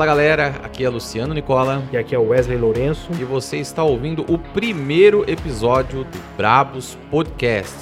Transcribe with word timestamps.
Fala 0.00 0.12
galera, 0.12 0.54
aqui 0.62 0.82
é 0.82 0.88
Luciano 0.88 1.34
Nicola 1.34 1.82
E 1.92 1.96
aqui 1.98 2.14
é 2.14 2.18
o 2.18 2.28
Wesley 2.28 2.56
Lourenço. 2.56 3.12
e 3.20 3.22
você 3.22 3.58
está 3.58 3.84
ouvindo 3.84 4.24
o 4.32 4.38
primeiro 4.38 5.30
episódio 5.30 6.04
do 6.04 6.18
Brabos 6.38 6.96
Podcast. 7.10 7.76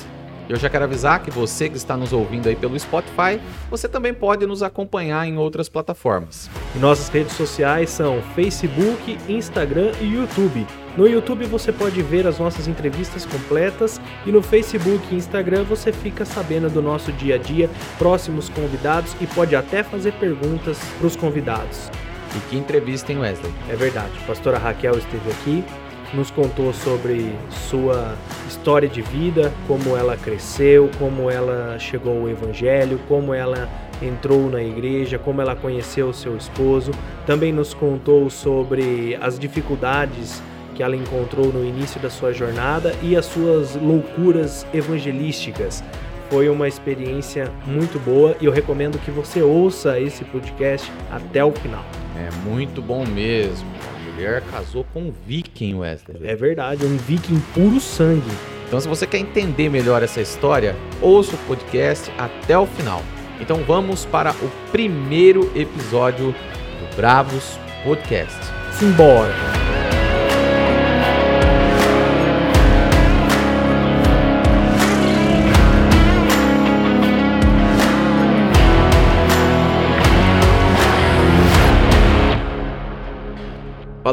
Eu 0.49 0.57
já 0.57 0.69
quero 0.69 0.83
avisar 0.83 1.23
que 1.23 1.31
você 1.31 1.69
que 1.69 1.77
está 1.77 1.97
nos 1.97 2.13
ouvindo 2.13 2.49
aí 2.49 2.57
pelo 2.57 2.77
Spotify, 2.77 3.41
você 3.71 3.89
também 3.89 4.13
pode 4.13 4.45
nos 4.47 4.65
acompanhar 4.65 5.29
em 5.29 5.39
outras 5.39 5.69
plataformas. 5.69 6.51
E 6.75 6.79
nossas 6.81 7.09
redes 7.09 7.35
sociais 7.35 7.91
são 7.91 8.21
Facebook, 8.35 9.17
Instagram 9.29 9.93
e 10.01 10.15
YouTube. 10.15 10.67
No 10.97 11.07
YouTube 11.07 11.45
você 11.45 11.71
pode 11.71 12.03
ver 12.03 12.27
as 12.27 12.41
nossas 12.41 12.67
entrevistas 12.67 13.25
completas 13.25 14.01
e 14.27 14.33
no 14.33 14.43
Facebook 14.43 15.07
e 15.13 15.15
Instagram 15.15 15.63
você 15.63 15.93
fica 15.93 16.25
sabendo 16.25 16.69
do 16.69 16.83
nosso 16.83 17.13
dia 17.13 17.37
a 17.37 17.39
dia, 17.39 17.71
próximos 17.97 18.49
convidados 18.49 19.15
e 19.21 19.27
pode 19.29 19.55
até 19.55 19.85
fazer 19.85 20.15
perguntas 20.15 20.81
para 20.99 21.07
os 21.07 21.15
convidados. 21.15 21.89
E 22.37 22.41
que 22.49 22.57
entrevista, 22.57 23.13
hein, 23.13 23.21
Wesley? 23.21 23.53
É 23.69 23.77
verdade, 23.77 24.13
a 24.23 24.27
pastora 24.27 24.59
Raquel 24.59 24.99
esteve 24.99 25.31
aqui, 25.31 25.65
nos 26.13 26.31
contou 26.31 26.73
sobre 26.73 27.33
sua 27.51 28.15
história 28.47 28.89
de 28.89 29.03
vida, 29.03 29.53
como 29.67 29.97
ela 29.97 30.17
cresceu, 30.17 30.91
como 30.99 31.31
ela 31.31 31.79
chegou 31.79 32.21
ao 32.23 32.29
evangelho, 32.29 33.01
como 33.09 33.35
ela 33.35 33.69
entrou 34.03 34.49
na 34.49 34.63
igreja, 34.63 35.19
como 35.19 35.41
ela 35.41 35.57
conheceu 35.57 36.13
seu 36.13 36.37
esposo. 36.37 36.93
Também 37.27 37.53
nos 37.53 37.75
contou 37.75 38.31
sobre 38.31 39.19
as 39.21 39.39
dificuldades 39.39 40.43
que 40.75 40.83
ela 40.83 40.95
encontrou 40.95 41.53
no 41.53 41.65
início 41.65 42.01
da 42.01 42.09
sua 42.09 42.33
jornada 42.33 42.95
e 43.03 43.17
as 43.17 43.27
suas 43.27 43.75
loucuras 43.75 44.67
evangelísticas. 44.73 45.83
Foi 46.31 46.49
uma 46.49 46.69
experiência 46.69 47.51
muito 47.67 47.99
boa 47.99 48.37
e 48.41 48.45
eu 48.45 48.53
recomendo 48.53 48.99
que 48.99 49.11
você 49.11 49.43
ouça 49.43 49.99
esse 49.99 50.25
podcast 50.25 50.93
até 51.11 51.45
o 51.45 51.51
final. 51.53 51.85
É 52.19 52.31
muito 52.49 52.83
bom 52.83 53.07
mesmo. 53.07 53.69
A 53.97 54.11
mulher 54.11 54.43
casou 54.51 54.85
com 54.93 55.03
um 55.03 55.15
viking, 55.27 55.75
Wesley. 55.75 56.19
É 56.25 56.35
verdade, 56.35 56.85
um 56.85 56.97
viking 56.97 57.41
puro 57.55 57.81
sangue. 57.81 58.31
Então, 58.67 58.81
se 58.81 58.89
você 58.89 59.07
quer 59.07 59.19
entender 59.19 59.69
melhor 59.71 60.03
essa 60.03 60.21
história, 60.21 60.77
ouça 61.01 61.35
o 61.35 61.39
podcast 61.47 62.11
até 62.19 62.59
o 62.59 62.67
final. 62.67 63.03
Então, 63.41 63.63
vamos 63.65 64.05
para 64.05 64.33
o 64.33 64.51
primeiro 64.71 65.51
episódio 65.59 66.33
do 66.33 66.97
Bravos 66.97 67.59
Podcast. 67.85 68.39
Simbora! 68.73 69.68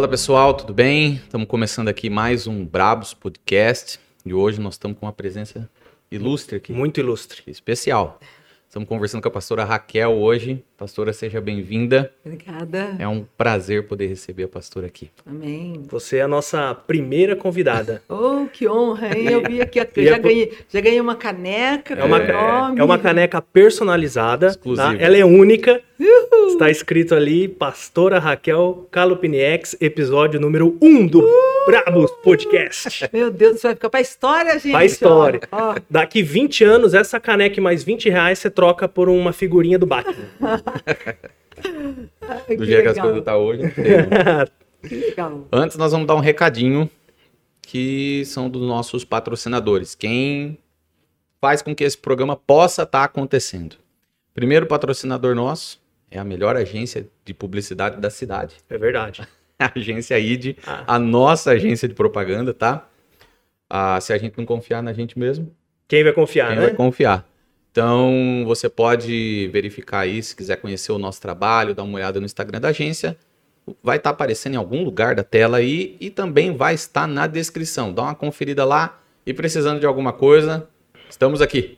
Fala 0.06 0.12
pessoal, 0.12 0.54
tudo 0.54 0.72
bem? 0.72 1.16
Estamos 1.16 1.48
começando 1.48 1.88
aqui 1.88 2.12
mais 2.12 2.46
um 2.46 2.64
Brabos 2.64 3.12
Podcast 3.12 4.00
e 4.24 4.36
hoje 4.36 4.62
nós 4.62 4.76
estamos 4.76 5.00
com 5.00 5.08
uma 5.08 5.12
presença 5.12 5.68
ilustre 6.12 6.58
aqui, 6.58 6.72
Muito 6.72 7.00
ilustre. 7.00 7.42
especial. 7.48 8.20
Estamos 8.68 8.88
conversando 8.88 9.24
com 9.24 9.30
a 9.30 9.32
pastora 9.32 9.66
Raquel 9.66 10.12
hoje. 10.12 10.64
Pastora, 10.78 11.14
seja 11.14 11.40
bem-vinda. 11.40 12.12
Obrigada. 12.26 12.98
É 13.00 13.08
um 13.08 13.26
prazer 13.38 13.88
poder 13.88 14.08
receber 14.08 14.44
a 14.44 14.48
pastora 14.48 14.88
aqui. 14.88 15.10
Amém. 15.26 15.82
Você 15.90 16.18
é 16.18 16.24
a 16.24 16.28
nossa 16.28 16.76
primeira 16.76 17.36
convidada. 17.36 18.02
Oh, 18.28 18.48
que 18.48 18.68
honra, 18.68 19.18
hein? 19.18 19.28
Eu 19.28 19.42
vi 19.42 19.62
aqui, 19.62 19.80
eu 19.80 19.86
é 19.96 20.06
já, 20.06 20.16
por- 20.20 20.24
ganhei, 20.30 20.54
já 20.70 20.80
ganhei 20.82 21.02
uma 21.02 21.16
caneca 21.16 21.94
É 21.96 22.04
uma, 22.04 22.20
meu 22.20 22.34
nome. 22.34 22.80
é 22.80 22.84
uma 22.84 22.98
caneca 22.98 23.42
personalizada. 23.42 24.48
Exclusiva. 24.48 24.96
tá? 24.96 25.02
Ela 25.04 25.18
é 25.18 25.26
única. 25.26 25.82
Está 26.48 26.70
escrito 26.70 27.16
ali, 27.16 27.48
Pastora 27.48 28.20
Raquel 28.20 28.88
Calupiniex, 28.92 29.76
episódio 29.82 30.40
número 30.40 30.78
1 30.82 30.88
um 30.88 31.08
do 31.08 31.26
Brabos 31.66 32.12
Podcast. 32.24 33.10
Meu 33.12 33.32
Deus, 33.32 33.56
isso 33.56 33.64
vai 33.64 33.74
ficar 33.76 33.90
pra 33.90 34.02
história, 34.02 34.54
gente. 34.60 34.72
Pra 34.72 34.86
história. 34.86 35.40
Ó, 35.52 35.72
ó. 35.72 35.76
Daqui 35.90 36.22
20 36.22 36.64
anos, 36.64 36.94
essa 36.94 37.20
caneca 37.20 37.60
e 37.60 37.64
mais 37.64 37.84
20 37.84 38.10
reais 38.10 38.40
você 38.40 38.50
troca 38.50 38.88
por 38.88 39.08
uma 39.10 39.32
figurinha 39.34 39.80
do 39.80 39.86
Batman. 39.86 40.14
Ai, 42.22 42.56
Do 42.56 42.64
que 42.64 42.66
jeito 42.66 42.82
que 42.84 42.88
as 42.90 42.98
coisas 43.00 43.20
estão 43.20 43.38
hoje. 43.40 43.64
não 43.64 43.72
tem. 43.72 43.86
Antes, 45.52 45.78
nós 45.78 45.92
vamos 45.92 46.08
dar 46.08 46.16
um 46.16 46.20
recadinho 46.20 46.90
que 47.62 48.24
são 48.26 48.50
dos 48.50 48.62
nossos 48.62 49.04
patrocinadores. 49.04 49.96
Quem 49.96 50.58
faz 51.42 51.62
com 51.62 51.76
que 51.76 51.84
esse 51.84 51.98
programa 51.98 52.36
possa 52.36 52.84
estar 52.84 53.04
acontecendo. 53.04 53.76
Primeiro 54.34 54.66
patrocinador 54.68 55.34
nosso 55.36 55.80
é 56.12 56.20
a 56.20 56.24
melhor 56.24 56.56
agência 56.56 57.08
de 57.24 57.34
publicidade 57.34 58.00
da 58.00 58.10
cidade. 58.10 58.56
É 58.70 58.78
verdade. 58.78 59.22
A 59.58 59.72
agência 59.74 60.20
ID, 60.20 60.58
Ah. 60.68 60.84
a 60.86 61.00
nossa 61.00 61.52
agência 61.52 61.88
de 61.88 61.94
propaganda, 61.94 62.54
tá? 62.54 62.90
Ah, 63.70 63.98
se 64.02 64.12
a 64.12 64.18
gente 64.18 64.38
não 64.38 64.46
confiar 64.46 64.84
na 64.84 64.92
gente 64.92 65.18
mesmo, 65.18 65.50
Quem 65.88 66.04
vai 66.04 66.12
confiar, 66.12 66.48
quem 66.50 66.56
né? 66.58 66.62
vai 66.64 66.74
confiar? 66.76 67.26
Então, 67.76 68.46
você 68.46 68.70
pode 68.70 69.50
verificar 69.52 70.00
aí, 70.00 70.24
se 70.24 70.34
quiser 70.34 70.56
conhecer 70.56 70.94
o 70.94 70.98
nosso 70.98 71.22
trabalho, 71.22 71.76
dar 71.76 71.84
uma 71.84 71.98
olhada 71.98 72.22
no 72.22 72.26
Instagram 72.26 72.62
da 72.62 72.70
agência. 72.70 73.18
Vai 73.84 73.98
estar 73.98 74.12
aparecendo 74.12 74.54
em 74.54 74.58
algum 74.58 74.82
lugar 74.82 75.14
da 75.14 75.26
tela 75.26 75.58
aí 75.58 75.98
e 76.00 76.10
também 76.10 76.56
vai 76.56 76.74
estar 76.74 77.06
na 77.06 77.28
descrição. 77.28 77.92
Dá 77.92 78.04
uma 78.04 78.16
conferida 78.16 78.64
lá 78.64 78.98
e 79.26 79.34
precisando 79.34 79.82
de 79.82 79.86
alguma 79.86 80.14
coisa, 80.14 80.70
estamos 81.10 81.42
aqui. 81.42 81.78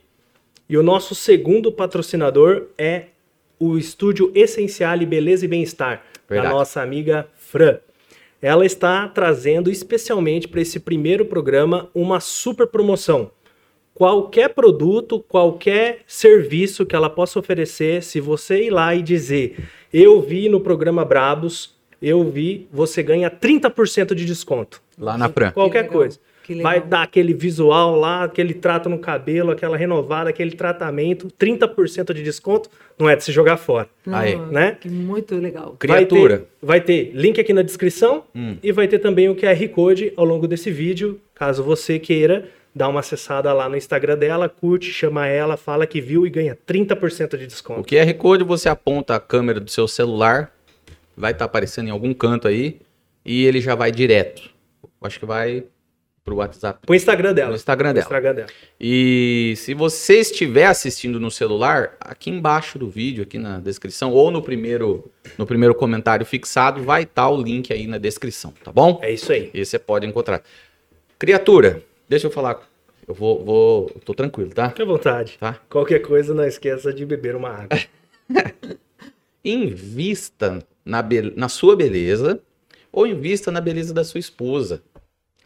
E 0.68 0.78
o 0.78 0.84
nosso 0.84 1.16
segundo 1.16 1.72
patrocinador 1.72 2.66
é 2.78 3.06
o 3.58 3.76
estúdio 3.76 4.30
Essencial 4.36 4.98
Beleza 4.98 5.46
e 5.46 5.48
Bem-Estar, 5.48 6.04
da 6.28 6.48
nossa 6.48 6.80
amiga 6.80 7.26
Fran. 7.34 7.78
Ela 8.40 8.64
está 8.64 9.08
trazendo 9.08 9.68
especialmente 9.68 10.46
para 10.46 10.60
esse 10.60 10.78
primeiro 10.78 11.24
programa 11.24 11.90
uma 11.92 12.20
super 12.20 12.68
promoção. 12.68 13.32
Qualquer 13.98 14.50
produto, 14.50 15.18
qualquer 15.26 16.02
serviço 16.06 16.86
que 16.86 16.94
ela 16.94 17.10
possa 17.10 17.36
oferecer, 17.40 18.00
se 18.00 18.20
você 18.20 18.62
ir 18.66 18.70
lá 18.70 18.94
e 18.94 19.02
dizer, 19.02 19.56
eu 19.92 20.22
vi 20.22 20.48
no 20.48 20.60
programa 20.60 21.04
Brabos, 21.04 21.74
eu 22.00 22.22
vi, 22.22 22.68
você 22.72 23.02
ganha 23.02 23.28
30% 23.28 24.14
de 24.14 24.24
desconto. 24.24 24.80
Lá 24.96 25.18
na 25.18 25.28
Fran. 25.28 25.50
Qualquer 25.50 25.82
legal, 25.82 25.92
coisa. 25.94 26.20
Vai 26.62 26.80
dar 26.80 27.02
aquele 27.02 27.34
visual 27.34 27.96
lá, 27.98 28.22
aquele 28.22 28.54
trato 28.54 28.88
no 28.88 29.00
cabelo, 29.00 29.50
aquela 29.50 29.76
renovada, 29.76 30.30
aquele 30.30 30.52
tratamento, 30.52 31.26
30% 31.36 32.14
de 32.14 32.22
desconto, 32.22 32.70
não 32.96 33.10
é 33.10 33.16
de 33.16 33.24
se 33.24 33.32
jogar 33.32 33.56
fora. 33.56 33.88
Aí. 34.06 34.36
Né? 34.36 34.76
que 34.80 34.88
muito 34.88 35.34
legal. 35.34 35.74
Criatura. 35.76 36.46
Vai 36.62 36.80
ter, 36.80 37.02
vai 37.02 37.10
ter 37.10 37.20
link 37.20 37.40
aqui 37.40 37.52
na 37.52 37.62
descrição 37.62 38.22
Hum. 38.32 38.56
e 38.62 38.70
vai 38.70 38.86
ter 38.86 39.00
também 39.00 39.28
o 39.28 39.34
QR 39.34 39.68
Code 39.70 40.12
ao 40.16 40.24
longo 40.24 40.46
desse 40.46 40.70
vídeo, 40.70 41.20
caso 41.34 41.64
você 41.64 41.98
queira 41.98 42.48
dar 42.78 42.88
uma 42.88 43.00
acessada 43.00 43.52
lá 43.52 43.68
no 43.68 43.76
Instagram 43.76 44.16
dela, 44.16 44.48
curte, 44.48 44.90
chama 44.90 45.26
ela, 45.26 45.56
fala 45.56 45.86
que 45.86 46.00
viu 46.00 46.26
e 46.26 46.30
ganha 46.30 46.56
30% 46.66 47.36
de 47.36 47.44
O 47.44 47.46
desconto. 47.46 47.82
QR 47.88 48.14
Code 48.14 48.44
você 48.44 48.68
aponta 48.68 49.14
a 49.16 49.20
câmera 49.20 49.60
do 49.60 49.70
seu 49.70 49.86
celular, 49.86 50.50
vai 51.16 51.32
estar 51.32 51.44
aparecendo 51.44 51.88
em 51.88 51.90
algum 51.90 52.14
canto 52.14 52.48
aí 52.48 52.80
e 53.24 53.44
ele 53.44 53.60
já 53.60 53.74
vai 53.74 53.90
direto. 53.92 54.48
Acho 55.02 55.18
que 55.18 55.26
vai 55.26 55.64
pro 56.24 56.36
WhatsApp, 56.36 56.80
O 56.86 56.94
Instagram 56.94 57.32
dela. 57.32 57.50
no 57.50 57.56
Instagram 57.56 57.90
O 57.90 57.94
dela. 57.94 58.04
Instagram 58.04 58.34
dela. 58.34 58.48
E 58.78 59.54
se 59.56 59.72
você 59.72 60.18
estiver 60.20 60.66
assistindo 60.66 61.18
no 61.18 61.30
celular, 61.30 61.96
aqui 62.00 62.28
embaixo 62.30 62.78
do 62.78 62.88
vídeo, 62.88 63.22
aqui 63.22 63.38
na 63.38 63.58
descrição, 63.60 64.12
ou 64.12 64.30
no 64.30 64.42
primeiro, 64.42 65.10
no 65.38 65.46
primeiro 65.46 65.74
comentário 65.74 66.26
fixado, 66.26 66.82
vai 66.82 67.04
estar 67.04 67.28
o 67.30 67.40
link 67.40 67.72
aí 67.72 67.86
na 67.86 67.96
descrição, 67.96 68.52
tá 68.62 68.70
bom? 68.70 68.98
É 69.02 69.10
isso 69.10 69.32
aí. 69.32 69.50
E 69.54 69.64
você 69.64 69.78
pode 69.78 70.06
encontrar. 70.06 70.42
Criatura, 71.18 71.82
deixa 72.08 72.26
eu 72.26 72.30
falar. 72.30 72.60
Eu 73.06 73.14
vou, 73.14 73.44
vou, 73.44 73.90
eu 73.94 74.00
tô 74.02 74.12
tranquilo, 74.14 74.50
tá? 74.50 74.68
Fique 74.68 74.82
à 74.82 74.84
vontade. 74.84 75.36
Tá? 75.40 75.58
Qualquer 75.70 76.00
coisa, 76.00 76.34
não 76.34 76.44
esqueça 76.44 76.92
de 76.92 77.06
beber 77.06 77.34
uma 77.36 77.48
água. 77.50 77.78
Invista 79.44 80.58
na, 80.84 81.00
be- 81.02 81.32
na 81.36 81.48
sua 81.48 81.74
beleza 81.76 82.40
ou 82.92 83.06
invista 83.06 83.50
na 83.50 83.60
beleza 83.60 83.94
da 83.94 84.02
sua 84.04 84.18
esposa, 84.18 84.82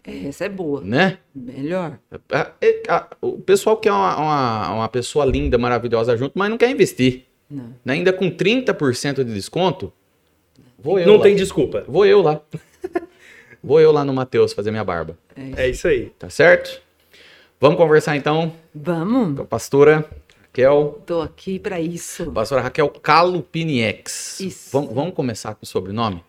Essa 0.05 0.47
é 0.47 0.49
boa. 0.49 0.81
né? 0.81 1.19
Melhor. 1.35 1.99
A- 2.31 2.51
é- 2.61 2.83
a- 2.89 3.09
O 3.21 3.39
pessoal 3.39 3.77
quer 3.77 3.93
uma, 3.93 4.17
uma, 4.17 4.75
uma 4.75 4.89
pessoa 4.89 5.25
linda, 5.25 5.59
maravilhosa 5.59 6.17
junto, 6.17 6.33
mas 6.37 6.49
não 6.51 6.57
quer 6.59 6.71
investir. 6.71 7.25
Não. 7.51 7.75
Né? 7.85 7.95
Ainda 7.95 8.13
com 8.13 8.31
30% 8.31 9.23
de 9.25 9.35
desconto, 9.35 9.93
vou 10.79 10.99
eu 10.99 11.07
não 11.07 11.17
lá. 11.17 11.23
tem 11.23 11.37
desculpa. 11.37 11.85
Vou 11.87 12.07
eu 12.07 12.23
lá. 12.23 12.41
Vou 13.63 13.81
eu 13.81 13.93
lá 13.93 14.05
no 14.05 14.13
Matheus 14.13 14.53
fazer 14.53 14.71
minha 14.71 14.85
barba. 14.85 15.17
É 15.57 15.69
isso 15.69 15.87
aí. 15.89 16.11
Tá 16.19 16.29
certo? 16.29 16.81
Vamos 17.61 17.79
conversar 17.79 18.17
então 18.17 18.53
Vamos. 18.75 19.37
com 19.37 19.43
a 19.43 19.47
pastora 19.47 20.05
Raquel. 20.43 21.01
Tô 21.07 21.21
aqui 21.21 21.59
pra 21.59 21.81
isso. 21.81 22.31
Pastora 22.33 22.61
Raquel 22.61 22.89
Calupiniex. 22.89 24.41
Isso. 24.41 24.71
Vamos, 24.73 24.93
vamos 24.93 25.15
começar 25.15 25.55
com 25.55 25.63
o 25.63 25.67
sobrenome? 25.67 26.23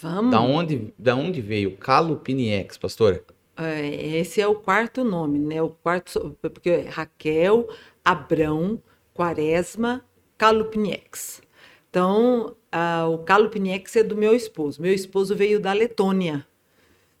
Vamos. 0.00 0.30
Da 0.30 0.40
onde, 0.40 0.92
da 0.98 1.14
onde 1.14 1.40
veio 1.40 1.76
Calupiniex, 1.76 2.78
pastora? 2.78 3.22
É, 3.56 4.18
Esse 4.18 4.40
é 4.40 4.46
o 4.46 4.54
quarto 4.54 5.04
nome, 5.04 5.38
né? 5.38 5.60
O 5.60 5.70
quarto, 5.70 6.36
porque 6.40 6.70
é 6.70 6.88
Raquel, 6.88 7.68
Abrão, 8.04 8.80
Quaresma, 9.12 10.04
Calupniex. 10.36 11.42
Então, 11.90 12.54
ah, 12.70 13.06
o 13.08 13.18
Calupniex 13.18 13.96
é 13.96 14.02
do 14.02 14.16
meu 14.16 14.34
esposo. 14.34 14.80
Meu 14.80 14.94
esposo 14.94 15.34
veio 15.34 15.58
da 15.58 15.72
Letônia. 15.72 16.46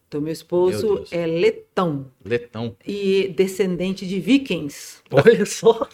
Então, 0.08 0.20
meu 0.22 0.26
Meu 0.28 0.32
esposo 0.32 0.94
Deus. 0.96 1.12
é 1.12 1.26
letão 1.26 2.06
Letão. 2.24 2.74
e 2.86 3.28
descendente 3.36 4.06
de 4.06 4.18
vikings. 4.18 5.02
Olha 5.10 5.44
só. 5.44 5.86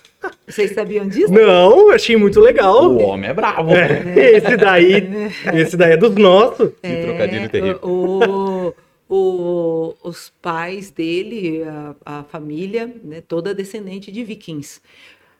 Vocês 0.46 0.70
sabiam 0.72 1.08
disso? 1.08 1.32
Não, 1.32 1.90
achei 1.90 2.16
muito 2.16 2.38
legal. 2.38 2.92
O 2.92 3.02
homem 3.02 3.28
é 3.30 3.34
bravo. 3.34 3.70
Esse 3.74 4.56
daí, 4.56 5.02
esse 5.52 5.76
daí 5.76 5.92
é 5.92 5.96
dos 5.96 6.14
nossos. 6.14 6.70
Que 6.80 7.02
trocadilho 7.02 7.48
terrível. 7.50 7.80
o, 7.82 8.72
o- 9.08 9.94
os 10.04 10.32
pais 10.40 10.92
dele, 10.92 11.64
a, 11.64 11.94
a 12.20 12.22
família, 12.22 12.94
né, 13.02 13.20
toda 13.20 13.52
descendente 13.52 14.12
de 14.12 14.22
vikings. 14.22 14.80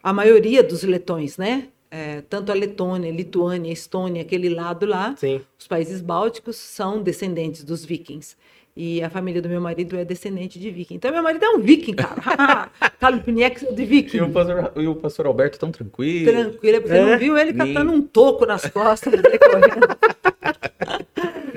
A 0.03 0.13
maioria 0.13 0.63
dos 0.65 0.83
letões, 0.83 1.39
né? 1.39 1.69
é, 1.91 2.23
tanto 2.29 2.51
a 2.51 2.55
Letônia, 2.57 3.09
Lituânia, 3.13 3.73
Estônia, 3.73 4.23
aquele 4.23 4.49
lado 4.49 4.85
lá, 4.85 5.15
Sim. 5.17 5.41
os 5.57 5.69
países 5.69 6.01
bálticos 6.01 6.57
são 6.57 7.01
descendentes 7.01 7.63
dos 7.63 7.85
vikings. 7.85 8.37
E 8.77 9.01
a 9.05 9.09
família 9.09 9.41
do 9.41 9.49
meu 9.49 9.61
marido 9.61 9.97
é 9.97 10.05
descendente 10.05 10.59
de 10.59 10.69
viking. 10.69 10.95
Então, 10.97 11.13
meu 11.13 11.23
marido 11.23 11.45
é 11.45 11.51
um 11.51 11.61
viking, 11.61 11.95
cara. 11.95 12.69
Calupniex 12.99 13.63
é 13.63 13.73
de 13.73 13.85
viking. 13.85 14.17
E 14.17 14.21
o 14.23 14.31
pastor, 14.31 14.73
e 14.77 14.89
o 14.89 14.97
pastor 14.97 15.27
Alberto 15.27 15.59
tão 15.61 15.71
tranquilo. 15.71 16.33
Tranquilo, 16.33 16.77
é 16.77 16.81
porque 16.81 16.97
É? 16.97 17.05
não 17.05 17.19
viu 17.19 17.39
ele 17.39 17.53
Nem- 17.53 17.73
catando 17.73 17.93
um 17.93 18.03
toco 18.03 18.45
nas 18.45 18.67
costas, 18.67 19.13
né, 19.13 19.39
correndo. 19.39 19.87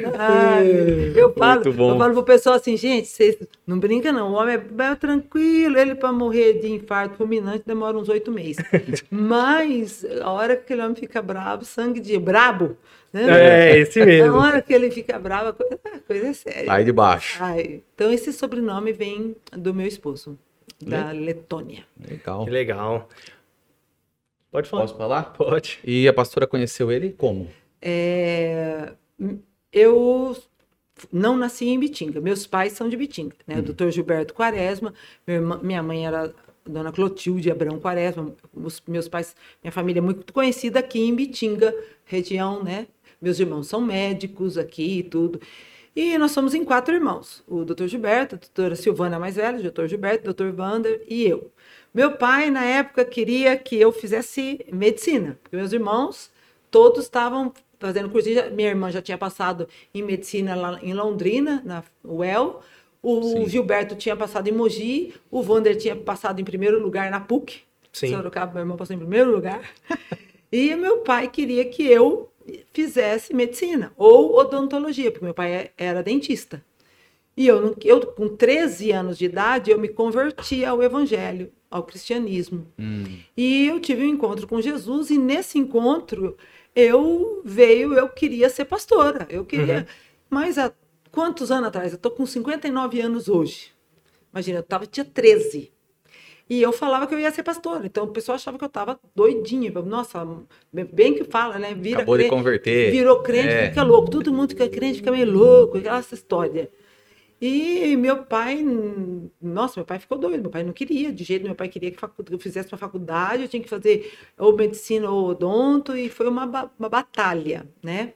Ai, 0.20 1.12
eu 1.16 1.34
falo, 1.34 1.64
eu 1.66 1.74
falo 1.98 2.14
pro 2.14 2.24
pessoal 2.24 2.56
assim, 2.56 2.78
gente, 2.78 3.08
vocês 3.08 3.38
não 3.66 3.80
brinca 3.80 4.12
não, 4.12 4.32
o 4.32 4.36
homem 4.36 4.56
é, 4.56 4.84
é 4.84 4.96
tranquilo, 4.96 5.78
ele 5.78 5.96
para 5.96 6.12
morrer 6.12 6.54
de 6.60 6.72
infarto 6.72 7.16
fulminante 7.18 7.64
demora 7.66 7.98
uns 7.98 8.08
oito 8.10 8.32
meses. 8.32 8.64
Mas 9.10 10.06
a 10.22 10.30
hora 10.32 10.56
que 10.56 10.62
aquele 10.64 10.82
homem 10.82 10.96
fica 10.96 11.22
bravo, 11.22 11.66
sangue 11.66 12.00
de 12.00 12.18
brabo, 12.18 12.78
né? 13.26 13.72
É, 13.72 13.78
esse 13.80 14.02
A 14.02 14.06
mesmo. 14.06 14.38
hora 14.38 14.62
que 14.62 14.74
ele 14.74 14.92
fica 14.92 15.18
bravo, 15.18 15.50
a 15.50 15.54
coisa, 15.54 15.80
a 15.86 16.00
coisa 16.00 16.28
é 16.28 16.34
séria. 16.34 16.66
Sai 16.66 16.84
de 16.84 16.92
baixo. 16.92 17.38
Ai, 17.42 17.82
então 17.96 18.12
esse 18.12 18.32
sobrenome 18.34 18.92
vem 18.94 19.36
do 19.52 19.74
meu 19.74 19.88
esposo, 19.88 20.38
da 20.82 21.12
Letônia. 21.12 21.86
Legal. 22.10 22.46
Que 22.46 22.52
legal. 22.52 23.10
Pode 24.52 24.70
falar. 24.70 24.82
Posso 24.84 24.96
falar? 24.98 25.24
Pode. 25.34 25.80
E 25.84 26.08
a 26.08 26.14
pastora 26.14 26.48
conheceu 26.48 26.92
ele 26.92 27.12
como? 27.12 27.48
É, 27.82 28.94
eu 29.72 30.36
não 31.12 31.38
nasci 31.38 31.66
em 31.68 31.80
Bitinga. 31.80 32.20
Meus 32.22 32.48
pais 32.48 32.74
são 32.74 32.90
de 32.90 32.98
Bitinga, 32.98 33.36
né? 33.46 33.60
O 33.60 33.62
doutor 33.62 33.92
Gilberto 33.92 34.34
Quaresma, 34.34 34.94
irmã- 35.28 35.60
minha 35.62 35.84
mãe 35.84 36.08
era 36.08 36.26
a 36.26 36.30
dona 36.70 36.92
Clotilde 36.92 37.52
Abrão 37.52 37.80
Quaresma. 37.80 38.34
Os 38.54 38.82
meus 38.88 39.08
pais, 39.08 39.36
minha 39.64 39.72
família 39.72 40.00
é 40.00 40.02
muito 40.02 40.34
conhecida 40.34 40.80
aqui 40.80 41.00
em 41.02 41.14
Bitinga, 41.14 41.74
região, 42.06 42.64
né? 42.64 42.88
Meus 43.22 43.40
irmãos 43.40 43.68
são 43.68 43.82
médicos 43.82 44.58
aqui 44.58 45.00
e 45.00 45.04
tudo. 45.04 45.40
E 45.96 46.18
nós 46.18 46.32
somos 46.32 46.54
em 46.54 46.64
quatro 46.64 46.94
irmãos. 46.94 47.44
O 47.48 47.66
doutor 47.66 47.88
Gilberto, 47.88 48.36
a 48.36 48.38
doutora 48.38 48.76
Silvana 48.76 49.18
mais 49.18 49.36
velha, 49.36 49.58
o 49.60 49.64
doutor 49.64 49.88
Gilberto, 49.88 50.22
o 50.30 50.34
doutor 50.34 50.54
Wander 50.58 51.02
e 51.10 51.26
eu. 51.26 51.52
Meu 51.94 52.12
pai, 52.12 52.52
na 52.52 52.64
época, 52.64 53.04
queria 53.04 53.58
que 53.58 53.76
eu 53.76 53.92
fizesse 53.92 54.64
medicina. 54.72 55.40
porque 55.42 55.56
Meus 55.58 55.74
irmãos, 55.74 56.30
todos 56.70 57.06
estavam 57.06 57.52
fazendo 57.80 58.10
curso. 58.10 58.32
Já- 58.32 58.50
Minha 58.52 58.70
irmã 58.70 58.92
já 58.92 59.02
tinha 59.02 59.18
passado 59.18 59.68
em 59.92 60.04
medicina 60.04 60.54
lá 60.56 60.80
em 60.84 60.94
Londrina, 60.94 61.64
na 61.66 61.84
UEL. 62.04 62.62
O 63.02 63.24
Sim. 63.24 63.50
Gilberto 63.50 63.96
tinha 63.96 64.16
passado 64.16 64.48
em 64.48 64.52
Mogi. 64.52 65.16
O 65.32 65.42
Wander 65.42 65.76
tinha 65.78 65.96
passado 65.96 66.40
em 66.40 66.44
primeiro 66.44 66.80
lugar 66.80 67.10
na 67.10 67.20
PUC. 67.20 67.62
Sim. 67.92 68.10
Sorocaba, 68.10 68.54
meu 68.54 68.62
irmão 68.62 68.78
passou 68.78 68.96
em 68.96 69.00
primeiro 69.00 69.32
lugar. 69.32 69.62
E 70.50 70.74
meu 70.76 71.00
pai 71.00 71.28
queria 71.28 71.66
que 71.66 71.84
eu 71.86 72.30
fizesse 72.74 73.34
medicina 73.34 73.92
ou 73.98 74.36
odontologia, 74.38 75.12
porque 75.12 75.26
meu 75.26 75.34
pai 75.34 75.52
é- 75.54 75.72
era 75.78 76.04
dentista. 76.04 76.64
E 77.36 77.48
eu, 77.48 77.76
eu, 77.84 78.00
com 78.08 78.28
13 78.30 78.92
anos 78.92 79.18
de 79.18 79.26
idade, 79.26 79.70
eu 79.70 79.80
me 79.80 79.88
converti 79.88 80.66
ao 80.66 80.82
evangelho, 80.82 81.52
ao 81.70 81.84
cristianismo. 81.84 82.66
Hum, 82.80 83.04
E 83.36 83.68
eu 83.68 83.80
tive 83.80 84.04
um 84.04 84.08
encontro 84.10 84.48
com 84.48 84.60
Jesus, 84.60 85.10
e 85.12 85.18
nesse 85.20 85.60
encontro 85.60 86.36
eu 86.76 87.42
veio, 87.46 87.94
eu 87.94 88.10
queria 88.10 88.50
ser 88.50 88.66
pastora. 88.66 89.28
Eu 89.30 89.46
queria. 89.46 89.88
Mas 90.30 90.58
há 90.58 90.72
quantos 91.12 91.52
anos 91.52 91.68
atrás? 91.68 91.92
Eu 91.94 92.00
tô 92.00 92.10
com 92.10 92.26
59 92.26 93.00
anos 93.02 93.28
hoje. 93.30 93.72
Imagina, 94.34 94.60
eu 94.60 94.64
tava, 94.64 94.86
tinha 94.88 95.06
13. 95.06 95.72
E 96.50 96.62
eu 96.62 96.72
falava 96.72 97.06
que 97.06 97.14
eu 97.14 97.20
ia 97.20 97.32
ser 97.32 97.44
pastora. 97.44 97.86
Então 97.86 98.06
o 98.06 98.08
pessoal 98.08 98.36
achava 98.36 98.58
que 98.58 98.64
eu 98.64 98.70
tava 98.70 99.00
doidinha. 99.14 99.72
Nossa, 99.82 100.26
bem 100.72 101.14
que 101.14 101.26
fala, 101.26 101.60
né? 101.60 101.74
Vira 101.74 101.98
acabou 101.98 102.16
de 102.18 102.24
crente, 102.24 102.36
converter. 102.36 102.92
Virou 102.92 103.22
crente, 103.22 103.50
É. 103.50 103.70
fica 103.70 103.84
louco. 103.84 104.10
Todo 104.10 104.32
mundo 104.34 104.56
que 104.56 104.64
é 104.64 104.70
crente 104.70 105.00
fica 105.00 105.12
meio 105.12 105.30
louco, 105.30 105.78
aquela 105.78 106.00
história. 106.00 106.70
E 107.40 107.96
meu 107.98 108.24
pai, 108.24 108.66
nossa, 109.40 109.80
meu 109.80 109.86
pai 109.86 110.00
ficou 110.00 110.18
doido. 110.18 110.42
Meu 110.42 110.50
pai 110.50 110.64
não 110.64 110.74
queria, 110.74 111.12
de 111.12 111.24
jeito, 111.24 111.44
meu 111.46 111.54
pai 111.54 111.68
queria 111.68 111.92
que 111.92 112.00
eu 112.32 112.40
fizesse 112.40 112.72
uma 112.72 112.78
faculdade, 112.80 113.44
eu 113.44 113.50
tinha 113.50 113.62
que 113.62 113.70
fazer 113.70 114.12
ou 114.38 114.56
medicina 114.56 115.10
ou 115.12 115.30
odonto, 115.30 115.96
e 115.96 116.10
foi 116.10 116.28
uma, 116.28 116.72
uma 116.80 116.90
batalha, 116.90 117.68
né? 117.84 118.14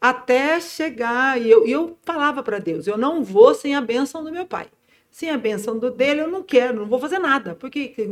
Até 0.00 0.60
chegar, 0.60 1.40
e 1.40 1.48
eu, 1.50 1.64
eu 1.66 1.96
falava 2.02 2.42
para 2.42 2.58
Deus: 2.58 2.86
eu 2.86 2.98
não 2.98 3.22
vou 3.24 3.54
sem 3.54 3.74
a 3.74 3.80
bênção 3.80 4.22
do 4.22 4.32
meu 4.32 4.44
pai. 4.44 4.66
Sem 5.12 5.30
a 5.30 5.36
bênção 5.36 5.78
do 5.78 5.90
dele, 5.90 6.22
eu 6.22 6.28
não 6.28 6.42
quero, 6.42 6.80
não 6.80 6.86
vou 6.86 6.98
fazer 6.98 7.18
nada, 7.18 7.54
porque 7.54 7.88
quem 7.88 8.08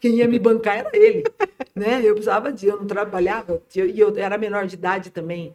quem 0.00 0.16
ia 0.16 0.26
me 0.26 0.38
bancar 0.38 0.78
era 0.78 0.90
ele, 0.94 1.22
né? 1.74 2.00
Eu 2.02 2.14
precisava 2.14 2.50
de, 2.50 2.66
eu 2.66 2.78
não 2.78 2.86
trabalhava, 2.86 3.62
e 3.76 4.00
eu 4.00 4.16
era 4.16 4.38
menor 4.38 4.66
de 4.66 4.74
idade 4.74 5.10
também. 5.10 5.54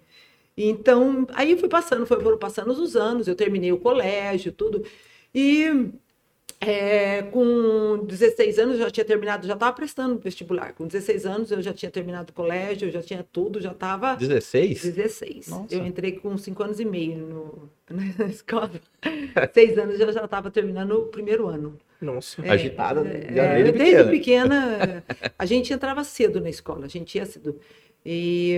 Então, 0.56 1.28
aí 1.34 1.58
fui 1.58 1.68
passando, 1.68 2.06
foram 2.06 2.38
passando 2.38 2.70
os 2.72 2.96
anos, 2.96 3.28
eu 3.28 3.36
terminei 3.36 3.72
o 3.72 3.80
colégio, 3.80 4.52
tudo. 4.52 4.86
E 5.34 5.92
é, 6.60 7.22
com 7.24 8.06
16 8.06 8.60
anos 8.60 8.76
eu 8.76 8.86
já 8.86 8.92
tinha 8.92 9.06
terminado, 9.06 9.46
já 9.46 9.54
estava 9.54 9.74
prestando 9.74 10.18
vestibular. 10.18 10.74
Com 10.74 10.88
16 10.88 11.26
anos 11.26 11.52
eu 11.52 11.62
já 11.62 11.74
tinha 11.74 11.92
terminado 11.92 12.32
o 12.32 12.34
colégio, 12.34 12.88
eu 12.88 12.92
já 12.92 13.02
tinha 13.02 13.26
tudo, 13.32 13.62
já 13.62 13.72
estava 13.72 14.16
16? 14.16 14.82
16. 14.84 15.48
Nossa. 15.48 15.76
Eu 15.76 15.86
entrei 15.86 16.14
com 16.14 16.38
5 16.38 16.64
anos 16.64 16.80
e 16.80 16.86
meio 16.86 17.18
no, 17.18 17.70
na 18.18 18.26
escola. 18.26 18.72
Seis 19.54 19.78
anos 19.78 20.00
eu 20.00 20.12
já 20.12 20.24
estava 20.26 20.50
terminando 20.50 20.94
o 20.94 21.06
primeiro 21.08 21.48
ano. 21.48 21.78
Nossa. 22.02 22.42
É, 22.46 22.50
Agitada 22.50 23.02
é, 23.08 23.38
é, 23.38 23.64
desde 23.64 23.72
desde 23.72 24.12
pequena. 24.12 24.62
pequena, 24.80 25.04
a 25.38 25.46
gente 25.46 25.74
entrava 25.74 26.04
cedo 26.04 26.40
na 26.40 26.50
escola, 26.50 26.86
a 26.86 26.90
gente 26.90 27.18
ia 27.18 27.26
cedo. 27.26 27.60
E, 28.06 28.56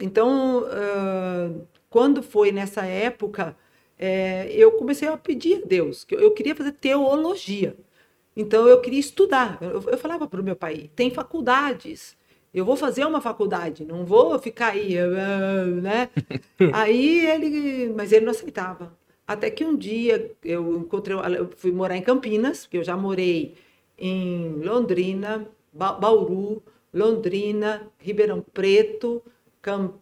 então, 0.00 0.66
ah, 0.68 1.50
quando 1.88 2.22
foi 2.22 2.52
nessa 2.52 2.84
época, 2.84 3.56
eh, 3.98 4.48
eu 4.52 4.72
comecei 4.72 5.08
a 5.08 5.16
pedir 5.16 5.62
a 5.62 5.66
Deus, 5.66 6.04
que 6.04 6.14
eu, 6.14 6.20
eu 6.20 6.32
queria 6.32 6.54
fazer 6.54 6.72
teologia. 6.72 7.76
Então, 8.36 8.66
eu 8.68 8.80
queria 8.80 9.00
estudar. 9.00 9.58
Eu, 9.62 9.82
eu 9.90 9.98
falava 9.98 10.26
para 10.28 10.40
o 10.40 10.44
meu 10.44 10.56
pai, 10.56 10.90
tem 10.96 11.10
faculdades, 11.10 12.16
eu 12.52 12.64
vou 12.64 12.76
fazer 12.76 13.04
uma 13.04 13.20
faculdade, 13.20 13.84
não 13.84 14.04
vou 14.04 14.38
ficar 14.38 14.72
aí, 14.72 14.94
né? 15.82 16.08
Aí 16.70 17.26
ele, 17.26 17.88
mas 17.94 18.12
ele 18.12 18.24
não 18.24 18.32
aceitava. 18.32 18.96
Até 19.26 19.50
que 19.50 19.64
um 19.64 19.76
dia 19.76 20.32
eu 20.44 20.76
encontrei, 20.78 21.16
eu 21.38 21.50
fui 21.56 21.72
morar 21.72 21.96
em 21.96 22.02
Campinas, 22.02 22.64
porque 22.66 22.78
eu 22.78 22.84
já 22.84 22.96
morei 22.96 23.54
em 23.98 24.56
Londrina, 24.60 25.48
Ba- 25.72 25.92
Bauru, 25.92 26.62
Londrina, 26.92 27.90
Ribeirão 27.98 28.42
Preto, 28.42 29.22
Campinas, 29.62 30.00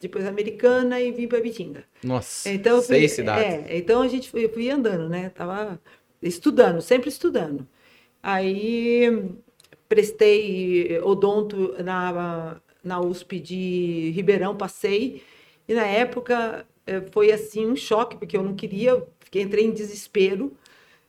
depois 0.00 0.26
Americana 0.26 1.00
e 1.00 1.10
vim 1.12 1.26
para 1.28 1.40
Bitinga. 1.40 1.84
Nossa, 2.02 2.48
Então, 2.48 2.76
fui- 2.76 2.96
seis 2.96 3.12
cidades. 3.12 3.70
É, 3.70 3.76
então 3.76 4.02
a 4.02 4.08
gente 4.08 4.30
foi, 4.30 4.44
eu 4.44 4.48
fui 4.50 4.70
andando, 4.70 5.08
né? 5.08 5.30
Tava 5.30 5.80
estudando, 6.22 6.80
sempre 6.80 7.08
estudando. 7.08 7.66
Aí 8.22 9.30
prestei 9.88 10.98
odonto 11.00 11.74
na, 11.82 12.60
na 12.82 13.00
USP 13.00 13.40
de 13.40 14.10
Ribeirão, 14.14 14.56
passei. 14.56 15.22
E 15.66 15.74
na 15.74 15.86
época 15.86 16.66
eh, 16.86 17.02
foi 17.12 17.32
assim 17.32 17.66
um 17.66 17.76
choque, 17.76 18.16
porque 18.16 18.36
eu 18.36 18.42
não 18.42 18.54
queria, 18.54 19.06
fiquei, 19.20 19.42
entrei 19.42 19.64
em 19.64 19.72
desespero. 19.72 20.52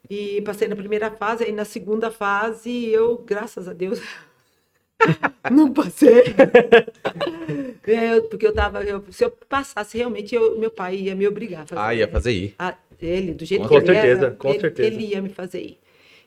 E 0.09 0.41
passei 0.41 0.67
na 0.67 0.75
primeira 0.75 1.11
fase, 1.11 1.43
aí 1.43 1.51
na 1.51 1.65
segunda 1.65 2.09
fase 2.11 2.87
eu, 2.89 3.17
graças 3.19 3.67
a 3.67 3.73
Deus, 3.73 3.99
não 5.51 5.71
passei. 5.73 6.23
É, 7.87 8.13
eu- 8.15 8.23
porque 8.23 8.45
eu 8.45 8.53
tava, 8.53 8.83
eu- 8.83 9.03
se 9.11 9.23
eu 9.23 9.31
passasse 9.31 9.97
realmente, 9.97 10.35
eu- 10.35 10.59
meu 10.59 10.69
pai 10.69 10.95
ia 10.95 11.15
me 11.15 11.27
obrigar 11.27 11.63
a 11.63 11.65
fazer. 11.65 11.81
Ah, 11.81 11.95
ia 11.95 12.07
fazer 12.07 12.31
ir. 12.31 12.55
Ah, 12.59 12.75
ele, 13.01 13.33
do 13.33 13.43
jeito 13.45 13.67
Com 13.67 13.67
que 13.69 13.75
ele 13.75 13.85
certeza, 13.87 14.25
era, 14.27 14.31
com 14.35 14.49
ele, 14.49 14.59
certeza. 14.59 14.87
ele 14.95 15.05
ia 15.07 15.21
me 15.21 15.29
fazer 15.29 15.61
ir. 15.61 15.79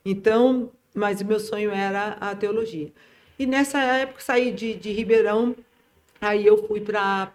Então, 0.05 0.71
mas 0.95 1.21
o 1.21 1.25
meu 1.25 1.39
sonho 1.39 1.71
era 1.71 2.17
a 2.21 2.35
teologia. 2.35 2.91
E 3.39 3.47
nessa 3.47 3.81
época 3.81 4.21
saí 4.21 4.51
de, 4.51 4.75
de 4.75 4.91
Ribeirão, 4.93 5.55
aí 6.21 6.45
eu 6.47 6.67
fui 6.67 6.81
para 6.81 7.31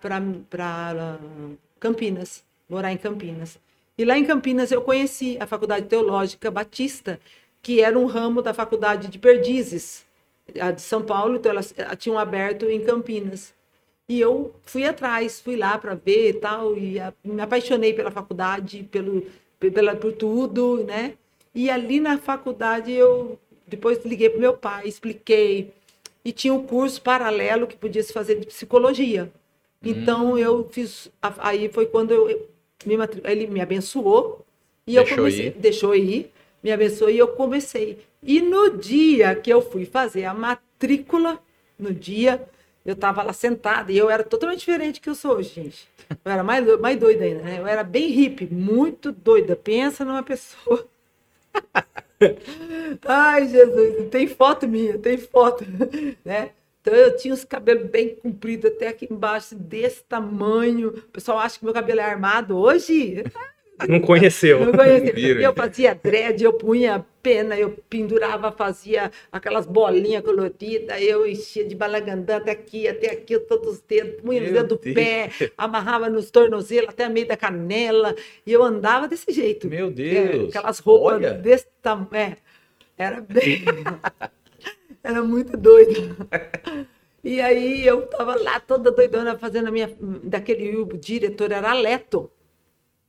Campinas, 1.79 2.43
morar 2.69 2.91
em 2.91 2.97
Campinas. 2.97 3.57
E 3.97 4.05
lá 4.05 4.17
em 4.17 4.25
Campinas 4.25 4.71
eu 4.71 4.81
conheci 4.81 5.37
a 5.39 5.47
Faculdade 5.47 5.87
Teológica 5.87 6.51
Batista, 6.51 7.19
que 7.61 7.81
era 7.81 7.97
um 7.97 8.05
ramo 8.05 8.41
da 8.41 8.53
Faculdade 8.53 9.07
de 9.07 9.17
Perdizes, 9.17 10.05
a 10.59 10.71
de 10.71 10.81
São 10.81 11.01
Paulo, 11.03 11.35
então 11.35 11.51
elas 11.51 11.73
eh, 11.77 11.95
tinham 11.95 12.17
aberto 12.17 12.65
em 12.65 12.81
Campinas. 12.81 13.53
E 14.09 14.19
eu 14.19 14.53
fui 14.63 14.85
atrás, 14.85 15.41
fui 15.41 15.57
lá 15.57 15.77
para 15.77 15.93
ver 15.93 16.29
e 16.29 16.33
tal, 16.33 16.77
e 16.77 16.99
a, 16.99 17.13
me 17.23 17.41
apaixonei 17.41 17.93
pela 17.93 18.09
faculdade, 18.09 18.87
pelo, 18.89 19.25
pela, 19.59 19.95
por 19.95 20.13
tudo, 20.13 20.83
né? 20.85 21.13
E 21.53 21.69
ali 21.69 21.99
na 21.99 22.17
faculdade 22.17 22.91
eu 22.91 23.37
depois 23.67 24.03
liguei 24.05 24.29
para 24.29 24.39
meu 24.39 24.53
pai, 24.53 24.87
expliquei. 24.87 25.73
E 26.23 26.31
tinha 26.31 26.53
um 26.53 26.63
curso 26.63 27.01
paralelo 27.01 27.67
que 27.67 27.75
podia 27.75 28.03
se 28.03 28.13
fazer 28.13 28.39
de 28.39 28.45
psicologia. 28.45 29.31
Então 29.83 30.33
hum. 30.33 30.37
eu 30.37 30.67
fiz. 30.69 31.09
Aí 31.39 31.69
foi 31.69 31.85
quando 31.85 32.11
eu, 32.11 32.47
me, 32.85 32.95
ele 33.23 33.47
me 33.47 33.61
abençoou. 33.61 34.45
E 34.85 34.93
deixou 34.95 35.11
eu 35.11 35.17
comecei. 35.17 35.47
Ir. 35.47 35.51
Deixou 35.51 35.95
ir, 35.95 36.31
me 36.63 36.71
abençoou 36.71 37.09
e 37.09 37.17
eu 37.17 37.27
comecei. 37.29 37.99
E 38.27 38.41
no 38.41 38.77
dia 38.77 39.33
que 39.33 39.49
eu 39.49 39.61
fui 39.61 39.85
fazer 39.85 40.25
a 40.25 40.33
matrícula, 40.33 41.41
no 41.79 41.93
dia, 41.93 42.45
eu 42.85 42.93
estava 42.93 43.23
lá 43.23 43.31
sentada 43.31 43.89
e 43.89 43.97
eu 43.97 44.09
era 44.09 44.21
totalmente 44.21 44.59
diferente 44.59 44.99
que 44.99 45.09
eu 45.09 45.15
sou 45.15 45.37
hoje, 45.37 45.53
gente. 45.53 45.87
Eu 46.25 46.31
era 46.33 46.43
mais, 46.43 46.79
mais 46.81 46.99
doida 46.99 47.23
ainda, 47.23 47.41
né? 47.41 47.57
Eu 47.57 47.65
era 47.65 47.85
bem 47.85 48.09
hippie, 48.09 48.53
muito 48.53 49.13
doida. 49.13 49.55
Pensa 49.55 50.03
numa 50.03 50.23
pessoa. 50.23 50.85
Ai, 53.07 53.47
Jesus, 53.47 54.09
tem 54.09 54.27
foto 54.27 54.67
minha, 54.67 54.97
tem 54.97 55.17
foto, 55.17 55.63
né? 56.25 56.51
Então 56.81 56.93
eu 56.93 57.15
tinha 57.15 57.33
os 57.33 57.45
cabelos 57.45 57.89
bem 57.89 58.15
compridos 58.15 58.71
até 58.71 58.89
aqui 58.89 59.07
embaixo, 59.09 59.55
desse 59.55 60.03
tamanho. 60.03 60.89
O 60.89 61.01
pessoal 61.03 61.39
acha 61.39 61.57
que 61.57 61.63
meu 61.63 61.73
cabelo 61.73 62.01
é 62.01 62.03
armado 62.03 62.57
hoje. 62.57 63.23
Não 63.87 63.99
conheceu. 63.99 64.65
Não 64.65 64.71
conheceu. 64.71 65.39
Eu 65.39 65.53
fazia 65.53 65.93
dread, 65.93 66.43
eu 66.43 66.53
punha 66.53 67.05
pena, 67.21 67.57
eu 67.57 67.77
pendurava, 67.89 68.51
fazia 68.51 69.11
aquelas 69.31 69.65
bolinhas 69.65 70.23
coloridas, 70.23 70.99
eu 71.01 71.27
enchia 71.27 71.65
de 71.65 71.75
balagandã 71.75 72.37
até 72.37 72.51
aqui, 72.51 72.87
até 72.87 73.11
aqui, 73.11 73.37
todos 73.39 73.73
os 73.73 73.79
dedos, 73.81 74.21
punha 74.21 74.41
no 74.41 74.53
dedo 74.53 74.69
do 74.69 74.77
pé, 74.77 75.29
amarrava 75.57 76.09
nos 76.09 76.31
tornozelos 76.31 76.89
até 76.89 77.03
a 77.03 77.09
meio 77.09 77.27
da 77.27 77.35
canela, 77.35 78.15
e 78.45 78.51
eu 78.53 78.63
andava 78.63 79.07
desse 79.07 79.31
jeito. 79.31 79.67
Meu 79.67 79.91
Deus! 79.91 80.55
É, 80.55 80.57
aquelas 80.57 80.79
roupas 80.79 81.15
Olha. 81.15 81.33
desse 81.33 81.67
tamanho. 81.81 82.09
É, 82.13 82.37
era 82.97 83.21
bem. 83.21 83.63
era 85.03 85.21
muito 85.21 85.55
doido. 85.57 86.15
E 87.23 87.41
aí 87.41 87.85
eu 87.85 88.07
tava 88.07 88.41
lá 88.41 88.59
toda 88.59 88.89
doidona 88.89 89.37
fazendo 89.37 89.67
a 89.67 89.71
minha. 89.71 89.91
Daquele 90.23 90.77
o 90.77 90.85
diretor 90.97 91.51
era 91.51 91.73
Leto 91.73 92.31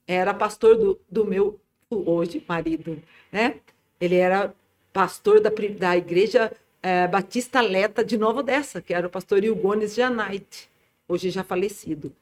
era 0.08 0.32
pastor 0.32 0.76
do, 0.76 1.00
do 1.10 1.26
meu 1.26 1.60
hoje 1.90 2.42
marido, 2.48 3.00
né? 3.30 3.60
Ele 4.00 4.16
era 4.16 4.54
pastor 4.92 5.40
da, 5.40 5.50
da 5.78 5.96
igreja 5.96 6.50
é, 6.82 7.06
Batista 7.06 7.60
Leta 7.60 8.02
de 8.02 8.16
Nova 8.16 8.40
Odessa, 8.40 8.80
que 8.80 8.94
era 8.94 9.06
o 9.06 9.10
pastor 9.10 9.44
Ilgones 9.44 9.94
Janait, 9.94 10.68
hoje 11.06 11.30
já 11.30 11.44
falecido. 11.44 12.12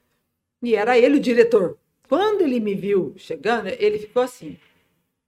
E 0.63 0.75
era 0.75 0.99
ele 0.99 1.17
o 1.17 1.21
diretor. 1.21 1.79
Quando 2.09 2.43
ele 2.43 2.59
me 2.59 2.75
viu 2.75 3.15
chegando, 3.17 3.69
ele 3.69 3.99
ficou 3.99 4.23
assim. 4.23 4.59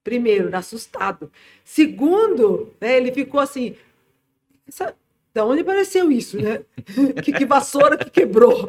Primeiro, 0.03 0.55
assustado. 0.57 1.31
Segundo, 1.65 2.75
né, 2.81 2.97
ele 2.97 3.13
ficou 3.13 3.41
assim. 3.41 3.77
Da 5.35 5.45
onde 5.45 5.61
apareceu 5.61 6.11
isso, 6.11 6.41
né? 6.41 6.63
que, 7.23 7.33
que 7.33 7.45
vassoura 7.45 7.97
que 7.97 8.11
quebrou, 8.11 8.67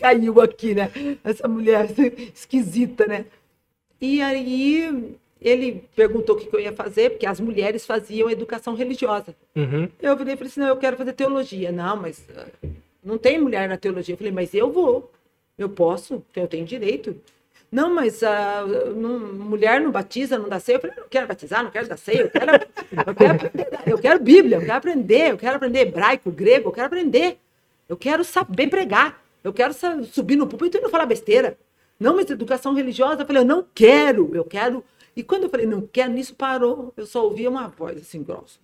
caiu 0.00 0.40
aqui, 0.40 0.74
né? 0.74 0.90
Essa 1.24 1.48
mulher 1.48 1.88
esquisita, 2.34 3.06
né? 3.06 3.24
E 4.00 4.20
aí 4.20 5.16
ele 5.40 5.84
perguntou 5.94 6.36
o 6.36 6.38
que 6.38 6.54
eu 6.54 6.60
ia 6.60 6.72
fazer, 6.72 7.10
porque 7.10 7.26
as 7.26 7.40
mulheres 7.40 7.84
faziam 7.84 8.30
educação 8.30 8.74
religiosa. 8.74 9.34
Uhum. 9.56 9.88
Eu 10.00 10.16
virei 10.16 10.34
e 10.34 10.36
falei 10.36 10.50
assim, 10.50 10.60
não, 10.60 10.68
eu 10.68 10.76
quero 10.76 10.96
fazer 10.96 11.12
teologia. 11.12 11.72
Não, 11.72 11.96
mas 11.96 12.24
ah, 12.36 12.46
não 13.02 13.18
tem 13.18 13.40
mulher 13.40 13.68
na 13.68 13.76
teologia. 13.76 14.14
Eu 14.14 14.18
falei, 14.18 14.32
mas 14.32 14.54
eu 14.54 14.70
vou, 14.70 15.10
eu 15.58 15.68
posso, 15.68 16.22
eu 16.34 16.46
tenho 16.46 16.64
direito. 16.64 17.16
Não, 17.72 17.94
mas 17.94 18.20
uh, 18.20 18.94
não, 18.94 19.18
mulher 19.18 19.80
não 19.80 19.90
batiza, 19.90 20.38
não 20.38 20.46
dá 20.46 20.60
ceia. 20.60 20.76
Eu 20.76 20.80
falei, 20.82 20.94
não 20.94 21.08
quero 21.08 21.26
batizar, 21.26 21.64
não 21.64 21.70
quero 21.70 21.88
dar 21.88 21.96
ceia, 21.96 22.20
eu 22.20 22.30
quero, 22.30 22.52
eu 23.08 23.14
quero, 23.14 23.34
aprender, 23.34 23.68
eu 23.86 23.98
quero 23.98 24.20
Bíblia, 24.22 24.56
eu 24.58 24.60
quero 24.60 24.76
aprender, 24.76 25.30
eu 25.30 25.38
quero 25.38 25.56
aprender 25.56 25.78
hebraico, 25.80 26.30
grego, 26.30 26.68
eu 26.68 26.72
quero 26.72 26.86
aprender. 26.86 27.38
Eu 27.88 27.96
quero 27.96 28.24
saber 28.24 28.68
pregar, 28.68 29.24
eu 29.42 29.54
quero 29.54 29.74
subir 30.04 30.36
no 30.36 30.46
púlpito 30.46 30.76
e 30.76 30.80
não 30.82 30.90
falar 30.90 31.06
besteira. 31.06 31.58
Não, 31.98 32.14
mas 32.14 32.30
educação 32.30 32.74
religiosa, 32.74 33.22
eu 33.22 33.26
falei, 33.26 33.40
eu 33.40 33.46
não 33.46 33.64
quero, 33.74 34.30
eu 34.34 34.44
quero. 34.44 34.84
E 35.16 35.22
quando 35.22 35.44
eu 35.44 35.48
falei, 35.48 35.64
não 35.64 35.80
quero, 35.80 36.12
nisso 36.12 36.34
parou. 36.34 36.92
Eu 36.94 37.06
só 37.06 37.24
ouvia 37.24 37.48
uma 37.48 37.68
voz 37.68 37.96
assim 37.96 38.22
grossa. 38.22 38.58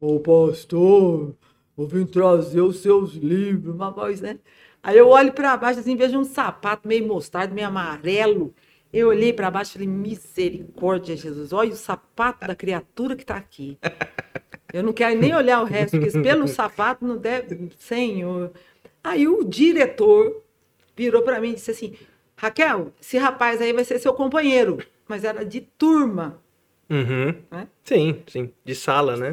Ô 0.00 0.18
pastor, 0.18 1.34
eu 1.76 1.86
vim 1.86 2.06
trazer 2.06 2.62
os 2.62 2.80
seus 2.80 3.12
livros, 3.12 3.74
uma 3.74 3.90
voz, 3.90 4.22
né? 4.22 4.38
Aí 4.82 4.96
eu 4.96 5.08
olho 5.08 5.32
para 5.32 5.56
baixo, 5.56 5.80
assim, 5.80 5.96
vejo 5.96 6.18
um 6.18 6.24
sapato 6.24 6.88
meio 6.88 7.06
mostardo, 7.06 7.54
meio 7.54 7.68
amarelo. 7.68 8.54
Eu 8.92 9.08
olhei 9.08 9.32
para 9.32 9.50
baixo 9.50 9.70
e 9.70 9.74
falei, 9.74 9.88
misericórdia, 9.88 11.16
Jesus, 11.16 11.52
olha 11.52 11.72
o 11.72 11.76
sapato 11.76 12.46
da 12.46 12.54
criatura 12.54 13.14
que 13.14 13.22
está 13.22 13.36
aqui. 13.36 13.78
Eu 14.72 14.82
não 14.82 14.92
quero 14.92 15.18
nem 15.18 15.34
olhar 15.34 15.60
o 15.60 15.64
resto, 15.64 15.98
porque 15.98 16.18
pelo 16.20 16.46
sapato 16.46 17.04
não 17.04 17.16
deve. 17.16 17.70
Senhor. 17.76 18.52
Aí 19.02 19.26
o 19.26 19.44
diretor 19.44 20.42
virou 20.96 21.22
para 21.22 21.40
mim 21.40 21.50
e 21.50 21.54
disse 21.54 21.72
assim: 21.72 21.94
Raquel, 22.36 22.92
esse 23.00 23.18
rapaz 23.18 23.60
aí 23.60 23.72
vai 23.72 23.84
ser 23.84 23.98
seu 23.98 24.14
companheiro. 24.14 24.78
Mas 25.08 25.24
era 25.24 25.44
de 25.44 25.60
turma. 25.60 26.40
Uhum. 26.90 27.32
Né? 27.52 27.68
Sim, 27.84 28.16
sim. 28.26 28.50
De 28.64 28.74
sala, 28.74 29.16
né? 29.16 29.32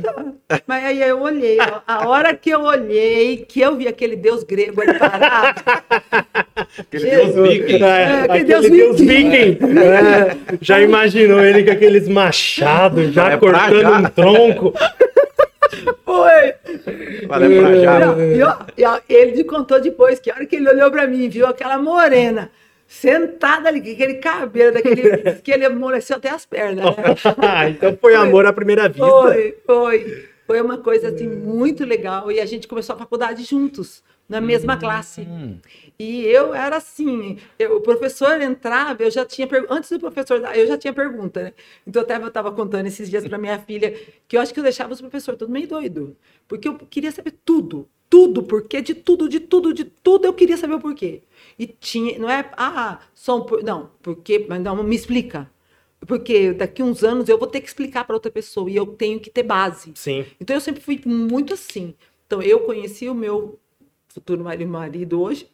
Mas 0.67 0.85
aí 0.85 1.01
eu 1.01 1.19
olhei, 1.19 1.57
a 1.87 2.07
hora 2.07 2.35
que 2.35 2.51
eu 2.51 2.61
olhei, 2.61 3.37
que 3.37 3.59
eu 3.59 3.75
vi 3.75 3.87
aquele 3.87 4.15
deus 4.15 4.43
grego 4.43 4.79
ali 4.81 4.97
parado. 4.97 5.59
aquele 6.79 7.09
deus 7.09 7.35
viking. 7.35 7.83
É, 7.83 7.87
é, 7.87 8.21
aquele, 8.21 8.43
deus, 8.43 8.69
deus 8.69 8.99
viking. 8.99 9.57
É, 9.79 10.57
já 10.61 10.79
imaginou 10.79 11.43
ele 11.43 11.63
com 11.63 11.71
aqueles 11.71 12.07
machados, 12.07 13.11
já 13.11 13.31
é 13.31 13.37
cortando 13.37 13.91
um 13.91 14.03
tronco. 14.03 14.73
Foi. 16.05 16.53
Valeu 17.27 17.61
pra 17.61 17.75
já. 17.79 17.99
E, 18.17 18.43
ó, 18.43 18.55
e, 18.77 18.85
ó, 18.85 18.99
ele 19.09 19.43
contou 19.43 19.81
depois 19.81 20.19
que 20.19 20.29
a 20.29 20.35
hora 20.35 20.45
que 20.45 20.55
ele 20.55 20.69
olhou 20.69 20.91
pra 20.91 21.07
mim, 21.07 21.27
viu 21.27 21.47
aquela 21.47 21.79
morena 21.79 22.51
sentada 22.87 23.67
ali, 23.67 23.81
com 23.81 23.91
aquele 23.91 24.15
cabelo, 24.15 24.73
daquele, 24.73 25.33
que 25.43 25.51
ele 25.51 25.65
amoleceu 25.65 26.15
até 26.15 26.29
as 26.29 26.45
pernas. 26.45 26.85
Né? 26.85 27.69
então 27.71 27.97
foi 27.99 28.15
amor 28.15 28.45
à 28.45 28.53
primeira 28.53 28.87
vista. 28.87 29.05
Foi, 29.05 29.57
foi. 29.65 30.27
Foi 30.47 30.61
uma 30.61 30.77
coisa 30.77 31.09
assim 31.09 31.27
muito 31.27 31.83
legal 31.83 32.31
e 32.31 32.39
a 32.39 32.45
gente 32.45 32.69
começou 32.69 32.95
a 32.95 32.97
faculdade 32.97 33.43
juntos, 33.43 34.01
na 34.29 34.39
mesma 34.39 34.75
hum. 34.75 34.79
classe. 34.79 35.27
E 35.99 36.23
eu 36.23 36.53
era 36.53 36.77
assim, 36.77 37.37
eu, 37.59 37.75
o 37.75 37.81
professor 37.81 38.41
entrava, 38.41 39.03
eu 39.03 39.11
já 39.11 39.25
tinha 39.25 39.45
antes 39.69 39.89
do 39.89 39.99
professor, 39.99 40.41
eu 40.55 40.65
já 40.65 40.77
tinha 40.77 40.93
pergunta, 40.93 41.43
né? 41.43 41.53
Então 41.85 42.01
até 42.01 42.15
eu 42.15 42.27
estava 42.27 42.49
contando 42.53 42.85
esses 42.85 43.09
dias 43.09 43.27
para 43.27 43.37
minha 43.37 43.59
filha 43.59 43.93
que 44.25 44.37
eu 44.37 44.41
acho 44.41 44.53
que 44.53 44.59
eu 44.61 44.63
deixava 44.63 44.93
os 44.93 45.01
professores 45.01 45.37
todo 45.37 45.51
meio 45.51 45.67
doido, 45.67 46.15
porque 46.47 46.69
eu 46.69 46.75
queria 46.75 47.11
saber 47.11 47.33
tudo, 47.43 47.89
tudo, 48.09 48.41
porque 48.41 48.81
de 48.81 48.95
tudo, 48.95 49.27
de 49.27 49.41
tudo, 49.41 49.73
de 49.73 49.83
tudo 49.83 50.25
eu 50.25 50.33
queria 50.33 50.55
saber 50.55 50.75
o 50.75 50.79
porquê. 50.79 51.23
E 51.57 51.65
tinha, 51.67 52.19
não 52.19 52.29
é, 52.29 52.49
ah, 52.55 52.99
só 53.13 53.39
um, 53.39 53.45
não, 53.63 53.91
porque, 54.01 54.45
mas 54.47 54.61
não, 54.61 54.81
me 54.83 54.95
explica. 54.95 55.49
Porque 56.05 56.53
daqui 56.53 56.83
uns 56.83 57.03
anos 57.03 57.27
eu 57.27 57.37
vou 57.37 57.47
ter 57.47 57.59
que 57.59 57.67
explicar 57.67 58.05
para 58.05 58.15
outra 58.15 58.31
pessoa 58.31 58.69
e 58.69 58.75
eu 58.75 58.85
tenho 58.85 59.19
que 59.19 59.31
ter 59.31 59.43
base. 59.43 59.91
Sim. 59.95 60.25
Então 60.39 60.55
eu 60.55 60.61
sempre 60.61 60.81
fui 60.81 61.01
muito 61.03 61.55
assim. 61.55 61.95
Então 62.27 62.41
eu 62.41 62.59
conheci 62.59 63.09
o 63.09 63.15
meu 63.15 63.59
futuro 64.07 64.43
marido 64.43 65.19
hoje 65.19 65.49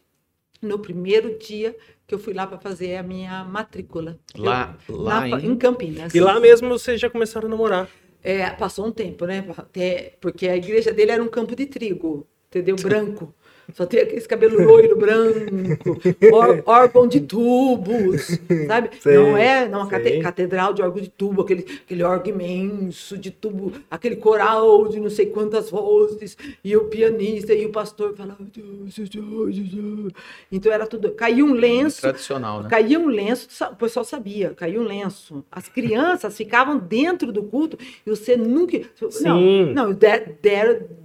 no 0.60 0.78
primeiro 0.78 1.38
dia 1.38 1.76
que 2.06 2.14
eu 2.14 2.18
fui 2.18 2.34
lá 2.34 2.46
para 2.46 2.58
fazer 2.58 2.96
a 2.96 3.02
minha 3.02 3.44
matrícula. 3.44 4.18
Lá, 4.36 4.76
eu, 4.88 4.96
lá 4.96 5.26
na, 5.26 5.40
em... 5.40 5.52
em 5.52 5.56
Campinas. 5.56 6.14
E 6.14 6.20
lá 6.20 6.38
mesmo 6.38 6.68
vocês 6.68 7.00
já 7.00 7.08
começaram 7.08 7.46
a 7.46 7.50
namorar? 7.50 7.88
É, 8.22 8.48
passou 8.50 8.86
um 8.86 8.92
tempo, 8.92 9.26
né? 9.26 9.44
Até, 9.56 10.16
porque 10.20 10.48
a 10.48 10.56
igreja 10.56 10.92
dele 10.92 11.10
era 11.10 11.22
um 11.22 11.28
campo 11.28 11.54
de 11.54 11.66
trigo, 11.66 12.26
entendeu? 12.48 12.76
Branco. 12.76 13.34
Só 13.72 13.86
tem 13.86 14.00
aquele 14.00 14.20
cabelo 14.22 14.62
loiro, 14.62 14.96
branco, 14.96 15.98
órgão 16.66 17.06
de 17.06 17.20
tubos, 17.20 18.38
sabe? 18.66 18.90
Sei, 19.00 19.16
não 19.16 19.36
é 19.36 19.68
não, 19.68 19.82
a 19.82 19.88
catedral 19.88 20.74
de 20.74 20.82
órgão 20.82 21.02
de 21.02 21.08
tubo, 21.08 21.42
aquele, 21.42 21.66
aquele 21.84 22.02
órgão 22.02 22.34
imenso 22.34 23.16
de 23.16 23.30
tubo, 23.30 23.72
aquele 23.90 24.16
coral 24.16 24.88
de 24.88 25.00
não 25.00 25.10
sei 25.10 25.26
quantas 25.26 25.70
vozes, 25.70 26.36
e 26.62 26.76
o 26.76 26.84
pianista 26.84 27.54
e 27.54 27.66
o 27.66 27.70
pastor 27.70 28.14
falavam. 28.14 28.46
Então 30.52 30.72
era 30.72 30.86
tudo. 30.86 31.10
Caiu 31.12 31.46
um 31.46 31.54
lenço. 31.54 32.02
Tradicional, 32.02 32.62
né? 32.62 32.68
Caiu 32.68 33.00
um 33.00 33.08
lenço, 33.08 33.48
o 33.72 33.76
pessoal 33.76 34.04
sabia, 34.04 34.50
caiu 34.50 34.82
um 34.82 34.84
lenço. 34.84 35.44
As 35.50 35.68
crianças 35.68 36.36
ficavam 36.36 36.78
dentro 36.78 37.32
do 37.32 37.42
culto 37.42 37.78
e 38.06 38.10
você 38.10 38.36
nunca. 38.36 38.80
Sim. 39.10 39.72
Não, 39.72 39.88
não 39.88 39.92
deram 39.92 41.03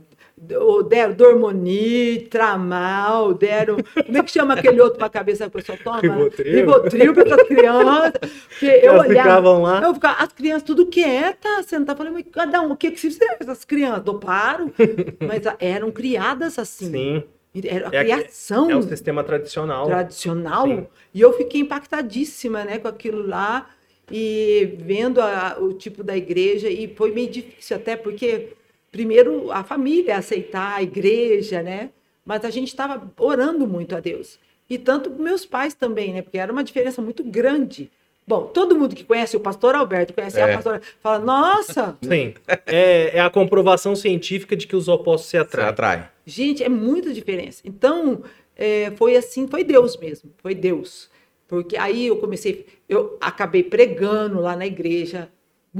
deram 0.87 1.13
Dormoni, 1.13 2.21
Tramal, 2.29 3.33
deram. 3.33 3.77
Como 4.05 4.17
é 4.17 4.23
que 4.23 4.31
chama 4.31 4.53
aquele 4.53 4.79
outro 4.81 4.97
para 4.97 5.07
a 5.07 5.09
cabeça 5.09 5.43
que 5.43 5.49
o 5.49 5.51
pessoal 5.61 5.77
toma? 5.83 5.99
Ribotril. 6.01 6.55
Ribotril 6.55 7.13
para 7.13 7.35
as 7.35 7.43
crianças. 7.47 8.11
Porque 8.49 8.65
eu 8.65 8.93
Elas 8.93 9.07
olhava, 9.07 9.29
ficavam 9.29 9.61
lá. 9.61 9.81
Eu 9.83 9.93
ficava, 9.93 10.23
as 10.23 10.33
crianças 10.33 10.63
tudo 10.63 10.85
quieta, 10.87 11.61
sentava, 11.63 11.97
falei, 11.97 12.13
mas 12.13 12.25
cada 12.31 12.61
um, 12.61 12.71
o 12.71 12.77
que 12.77 12.91
que 12.91 12.99
se 12.99 13.09
fizer 13.11 13.37
essas 13.39 13.65
crianças? 13.65 14.03
Doparam, 14.03 14.71
mas 15.19 15.41
eram 15.59 15.91
criadas 15.91 16.57
assim. 16.57 16.91
Sim. 16.91 17.23
Era 17.65 17.89
a 17.89 17.95
É 17.95 18.03
criação 18.03 18.69
É 18.69 18.75
o 18.75 18.81
sistema 18.83 19.23
tradicional. 19.23 19.87
tradicional. 19.87 20.65
Sim. 20.67 20.87
E 21.13 21.19
eu 21.21 21.33
fiquei 21.33 21.61
impactadíssima, 21.61 22.63
né, 22.63 22.77
com 22.77 22.87
aquilo 22.87 23.25
lá 23.27 23.67
e 24.11 24.77
vendo 24.79 25.19
a- 25.19 25.57
o 25.59 25.73
tipo 25.73 26.03
da 26.03 26.15
igreja 26.15 26.69
e 26.69 26.87
foi 26.95 27.11
meio 27.11 27.29
difícil 27.29 27.75
até 27.75 27.95
porque 27.95 28.49
primeiro 28.91 29.51
a 29.51 29.63
família 29.63 30.17
aceitar 30.17 30.75
a 30.75 30.83
igreja, 30.83 31.61
né? 31.61 31.89
Mas 32.25 32.43
a 32.45 32.49
gente 32.49 32.67
estava 32.67 33.11
orando 33.17 33.67
muito 33.67 33.95
a 33.95 33.99
Deus. 33.99 34.39
E 34.69 34.77
tanto 34.77 35.09
meus 35.09 35.45
pais 35.45 35.73
também, 35.73 36.13
né? 36.13 36.21
Porque 36.21 36.37
era 36.37 36.51
uma 36.51 36.63
diferença 36.63 37.01
muito 37.01 37.23
grande. 37.23 37.89
Bom, 38.27 38.43
todo 38.45 38.77
mundo 38.77 38.95
que 38.95 39.03
conhece 39.03 39.35
o 39.35 39.39
pastor 39.39 39.73
Alberto, 39.73 40.13
conhece 40.13 40.39
É. 40.39 40.43
a 40.43 40.55
pastora, 40.55 40.81
fala: 41.01 41.17
"Nossa, 41.17 41.97
Sim. 42.03 42.35
É, 42.67 43.17
é 43.17 43.19
a 43.19 43.29
comprovação 43.29 43.95
científica 43.95 44.55
de 44.55 44.67
que 44.67 44.75
os 44.75 44.87
opostos 44.87 45.29
se 45.31 45.37
atraem. 45.37 45.69
atrai. 45.69 46.09
Gente, 46.25 46.63
é 46.63 46.69
muita 46.69 47.11
diferença. 47.11 47.63
Então, 47.65 48.21
é, 48.55 48.91
foi 48.97 49.15
assim, 49.15 49.47
foi 49.47 49.63
Deus 49.63 49.97
mesmo, 49.97 50.29
foi 50.37 50.53
Deus. 50.53 51.09
Porque 51.47 51.75
aí 51.75 52.05
eu 52.05 52.17
comecei, 52.17 52.67
eu 52.87 53.17
acabei 53.19 53.63
pregando 53.63 54.39
lá 54.39 54.55
na 54.55 54.67
igreja. 54.67 55.29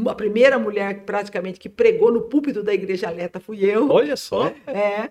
A 0.05 0.15
primeira 0.15 0.60
mulher 0.60 1.01
praticamente 1.03 1.60
que 1.60 1.67
pregou 1.67 2.12
no 2.12 2.22
púlpito 2.22 2.62
da 2.62 2.74
igreja 2.74 3.10
Leta 3.10 3.39
fui 3.39 3.65
eu. 3.65 3.89
Olha 3.89 4.15
só. 4.15 4.53
É, 4.67 5.10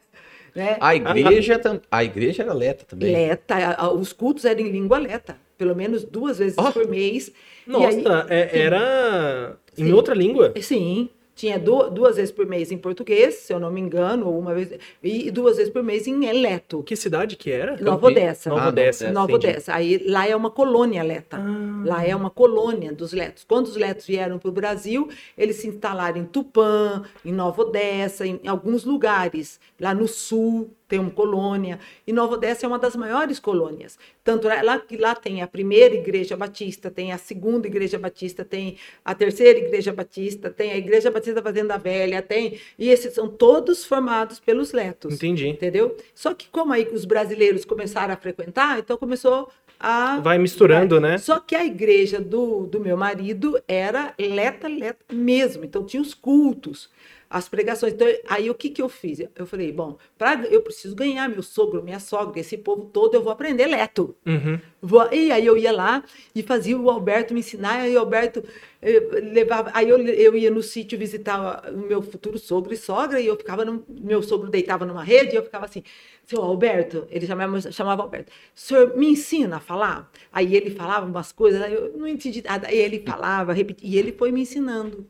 né? 0.55 0.77
A 0.81 0.95
igreja, 0.95 1.61
a 1.91 2.05
igreja 2.05 2.43
era 2.43 2.53
leta 2.53 2.85
também. 2.85 3.13
Leta, 3.13 3.93
os 3.93 4.13
cultos 4.13 4.45
eram 4.45 4.61
em 4.61 4.71
língua 4.71 4.99
leta, 4.99 5.37
pelo 5.57 5.75
menos 5.75 6.05
duas 6.05 6.39
vezes 6.39 6.57
Ó. 6.59 6.71
por 6.71 6.89
mês. 6.89 7.33
Nossa, 7.67 7.89
aí- 7.89 8.05
é- 8.31 8.49
sim. 8.49 8.59
era 8.59 9.57
em 9.77 9.93
outra 9.93 10.15
língua? 10.15 10.55
Sim, 10.61 11.11
tinha 11.39 11.57
du- 11.57 11.89
duas 11.89 12.17
vezes 12.17 12.33
por 12.33 12.45
mês 12.47 12.73
em 12.73 12.77
português, 12.77 13.37
se 13.37 13.53
eu 13.53 13.61
não 13.61 13.71
me 13.71 13.81
engano, 13.81 14.27
ou 14.27 14.37
uma 14.37 14.53
vez, 14.53 14.73
e 15.01 15.31
duas 15.31 15.57
vezes 15.57 15.73
por 15.73 15.85
mês 15.85 16.09
em 16.09 16.25
eleto. 16.27 16.83
Que 16.83 16.97
cidade 16.97 17.37
que 17.37 17.49
era? 17.51 17.77
Nova 17.81 18.09
Odessa. 18.09 18.51
Nova 18.51 18.65
Ah, 18.65 18.69
Odessa. 18.69 19.13
Nova. 19.13 19.33
Odessa. 19.35 19.73
Aí 19.73 20.03
lá 20.05 20.27
é 20.27 20.35
uma 20.35 20.51
colônia 20.51 21.01
leta. 21.05 21.37
Ah. 21.37 21.83
Lá 21.87 22.05
é 22.05 22.15
uma 22.17 22.29
colônia 22.29 22.93
dos 22.93 23.13
letos. 23.13 23.45
Quando 23.45 23.67
os 23.67 23.77
letos 23.77 24.05
vieram 24.05 24.37
para 24.39 24.49
o 24.49 24.53
Brasil, 24.53 25.09
eles 25.37 25.57
se 25.57 25.69
instalaram 25.69 26.19
em 26.19 26.25
Tupã, 26.25 27.03
em 27.25 27.33
Nova 27.33 27.63
Odessa, 27.63 28.27
em 28.27 28.41
alguns 28.49 28.85
lugares. 28.85 29.61
Lá 29.81 29.95
no 29.95 30.09
sul 30.09 30.71
tem 30.89 30.99
uma 30.99 31.11
colônia. 31.11 31.79
E 32.07 32.13
Nova 32.13 32.35
Odessa 32.35 32.65
é 32.65 32.69
uma 32.69 32.79
das 32.79 32.97
maiores 32.97 33.39
colônias. 33.39 33.99
Tanto 34.25 34.49
é 34.49 34.63
lá 34.63 34.79
que 34.79 34.97
lá 34.97 35.15
tem 35.15 35.43
a 35.43 35.47
primeira 35.47 35.95
igreja 35.95 36.37
batista, 36.37 36.91
tem 36.91 37.13
a 37.13 37.19
segunda 37.19 37.67
igreja 37.67 37.99
batista, 37.99 38.45
tem 38.45 38.77
a 39.05 39.15
terceira 39.15 39.59
igreja 39.59 39.93
batista, 39.93 40.51
tem 40.51 40.73
a 40.73 40.77
igreja 40.77 41.11
batista 41.11 41.43
Fazenda 41.43 41.77
Velha, 41.77 42.23
tem. 42.23 42.59
E 42.79 42.89
esses 42.89 43.15
são 43.15 43.29
todos 43.29 43.85
formados 43.85 44.41
pelos 44.41 44.73
letos. 44.73 45.15
Entendi. 45.15 45.49
Entendeu? 45.49 45.97
Só 46.15 46.33
que 46.33 46.49
como 46.49 46.73
aí 46.73 46.89
os 46.93 47.05
brasileiros 47.05 47.65
começaram 47.65 48.15
a 48.15 48.17
frequentar, 48.17 48.79
então 48.79 48.97
começou 48.97 49.51
a... 49.79 50.19
Vai 50.21 50.39
misturando, 50.39 51.01
né? 51.01 51.19
Só 51.19 51.39
que 51.39 51.55
a 51.55 51.65
igreja 51.65 52.21
do, 52.21 52.67
do 52.67 52.81
meu 52.81 52.97
marido 52.97 53.61
era 53.69 54.15
leta, 54.19 54.67
leta 54.67 55.05
mesmo. 55.13 55.65
Então 55.65 55.85
tinha 55.85 56.03
os 56.03 56.15
cultos, 56.15 56.91
as 57.31 57.49
pregações. 57.49 57.93
Então, 57.93 58.07
aí 58.29 58.49
o 58.51 58.55
que, 58.55 58.71
que 58.71 58.81
eu 58.81 58.89
fiz? 58.89 59.21
Eu 59.37 59.47
falei, 59.47 59.71
bom, 59.73 59.99
pra, 60.17 60.35
eu 60.51 60.63
preciso 60.63 60.95
ganhar 60.95 61.29
meu 61.29 61.43
sogro, 61.43 61.83
minha 61.83 62.01
sogra, 62.01 62.41
esse 62.41 62.57
povo 62.57 62.87
todo, 62.87 63.15
eu 63.15 63.23
vou 63.23 63.33
aprender 63.33 63.67
leto. 63.67 64.17
Uhum. 64.27 64.59
Vou- 64.81 65.13
E 65.13 65.31
aí 65.33 65.45
eu 65.45 65.57
ia 65.57 65.73
lá 65.73 66.05
e 66.35 66.43
fazia 66.43 66.79
o 66.79 66.89
Alberto 66.91 67.35
me 67.35 67.41
ensinar, 67.41 67.81
aí 67.81 67.95
o 67.97 67.99
Alberto 67.99 68.43
eh, 68.81 69.01
levava. 69.33 69.71
Aí 69.75 69.89
eu, 69.89 69.99
eu 69.99 70.37
ia 70.37 70.51
no 70.51 70.63
sítio 70.63 70.99
visitar 70.99 71.69
o 71.73 71.79
meu 71.79 72.01
futuro 72.01 72.39
sogro 72.39 72.73
e 72.73 72.77
sogra, 72.77 73.21
e 73.21 73.27
eu 73.27 73.37
ficava 73.37 73.65
no. 73.65 73.85
Meu 73.89 74.23
sogro 74.23 74.49
deitava 74.49 74.87
numa 74.87 75.03
rede, 75.03 75.35
e 75.35 75.37
eu 75.39 75.43
ficava 75.43 75.65
assim, 75.65 75.83
seu 76.25 76.41
Alberto, 76.43 77.07
ele 77.11 77.27
chamava, 77.27 77.61
chamava 77.73 78.03
Alberto, 78.03 78.31
o 78.31 78.61
senhor 78.61 78.97
me 78.97 79.07
ensina 79.11 79.57
a 79.57 79.61
falar? 79.61 80.11
Aí 80.33 80.55
ele 80.55 80.71
falava 80.71 81.07
umas 81.07 81.33
coisas, 81.33 81.61
aí 81.61 81.75
eu 81.75 81.93
não 81.97 82.07
entendi 82.07 82.43
nada, 82.43 82.69
aí 82.69 82.79
ele 82.79 83.01
falava, 83.05 83.53
repetia, 83.53 83.89
e 83.91 83.99
ele 83.99 84.13
foi 84.13 84.31
me 84.31 84.43
ensinando. 84.43 85.07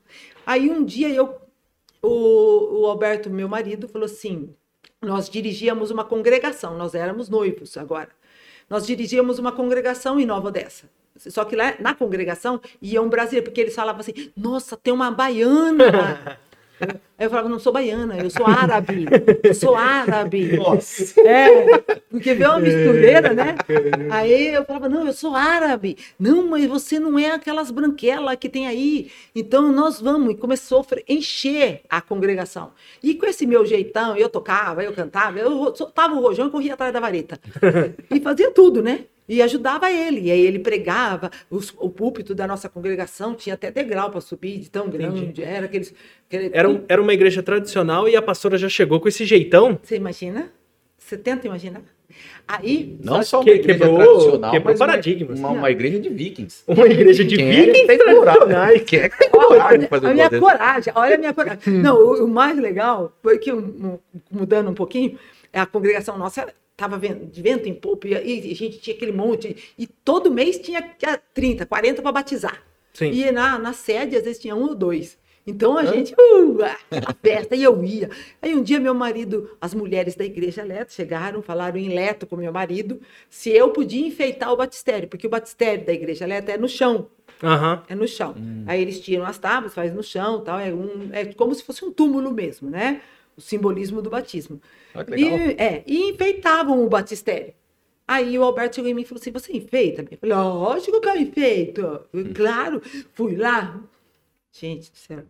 Aí 0.46 0.70
um 0.70 0.84
dia 0.84 1.10
eu. 1.10 1.36
O, 2.08 2.80
o 2.80 2.86
Alberto, 2.86 3.28
meu 3.28 3.48
marido, 3.48 3.86
falou 3.88 4.06
assim: 4.06 4.54
nós 5.02 5.28
dirigíamos 5.28 5.90
uma 5.90 6.04
congregação, 6.04 6.76
nós 6.76 6.94
éramos 6.94 7.28
noivos 7.28 7.76
agora. 7.76 8.08
Nós 8.68 8.86
dirigíamos 8.86 9.38
uma 9.38 9.52
congregação 9.52 10.18
em 10.18 10.26
Nova 10.26 10.48
Odessa. 10.48 10.88
Só 11.16 11.44
que 11.44 11.56
lá 11.56 11.74
na 11.80 11.94
congregação 11.94 12.60
ia 12.80 13.02
um 13.02 13.08
brasileiro, 13.08 13.44
porque 13.44 13.60
eles 13.60 13.74
falavam 13.74 14.00
assim: 14.00 14.30
nossa, 14.36 14.76
tem 14.76 14.92
uma 14.92 15.10
baiana. 15.10 16.38
Aí 16.80 17.26
eu 17.26 17.30
falava, 17.30 17.48
não 17.48 17.58
sou 17.58 17.72
baiana, 17.72 18.16
eu 18.18 18.30
sou 18.30 18.46
árabe. 18.46 19.06
Eu 19.42 19.54
sou 19.54 19.74
árabe. 19.74 20.56
Nossa. 20.56 21.20
É, 21.20 21.78
porque 22.10 22.34
vê 22.34 22.44
uma 22.44 22.60
mistureira, 22.60 23.34
né? 23.34 23.56
Aí 24.10 24.54
eu 24.54 24.64
falava, 24.64 24.88
não, 24.88 25.06
eu 25.06 25.12
sou 25.12 25.34
árabe. 25.34 25.96
Não, 26.18 26.46
mas 26.46 26.66
você 26.66 26.98
não 26.98 27.18
é 27.18 27.32
aquelas 27.32 27.70
branquelas 27.70 28.36
que 28.36 28.48
tem 28.48 28.66
aí. 28.66 29.10
Então 29.34 29.72
nós 29.72 30.00
vamos. 30.00 30.32
E 30.32 30.36
começou 30.36 30.80
a 30.80 31.12
encher 31.12 31.82
a 31.88 32.00
congregação. 32.00 32.72
E 33.02 33.14
com 33.14 33.26
esse 33.26 33.46
meu 33.46 33.66
jeitão, 33.66 34.16
eu 34.16 34.28
tocava, 34.28 34.84
eu 34.84 34.92
cantava, 34.92 35.38
eu 35.38 35.74
soltava 35.74 36.14
o 36.14 36.20
rojão 36.20 36.46
e 36.48 36.50
corria 36.50 36.74
atrás 36.74 36.92
da 36.92 37.00
vareta. 37.00 37.38
E 38.10 38.20
fazia 38.20 38.50
tudo, 38.52 38.82
né? 38.82 39.06
E 39.28 39.42
ajudava 39.42 39.90
ele. 39.90 40.22
E 40.22 40.30
aí 40.30 40.40
ele 40.40 40.58
pregava, 40.58 41.30
os- 41.50 41.74
o 41.76 41.90
púlpito 41.90 42.34
da 42.34 42.46
nossa 42.46 42.68
congregação 42.68 43.34
tinha 43.34 43.54
até 43.54 43.70
degrau 43.70 44.10
para 44.10 44.20
subir, 44.20 44.58
de 44.58 44.70
tão 44.70 44.88
grande. 44.88 45.42
Era 45.42 45.66
aqueles. 45.66 45.94
aquele- 46.26 46.50
Era, 46.52 46.68
um- 46.68 46.82
era 46.88 47.02
uma 47.02 47.12
igreja 47.12 47.42
tradicional 47.42 48.08
e 48.08 48.16
a 48.16 48.22
pastora 48.22 48.56
já 48.56 48.68
chegou 48.68 48.98
com 49.00 49.08
esse 49.08 49.24
jeitão. 49.26 49.78
Você 49.82 49.96
imagina? 49.96 50.50
Você 50.96 51.16
tenta 51.18 51.46
imaginar? 51.46 51.82
Aí. 52.46 52.98
Não 53.04 53.22
só 53.22 53.38
uma 53.38 53.44
Que- 53.44 53.50
igreja 53.50 53.78
quebrou- 53.78 53.96
tradicional, 53.98 54.50
quebrou 54.50 54.72
mas 54.72 54.80
uma- 54.80 54.86
paradigmas. 54.86 55.38
Uma, 55.38 55.48
uma 55.50 55.70
igreja 55.70 56.00
de 56.00 56.08
vikings. 56.08 56.62
Uma 56.66 56.86
igreja 56.86 57.22
de 57.24 57.36
Quem 57.36 57.48
é 57.48 57.52
que 57.52 57.60
vikings 57.72 57.86
tem 57.86 57.98
coragem? 57.98 58.22
tradicionais. 58.22 58.82
Quem 58.82 58.98
é 59.00 59.08
que 59.10 59.18
tem 59.18 59.30
coragem 59.30 59.78
de 59.80 59.86
fazer 59.88 60.06
a 60.06 60.14
minha 60.14 60.24
negócio 60.30 60.40
desse? 60.40 60.58
coragem, 60.58 60.92
olha 60.96 61.14
a 61.14 61.18
minha 61.18 61.34
coragem. 61.34 61.72
Não, 61.74 61.96
o, 61.98 62.24
o 62.24 62.28
mais 62.28 62.58
legal 62.58 63.12
foi 63.22 63.38
que, 63.38 63.52
um- 63.52 63.58
um- 63.58 63.98
mudando 64.30 64.70
um 64.70 64.74
pouquinho, 64.74 65.18
a 65.52 65.66
congregação 65.66 66.16
nossa 66.16 66.48
estava 66.78 66.96
de 66.96 67.42
vento 67.42 67.68
em 67.68 67.74
polpa 67.74 68.06
e, 68.06 68.14
a 68.14 68.54
gente 68.54 68.78
tinha 68.78 68.94
aquele 68.94 69.10
monte. 69.10 69.74
E 69.76 69.86
todo 69.86 70.30
mês 70.30 70.58
tinha, 70.58 70.80
tinha 70.96 71.20
30, 71.34 71.66
40 71.66 72.00
para 72.00 72.12
batizar. 72.12 72.62
Sim. 72.94 73.10
E 73.10 73.32
na, 73.32 73.58
na 73.58 73.72
sede, 73.72 74.16
às 74.16 74.22
vezes, 74.22 74.38
tinha 74.38 74.54
um 74.54 74.62
ou 74.62 74.74
dois. 74.76 75.18
Então 75.44 75.78
a 75.78 75.86
gente, 75.86 76.12
uh, 76.12 76.62
a 77.06 77.14
festa, 77.14 77.56
e 77.56 77.62
eu 77.62 77.82
ia. 77.82 78.10
Aí 78.40 78.54
um 78.54 78.62
dia 78.62 78.78
meu 78.78 78.92
marido, 78.92 79.50
as 79.58 79.72
mulheres 79.72 80.14
da 80.14 80.22
igreja 80.22 80.62
Leto 80.62 80.92
chegaram, 80.92 81.40
falaram 81.40 81.78
em 81.78 81.88
Leto 81.88 82.26
com 82.26 82.36
meu 82.36 82.52
marido, 82.52 83.00
se 83.30 83.48
eu 83.48 83.70
podia 83.70 84.06
enfeitar 84.06 84.52
o 84.52 84.56
batistério, 84.56 85.08
porque 85.08 85.26
o 85.26 85.30
batistério 85.30 85.86
da 85.86 85.92
igreja 85.92 86.26
Leto 86.26 86.50
é 86.50 86.58
no 86.58 86.68
chão. 86.68 87.08
Aham. 87.42 87.82
É 87.88 87.94
no 87.94 88.06
chão. 88.06 88.34
Aí 88.66 88.82
eles 88.82 89.00
tiram 89.00 89.24
as 89.24 89.38
tábuas, 89.38 89.74
faz 89.74 89.94
no 89.94 90.02
chão, 90.02 90.40
tal. 90.40 90.58
É, 90.58 90.72
um, 90.72 91.08
é 91.12 91.24
como 91.24 91.54
se 91.54 91.62
fosse 91.62 91.82
um 91.82 91.90
túmulo 91.90 92.30
mesmo, 92.30 92.68
né? 92.68 93.00
O 93.34 93.40
simbolismo 93.40 94.02
do 94.02 94.10
batismo. 94.10 94.60
Ah. 94.94 95.04
E, 95.16 95.52
é, 95.58 95.82
e 95.86 96.10
enfeitavam 96.10 96.84
o 96.84 96.88
batistério. 96.88 97.54
Aí 98.06 98.38
o 98.38 98.42
Alberto 98.42 98.76
chegou 98.76 98.90
em 98.90 98.94
mim 98.94 99.02
e 99.02 99.04
falou 99.04 99.20
assim: 99.20 99.32
Você 99.32 99.52
enfeita? 99.52 100.02
Eu 100.10 100.18
falei: 100.18 100.34
Lógico 100.36 101.00
que 101.00 101.08
eu 101.08 101.16
enfeito. 101.16 101.80
Eu, 102.12 102.34
claro, 102.34 102.80
fui 103.14 103.36
lá. 103.36 103.80
Gente 104.50 104.90
do 104.90 104.96
céu. 104.96 105.22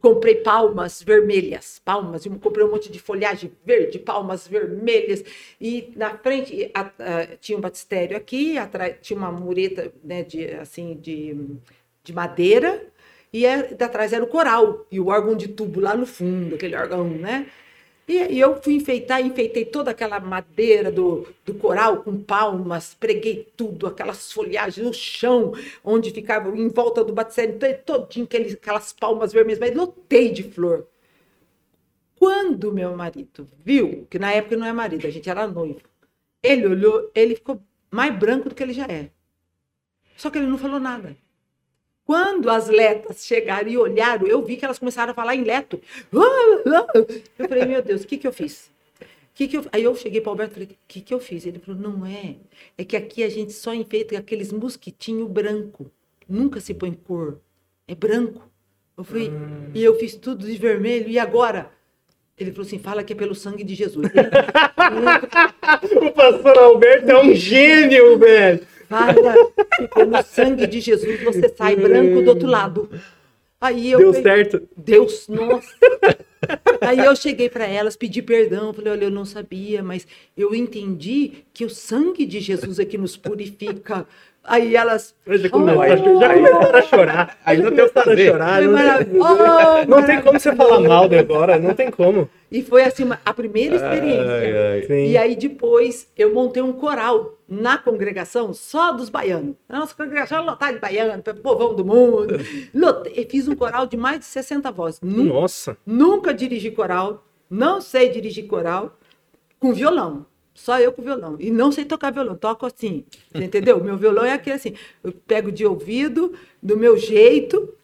Comprei 0.00 0.34
palmas 0.36 1.00
vermelhas, 1.00 1.80
palmas, 1.84 2.26
comprei 2.42 2.66
um 2.66 2.70
monte 2.72 2.90
de 2.90 2.98
folhagem 2.98 3.52
verde, 3.64 4.00
palmas 4.00 4.48
vermelhas. 4.48 5.22
E 5.60 5.92
na 5.94 6.18
frente 6.18 6.68
a- 6.74 6.90
a- 6.98 7.26
tinha 7.40 7.56
um 7.56 7.60
batistério 7.60 8.16
aqui, 8.16 8.58
atrás 8.58 8.96
tinha 9.00 9.16
uma 9.16 9.30
mureta 9.30 9.92
né, 10.02 10.24
de, 10.24 10.44
assim, 10.54 10.96
de, 11.00 11.36
de 12.02 12.12
madeira, 12.12 12.84
e 13.32 13.46
é, 13.46 13.54
atrás 13.80 14.12
era 14.12 14.24
o 14.24 14.26
coral, 14.26 14.84
e 14.90 14.98
o 14.98 15.06
órgão 15.06 15.36
de 15.36 15.46
tubo 15.48 15.80
lá 15.80 15.96
no 15.96 16.04
fundo, 16.04 16.56
aquele 16.56 16.74
órgão, 16.74 17.08
né? 17.08 17.46
E, 18.06 18.34
e 18.34 18.40
eu 18.40 18.60
fui 18.60 18.74
enfeitar, 18.74 19.20
enfeitei 19.24 19.64
toda 19.64 19.92
aquela 19.92 20.18
madeira 20.18 20.90
do, 20.90 21.26
do 21.44 21.54
coral 21.54 22.02
com 22.02 22.20
palmas, 22.22 22.94
preguei 22.94 23.48
tudo, 23.56 23.86
aquelas 23.86 24.32
folhagens 24.32 24.84
no 24.84 24.92
chão, 24.92 25.52
onde 25.84 26.10
ficava 26.10 26.48
em 26.56 26.68
volta 26.68 27.04
do 27.04 27.12
batistério, 27.12 27.58
todinho 27.84 28.24
aqueles, 28.24 28.54
aquelas 28.54 28.92
palmas 28.92 29.32
vermelhas, 29.32 29.60
mas 29.60 29.74
lotei 29.74 30.32
de 30.32 30.42
flor. 30.42 30.86
Quando 32.16 32.72
meu 32.72 32.96
marido 32.96 33.48
viu, 33.64 34.06
que 34.10 34.18
na 34.18 34.32
época 34.32 34.56
não 34.56 34.66
é 34.66 34.72
marido, 34.72 35.06
a 35.06 35.10
gente 35.10 35.30
era 35.30 35.46
noivo, 35.46 35.82
ele 36.42 36.66
olhou, 36.66 37.10
ele 37.14 37.36
ficou 37.36 37.62
mais 37.90 38.16
branco 38.16 38.48
do 38.48 38.54
que 38.54 38.62
ele 38.62 38.72
já 38.72 38.86
é. 38.86 39.10
Só 40.16 40.30
que 40.30 40.38
ele 40.38 40.46
não 40.46 40.58
falou 40.58 40.80
nada. 40.80 41.16
Quando 42.04 42.50
as 42.50 42.68
letas 42.68 43.24
chegaram 43.24 43.68
e 43.68 43.78
olharam, 43.78 44.26
eu 44.26 44.42
vi 44.42 44.56
que 44.56 44.64
elas 44.64 44.78
começaram 44.78 45.12
a 45.12 45.14
falar 45.14 45.36
em 45.36 45.44
leto. 45.44 45.80
Eu 47.38 47.48
falei, 47.48 47.64
meu 47.64 47.82
Deus, 47.82 48.02
o 48.02 48.06
que, 48.06 48.18
que 48.18 48.26
eu 48.26 48.32
fiz? 48.32 48.70
Que 49.34 49.48
que 49.48 49.56
eu... 49.56 49.64
Aí 49.72 49.84
eu 49.84 49.94
cheguei 49.94 50.20
para 50.20 50.30
o 50.30 50.32
Alberto 50.32 50.52
e 50.52 50.54
falei, 50.54 50.68
o 50.68 50.76
que, 50.88 51.00
que 51.00 51.14
eu 51.14 51.20
fiz? 51.20 51.46
Ele 51.46 51.58
falou, 51.58 51.80
não 51.80 52.04
é. 52.04 52.36
É 52.76 52.84
que 52.84 52.96
aqui 52.96 53.22
a 53.22 53.28
gente 53.28 53.52
só 53.52 53.72
enfeita 53.72 54.18
aqueles 54.18 54.52
mosquitinhos 54.52 55.30
branco. 55.30 55.90
Nunca 56.28 56.60
se 56.60 56.74
põe 56.74 56.92
cor. 56.92 57.38
É 57.86 57.94
branco. 57.94 58.50
Eu 58.96 59.04
falei, 59.04 59.30
e 59.74 59.82
eu 59.82 59.96
fiz 59.98 60.16
tudo 60.16 60.46
de 60.46 60.56
vermelho. 60.58 61.08
E 61.08 61.18
agora? 61.18 61.70
Ele 62.38 62.50
falou 62.50 62.66
assim: 62.66 62.78
fala 62.78 63.02
que 63.04 63.12
é 63.12 63.16
pelo 63.16 63.34
sangue 63.34 63.64
de 63.64 63.74
Jesus. 63.74 64.08
o 65.96 66.10
pastor 66.12 66.58
Alberto 66.58 67.10
é 67.10 67.22
um 67.22 67.34
gênio, 67.34 68.18
velho. 68.18 68.66
Fala 68.98 69.34
que 69.76 69.88
pelo 69.88 70.22
sangue 70.22 70.66
de 70.66 70.80
Jesus 70.80 71.22
você 71.22 71.48
sai 71.48 71.76
branco 71.76 72.22
do 72.22 72.28
outro 72.30 72.46
lado. 72.48 72.88
Aí 73.60 73.90
eu 73.92 73.98
Deu 73.98 74.12
peguei- 74.12 74.22
certo. 74.22 74.68
Deus, 74.76 75.28
nossa. 75.28 75.72
Aí 76.80 76.98
eu 76.98 77.14
cheguei 77.14 77.48
para 77.48 77.64
elas, 77.66 77.96
pedi 77.96 78.20
perdão, 78.20 78.72
falei, 78.72 78.92
olha, 78.92 79.04
eu 79.04 79.10
não 79.10 79.24
sabia, 79.24 79.82
mas 79.82 80.06
eu 80.36 80.52
entendi 80.54 81.44
que 81.54 81.64
o 81.64 81.70
sangue 81.70 82.26
de 82.26 82.40
Jesus 82.40 82.78
é 82.80 82.84
que 82.84 82.98
nos 82.98 83.16
purifica. 83.16 84.06
Aí 84.44 84.74
elas. 84.74 85.14
Já 85.24 85.46
"Oh, 85.48 85.50
começaram, 85.50 86.02
começaram 86.02 86.78
a 86.78 86.82
chorar. 86.82 87.38
Aí 87.46 87.58
não 87.62 87.70
tem 87.70 87.84
o 87.84 87.88
que 87.88 87.92
começaram 87.92 88.00
a 88.00 88.04
fazer. 88.16 88.30
chorar. 88.30 88.56
foi 88.56 88.66
Não 88.66 88.76
tem, 88.76 88.86
maravilhoso. 88.86 89.28
Oh, 89.30 89.90
não 89.90 90.02
tem 90.06 90.20
como 90.20 90.40
você 90.40 90.56
falar 90.56 90.80
mal 90.80 91.08
de 91.08 91.16
agora, 91.18 91.58
não 91.60 91.74
tem 91.74 91.90
como. 91.90 92.28
E 92.50 92.60
foi 92.62 92.82
assim, 92.84 93.04
uma- 93.04 93.20
a 93.24 93.32
primeira 93.32 93.76
experiência. 93.76 94.32
Ai, 94.32 94.86
ai. 94.90 95.06
E 95.06 95.16
aí 95.16 95.36
depois 95.36 96.08
eu 96.18 96.34
montei 96.34 96.62
um 96.62 96.72
coral 96.72 97.38
na 97.48 97.78
congregação 97.78 98.52
só 98.52 98.92
dos 98.92 99.08
baianos. 99.08 99.54
A 99.68 99.78
nossa 99.78 99.94
congregação 99.94 100.38
é 100.38 100.40
lotada 100.40 100.72
de 100.72 100.80
baiano, 100.80 101.22
povão 101.42 101.74
do 101.74 101.84
mundo. 101.84 102.36
Lotei, 102.74 103.12
e 103.16 103.24
fiz 103.30 103.46
um 103.46 103.54
coral 103.54 103.86
de 103.86 103.96
mais 103.96 104.18
de 104.18 104.24
60 104.24 104.70
vozes. 104.72 105.00
Nunca, 105.00 105.32
Nossa. 105.34 105.76
nunca 105.86 106.34
dirigi 106.34 106.70
coral, 106.72 107.24
não 107.48 107.80
sei 107.80 108.08
dirigir 108.08 108.46
coral 108.48 108.98
com 109.60 109.72
violão. 109.72 110.26
Só 110.54 110.78
eu 110.78 110.92
com 110.92 111.02
violão. 111.02 111.36
E 111.38 111.50
não 111.50 111.72
sei 111.72 111.84
tocar 111.84 112.12
violão, 112.12 112.36
toco 112.36 112.66
assim. 112.66 113.04
Entendeu? 113.34 113.82
Meu 113.82 113.96
violão 113.96 114.24
é 114.24 114.32
aquele 114.32 114.56
assim. 114.56 114.74
Eu 115.02 115.12
pego 115.12 115.50
de 115.50 115.66
ouvido, 115.66 116.34
do 116.62 116.76
meu 116.76 116.96
jeito, 116.96 117.74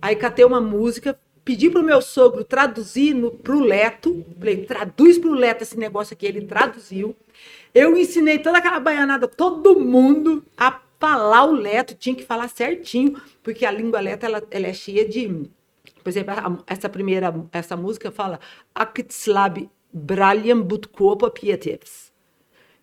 aí 0.00 0.14
catei 0.14 0.44
uma 0.44 0.60
música, 0.60 1.18
pedi 1.44 1.70
pro 1.70 1.82
meu 1.82 2.00
sogro 2.02 2.44
traduzir 2.44 3.14
no, 3.14 3.30
pro 3.30 3.60
Leto. 3.60 4.24
Falei, 4.38 4.64
traduz 4.64 5.18
pro 5.18 5.32
Leto 5.32 5.62
esse 5.62 5.78
negócio 5.78 6.14
aqui. 6.14 6.26
Ele 6.26 6.42
traduziu. 6.42 7.16
Eu 7.74 7.96
ensinei 7.96 8.38
toda 8.38 8.58
aquela 8.58 8.80
baianada, 8.80 9.26
todo 9.26 9.80
mundo 9.80 10.44
a 10.56 10.80
falar 10.98 11.44
o 11.44 11.52
Leto, 11.52 11.94
tinha 11.94 12.14
que 12.14 12.22
falar 12.22 12.48
certinho, 12.48 13.20
porque 13.42 13.64
a 13.64 13.70
língua 13.70 14.00
Leto 14.00 14.26
ela, 14.26 14.42
ela 14.50 14.66
é 14.66 14.72
cheia 14.74 15.08
de. 15.08 15.50
Por 16.02 16.08
exemplo, 16.08 16.34
essa 16.66 16.88
primeira 16.88 17.34
essa 17.52 17.76
música 17.76 18.10
fala 18.10 18.38
Akitslav 18.74 19.68
Bralham 19.92 20.62
Butkopa 20.62 21.30
Pietevs. 21.30 22.09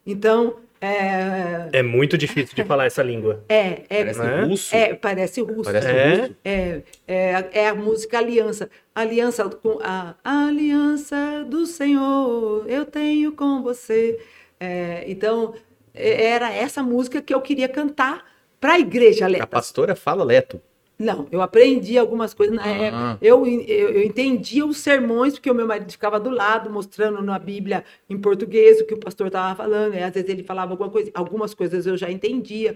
Então, 0.08 0.56
é, 0.80 1.68
É 1.74 1.84
muito 1.84 2.18
difícil 2.18 2.56
de 2.56 2.64
falar 2.64 2.86
essa 2.86 3.04
língua. 3.04 3.44
é, 3.50 3.82
é, 3.90 4.00
Parece 4.06 4.20
né? 4.20 4.42
russo. 4.44 4.76
é, 4.76 4.94
parece 4.94 5.42
russo. 5.42 5.64
Parece 5.64 5.88
É? 5.90 6.16
russo. 6.16 6.36
É, 6.46 6.82
é, 7.08 7.46
é 7.52 7.68
a 7.68 7.76
música 7.76 8.18
Aliança. 8.18 8.70
Aliança 8.96 9.50
com 9.50 9.80
a 9.84 10.16
Aliança 10.24 11.46
do 11.50 11.66
Senhor, 11.66 12.66
eu 12.70 12.86
tenho 12.86 13.32
com 13.34 13.62
você. 13.62 14.20
É, 14.60 15.04
então, 15.08 15.54
é- 15.94 16.26
era 16.30 16.52
essa 16.54 16.82
música 16.82 17.22
que 17.22 17.34
eu 17.34 17.42
queria 17.42 17.68
cantar 17.68 18.24
para 18.60 18.74
a 18.74 18.80
igreja 18.80 19.26
A 19.26 19.28
Leta. 19.28 19.46
pastora 19.48 19.96
fala 19.96 20.24
leto. 20.24 20.60
Não, 21.00 21.28
eu 21.32 21.42
aprendi 21.42 21.98
algumas 21.98 22.34
coisas 22.34 22.56
na 22.56 22.66
época. 22.66 23.18
Eu, 23.22 23.46
eu, 23.46 23.90
eu 23.90 24.04
entendia 24.04 24.66
os 24.66 24.78
sermões, 24.78 25.34
porque 25.34 25.50
o 25.50 25.54
meu 25.54 25.68
marido 25.68 25.92
ficava 25.92 26.20
do 26.20 26.32
lado, 26.32 26.72
mostrando 26.72 27.22
na 27.22 27.38
Bíblia 27.38 27.84
em 28.10 28.18
português 28.18 28.82
o 28.82 28.86
que 28.86 28.96
o 28.96 29.00
pastor 29.00 29.28
estava 29.28 29.56
falando. 29.56 29.94
E 29.94 30.02
às 30.02 30.12
vezes 30.12 30.28
ele 30.30 30.42
falava 30.44 30.72
alguma 30.72 30.90
coisa, 30.90 31.12
algumas 31.14 31.54
coisas 31.54 31.86
eu 31.86 31.96
já 31.96 32.10
entendia. 32.10 32.76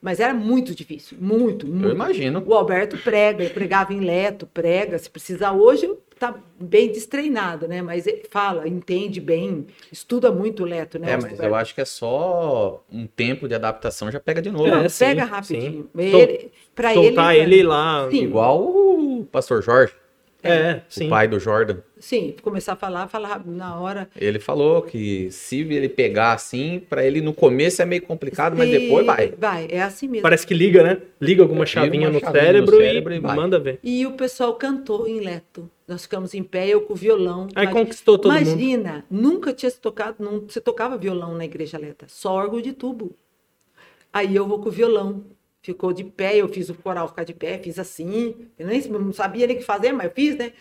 Mas 0.00 0.18
era 0.18 0.34
muito 0.34 0.74
difícil, 0.74 1.16
muito, 1.20 1.64
muito. 1.64 1.86
Eu 1.86 1.94
imagino. 1.94 2.42
O 2.44 2.54
Alberto 2.54 2.98
prega, 2.98 3.44
ele 3.44 3.54
pregava 3.54 3.94
em 3.94 4.00
leto, 4.00 4.48
prega. 4.48 4.98
Se 4.98 5.08
precisar 5.08 5.52
hoje, 5.52 5.88
tá 6.22 6.36
bem 6.60 6.92
destreinado, 6.92 7.66
né? 7.66 7.82
Mas 7.82 8.06
ele 8.06 8.22
fala, 8.30 8.68
entende 8.68 9.20
bem, 9.20 9.66
estuda 9.90 10.30
muito 10.30 10.62
o 10.62 10.66
leto, 10.66 10.96
né? 10.96 11.10
É, 11.10 11.16
mas 11.16 11.40
eu 11.40 11.52
acho 11.52 11.74
que 11.74 11.80
é 11.80 11.84
só 11.84 12.80
um 12.92 13.08
tempo 13.08 13.48
de 13.48 13.56
adaptação 13.56 14.08
já 14.08 14.20
pega 14.20 14.40
de 14.40 14.48
novo. 14.48 14.68
É, 14.68 14.82
né? 14.82 14.88
sim, 14.88 15.04
pega 15.04 15.24
sim. 15.24 15.30
rapidinho. 15.30 15.90
Ele, 15.98 16.52
pra 16.76 16.94
Soltar 16.94 17.34
ele, 17.34 17.56
ele 17.56 17.62
lá. 17.64 18.08
Sim. 18.08 18.22
Igual 18.22 18.62
o 18.62 19.26
pastor 19.32 19.64
Jorge, 19.64 19.94
É, 20.44 20.82
sim. 20.88 21.06
o 21.06 21.10
pai 21.10 21.26
do 21.26 21.40
Jordan. 21.40 21.78
Sim, 21.98 22.34
começar 22.42 22.72
a 22.74 22.76
falar, 22.76 23.08
falar 23.08 23.44
na 23.44 23.80
hora. 23.80 24.08
Ele 24.16 24.38
falou 24.38 24.82
que 24.82 25.28
se 25.30 25.60
ele 25.60 25.88
pegar 25.88 26.32
assim, 26.32 26.82
pra 26.88 27.04
ele 27.04 27.20
no 27.20 27.32
começo 27.32 27.82
é 27.82 27.84
meio 27.84 28.02
complicado, 28.02 28.56
mas 28.56 28.70
depois 28.70 29.06
vai. 29.06 29.32
Vai, 29.38 29.68
é 29.70 29.82
assim 29.82 30.08
mesmo. 30.08 30.22
Parece 30.22 30.46
que 30.46 30.54
liga, 30.54 30.82
né? 30.82 30.98
Liga 31.20 31.42
alguma 31.42 31.66
chavinha, 31.66 32.08
uma 32.08 32.14
no, 32.14 32.20
chavinha 32.20 32.42
no 32.42 32.46
cérebro 32.46 32.76
cérebro 32.76 33.14
e, 33.14 33.16
e 33.16 33.20
manda 33.20 33.58
ver. 33.58 33.80
E 33.82 34.06
o 34.06 34.12
pessoal 34.12 34.54
cantou 34.54 35.06
em 35.06 35.20
leto. 35.20 35.70
Nós 35.86 36.02
ficamos 36.02 36.32
em 36.34 36.42
pé, 36.42 36.68
eu 36.68 36.82
com 36.82 36.92
o 36.92 36.96
violão. 36.96 37.48
Aí 37.54 37.66
Mas- 37.66 37.74
conquistou 37.74 38.18
todo 38.18 38.32
mundo. 38.32 38.42
Imagina, 38.46 39.04
nunca 39.10 39.52
tinha 39.52 39.70
se 39.70 39.80
tocado, 39.80 40.16
não 40.22 40.48
se 40.48 40.60
tocava 40.60 40.96
violão 40.96 41.34
na 41.34 41.44
igreja 41.44 41.76
leta, 41.78 42.06
só 42.08 42.32
órgão 42.32 42.60
de 42.60 42.72
tubo. 42.72 43.16
Aí 44.12 44.34
eu 44.34 44.46
vou 44.46 44.60
com 44.60 44.68
o 44.68 44.72
violão. 44.72 45.24
Ficou 45.62 45.92
de 45.92 46.02
pé, 46.02 46.36
eu 46.36 46.48
fiz 46.48 46.68
o 46.68 46.74
coral 46.74 47.06
ficar 47.06 47.22
de 47.24 47.32
pé, 47.32 47.56
fiz 47.58 47.78
assim. 47.78 48.48
Eu 48.58 48.66
nem 48.66 48.80
não 48.88 49.12
sabia 49.12 49.46
nem 49.46 49.56
o 49.56 49.58
que 49.60 49.64
fazer, 49.64 49.92
mas 49.92 50.06
eu 50.06 50.12
fiz, 50.12 50.36
né? 50.36 50.52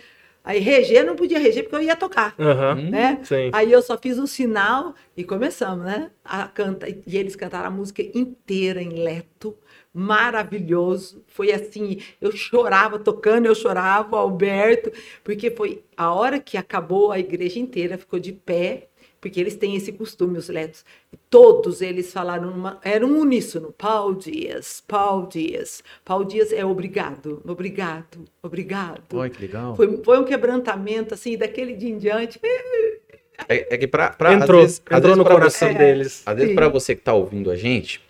Aí 0.44 0.60
reger, 0.60 1.06
não 1.06 1.16
podia 1.16 1.38
reger 1.40 1.64
porque 1.64 1.76
eu 1.76 1.82
ia 1.82 1.96
tocar. 1.96 2.36
Aham. 2.40 2.76
né? 2.90 3.20
Sim. 3.24 3.50
Aí 3.52 3.72
eu 3.72 3.82
só 3.82 3.98
fiz 3.98 4.18
um 4.20 4.28
sinal 4.28 4.94
e 5.18 5.24
começamos, 5.24 5.86
né? 5.86 6.12
A 6.24 6.48
canta 6.48 6.88
e 6.90 7.18
eles 7.18 7.36
cantaram 7.36 7.68
a 7.68 7.72
música 7.72 8.02
inteira 8.16 8.82
em 8.82 8.90
leto, 9.04 9.56
maravilhoso. 9.94 11.24
Foi 11.28 11.52
assim, 11.52 12.00
eu 12.20 12.32
chorava 12.32 12.98
tocando, 13.00 13.46
eu 13.46 13.56
chorava, 13.56 14.16
o 14.16 14.20
Alberto, 14.20 14.92
porque 15.24 15.50
foi 15.52 15.84
a 15.96 16.14
hora 16.14 16.40
que 16.40 16.58
acabou 16.58 17.12
a 17.12 17.20
igreja 17.20 17.60
inteira 17.60 17.98
ficou 17.98 18.20
de 18.20 18.32
pé, 18.32 18.88
porque 19.20 19.40
eles 19.40 19.56
têm 19.56 19.76
esse 19.76 19.92
costume 19.92 20.38
os 20.40 20.50
letos. 20.50 20.84
Todos 21.30 21.82
eles 21.82 22.12
falaram 22.12 22.50
numa, 22.52 22.80
era 22.84 23.06
um 23.06 23.20
uníssono, 23.20 23.72
Paulo 23.78 24.16
Dias, 24.16 24.84
Paulo 24.88 25.28
Dias. 25.28 25.84
Paulo 26.04 26.26
Dias 26.26 26.52
é 26.52 26.66
obrigado, 26.66 27.42
obrigado, 27.48 28.26
obrigado. 28.42 29.04
Olha 29.14 29.30
que 29.30 29.42
legal. 29.42 29.76
Foi, 29.76 30.02
foi 30.04 30.20
um 30.20 30.24
quebrantamento 30.26 31.14
assim, 31.14 31.38
daquele 31.38 31.76
dia 31.76 31.90
em 31.90 31.98
diante. 32.00 32.40
É, 33.48 33.76
é 33.76 33.78
que 33.78 33.88
pra- 33.88 34.16
entrou 34.34 34.60
às 34.62 34.66
vezes, 34.66 34.82
às 34.86 34.98
entrou 34.98 35.02
vezes 35.02 35.18
no 35.18 35.24
coração 35.26 35.68
você- 35.70 35.78
deles. 35.78 36.24
Às 36.26 36.36
vezes, 36.36 36.56
para 36.56 36.68
você 36.70 36.96
que 36.96 37.02
está 37.02 37.14
ouvindo 37.14 37.52
a 37.52 37.56
gente, 37.56 38.02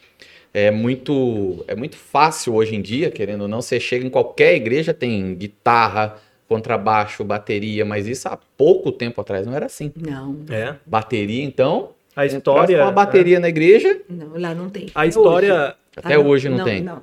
é 0.54 0.70
muito, 0.72 1.64
é 1.68 1.76
muito 1.76 1.96
fácil 1.98 2.56
hoje 2.56 2.76
em 2.76 2.82
dia, 2.82 3.10
querendo 3.12 3.42
ou 3.42 3.48
não, 3.48 3.62
você 3.62 3.80
chega 3.80 4.06
em 4.06 4.10
qualquer 4.10 4.56
igreja, 4.56 4.94
tem 4.94 5.34
guitarra, 5.36 6.18
contrabaixo, 6.48 7.24
bateria, 7.24 7.86
mas 7.86 8.08
isso 8.08 8.28
há 8.28 8.38
pouco 8.58 8.92
tempo 8.92 9.22
atrás 9.22 9.46
não 9.48 9.54
era 9.54 9.66
assim. 9.68 9.92
Não, 9.96 10.38
É. 10.50 10.76
Bateria, 10.86 11.44
então, 11.44 11.92
A 12.16 12.26
história. 12.26 12.78
com 12.78 12.84
uma 12.84 12.92
bateria 12.92 13.40
na 13.40 13.48
igreja, 13.48 14.02
não, 14.10 14.38
lá 14.38 14.54
não 14.54 14.70
tem. 14.70 14.88
A 14.94 15.06
história. 15.08 15.76
até 15.96 16.18
hoje. 16.20 16.28
hoje 16.28 16.50
não, 16.50 16.66
tem. 16.66 16.82
Não, 16.82 17.02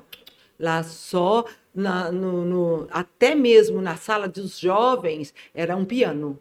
lá 0.59 0.83
só 0.83 1.45
na- 1.73 2.11
no, 2.11 2.45
no- 2.45 2.87
até 2.91 3.33
mesmo 3.33 3.81
na 3.81 3.95
sala 3.95 4.27
dos 4.27 4.59
jovens 4.59 5.33
era 5.53 5.75
um 5.75 5.83
piano, 5.85 6.37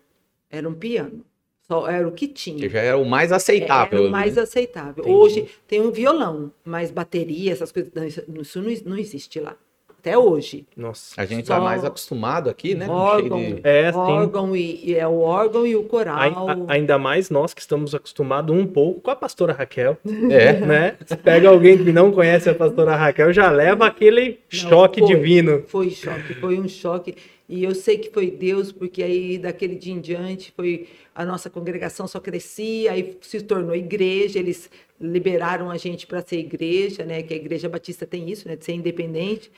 era 0.51 0.69
um 0.69 0.75
piano, 0.75 1.25
só 1.71 1.87
era 1.89 2.09
o 2.09 2.13
que 2.13 2.27
Que 2.29 2.35
tinha. 2.35 2.69
já 2.71 2.81
era 2.81 2.97
o 2.97 3.05
mais 3.05 3.31
aceitável. 3.31 3.99
Era 4.01 4.09
o 4.09 4.11
mais 4.11 4.37
né? 4.37 4.43
aceitável. 4.43 5.05
Entendi. 5.05 5.15
Hoje 5.17 5.49
tem 5.67 5.81
um 5.81 5.91
violão, 5.91 6.51
mas 6.65 6.91
bateria, 6.91 7.53
essas 7.53 7.71
coisas, 7.71 7.93
não, 7.95 8.05
isso, 8.05 8.23
não, 8.27 8.73
não 8.87 8.99
existe 8.99 9.39
lá. 9.39 9.55
Até 10.01 10.17
hoje. 10.17 10.65
Nossa. 10.77 11.21
A 11.21 11.25
gente 11.27 11.43
está 11.43 11.59
mais 11.59 11.85
acostumado 11.85 12.49
aqui, 12.49 12.73
né? 12.73 12.89
Órgão, 12.89 13.39
de... 13.41 13.61
É, 13.65 13.91
órgão 13.93 14.55
e, 14.57 14.81
e 14.91 14.95
é 14.95 15.07
o 15.09 15.19
órgão 15.19 15.67
e 15.67 15.75
o 15.75 15.83
coral. 15.83 16.17
Ai- 16.17 16.33
a- 16.33 16.73
ainda 16.73 16.97
mais 16.97 17.31
nós 17.31 17.53
que 17.53 17.61
estamos 17.61 17.97
acostumados 17.97 18.55
um 18.57 18.65
pouco 18.65 19.01
com 19.01 19.11
a 19.11 19.17
pastora 19.17 19.53
Raquel, 19.53 19.99
É, 20.31 20.53
né? 20.65 20.97
Se 21.05 21.17
pega 21.17 21.49
alguém 21.49 21.77
que 21.77 21.91
não 21.93 22.13
conhece 22.13 22.49
a 22.49 22.55
pastora 22.55 22.95
Raquel, 22.95 23.33
já 23.33 23.51
leva 23.51 23.87
aquele 23.89 24.39
choque 24.49 25.01
foi. 25.01 25.09
divino. 25.09 25.65
Foi 25.67 25.91
choque, 25.91 26.33
foi 26.35 26.61
um 26.61 26.69
choque. 26.69 27.17
E 27.49 27.65
eu 27.65 27.75
sei 27.75 27.97
que 27.99 28.11
foi 28.11 28.31
Deus, 28.31 28.71
porque 28.71 29.03
aí 29.03 29.39
daquele 29.39 29.75
dia 29.75 29.95
em 29.95 30.01
diante 30.01 30.53
foi 30.53 30.89
a 31.15 31.25
nossa 31.25 31.49
congregação 31.49 32.07
só 32.07 32.21
crescia, 32.21 32.93
aí 32.93 33.17
se 33.23 33.41
tornou 33.43 33.75
igreja, 33.75 34.39
eles 34.39 34.71
liberaram 35.01 35.71
a 35.71 35.79
gente 35.79 36.07
para 36.07 36.21
ser 36.21 36.39
igreja, 36.39 37.05
né? 37.07 37.23
Que 37.23 37.33
a 37.35 37.37
igreja 37.37 37.69
batista 37.69 38.07
tem 38.07 38.31
isso, 38.31 38.47
né? 38.47 38.57
De 38.57 38.65
ser 38.65 38.73
independente. 38.73 39.51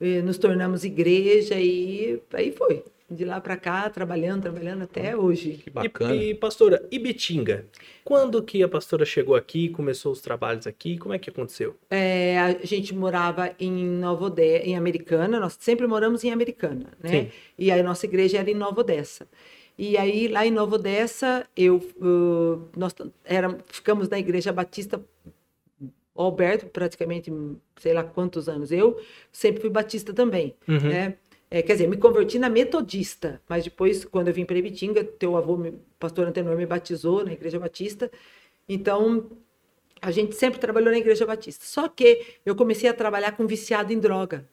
E 0.00 0.20
nos 0.22 0.38
tornamos 0.38 0.84
igreja 0.84 1.54
e 1.60 2.20
aí 2.32 2.52
foi. 2.52 2.84
De 3.10 3.24
lá 3.24 3.40
para 3.40 3.56
cá, 3.56 3.88
trabalhando, 3.88 4.42
trabalhando 4.42 4.82
até 4.82 5.16
hoje. 5.16 5.52
que 5.64 5.70
bacana. 5.70 6.14
E, 6.14 6.30
e, 6.30 6.34
pastora, 6.34 6.86
e 6.90 6.98
Betinga? 6.98 7.64
Quando 8.04 8.42
que 8.42 8.62
a 8.62 8.68
pastora 8.68 9.04
chegou 9.06 9.34
aqui, 9.34 9.70
começou 9.70 10.12
os 10.12 10.20
trabalhos 10.20 10.66
aqui? 10.66 10.98
Como 10.98 11.14
é 11.14 11.18
que 11.18 11.30
aconteceu? 11.30 11.74
É, 11.88 12.38
a 12.38 12.66
gente 12.66 12.94
morava 12.94 13.50
em 13.58 13.72
Nova 13.72 14.26
Odessa, 14.26 14.66
em 14.66 14.76
Americana, 14.76 15.40
nós 15.40 15.56
sempre 15.58 15.86
moramos 15.86 16.22
em 16.22 16.30
Americana, 16.30 16.92
né? 17.02 17.08
Sim. 17.10 17.30
E 17.58 17.70
aí 17.70 17.82
nossa 17.82 18.04
igreja 18.04 18.38
era 18.38 18.50
em 18.50 18.54
Nova 18.54 18.80
Odessa. 18.82 19.26
E 19.78 19.96
aí 19.96 20.28
lá 20.28 20.44
em 20.44 20.50
Nova 20.50 20.74
Odessa, 20.74 21.46
eu, 21.56 21.76
uh, 21.76 22.68
nós 22.76 22.94
era, 23.24 23.56
ficamos 23.68 24.08
na 24.10 24.18
igreja 24.18 24.52
batista, 24.52 25.02
Alberto 26.14 26.66
praticamente, 26.66 27.32
sei 27.76 27.94
lá 27.94 28.02
quantos 28.02 28.48
anos, 28.48 28.72
eu 28.72 29.00
sempre 29.30 29.60
fui 29.60 29.70
batista 29.70 30.12
também, 30.12 30.54
Uhum. 30.66 30.80
né? 30.80 31.14
É, 31.50 31.62
quer 31.62 31.72
dizer, 31.72 31.88
me 31.88 31.96
converti 31.96 32.38
na 32.38 32.50
metodista, 32.50 33.40
mas 33.48 33.64
depois, 33.64 34.04
quando 34.04 34.28
eu 34.28 34.34
vim 34.34 34.44
para 34.44 34.58
Ibitinga, 34.58 35.02
teu 35.02 35.36
avô, 35.36 35.58
pastor 35.98 36.26
Antenor, 36.26 36.56
me 36.56 36.66
batizou 36.66 37.24
na 37.24 37.32
Igreja 37.32 37.58
Batista. 37.58 38.10
Então, 38.68 39.30
a 40.00 40.10
gente 40.10 40.34
sempre 40.34 40.58
trabalhou 40.58 40.90
na 40.90 40.98
Igreja 40.98 41.24
Batista. 41.24 41.64
Só 41.64 41.88
que 41.88 42.38
eu 42.44 42.54
comecei 42.54 42.88
a 42.88 42.94
trabalhar 42.94 43.32
com 43.32 43.46
viciado 43.46 43.92
em 43.92 43.98
droga. 43.98 44.46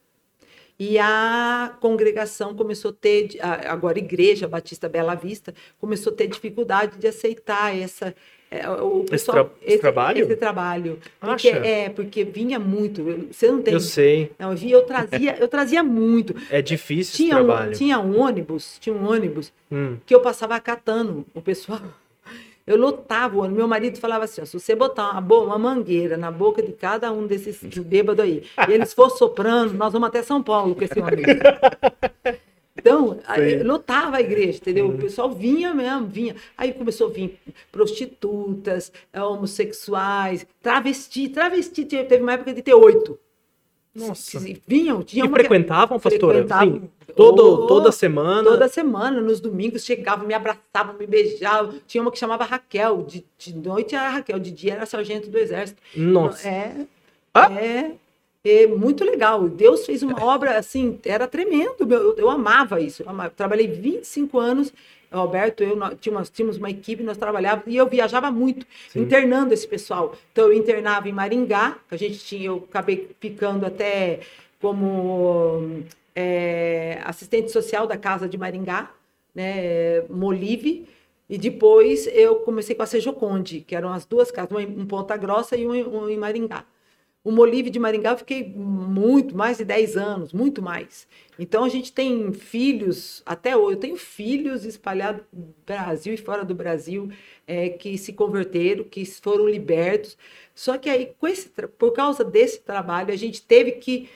E 0.77 0.97
a 0.97 1.77
congregação 1.79 2.53
começou 2.55 2.91
a 2.91 2.93
ter, 2.93 3.37
agora 3.41 3.97
a 3.97 4.03
Igreja 4.03 4.47
Batista 4.47 4.89
Bela 4.89 5.15
Vista, 5.15 5.53
começou 5.79 6.11
a 6.11 6.15
ter 6.15 6.27
dificuldade 6.27 6.97
de 6.97 7.07
aceitar 7.07 7.75
essa, 7.75 8.13
o 8.81 9.03
pessoal, 9.03 9.37
esse, 9.37 9.55
tra 9.59 9.73
esse, 9.73 9.79
trabalho? 9.79 10.23
Esse 10.25 10.35
trabalho. 10.35 10.99
Porque, 11.19 11.49
Acha? 11.49 11.65
é, 11.65 11.89
porque 11.89 12.23
vinha 12.23 12.59
muito. 12.59 13.03
Você 13.31 13.51
não 13.51 13.61
tem. 13.61 13.73
Eu 13.73 13.79
sei. 13.79 14.31
Não, 14.37 14.51
eu, 14.51 14.57
via, 14.57 14.75
eu, 14.75 14.83
trazia, 14.83 15.37
eu 15.39 15.47
trazia 15.47 15.83
muito. 15.83 16.35
É 16.49 16.61
difícil 16.61 17.15
tinha 17.15 17.35
esse 17.35 17.45
trabalho. 17.45 17.69
Um, 17.69 17.73
tinha 17.73 17.99
um 17.99 18.19
ônibus, 18.19 18.77
tinha 18.79 18.95
um 18.95 19.09
ônibus 19.09 19.51
hum. 19.71 19.97
que 20.05 20.13
eu 20.13 20.21
passava 20.21 20.59
catando 20.59 21.25
o 21.33 21.41
pessoal. 21.41 21.81
Eu 22.67 22.77
lotava 22.77 23.35
o 23.35 23.41
ônibus. 23.41 23.57
Meu 23.57 23.67
marido 23.67 23.99
falava 23.99 24.23
assim: 24.23 24.41
ó, 24.41 24.45
se 24.45 24.59
você 24.59 24.73
botar 24.73 25.11
uma, 25.11 25.19
uma 25.19 25.59
mangueira 25.59 26.17
na 26.17 26.31
boca 26.31 26.63
de 26.63 26.71
cada 26.71 27.11
um 27.11 27.27
desses 27.27 27.61
bêbados 27.77 28.25
aí, 28.25 28.41
e 28.67 28.71
eles 28.71 28.91
for 28.91 29.11
soprando, 29.11 29.75
nós 29.75 29.93
vamos 29.93 30.07
até 30.07 30.23
São 30.23 30.41
Paulo 30.41 30.73
com 30.73 30.83
esse 30.83 30.99
ônibus. 30.99 31.25
Então, 32.85 33.19
aí, 33.25 33.63
lotava 33.63 34.17
a 34.17 34.21
igreja, 34.21 34.59
entendeu? 34.59 34.87
O 34.89 34.97
pessoal 34.97 35.31
vinha 35.31 35.73
mesmo, 35.73 36.05
vinha. 36.05 36.35
Aí 36.55 36.71
começou 36.71 37.07
a 37.07 37.09
vir 37.11 37.39
prostitutas, 37.71 38.91
homossexuais, 39.11 40.45
travesti. 40.61 41.29
Travesti, 41.29 41.83
teve 41.85 42.17
uma 42.21 42.33
época 42.33 42.53
de 42.53 42.61
ter 42.61 42.75
oito. 42.75 43.17
Nossa. 43.93 44.39
Vinham, 44.67 45.01
tinham. 45.01 45.25
E 45.25 45.29
frequentavam, 45.29 45.99
pastora? 45.99 46.39
Frequentavam. 46.45 46.81
Sim. 46.81 46.89
Todo, 47.15 47.65
toda 47.65 47.91
semana? 47.91 48.43
Toda 48.43 48.67
semana, 48.67 49.21
nos 49.21 49.39
domingos 49.39 49.85
chegavam, 49.85 50.27
me 50.27 50.33
abraçavam, 50.33 50.95
me 50.99 51.07
beijavam. 51.07 51.75
Tinha 51.87 52.01
uma 52.01 52.11
que 52.11 52.19
chamava 52.19 52.43
Raquel, 52.43 53.03
de, 53.03 53.25
de 53.37 53.55
noite 53.55 53.95
era 53.95 54.09
Raquel, 54.09 54.37
de 54.37 54.51
dia 54.51 54.73
era 54.73 54.85
sargento 54.85 55.29
do 55.29 55.37
exército. 55.37 55.81
Nossa. 55.95 56.47
É, 56.47 56.85
Ah. 57.33 57.51
é, 57.53 57.91
é 58.45 58.67
muito 58.67 59.03
legal. 59.03 59.49
Deus 59.49 59.85
fez 59.85 60.03
uma 60.03 60.23
obra 60.23 60.57
assim, 60.57 60.99
era 61.03 61.27
tremendo. 61.27 61.91
Eu, 61.91 62.15
eu 62.15 62.29
amava 62.29 62.79
isso. 62.79 63.01
Eu 63.01 63.09
amava. 63.09 63.31
Trabalhei 63.31 63.67
25 63.67 64.37
anos. 64.37 64.71
O 65.11 65.17
Alberto, 65.17 65.63
eu 65.63 65.75
nós 65.75 65.95
tínhamos, 65.99 66.29
tínhamos 66.29 66.57
uma 66.57 66.69
equipe, 66.69 67.01
nós 67.01 67.17
trabalhávamos 67.17 67.73
e 67.73 67.77
eu 67.77 67.87
viajava 67.87 68.29
muito, 68.29 68.65
Sim. 68.89 69.01
internando 69.01 69.53
esse 69.53 69.65
pessoal. 69.65 70.13
Então 70.31 70.45
eu 70.45 70.53
internava 70.53 71.07
em 71.07 71.13
Maringá, 71.13 71.77
a 71.89 71.95
gente 71.95 72.19
tinha, 72.19 72.47
eu 72.47 72.65
acabei 72.69 73.09
ficando 73.19 73.65
até 73.65 74.19
como 74.59 75.83
é, 76.13 76.99
assistente 77.05 77.49
social 77.51 77.87
da 77.87 77.97
casa 77.97 78.27
de 78.27 78.37
Maringá, 78.37 78.91
né, 79.33 80.01
Molive. 80.09 80.85
E 81.29 81.37
depois 81.37 82.07
eu 82.07 82.35
comecei 82.37 82.75
com 82.75 82.83
a 82.83 82.85
Sejoconde, 82.85 83.61
que 83.61 83.75
eram 83.75 83.91
as 83.91 84.05
duas 84.05 84.29
casas, 84.29 84.51
uma 84.51 84.61
em 84.61 84.85
Ponta 84.85 85.15
Grossa 85.17 85.55
e 85.55 85.65
uma 85.65 86.11
em 86.11 86.17
Maringá. 86.17 86.65
O 87.25 87.31
Molive 87.31 87.71
de 87.71 87.79
Maringá 87.79 88.11
eu 88.11 88.17
fiquei 88.19 88.47
muito, 88.47 89.35
mais 89.35 89.57
de 89.57 89.65
10 89.65 89.97
anos, 89.97 90.31
muito 90.31 90.61
mais. 90.61 91.07
Então 91.39 91.63
a 91.63 91.69
gente 91.69 91.91
tem 91.91 92.31
filhos, 92.31 93.23
até 93.25 93.57
hoje, 93.57 93.77
eu 93.77 93.79
tenho 93.79 93.97
filhos 93.97 94.63
espalhados 94.63 95.23
no 95.33 95.55
Brasil 95.65 96.13
e 96.13 96.17
fora 96.17 96.45
do 96.45 96.53
Brasil, 96.53 97.09
é, 97.47 97.69
que 97.69 97.97
se 97.97 98.13
converteram, 98.13 98.83
que 98.83 99.03
foram 99.05 99.49
libertos. 99.49 100.15
Só 100.53 100.77
que 100.77 100.87
aí, 100.87 101.15
com 101.19 101.27
esse, 101.27 101.49
por 101.49 101.93
causa 101.93 102.23
desse 102.23 102.59
trabalho, 102.59 103.11
a 103.11 103.17
gente 103.17 103.41
teve 103.41 103.71
que 103.71 104.07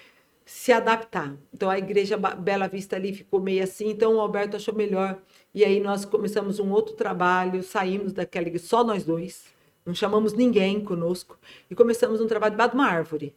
se 0.45 0.71
adaptar. 0.71 1.35
Então 1.51 1.67
a 1.67 1.79
igreja 1.79 2.15
Bela 2.15 2.67
Vista 2.67 2.95
ali 2.95 3.11
ficou 3.11 3.41
meio 3.41 3.63
assim, 3.63 3.89
então 3.89 4.17
o 4.17 4.19
Alberto 4.19 4.55
achou 4.55 4.75
melhor. 4.75 5.19
E 5.51 5.65
aí 5.65 5.79
nós 5.79 6.05
começamos 6.05 6.59
um 6.59 6.69
outro 6.71 6.93
trabalho, 6.93 7.63
saímos 7.63 8.13
daquela 8.13 8.45
igreja, 8.47 8.65
só 8.67 8.83
nós 8.83 9.03
dois 9.03 9.57
não 9.89 9.95
chamamos 9.95 10.33
ninguém 10.33 10.79
conosco 10.79 11.35
e 11.69 11.73
começamos 11.73 12.21
um 12.21 12.27
trabalho 12.27 12.51
debaixo 12.51 12.71
de 12.71 12.77
uma 12.77 12.87
árvore. 12.87 13.35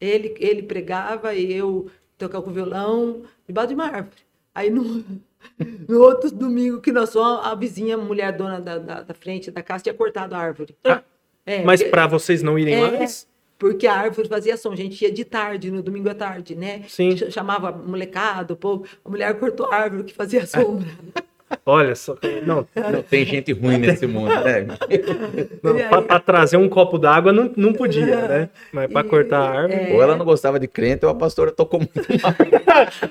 Ele, 0.00 0.34
ele 0.38 0.62
pregava 0.62 1.34
e 1.34 1.52
eu 1.52 1.90
tocava 2.16 2.42
com 2.42 2.50
violão 2.50 3.22
debaixo 3.46 3.68
de 3.68 3.74
uma 3.74 3.84
árvore. 3.84 4.22
Aí 4.54 4.70
no, 4.70 5.04
no 5.86 6.00
outro 6.00 6.30
domingo 6.30 6.80
que 6.80 6.90
nós 6.90 7.12
fomos, 7.12 7.44
a 7.44 7.54
vizinha, 7.54 7.96
a 7.96 7.98
mulher 7.98 8.32
dona 8.32 8.62
da, 8.62 8.78
da, 8.78 9.02
da, 9.02 9.14
frente 9.14 9.50
da 9.50 9.62
casa, 9.62 9.84
tinha 9.84 9.94
cortado 9.94 10.34
a 10.34 10.38
árvore. 10.38 10.74
Ah, 10.84 11.02
é, 11.44 11.62
mas 11.62 11.82
para 11.82 12.06
vocês 12.06 12.42
não 12.42 12.58
irem 12.58 12.76
é, 12.76 12.90
mais? 12.90 13.28
Porque 13.58 13.86
a 13.86 13.94
árvore 13.94 14.26
fazia 14.26 14.56
som, 14.56 14.72
a 14.72 14.76
gente 14.76 15.02
ia 15.02 15.12
de 15.12 15.22
tarde, 15.22 15.70
no 15.70 15.82
domingo 15.82 16.08
à 16.08 16.14
tarde, 16.14 16.56
né? 16.56 16.84
Sim. 16.88 17.14
Chamava 17.30 17.70
molecado, 17.70 18.54
o 18.54 18.56
povo, 18.56 18.86
a 19.04 19.08
mulher 19.10 19.38
cortou 19.38 19.66
a 19.70 19.76
árvore 19.76 20.04
que 20.04 20.14
fazia 20.14 20.46
sombra. 20.48 20.88
Olha 21.66 21.94
só, 21.94 22.16
não, 22.46 22.66
não, 22.74 23.02
tem 23.02 23.24
gente 23.24 23.52
ruim 23.52 23.78
nesse 23.78 24.06
mundo, 24.06 24.28
né? 24.28 24.66
Para 26.06 26.20
trazer 26.20 26.56
um 26.56 26.68
copo 26.68 26.98
d'água 26.98 27.32
não, 27.32 27.50
não 27.56 27.72
podia, 27.72 28.28
né? 28.28 28.48
Mas 28.72 28.92
para 28.92 29.06
cortar 29.06 29.38
a 29.38 29.60
árvore. 29.62 29.90
É... 29.90 29.94
Ou 29.94 30.02
ela 30.02 30.16
não 30.16 30.24
gostava 30.24 30.58
de 30.58 30.68
crente, 30.68 31.04
ou 31.04 31.10
a 31.10 31.14
pastora 31.14 31.50
tocou 31.50 31.80
muito 31.80 32.22
mal. 32.22 32.34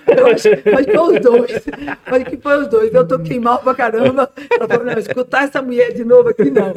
Que 0.04 0.92
foi 0.92 1.14
os 1.14 1.22
dois. 1.22 1.64
Acho 2.06 2.26
que 2.26 2.38
foi 2.38 2.62
os 2.62 2.68
dois. 2.68 2.94
Eu 2.94 3.08
toquei 3.08 3.40
mal 3.40 3.60
pra 3.60 3.74
caramba. 3.74 4.30
Ela 4.52 4.68
falou, 4.68 4.86
não, 4.86 5.00
escutar 5.00 5.46
essa 5.46 5.62
mulher 5.62 5.94
de 5.94 6.04
novo 6.04 6.30
aqui 6.30 6.50
não. 6.50 6.74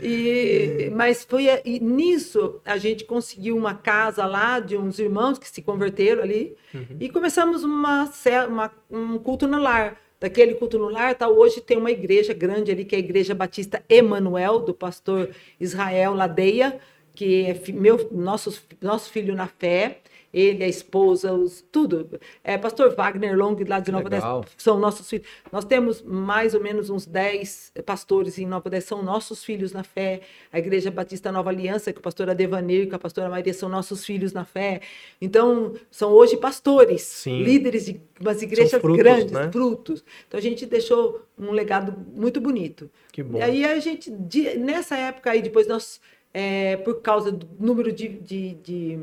E, 0.00 0.90
mas 0.94 1.24
foi 1.24 1.46
e 1.64 1.78
nisso 1.78 2.60
a 2.64 2.76
gente 2.76 3.04
conseguiu 3.04 3.56
uma 3.56 3.74
casa 3.74 4.26
lá 4.26 4.58
de 4.58 4.76
uns 4.76 4.98
irmãos 4.98 5.38
que 5.38 5.48
se 5.48 5.62
converteram 5.62 6.22
ali 6.22 6.56
uhum. 6.74 6.96
e 6.98 7.08
começamos 7.08 7.62
uma, 7.62 8.10
uma, 8.48 8.70
um 8.90 9.18
culto 9.18 9.46
no 9.46 9.60
lar 9.60 9.96
daquele 10.22 10.54
culto 10.54 10.78
no 10.78 10.88
lar, 10.88 11.16
tá, 11.16 11.28
hoje 11.28 11.60
tem 11.60 11.76
uma 11.76 11.90
igreja 11.90 12.32
grande 12.32 12.70
ali, 12.70 12.84
que 12.84 12.94
é 12.94 12.98
a 12.98 13.00
Igreja 13.00 13.34
Batista 13.34 13.82
Emanuel, 13.88 14.60
do 14.60 14.72
pastor 14.72 15.30
Israel 15.58 16.14
Ladeia, 16.14 16.78
que 17.12 17.44
é 17.44 17.72
meu, 17.72 18.08
nosso, 18.12 18.62
nosso 18.80 19.10
filho 19.10 19.34
na 19.34 19.48
fé, 19.48 19.98
ele, 20.32 20.64
a 20.64 20.68
esposa, 20.68 21.32
os, 21.32 21.62
tudo. 21.70 22.18
É, 22.42 22.56
pastor 22.56 22.94
Wagner 22.94 23.36
Long, 23.36 23.56
lá 23.68 23.80
de 23.80 23.92
Nova 23.92 24.06
Odessa, 24.06 24.40
são 24.56 24.78
nossos 24.78 25.08
filhos. 25.08 25.26
Nós 25.50 25.64
temos 25.64 26.00
mais 26.02 26.54
ou 26.54 26.60
menos 26.60 26.88
uns 26.88 27.04
10 27.04 27.72
pastores 27.84 28.38
em 28.38 28.46
Nova 28.46 28.68
Odessa, 28.68 28.88
são 28.88 29.02
nossos 29.02 29.44
filhos 29.44 29.72
na 29.72 29.84
fé. 29.84 30.22
A 30.50 30.58
Igreja 30.58 30.90
Batista 30.90 31.30
Nova 31.30 31.50
Aliança, 31.50 31.92
que 31.92 31.98
o 31.98 32.02
pastor 32.02 32.30
Adevanir 32.30 32.84
e 32.84 32.86
com 32.86 32.96
a 32.96 32.98
pastora 32.98 33.28
Maria 33.28 33.52
são 33.52 33.68
nossos 33.68 34.04
filhos 34.04 34.32
na 34.32 34.44
fé. 34.44 34.80
Então, 35.20 35.74
são 35.90 36.10
hoje 36.12 36.36
pastores, 36.36 37.02
Sim. 37.02 37.42
líderes 37.42 37.86
de 37.86 38.00
umas 38.18 38.40
igrejas 38.40 38.80
frutos, 38.80 38.96
grandes, 38.96 39.32
né? 39.32 39.50
frutos. 39.52 40.04
Então, 40.26 40.38
a 40.38 40.42
gente 40.42 40.64
deixou 40.64 41.22
um 41.38 41.50
legado 41.50 41.94
muito 42.14 42.40
bonito. 42.40 42.90
Que 43.12 43.22
bom. 43.22 43.38
E 43.38 43.42
aí, 43.42 43.64
a 43.64 43.78
gente, 43.80 44.10
de, 44.10 44.56
nessa 44.56 44.96
época 44.96 45.30
aí, 45.30 45.42
depois 45.42 45.66
nós, 45.66 46.00
é, 46.32 46.76
por 46.78 47.02
causa 47.02 47.30
do 47.30 47.46
número 47.58 47.92
de, 47.92 48.08
de, 48.08 48.54
de 48.54 48.98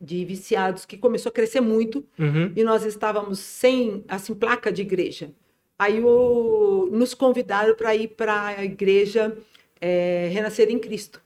de 0.00 0.24
viciados 0.24 0.84
que 0.84 0.96
começou 0.96 1.30
a 1.30 1.32
crescer 1.32 1.60
muito 1.60 2.04
uhum. 2.18 2.52
e 2.56 2.64
nós 2.64 2.84
estávamos 2.84 3.38
sem 3.38 4.04
assim 4.08 4.34
placa 4.34 4.72
de 4.72 4.82
igreja. 4.82 5.30
Aí 5.78 6.02
o, 6.02 6.88
nos 6.92 7.14
convidaram 7.14 7.74
para 7.74 7.94
ir 7.94 8.08
para 8.08 8.46
a 8.46 8.64
igreja 8.64 9.36
é, 9.80 10.28
Renascer 10.32 10.70
em 10.70 10.78
Cristo 10.78 11.22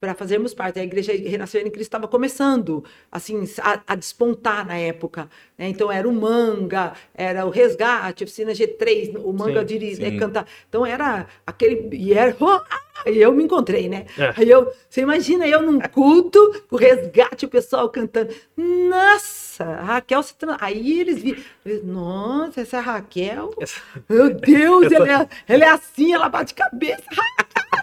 para 0.00 0.14
fazermos 0.14 0.54
parte. 0.54 0.78
A 0.78 0.84
igreja 0.84 1.12
Renascer 1.12 1.66
em 1.66 1.70
Cristo 1.70 1.88
estava 1.88 2.08
começando 2.08 2.84
assim 3.10 3.44
a, 3.60 3.80
a, 3.86 3.94
despontar 3.94 4.66
na 4.66 4.76
época. 4.76 5.28
Né? 5.56 5.68
Então 5.68 5.90
era 5.90 6.08
o 6.08 6.12
manga, 6.12 6.92
era 7.14 7.44
o 7.46 7.50
resgate, 7.50 8.22
a 8.22 8.26
oficina 8.26 8.52
G3, 8.52 9.20
o 9.22 9.32
manga 9.32 9.64
de 9.64 10.18
cantar. 10.18 10.46
Então 10.68 10.84
era 10.84 11.26
aquele 11.46 11.88
e 11.96 12.12
era 12.12 12.36
Aí 13.06 13.20
eu 13.20 13.32
me 13.32 13.44
encontrei, 13.44 13.88
né? 13.88 14.06
É. 14.18 14.34
Aí 14.36 14.50
eu, 14.50 14.72
você 14.88 15.02
imagina 15.02 15.46
eu 15.46 15.62
num 15.62 15.78
culto, 15.78 16.64
o 16.70 16.76
resgate, 16.76 17.44
o 17.44 17.48
pessoal 17.48 17.88
cantando. 17.88 18.34
Nossa, 18.56 19.64
Raquel 19.64 20.22
se 20.22 20.34
trans... 20.34 20.56
Aí 20.60 21.00
eles 21.00 21.22
viram, 21.22 21.40
nossa, 21.84 22.60
essa 22.60 22.76
é 22.76 22.80
a 22.80 22.82
Raquel? 22.82 23.54
Essa... 23.60 23.80
Meu 24.08 24.34
Deus, 24.34 24.86
essa... 24.90 24.96
ela, 24.96 25.22
é, 25.22 25.28
ela 25.46 25.64
é 25.64 25.68
assim, 25.68 26.12
ela 26.12 26.28
bate 26.28 26.54
cabeça. 26.54 27.04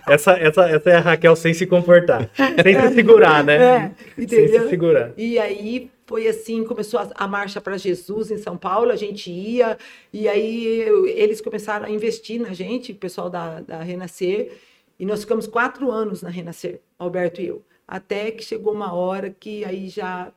Essa, 0.08 0.34
essa, 0.34 0.70
essa 0.70 0.90
é 0.90 0.96
a 0.96 1.00
Raquel 1.00 1.36
sem 1.36 1.54
se 1.54 1.66
comportar, 1.66 2.30
sem 2.36 2.80
se 2.80 2.94
segurar, 2.94 3.44
né? 3.44 3.96
É, 4.18 4.28
sem 4.28 4.48
se 4.48 4.70
segurar. 4.70 5.12
E 5.18 5.40
aí 5.40 5.90
foi 6.06 6.28
assim, 6.28 6.64
começou 6.64 7.00
a, 7.00 7.10
a 7.16 7.28
marcha 7.28 7.60
para 7.60 7.78
Jesus 7.78 8.30
em 8.30 8.38
São 8.38 8.56
Paulo, 8.56 8.92
a 8.92 8.96
gente 8.96 9.32
ia, 9.32 9.78
e 10.14 10.28
aí 10.28 10.82
eu, 10.82 11.08
eles 11.08 11.42
começaram 11.42 11.86
a 11.86 11.90
investir 11.90 12.40
na 12.40 12.54
gente, 12.54 12.92
o 12.92 12.96
pessoal 12.96 13.30
da, 13.30 13.62
da 13.62 13.82
Renascer, 13.82 14.58
e 15.00 15.06
nós 15.06 15.22
ficamos 15.22 15.48
quatro 15.48 15.92
anos 15.92 16.22
na 16.22 16.30
Renascer, 16.30 16.80
Alberto 16.98 17.42
e 17.42 17.48
eu. 17.48 17.64
Até 17.88 18.32
que 18.32 18.44
chegou 18.44 18.74
uma 18.74 18.94
hora 18.94 19.30
que 19.30 19.66
aí 19.66 19.90
já. 19.90 20.32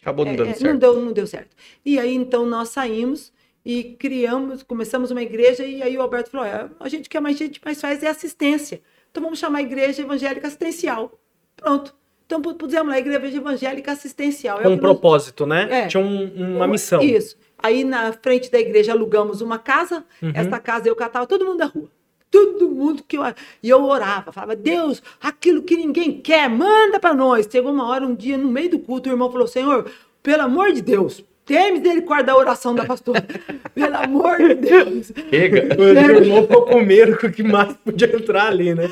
Acabou 0.00 0.24
não 0.24 0.36
dando 0.36 0.50
é, 0.50 0.54
certo. 0.54 0.64
Não 0.64 0.78
deu, 0.78 1.00
não 1.00 1.12
deu 1.12 1.26
certo. 1.26 1.54
E 1.84 1.98
aí 1.98 2.14
então 2.14 2.46
nós 2.46 2.70
saímos 2.70 3.32
e 3.66 3.82
criamos, 3.98 4.62
começamos 4.62 5.10
uma 5.10 5.20
igreja, 5.22 5.64
e 5.64 5.82
aí 5.82 5.98
o 5.98 6.00
Alberto 6.02 6.30
falou: 6.30 6.46
é, 6.46 6.70
a 6.78 6.88
gente 6.88 7.08
quer 7.08 7.20
mais 7.20 7.36
gente, 7.36 7.60
mais 7.64 7.80
faz 7.80 8.00
é 8.02 8.06
assistência. 8.08 8.80
Então 9.10 9.22
vamos 9.22 9.38
chamar 9.40 9.58
a 9.58 9.62
igreja 9.62 10.02
evangélica 10.02 10.46
assistencial. 10.46 11.18
Pronto. 11.56 11.94
Então 12.26 12.40
pu- 12.42 12.54
pusemos 12.54 12.88
lá 12.88 12.98
Igreja 12.98 13.36
Evangélica 13.36 13.92
Assistencial. 13.92 14.58
É 14.58 14.62
Com 14.64 14.68
o 14.70 14.72
um 14.72 14.76
que 14.76 14.82
nós- 14.82 14.92
propósito, 14.92 15.46
né? 15.46 15.68
É. 15.70 15.86
Tinha 15.86 16.02
um- 16.02 16.56
uma 16.56 16.66
missão. 16.66 17.00
Isso. 17.00 17.36
Aí 17.56 17.84
na 17.84 18.12
frente 18.12 18.50
da 18.50 18.58
igreja 18.58 18.90
alugamos 18.92 19.40
uma 19.40 19.60
casa. 19.60 20.04
Uhum. 20.20 20.32
Essa 20.34 20.58
casa 20.58 20.88
eu 20.88 20.96
catava 20.96 21.24
todo 21.26 21.44
mundo 21.44 21.58
da 21.58 21.66
rua. 21.66 21.88
Todo 22.28 22.68
mundo 22.68 23.04
que 23.06 23.16
eu. 23.16 23.22
E 23.62 23.68
eu 23.70 23.84
orava, 23.84 24.32
falava, 24.32 24.56
Deus, 24.56 25.00
aquilo 25.20 25.62
que 25.62 25.76
ninguém 25.76 26.20
quer, 26.20 26.50
manda 26.50 26.98
para 26.98 27.14
nós. 27.14 27.48
Chegou 27.50 27.70
uma 27.72 27.86
hora, 27.88 28.04
um 28.04 28.14
dia, 28.14 28.36
no 28.36 28.48
meio 28.48 28.70
do 28.70 28.80
culto, 28.80 29.08
o 29.08 29.12
irmão 29.12 29.30
falou: 29.30 29.46
Senhor, 29.46 29.88
pelo 30.20 30.42
amor 30.42 30.72
de 30.72 30.82
Deus, 30.82 31.24
tem 31.46 31.72
misericórdia 31.74 32.26
da 32.26 32.36
oração 32.36 32.74
da 32.74 32.84
pastora. 32.84 33.24
pelo 33.74 33.96
amor 33.96 34.36
de 34.38 34.54
Deus. 34.54 35.12
Chega. 35.30 35.80
O 35.80 35.84
irmão 35.84 36.42
ficou 36.42 36.62
com 36.66 36.82
medo 36.82 37.16
que 37.16 37.26
o 37.26 37.32
que 37.32 37.42
mais 37.42 37.72
podia 37.84 38.14
entrar 38.14 38.48
ali, 38.48 38.74
né? 38.74 38.88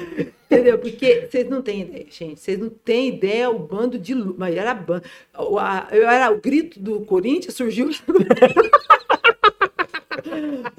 Entendeu? 0.51 0.79
Porque 0.79 1.27
vocês 1.29 1.49
não 1.49 1.61
têm 1.61 1.81
ideia, 1.83 2.07
gente. 2.11 2.39
Vocês 2.41 2.59
não 2.59 2.69
têm 2.71 3.09
ideia 3.09 3.51
o 3.51 3.59
bando 3.59 3.99
de. 3.99 4.15
Mas 4.15 4.55
era 4.57 4.73
bando. 4.73 5.03
O, 5.37 5.59
a- 5.59 5.89
eu 5.91 6.09
era 6.09 6.31
o 6.31 6.41
grito 6.41 6.79
do 6.79 7.01
Corinthians, 7.01 7.55
surgiu. 7.55 7.91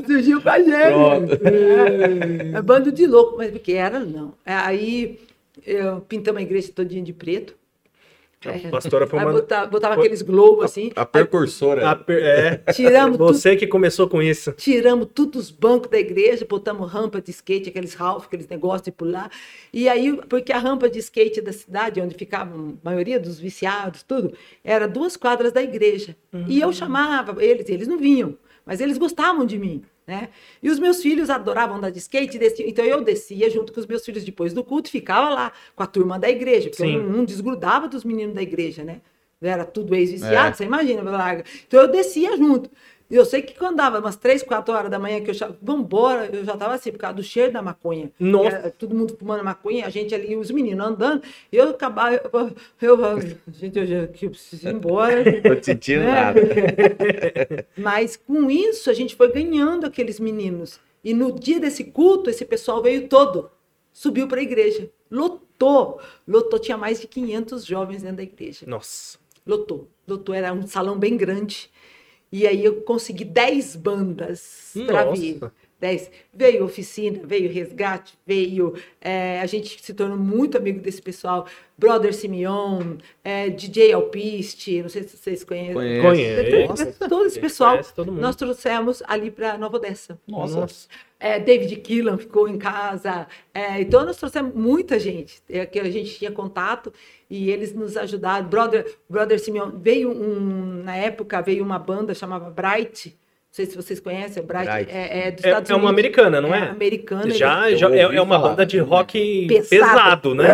surgiu 0.06 0.42
com 0.42 0.50
a 0.50 0.60
gente. 0.60 0.94
Pronto. 0.94 1.40
É, 2.58 2.62
bando 2.62 2.92
de 2.92 3.06
louco, 3.06 3.38
mas 3.38 3.52
porque 3.52 3.74
era, 3.74 4.00
não. 4.00 4.34
É, 4.46 4.54
Aí 4.54 5.20
eu 5.66 6.02
pintamos 6.02 6.40
a 6.40 6.44
igreja 6.44 6.72
todinha 6.74 7.04
de 7.04 7.14
preto. 7.14 7.54
A 8.50 8.70
pastora 8.70 9.08
foi 9.08 9.20
uma. 9.20 9.32
botava, 9.32 9.68
botava 9.68 9.94
aqueles 9.96 10.22
globos 10.22 10.66
assim. 10.66 10.92
A 10.96 11.06
precursora. 11.06 11.90
a 11.90 11.96
per- 11.96 12.24
É. 12.24 12.58
tiramos 12.74 13.18
tudo. 13.18 13.34
Você 13.34 13.56
que 13.56 13.68
começou 13.68 14.08
com 14.08 14.22
isso. 14.22 14.52
Tiramos 14.54 15.08
todos 15.14 15.46
os 15.46 15.52
bancos 15.52 15.90
da 15.90 16.00
igreja, 16.00 16.46
botamos 16.50 16.92
rampa 16.92 17.22
de 17.22 17.32
skate, 17.32 17.70
aqueles 17.70 17.94
Ralph, 17.94 18.26
aqueles 18.26 18.48
negócios 18.48 18.84
de 18.84 18.92
pular. 18.92 19.30
E 19.74 19.90
aí, 19.90 20.16
porque 20.30 20.52
a 20.54 20.58
rampa 20.60 20.90
de 20.90 21.00
skate 21.00 21.42
da 21.42 21.52
cidade, 21.54 22.02
onde 22.02 22.16
ficavam 22.16 22.78
a 22.84 22.90
maioria 22.90 23.20
dos 23.20 23.40
viciados, 23.40 24.04
tudo, 24.04 24.34
era 24.64 24.88
duas 24.88 25.16
quadras 25.18 25.52
da 25.52 25.62
igreja. 25.62 26.16
E 26.48 26.60
eu 26.60 26.72
chamava 26.74 27.44
eles, 27.44 27.70
eles 27.70 27.88
não 27.88 27.98
vinham, 27.98 28.38
mas 28.66 28.82
eles 28.82 28.98
gostavam 28.98 29.46
de 29.46 29.58
mim. 29.58 29.84
Né? 30.08 30.30
E 30.62 30.70
os 30.70 30.78
meus 30.78 31.02
filhos 31.02 31.32
adoravam 31.32 31.78
andar 31.78 31.90
de 31.90 31.98
skate, 31.98 32.40
então 32.60 32.86
eu 32.86 33.02
descia 33.02 33.50
junto 33.50 33.74
com 33.74 33.80
os 33.80 33.88
meus 33.88 34.06
filhos 34.06 34.24
depois 34.24 34.54
do 34.54 34.64
culto, 34.64 34.90
ficava 34.90 35.30
lá 35.30 35.52
com 35.76 35.82
a 35.82 35.88
turma 35.88 36.20
da 36.20 36.30
igreja, 36.30 36.70
porque 36.70 36.84
Sim. 36.84 36.96
eu 36.98 37.04
não, 37.04 37.26
desgrudava 37.26 37.88
dos 37.88 38.04
meninos 38.04 38.36
da 38.36 38.42
igreja, 38.42 38.84
né? 38.84 39.02
Era 39.42 39.66
tudo 39.66 39.94
ex-viciado, 39.96 40.50
É. 40.50 40.54
você 40.54 40.64
imagina. 40.64 41.02
Então 41.68 41.82
eu 41.82 41.88
descia 41.88 42.38
junto. 42.38 42.70
E 43.10 43.16
eu 43.16 43.24
sei 43.24 43.42
que 43.42 43.54
quando 43.54 43.76
dava 43.76 44.00
umas 44.00 44.16
três, 44.16 44.42
quatro 44.42 44.74
horas 44.74 44.90
da 44.90 44.98
manhã, 44.98 45.22
que 45.22 45.30
eu 45.30 45.34
já, 45.34 45.52
vambora, 45.62 46.28
eu 46.34 46.44
já 46.44 46.58
tava 46.58 46.74
assim, 46.74 46.92
por 46.92 46.98
causa 46.98 47.16
do 47.16 47.24
cheiro 47.24 47.54
da 47.54 47.62
maconha. 47.62 48.12
Nossa. 48.20 48.48
Era 48.48 48.72
todo 48.72 48.96
mundo 48.96 49.16
fumando 49.18 49.44
maconha, 49.44 49.86
a 49.86 49.90
gente 49.90 50.16
ali, 50.16 50.36
os 50.36 50.50
meninos 50.50 50.86
andando, 50.88 51.22
e 51.52 51.58
eu 51.58 51.70
acabava, 51.70 52.16
eu, 52.82 53.00
eu, 53.00 53.22
gente, 53.54 53.78
eu 53.78 53.86
já 53.86 53.96
eu 53.98 54.08
preciso 54.08 54.68
ir 54.68 54.74
embora. 54.74 55.24
Tô 55.42 55.64
sentindo 55.64 56.04
né? 56.04 56.12
nada. 56.12 56.42
Mas 57.78 58.16
com 58.18 58.50
isso 58.50 58.90
a 58.90 58.94
gente 58.94 59.16
foi 59.16 59.32
ganhando 59.32 59.86
aqueles 59.86 60.20
meninos. 60.20 60.80
E 61.04 61.14
no 61.14 61.32
dia 61.32 61.60
desse 61.60 61.84
culto, 61.84 62.32
esse 62.32 62.44
pessoal 62.44 62.82
veio 62.82 63.08
todo, 63.08 63.52
subiu 63.94 64.28
para 64.28 64.40
a 64.40 64.44
igreja, 64.44 64.90
lotou, 65.12 66.02
lotou, 66.28 66.58
tinha 66.58 66.76
mais 66.76 67.00
de 67.00 67.08
500 67.08 67.64
jovens 67.64 68.02
dentro 68.02 68.18
da 68.18 68.24
igreja. 68.24 68.66
Nossa. 68.68 69.20
Lotou, 69.46 69.88
lotou, 70.08 70.34
era 70.34 70.52
um 70.52 70.66
salão 70.66 70.98
bem 70.98 71.16
grande. 71.16 71.70
E 72.38 72.46
aí 72.46 72.66
eu 72.66 72.82
consegui 72.82 73.24
10 73.24 73.78
bandas 73.78 74.74
para 74.86 75.06
Nossa. 75.06 75.22
vir. 75.22 75.40
10. 75.86 76.12
Veio 76.34 76.66
oficina, 76.66 77.20
veio 77.24 77.52
resgate, 77.52 78.18
veio. 78.26 78.74
é, 79.00 79.40
a 79.40 79.46
gente 79.46 79.82
se 79.82 79.94
tornou 79.94 80.18
muito 80.18 80.58
amigo 80.58 80.80
desse 80.80 81.02
pessoal. 81.02 81.46
Brother 81.78 82.14
Simeon, 82.14 82.96
é, 83.24 83.50
DJ 83.50 83.94
Alpiste, 83.94 84.82
não 84.82 84.90
sei 84.90 85.04
se 85.04 85.18
vocês 85.18 85.44
conhecem. 85.44 85.74
Conheço. 85.74 86.08
Conheço. 86.08 86.68
Nossa. 86.70 86.86
Todo 87.10 87.26
esse 87.26 87.40
pessoal 87.40 87.72
Conhece 87.74 87.94
todo 87.94 88.12
nós 88.14 88.36
trouxemos 88.36 89.04
ali 89.06 89.30
para 89.30 89.58
Nova 89.58 89.76
Odessa. 89.76 90.18
Nossa. 90.28 90.88
É, 91.20 91.40
David 91.40 91.76
Killan 91.78 92.18
ficou 92.18 92.48
em 92.48 92.58
casa. 92.58 93.28
É, 93.54 93.82
então, 93.82 94.06
nós 94.06 94.18
trouxemos 94.18 94.54
muita 94.54 95.00
gente 95.00 95.42
é, 95.50 95.66
que 95.66 95.80
a 95.80 95.90
gente 95.90 96.18
tinha 96.18 96.32
contato 96.32 96.92
e 97.30 97.50
eles 97.52 97.74
nos 97.74 97.96
ajudaram. 97.98 98.48
Brother, 98.48 98.98
Brother 99.10 99.40
Simeon, 99.40 99.72
veio 99.76 100.12
um, 100.12 100.84
na 100.84 100.96
época, 100.96 101.42
veio 101.42 101.64
uma 101.64 101.78
banda 101.78 102.14
chamava 102.14 102.50
Bright. 102.50 103.16
Não 103.58 103.64
sei 103.64 103.68
se 103.68 103.78
vocês 103.78 104.02
conhecem, 104.02 104.44
Bright, 104.44 104.66
Bright. 104.70 104.92
É, 104.92 105.28
é 105.28 105.32
dos 105.32 105.46
É, 105.46 105.48
Estados 105.48 105.70
é 105.70 105.74
uma 105.76 105.84
Unidos. 105.90 105.90
americana, 105.94 106.42
não 106.42 106.54
é? 106.54 106.64
americana. 106.72 107.30
Já, 107.30 107.74
já 107.74 107.90
é, 107.96 108.02
é 108.02 108.22
uma 108.22 108.36
falar. 108.36 108.50
banda 108.50 108.66
de 108.66 108.78
rock 108.80 109.48
Pesado. 109.48 109.70
pesado, 109.70 110.36
né? 110.36 110.46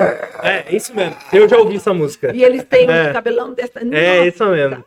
É, 0.43 0.75
isso 0.75 0.95
mesmo. 0.95 1.15
Eu 1.33 1.49
já 1.49 1.57
ouvi 1.57 1.77
essa 1.77 1.95
música. 1.95 2.31
E 2.31 2.43
eles 2.43 2.63
têm 2.63 2.87
um 2.87 2.91
É. 2.91 3.11
cabelão 3.11 3.53
dessa. 3.55 3.79
É, 3.79 3.83
Nossa, 3.85 4.27
isso 4.27 4.45
mesmo. 4.51 4.85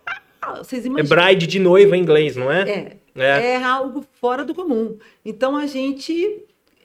Vocês 0.58 0.84
É 0.84 0.88
imaginam? 0.88 1.08
bride 1.08 1.46
de 1.48 1.58
noiva 1.58 1.96
em 1.96 2.00
inglês, 2.02 2.36
não 2.36 2.52
é? 2.52 2.62
É, 2.70 2.96
É. 3.16 3.46
é 3.54 3.64
algo 3.64 4.04
fora 4.20 4.44
do 4.44 4.54
comum. 4.54 4.96
Então 5.24 5.56
a 5.56 5.66
gente 5.66 6.40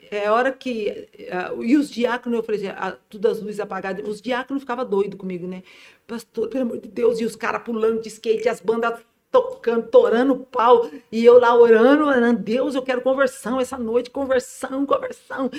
é 0.09 0.31
hora 0.31 0.51
que 0.51 1.07
ah, 1.31 1.51
e 1.61 1.77
os 1.77 1.91
diáconos 1.91 2.39
eu 2.39 2.43
falei 2.43 2.59
assim, 2.61 2.75
ah, 2.75 2.95
tudo 3.07 3.27
as 3.27 3.39
luzes 3.39 3.59
apagadas, 3.59 4.03
os 4.07 4.19
diáconos 4.19 4.63
ficavam 4.63 4.83
doidos 4.83 5.19
comigo, 5.19 5.45
né? 5.45 5.61
Pastor, 6.07 6.47
pelo 6.47 6.63
amor 6.63 6.79
de 6.79 6.87
Deus, 6.87 7.19
e 7.19 7.23
os 7.25 7.35
caras 7.35 7.61
pulando 7.61 8.01
de 8.01 8.07
skate, 8.07 8.49
as 8.49 8.59
bandas 8.59 8.93
tocando, 9.31 9.87
torando 9.87 10.35
pau, 10.37 10.89
e 11.11 11.23
eu 11.23 11.39
lá 11.39 11.55
orando, 11.55 12.05
orando, 12.05 12.39
Deus, 12.39 12.75
eu 12.75 12.81
quero 12.81 13.01
conversão 13.01 13.59
essa 13.59 13.77
noite, 13.77 14.09
conversão, 14.09 14.85
conversão. 14.85 15.49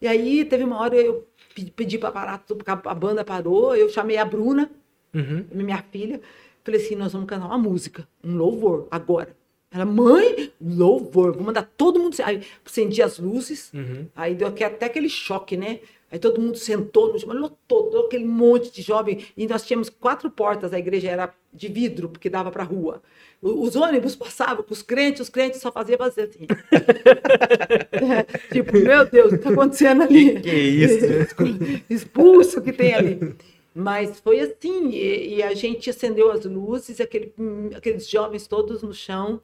E 0.00 0.06
aí 0.06 0.44
teve 0.44 0.64
uma 0.64 0.80
hora 0.80 0.94
eu 0.96 1.26
pe- 1.54 1.70
pedi 1.74 1.98
para 1.98 2.12
parar 2.12 2.38
tudo, 2.38 2.58
porque 2.64 2.70
a 2.70 2.80
a 2.90 2.94
banda 2.94 3.24
parou, 3.24 3.74
eu 3.74 3.88
chamei 3.88 4.16
a 4.16 4.24
Bruna, 4.24 4.70
Uhum. 5.14 5.46
minha 5.52 5.82
filha, 5.90 6.20
falei 6.62 6.80
assim, 6.80 6.94
nós 6.94 7.12
vamos 7.12 7.26
cantar 7.26 7.46
uma 7.46 7.58
música, 7.58 8.06
um 8.22 8.36
louvor, 8.36 8.86
agora. 8.90 9.36
Ela, 9.70 9.84
mãe, 9.84 10.50
louvor, 10.60 11.34
vou 11.34 11.44
mandar 11.44 11.70
todo 11.76 12.00
mundo. 12.00 12.16
Aí 12.24 12.42
acendi 12.64 13.02
as 13.02 13.18
luzes, 13.18 13.70
Uhum. 13.74 14.06
aí 14.16 14.34
deu 14.34 14.48
até 14.48 14.86
aquele 14.86 15.08
choque, 15.08 15.56
né? 15.56 15.80
Aí 16.10 16.18
todo 16.18 16.40
mundo 16.40 16.56
sentou 16.56 17.12
no 17.12 17.18
chão, 17.18 17.30
lotou, 17.34 17.90
deu 17.90 18.06
aquele 18.06 18.24
monte 18.24 18.72
de 18.72 18.80
jovem. 18.80 19.26
E 19.36 19.46
nós 19.46 19.66
tínhamos 19.66 19.90
quatro 19.90 20.30
portas, 20.30 20.72
a 20.72 20.78
igreja 20.78 21.10
era 21.10 21.34
de 21.52 21.68
vidro, 21.68 22.08
porque 22.08 22.30
dava 22.30 22.50
para 22.50 22.62
rua. 22.64 23.02
O- 23.42 23.62
Os 23.62 23.76
ônibus 23.76 24.16
passavam 24.16 24.64
com 24.64 24.72
os 24.72 24.80
crentes, 24.80 25.20
os 25.20 25.28
crentes 25.28 25.60
só 25.60 25.70
faziam 25.70 25.98
fazer 25.98 26.22
assim. 26.22 26.46
tipo, 28.50 28.76
meu 28.78 29.04
Deus, 29.08 29.26
o 29.26 29.30
que 29.30 29.34
está 29.36 29.50
acontecendo 29.50 30.02
ali? 30.02 30.40
Que 30.40 30.50
é 30.50 30.58
isso? 30.58 31.06
Expulso 31.90 32.60
que 32.62 32.72
tem 32.72 32.94
ali. 32.94 33.34
Mas 33.74 34.18
foi 34.20 34.40
assim, 34.40 34.90
e, 34.90 35.36
e 35.36 35.42
a 35.42 35.54
gente 35.54 35.90
acendeu 35.90 36.30
as 36.32 36.44
luzes, 36.44 37.00
aquele, 37.00 37.32
hum, 37.38 37.70
aqueles 37.74 38.08
jovens 38.08 38.46
todos 38.46 38.82
no 38.82 38.92
chão. 38.94 39.40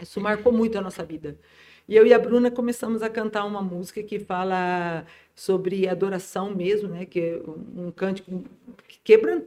Isso 0.00 0.20
marcou 0.20 0.52
muito 0.52 0.76
a 0.78 0.80
nossa 0.80 1.04
vida. 1.04 1.38
E 1.86 1.94
eu 1.96 2.06
e 2.06 2.14
a 2.14 2.18
Bruna 2.18 2.50
começamos 2.50 3.02
a 3.02 3.10
cantar 3.10 3.44
uma 3.44 3.60
música 3.62 4.02
que 4.02 4.18
fala 4.18 5.06
sobre 5.34 5.86
adoração 5.86 6.54
mesmo, 6.54 6.88
né? 6.88 7.04
Que 7.04 7.20
é 7.20 7.42
um 7.76 7.90
cântico 7.90 8.42
que 8.88 8.98
quebra. 9.04 9.46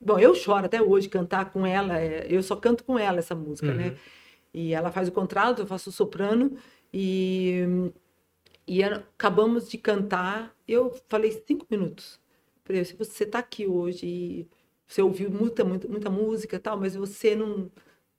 Bom, 0.00 0.18
eu 0.18 0.34
choro 0.34 0.66
até 0.66 0.82
hoje 0.82 1.08
cantar 1.08 1.52
com 1.52 1.64
ela. 1.66 1.98
é, 2.00 2.26
Eu 2.28 2.42
só 2.42 2.56
canto 2.56 2.82
com 2.84 2.98
ela 2.98 3.18
essa 3.18 3.34
música, 3.34 3.72
né? 3.72 3.96
E 4.52 4.74
ela 4.74 4.90
faz 4.92 5.08
o 5.08 5.12
contralto, 5.12 5.62
eu 5.62 5.66
faço 5.66 5.90
o 5.90 5.92
soprano 5.92 6.56
e 6.92 7.62
e 8.66 8.82
acabamos 8.84 9.68
de 9.68 9.78
cantar. 9.78 10.54
Eu 10.66 10.90
falei 11.08 11.32
cinco 11.46 11.66
minutos. 11.70 12.20
Falei, 12.64 12.84
se 12.84 12.94
você 12.96 13.24
está 13.24 13.38
aqui 13.38 13.66
hoje 13.66 14.46
você 14.86 15.02
ouviu 15.02 15.30
muita, 15.30 15.64
muita, 15.64 15.86
muita 15.88 16.10
música 16.10 16.58
tal, 16.58 16.78
mas 16.78 16.94
você 16.96 17.34
não. 17.36 17.70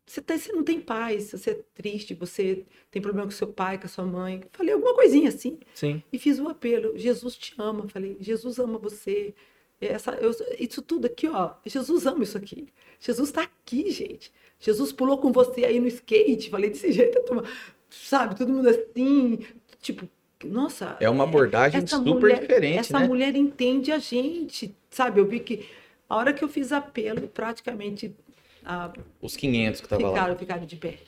Você, 0.09 0.21
tá, 0.21 0.35
você 0.35 0.51
não 0.51 0.63
tem 0.63 0.81
paz, 0.81 1.31
você 1.31 1.51
é 1.51 1.59
triste, 1.75 2.15
você 2.15 2.65
tem 2.89 2.99
problema 2.99 3.27
com 3.27 3.31
seu 3.31 3.45
pai, 3.47 3.77
com 3.77 3.85
a 3.85 3.87
sua 3.89 4.05
mãe. 4.05 4.41
Falei 4.51 4.73
alguma 4.73 4.95
coisinha 4.95 5.29
assim. 5.29 5.59
Sim. 5.75 6.01
E 6.11 6.17
fiz 6.17 6.39
o 6.39 6.47
apelo. 6.49 6.97
Jesus 6.97 7.35
te 7.35 7.53
ama. 7.59 7.87
Falei, 7.87 8.17
Jesus 8.19 8.57
ama 8.57 8.79
você. 8.79 9.35
Essa, 9.79 10.11
eu- 10.13 10.31
isso 10.59 10.81
tudo 10.81 11.05
aqui, 11.05 11.27
ó. 11.29 11.51
Jesus 11.63 12.07
ama 12.07 12.23
isso 12.23 12.35
aqui. 12.37 12.67
Jesus 12.99 13.29
está 13.29 13.43
aqui, 13.43 13.91
gente. 13.91 14.31
Jesus 14.59 14.91
pulou 14.91 15.19
com 15.19 15.31
você 15.31 15.63
aí 15.63 15.79
no 15.79 15.87
skate. 15.87 16.49
Falei 16.49 16.71
desse 16.71 16.91
jeito, 16.91 17.21
turma, 17.23 17.43
sabe? 17.87 18.35
Todo 18.35 18.51
mundo 18.51 18.67
assim, 18.67 19.39
tipo, 19.79 20.09
nossa. 20.43 20.97
É 20.99 21.07
uma 21.07 21.23
abordagem 21.25 21.83
essa 21.83 21.97
super 21.97 22.13
mulher- 22.19 22.39
diferente, 22.41 22.79
Essa 22.79 22.99
né? 22.99 23.07
mulher 23.07 23.35
entende 23.35 23.91
a 23.91 23.99
gente, 23.99 24.75
sabe? 24.89 25.19
Eu 25.21 25.27
vi 25.27 25.39
que 25.39 25.65
a 26.09 26.15
hora 26.17 26.33
que 26.33 26.43
eu 26.43 26.49
fiz 26.49 26.71
apelo, 26.71 27.27
praticamente 27.27 28.11
Os 29.21 29.35
500 29.35 29.81
que 29.81 29.87
tava 29.87 30.03
lá. 30.03 30.09
ficaram, 30.09 30.37
ficaram 30.37 30.65
de 30.65 30.75
pé. 30.75 30.99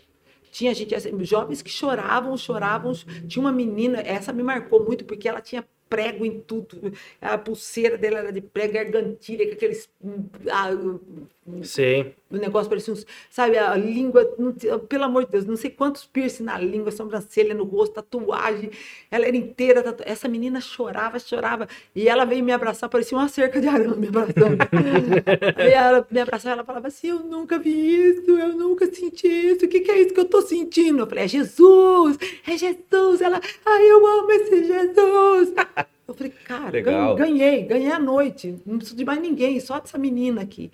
Tinha 0.52 0.74
gente, 0.74 0.94
assim, 0.94 1.24
jovens 1.24 1.62
que 1.62 1.70
choravam, 1.70 2.36
choravam. 2.36 2.92
Tinha 3.28 3.42
uma 3.42 3.52
menina, 3.52 4.02
essa 4.02 4.34
me 4.34 4.44
marcou 4.44 4.86
muito, 4.86 5.06
porque 5.06 5.28
ela 5.28 5.40
tinha 5.40 5.66
prego 5.92 6.26
em 6.26 6.40
tudo. 6.40 6.94
A 7.22 7.38
pulseira 7.38 7.98
dela 7.98 8.20
era 8.20 8.32
de 8.32 8.40
prego, 8.40 8.74
gargantilha, 8.74 9.46
com 9.46 9.54
aqueles 9.54 9.90
ah, 10.50 10.72
Sim. 11.64 12.14
O 12.30 12.38
negócio 12.38 12.70
parecia 12.70 12.94
uns, 12.94 13.06
sabe, 13.30 13.58
a 13.58 13.76
língua, 13.76 14.36
não 14.38 14.54
pelo 14.88 15.04
amor 15.04 15.26
de 15.26 15.32
Deus, 15.32 15.46
não 15.46 15.58
sei 15.58 15.70
quantos 15.70 16.06
piercing 16.06 16.44
na 16.44 16.58
língua, 16.58 16.92
sobrancelha 16.92 17.54
no 17.54 17.66
rosto, 17.66 17.96
tatuagem, 17.96 18.70
ela 19.10 19.26
era 19.26 19.36
inteira, 19.36 19.84
tatu... 19.84 20.04
essa 20.06 20.30
menina 20.30 20.62
chorava, 20.62 21.20
chorava, 21.20 21.68
e 21.96 22.08
ela 22.08 22.26
veio 22.26 22.44
me 22.44 22.54
abraçar, 22.54 22.90
parecia 22.90 23.18
uma 23.18 23.28
cerca 23.28 23.60
de 23.60 23.68
arame 23.68 23.98
me 23.98 24.08
abraçando. 24.08 24.58
Aí 25.58 25.74
ela 25.74 26.08
me 26.10 26.22
abraçava, 26.22 26.56
ela 26.56 26.64
falava 26.64 26.88
assim, 26.88 27.10
eu 27.10 27.20
nunca 27.20 27.60
vi 27.60 27.72
isso, 27.72 28.32
eu 28.32 28.56
nunca 28.56 28.86
senti 28.86 29.28
isso, 29.28 29.66
o 29.66 29.68
que, 29.68 29.82
que 29.82 29.92
é 29.92 30.00
isso 30.00 30.14
que 30.14 30.20
eu 30.20 30.26
tô 30.26 30.42
sentindo? 30.42 31.00
Eu 31.00 31.08
falei, 31.08 31.26
é 31.26 31.28
Jesus, 31.28 32.18
é 32.48 32.56
Jesus, 32.56 33.20
ela, 33.20 33.42
ai, 33.66 33.92
eu 33.92 34.08
amo 34.08 34.32
esse 34.32 34.64
Jesus. 34.64 35.54
Eu 36.08 36.14
falei, 36.14 36.32
cara, 36.32 36.70
Legal. 36.72 37.16
gan- 37.16 37.26
ganhei, 37.26 37.64
ganhei 37.64 37.92
a 37.92 38.00
noite, 38.00 38.58
não 38.66 38.78
preciso 38.78 38.98
de 38.98 39.06
mais 39.06 39.22
ninguém, 39.22 39.60
só 39.60 39.80
dessa 39.80 39.98
menina 39.98 40.42
aqui. 40.42 40.72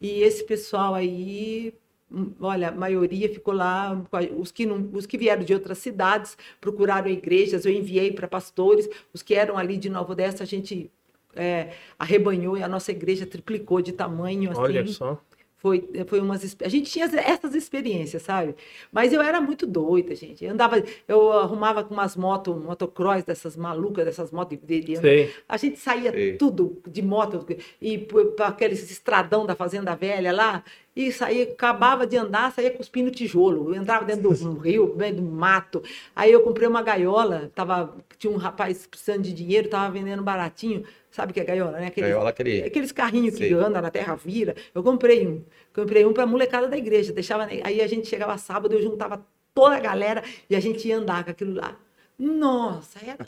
E 0.00 0.22
esse 0.22 0.44
pessoal 0.44 0.94
aí, 0.94 1.74
hum, 2.10 2.32
olha, 2.40 2.68
a 2.68 2.72
maioria 2.72 3.28
ficou 3.28 3.54
lá, 3.54 4.00
os 4.36 4.52
que, 4.52 4.64
não, 4.64 4.88
os 4.92 5.06
que 5.06 5.18
vieram 5.18 5.42
de 5.42 5.52
outras 5.52 5.78
cidades 5.78 6.36
procuraram 6.60 7.08
igrejas, 7.08 7.64
eu 7.64 7.72
enviei 7.72 8.12
para 8.12 8.28
pastores, 8.28 8.88
os 9.12 9.22
que 9.22 9.34
eram 9.34 9.58
ali 9.58 9.76
de 9.76 9.88
Nova 9.88 10.12
Odessa, 10.12 10.44
a 10.44 10.46
gente 10.46 10.90
é, 11.34 11.70
arrebanhou 11.98 12.56
e 12.56 12.62
a 12.62 12.68
nossa 12.68 12.92
igreja 12.92 13.26
triplicou 13.26 13.80
de 13.82 13.92
tamanho. 13.92 14.50
Assim. 14.50 14.60
Olha 14.60 14.86
só. 14.86 15.20
Foi, 15.58 15.90
foi 16.06 16.20
umas, 16.20 16.56
a 16.62 16.68
gente 16.68 16.88
tinha 16.88 17.04
essas 17.04 17.52
experiências, 17.52 18.22
sabe? 18.22 18.54
Mas 18.92 19.12
eu 19.12 19.20
era 19.20 19.40
muito 19.40 19.66
doida, 19.66 20.14
gente. 20.14 20.44
Eu 20.44 20.52
andava, 20.52 20.80
eu 21.08 21.32
arrumava 21.32 21.82
com 21.82 21.92
umas 21.94 22.14
motos, 22.14 22.56
motocross 22.62 23.24
dessas 23.24 23.56
malucas, 23.56 24.04
dessas 24.04 24.30
motos 24.30 24.56
de, 24.62 24.80
de 24.80 24.96
Sei. 24.96 25.34
a 25.48 25.56
gente 25.56 25.76
saía 25.80 26.12
Sei. 26.12 26.36
tudo 26.36 26.80
de 26.86 27.02
moto 27.02 27.44
e 27.82 27.98
para 27.98 28.46
aqueles 28.46 28.88
estradão 28.88 29.44
da 29.44 29.56
Fazenda 29.56 29.96
Velha 29.96 30.32
lá, 30.32 30.62
e 31.00 31.12
saía, 31.12 31.44
acabava 31.44 32.04
de 32.06 32.16
andar, 32.16 32.50
saía 32.52 32.72
cuspindo 32.72 33.08
tijolo. 33.10 33.72
Eu 33.72 33.80
entrava 33.80 34.04
dentro 34.04 34.22
do 34.34 34.54
rio, 34.58 34.94
dentro 34.96 35.16
do 35.16 35.22
mato. 35.22 35.80
Aí 36.16 36.32
eu 36.32 36.40
comprei 36.40 36.66
uma 36.66 36.82
gaiola, 36.82 37.52
tava, 37.54 37.96
tinha 38.18 38.32
um 38.32 38.36
rapaz 38.36 38.84
precisando 38.86 39.22
de 39.22 39.32
dinheiro, 39.32 39.68
tava 39.68 39.92
vendendo 39.92 40.22
baratinho. 40.24 40.82
Sabe 41.10 41.30
o 41.30 41.34
que 41.34 41.40
é 41.40 41.44
gaiola, 41.44 41.78
né? 41.78 41.86
Aqueles, 41.86 42.10
Gaiola, 42.10 42.30
aquele- 42.30 42.62
aqueles 42.64 42.90
carrinhos 42.92 43.36
que 43.36 43.44
andam 43.54 43.80
na 43.80 43.90
terra 43.90 44.14
vira. 44.16 44.56
Eu 44.74 44.82
comprei 44.82 45.26
um. 45.26 45.44
Comprei 45.72 46.04
um 46.04 46.12
para 46.12 46.24
a 46.24 46.26
molecada 46.26 46.66
da 46.68 46.76
igreja. 46.76 47.12
Deixava, 47.12 47.44
aí 47.44 47.80
a 47.80 47.86
gente 47.86 48.08
chegava 48.08 48.36
sábado, 48.36 48.74
eu 48.74 48.82
juntava 48.82 49.24
toda 49.54 49.76
a 49.76 49.80
galera 49.80 50.22
e 50.50 50.56
a 50.56 50.60
gente 50.60 50.86
ia 50.88 50.96
andar 50.98 51.24
com 51.24 51.30
aquilo 51.30 51.54
lá. 51.54 51.76
Nossa, 52.18 52.98
era... 53.06 53.26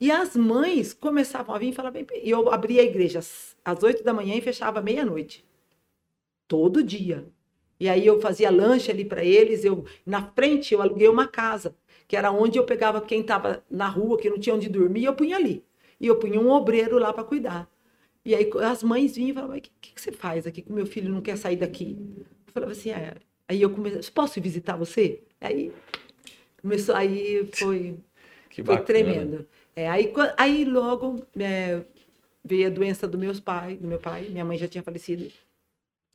E 0.00 0.10
as 0.10 0.34
mães 0.34 0.92
começavam 0.94 1.54
a 1.54 1.58
vir 1.58 1.68
e 1.68 1.72
falavam, 1.72 2.00
e 2.22 2.30
eu 2.30 2.50
abria 2.52 2.80
a 2.80 2.84
igreja 2.84 3.18
às- 3.18 3.82
oito 3.82 4.02
da 4.02 4.12
manhã 4.12 4.34
e 4.34 4.40
fechava 4.40 4.80
meia-noite. 4.80 5.44
Todo 6.46 6.82
dia. 6.82 7.26
E 7.78 7.88
aí 7.88 8.06
eu 8.06 8.20
fazia 8.20 8.50
lanche 8.50 8.90
ali 8.90 9.04
para 9.04 9.24
eles, 9.24 9.64
eu 9.64 9.84
na 10.06 10.22
frente 10.22 10.72
eu 10.72 10.80
aluguei 10.80 11.08
uma 11.08 11.26
casa, 11.26 11.74
que 12.06 12.16
era 12.16 12.30
onde 12.30 12.58
eu 12.58 12.64
pegava 12.64 13.00
quem 13.00 13.22
estava 13.22 13.64
na 13.70 13.88
rua, 13.88 14.18
que 14.18 14.30
não 14.30 14.38
tinha 14.38 14.54
onde 14.54 14.68
dormir, 14.68 15.04
eu 15.04 15.14
punha 15.14 15.36
ali. 15.36 15.64
E 16.00 16.06
eu 16.06 16.16
punha 16.16 16.40
um 16.40 16.50
obreiro 16.50 16.98
lá 16.98 17.12
para 17.12 17.24
cuidar. 17.24 17.68
E 18.24 18.34
aí 18.34 18.48
as 18.62 18.82
mães 18.82 19.16
vinham 19.16 19.30
e 19.30 19.34
falavam, 19.34 19.56
o 19.56 19.60
que, 19.60 19.70
que, 19.80 19.94
que 19.94 20.00
você 20.00 20.12
faz 20.12 20.46
aqui 20.46 20.62
que 20.62 20.72
meu 20.72 20.86
filho 20.86 21.10
não 21.10 21.20
quer 21.20 21.36
sair 21.36 21.56
daqui? 21.56 21.98
Eu 22.46 22.52
falava 22.52 22.72
assim, 22.72 22.90
é. 22.90 23.14
aí 23.48 23.60
eu 23.60 23.70
comecei, 23.70 24.12
posso 24.12 24.40
visitar 24.40 24.76
você? 24.76 25.22
Aí 25.40 25.72
começou, 26.60 26.94
aí 26.94 27.48
foi, 27.52 27.96
Que 28.48 28.62
foi 28.62 28.76
bacana. 28.76 28.84
tremendo. 28.86 29.48
É, 29.74 29.88
aí, 29.88 30.12
aí 30.36 30.64
logo 30.64 31.26
é, 31.38 31.82
veio 32.44 32.66
a 32.66 32.70
doença 32.70 33.08
do 33.08 33.18
meus 33.18 33.40
pais, 33.40 33.78
do 33.78 33.88
meu 33.88 33.98
pai, 33.98 34.28
minha 34.28 34.44
mãe 34.44 34.58
já 34.58 34.68
tinha 34.68 34.84
falecido. 34.84 35.32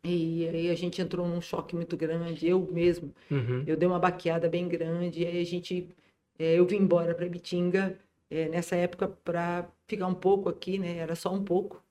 E 0.04 0.48
aí 0.48 0.70
a 0.70 0.76
gente 0.76 1.02
entrou 1.02 1.28
num 1.28 1.42
choque 1.42 1.76
muito 1.76 1.98
grande, 1.98 2.48
eu 2.48 2.62
mesmo. 2.72 3.14
Uhum. 3.30 3.64
Eu 3.68 3.76
dei 3.78 3.88
uma 3.88 4.00
baqueada 4.00 4.50
bem 4.50 4.68
grande, 4.68 5.22
e 5.24 5.26
aí 5.28 5.42
a 5.42 5.46
gente, 5.46 5.90
é, 6.40 6.58
eu 6.60 6.66
vim 6.66 6.78
embora 6.78 7.14
para 7.16 7.28
Bitinga 7.28 8.00
é, 8.30 8.48
nessa 8.50 8.76
época 8.76 9.08
para 9.10 9.70
ficar 9.88 10.08
um 10.08 10.16
pouco 10.16 10.50
aqui, 10.50 10.78
né? 10.80 10.98
Era 10.98 11.16
só 11.16 11.34
um 11.34 11.44
pouco. 11.44 11.84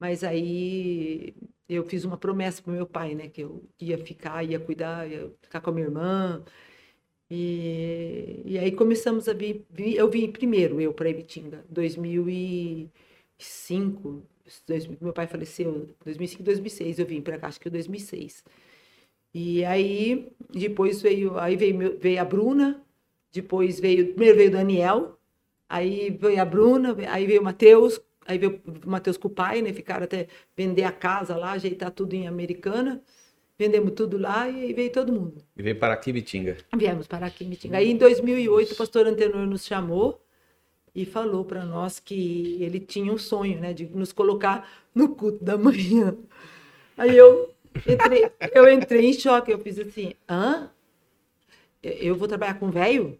Mas 0.00 0.22
aí 0.24 1.34
eu 1.68 1.84
fiz 1.84 2.04
uma 2.04 2.16
promessa 2.18 2.62
para 2.62 2.72
meu 2.72 2.86
pai, 2.86 3.14
né? 3.14 3.28
Que 3.28 3.42
eu 3.42 3.64
ia 3.80 3.98
ficar, 3.98 4.44
ia 4.44 4.60
cuidar, 4.60 5.10
ia 5.10 5.32
ficar 5.42 5.60
com 5.60 5.70
a 5.70 5.72
minha 5.72 5.86
irmã. 5.86 6.44
E, 7.30 8.42
e 8.44 8.58
aí 8.58 8.70
começamos 8.72 9.28
a 9.28 9.32
vir, 9.32 9.64
vi- 9.70 9.96
eu 9.96 10.08
vim 10.08 10.30
primeiro, 10.30 10.80
eu 10.80 10.92
para 10.94 11.08
Ibitinga, 11.10 11.64
2005, 11.68 14.10
2000, 14.10 14.22
meu 15.00 15.12
pai 15.12 15.26
faleceu, 15.26 15.88
2005, 16.04 16.42
2006, 16.42 16.98
eu 16.98 17.06
vim 17.06 17.20
para 17.20 17.38
cá, 17.38 17.48
acho 17.48 17.60
que 17.60 17.68
em 17.68 17.72
2006. 17.72 18.44
E 19.34 19.64
aí, 19.64 20.28
depois 20.50 21.02
veio, 21.02 21.38
aí 21.38 21.56
veio, 21.56 21.98
veio 21.98 22.20
a 22.20 22.24
Bruna, 22.24 22.82
depois 23.32 23.78
veio, 23.78 24.14
primeiro 24.14 24.38
veio 24.38 24.48
o 24.48 24.52
Daniel, 24.52 25.18
aí 25.68 26.10
veio 26.10 26.40
a 26.40 26.44
Bruna, 26.44 26.96
aí 27.08 27.26
veio 27.26 27.40
o 27.40 27.44
Matheus, 27.44 28.00
aí 28.26 28.38
veio 28.38 28.60
o 28.84 28.88
Matheus 28.88 29.16
com 29.16 29.28
o 29.28 29.30
pai, 29.30 29.60
né? 29.62 29.72
Ficaram 29.72 30.04
até 30.04 30.26
vender 30.56 30.84
a 30.84 30.92
casa 30.92 31.36
lá, 31.36 31.52
ajeitar 31.52 31.90
tudo 31.90 32.14
em 32.14 32.26
Americana. 32.26 33.02
Vendemos 33.58 33.92
tudo 33.92 34.18
lá 34.18 34.48
e 34.50 34.72
veio 34.74 34.92
todo 34.92 35.12
mundo. 35.12 35.42
E 35.56 35.62
veio 35.62 35.78
para 35.78 35.94
aqui, 35.94 36.12
Bitinga. 36.12 36.58
Viemos 36.76 37.06
para 37.06 37.26
aqui 37.26 37.44
em 37.44 37.48
Mitinga. 37.48 37.78
Aí 37.78 37.90
em 37.90 37.96
2008 37.96 38.72
o 38.72 38.76
pastor 38.76 39.06
Antenor 39.06 39.46
nos 39.46 39.64
chamou 39.64 40.25
e 40.96 41.04
falou 41.04 41.44
para 41.44 41.62
nós 41.62 42.00
que 42.00 42.56
ele 42.58 42.80
tinha 42.80 43.12
um 43.12 43.18
sonho, 43.18 43.60
né, 43.60 43.74
de 43.74 43.84
nos 43.84 44.12
colocar 44.12 44.66
no 44.94 45.10
culto 45.10 45.44
da 45.44 45.58
manhã. 45.58 46.16
Aí 46.96 47.14
eu 47.14 47.50
entrei, 47.86 48.30
eu 48.54 48.66
entrei 48.72 49.04
em 49.04 49.12
choque, 49.12 49.52
eu 49.52 49.58
fiz 49.58 49.78
assim, 49.78 50.14
hã? 50.28 50.70
Eu 51.82 52.16
vou 52.16 52.26
trabalhar 52.26 52.54
com 52.54 52.70
velho? 52.70 53.18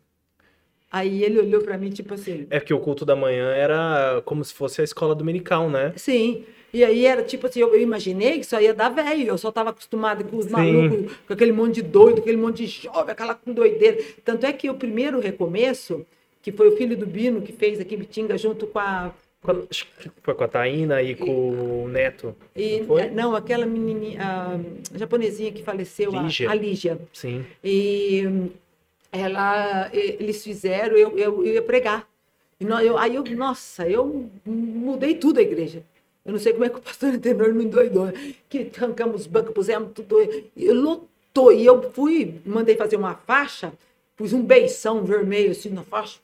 Aí 0.90 1.22
ele 1.22 1.38
olhou 1.38 1.60
para 1.62 1.76
mim 1.76 1.90
tipo 1.90 2.14
assim, 2.14 2.46
É 2.48 2.58
que 2.58 2.72
o 2.72 2.80
culto 2.80 3.04
da 3.04 3.14
manhã 3.14 3.50
era 3.50 4.22
como 4.24 4.42
se 4.42 4.54
fosse 4.54 4.80
a 4.80 4.84
escola 4.84 5.14
dominical, 5.14 5.68
né? 5.68 5.92
Sim. 5.96 6.46
E 6.72 6.82
aí 6.82 7.04
era 7.04 7.22
tipo 7.22 7.46
assim, 7.46 7.60
eu, 7.60 7.74
eu 7.74 7.80
imaginei 7.80 8.38
que 8.38 8.46
só 8.46 8.58
ia 8.58 8.72
dar 8.72 8.88
velho. 8.88 9.28
Eu 9.28 9.38
só 9.38 9.50
estava 9.50 9.70
acostumada 9.70 10.24
com 10.24 10.38
os 10.38 10.46
Sim. 10.46 10.52
malucos, 10.52 11.12
com 11.26 11.32
aquele 11.32 11.52
monte 11.52 11.76
de 11.76 11.82
doido, 11.82 12.20
aquele 12.20 12.36
monte 12.38 12.64
de 12.64 12.66
jovem, 12.66 13.12
aquela 13.12 13.34
com 13.34 13.52
doideira. 13.52 14.02
Tanto 14.24 14.46
é 14.46 14.52
que 14.52 14.70
o 14.70 14.74
primeiro 14.74 15.20
recomeço, 15.20 16.06
que 16.46 16.52
foi 16.52 16.68
o 16.68 16.76
filho 16.76 16.96
do 16.96 17.04
Bino 17.04 17.42
que 17.42 17.50
fez 17.52 17.80
aqui 17.80 17.96
em 17.96 17.98
Bitinga 17.98 18.38
junto 18.38 18.68
com 18.68 18.78
a. 18.78 19.12
A- 19.48 19.54
Foi 20.22 20.32
com 20.32 20.44
a 20.44 20.48
Taína 20.48 21.02
e 21.02 21.16
com 21.16 21.82
o 21.84 21.88
Neto. 21.88 22.36
E, 22.54 22.82
Não 22.82 23.10
não, 23.30 23.34
aquela 23.36 23.66
menininha, 23.66 24.20
a 24.22 24.96
japonesinha 24.96 25.50
que 25.50 25.60
faleceu, 25.64 26.14
a- 26.16 26.22
Lígia. 26.22 26.48
a 26.50 26.54
Lígia. 26.54 26.98
Sim. 27.12 27.44
E 27.64 28.24
hum, 28.28 28.48
ela, 29.10 29.90
eles 29.92 30.44
fizeram, 30.44 30.96
eu, 30.96 31.18
eu, 31.18 31.44
eu 31.44 31.54
ia 31.54 31.62
pregar. 31.62 32.08
E 32.60 32.64
nó- 32.64 32.80
eu, 32.80 32.96
aí 32.96 33.16
eu, 33.16 33.24
nossa, 33.36 33.88
eu 33.88 34.30
mudei 34.44 35.16
tudo 35.16 35.40
a 35.40 35.42
igreja. 35.42 35.82
Eu 36.24 36.30
não 36.32 36.38
sei 36.38 36.52
como 36.52 36.64
é 36.64 36.68
que 36.68 36.78
o 36.78 36.80
pastor 36.80 37.08
anterior 37.12 37.52
não 37.52 37.60
endoidou. 37.62 38.08
Que 38.48 38.70
arrancamos 38.76 39.22
os 39.22 39.26
bancos, 39.26 39.52
pusemos 39.52 39.90
tudo. 39.94 40.16
E 40.56 40.70
lotou. 40.72 41.52
E 41.52 41.66
eu 41.66 41.90
fui, 41.90 42.36
mandei 42.46 42.76
fazer 42.76 42.94
uma 42.96 43.14
faixa, 43.14 43.72
pus 44.16 44.32
um 44.32 44.42
beição 44.42 45.04
vermelho 45.04 45.50
assim 45.50 45.70
na 45.70 45.82
faixa. 45.82 46.18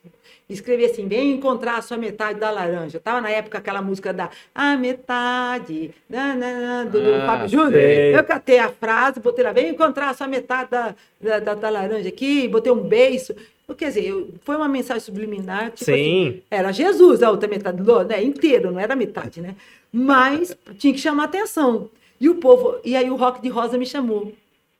Escrevi 0.48 0.84
assim: 0.84 1.06
vem 1.08 1.32
encontrar 1.32 1.76
a 1.78 1.82
sua 1.82 1.96
metade 1.96 2.38
da 2.38 2.50
laranja. 2.50 3.00
Tava 3.00 3.20
na 3.20 3.30
época 3.30 3.58
aquela 3.58 3.80
música 3.80 4.12
da 4.12 4.28
A 4.54 4.76
metade, 4.76 5.90
na, 6.08 6.34
na, 6.34 6.60
na, 6.60 6.84
do, 6.84 6.98
Ah, 6.98 7.26
Fábio 7.26 7.48
Júnior. 7.48 7.74
Eu 7.74 8.24
catei 8.24 8.58
a 8.58 8.68
frase, 8.68 9.20
botei 9.20 9.44
lá, 9.44 9.52
vem 9.52 9.70
encontrar 9.70 10.10
a 10.10 10.14
sua 10.14 10.26
metade 10.28 10.70
da, 10.70 10.94
da, 11.20 11.38
da, 11.38 11.54
da 11.54 11.70
laranja 11.70 12.08
aqui, 12.08 12.48
botei 12.48 12.72
um 12.72 12.82
beijo. 12.82 13.34
Quer 13.78 13.86
dizer, 13.88 14.04
eu- 14.04 14.28
foi 14.42 14.54
uma 14.56 14.68
mensagem 14.68 15.00
subliminar. 15.00 15.70
Tipo 15.70 15.90
assim, 15.90 15.94
Sim. 16.34 16.42
era 16.50 16.70
Jesus 16.72 17.22
a 17.22 17.30
outra 17.30 17.48
metade 17.48 17.82
do 17.82 18.02
né, 18.04 18.22
inteiro, 18.22 18.70
não 18.70 18.78
era 18.78 18.94
metade, 18.94 19.40
né? 19.40 19.54
Mas 19.90 20.54
tinha 20.76 20.92
que 20.92 21.00
chamar 21.00 21.24
atenção. 21.24 21.88
E 22.20 22.28
o 22.28 22.34
povo, 22.34 22.78
e 22.84 22.94
aí 22.94 23.10
o 23.10 23.16
Rock 23.16 23.40
de 23.40 23.48
Rosa 23.48 23.78
me 23.78 23.86
chamou 23.86 24.30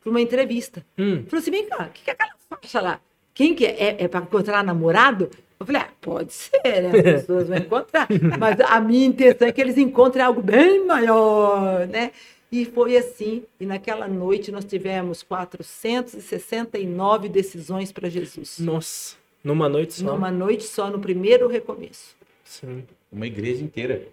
para 0.03 0.11
uma 0.11 0.21
entrevista. 0.21 0.85
Hum. 0.99 1.25
Falou 1.27 1.41
assim: 1.41 1.51
vem 1.51 1.65
cá, 1.67 1.85
o 1.89 1.93
que, 1.93 2.05
que 2.05 2.11
aquela 2.11 2.33
faixa 2.57 2.81
lá? 2.81 3.01
Quem 3.35 3.55
que 3.55 3.65
é? 3.65 4.03
É, 4.03 4.09
para 4.09 4.21
encontrar 4.21 4.63
namorado? 4.63 5.31
Eu 5.59 5.67
falei, 5.67 5.83
ah, 5.83 5.89
pode 6.01 6.33
ser, 6.33 6.61
né? 6.65 6.89
As 6.89 7.03
pessoas 7.03 7.49
vão 7.49 7.57
encontrar. 7.57 8.09
Mas 8.39 8.61
a 8.61 8.81
minha 8.81 9.07
intenção 9.07 9.47
é 9.47 9.53
que 9.53 9.61
eles 9.61 9.79
encontrem 9.79 10.25
algo 10.25 10.43
bem 10.43 10.85
maior, 10.85 11.87
né? 11.87 12.11
E 12.51 12.65
foi 12.65 12.97
assim. 12.97 13.45
E 13.61 13.65
naquela 13.65 14.09
noite 14.09 14.51
nós 14.51 14.65
tivemos 14.65 15.23
469 15.23 17.29
decisões 17.29 17.93
para 17.93 18.11
Jesus. 18.11 18.59
Nossa. 18.59 19.17
Numa 19.43 19.69
noite 19.69 19.95
só. 19.95 20.05
Numa 20.05 20.31
noite 20.31 20.65
só, 20.65 20.91
no 20.91 20.99
primeiro 20.99 21.49
recomeço. 21.49 22.15
Sim. 22.45 22.85
Uma 23.11 23.27
igreja 23.27 23.65
inteira. 23.65 24.07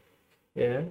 É. 0.55 0.83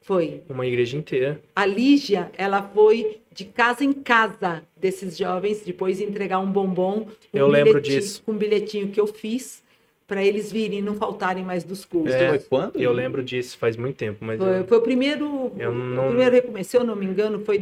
Foi. 0.00 0.42
Uma 0.48 0.66
igreja 0.66 0.96
inteira. 0.96 1.40
A 1.54 1.64
Lígia, 1.64 2.30
ela 2.36 2.62
foi 2.62 3.20
de 3.36 3.44
casa 3.44 3.84
em 3.84 3.92
casa 3.92 4.62
desses 4.76 5.16
jovens, 5.16 5.60
depois 5.64 5.98
de 5.98 6.04
entregar 6.04 6.38
um 6.40 6.50
bombom. 6.50 7.02
um 7.02 7.08
Eu 7.32 7.46
lembro 7.46 7.74
bilhetinho- 7.74 8.00
disso. 8.00 8.22
Com 8.24 8.32
um 8.32 8.36
bilhetinho 8.36 8.88
que 8.88 8.98
eu 9.00 9.06
fiz. 9.06 9.64
para 10.08 10.24
eles 10.24 10.52
virem 10.52 10.78
e 10.78 10.82
não 10.82 10.94
faltarem 10.94 11.42
mais 11.42 11.64
dos 11.64 11.84
cultos. 11.84 12.14
Isso 12.14 12.28
foi 12.28 12.38
quando? 12.38 12.80
Eu 12.80 12.92
lembro 12.92 13.24
disso 13.24 13.58
faz 13.58 13.76
muito 13.76 13.96
tempo, 13.96 14.24
mas 14.24 14.38
Foi, 14.38 14.60
eu- 14.60 14.64
foi 14.64 14.78
o 14.78 14.80
primeiro, 14.80 15.50
Eu 15.58 15.72
o 15.72 15.74
não- 15.74 16.06
primeiro 16.06 16.32
recomeço, 16.32 16.70
se 16.70 16.76
eu 16.76 16.84
não 16.84 16.94
me 16.94 17.04
engano, 17.04 17.40
foi 17.44 17.58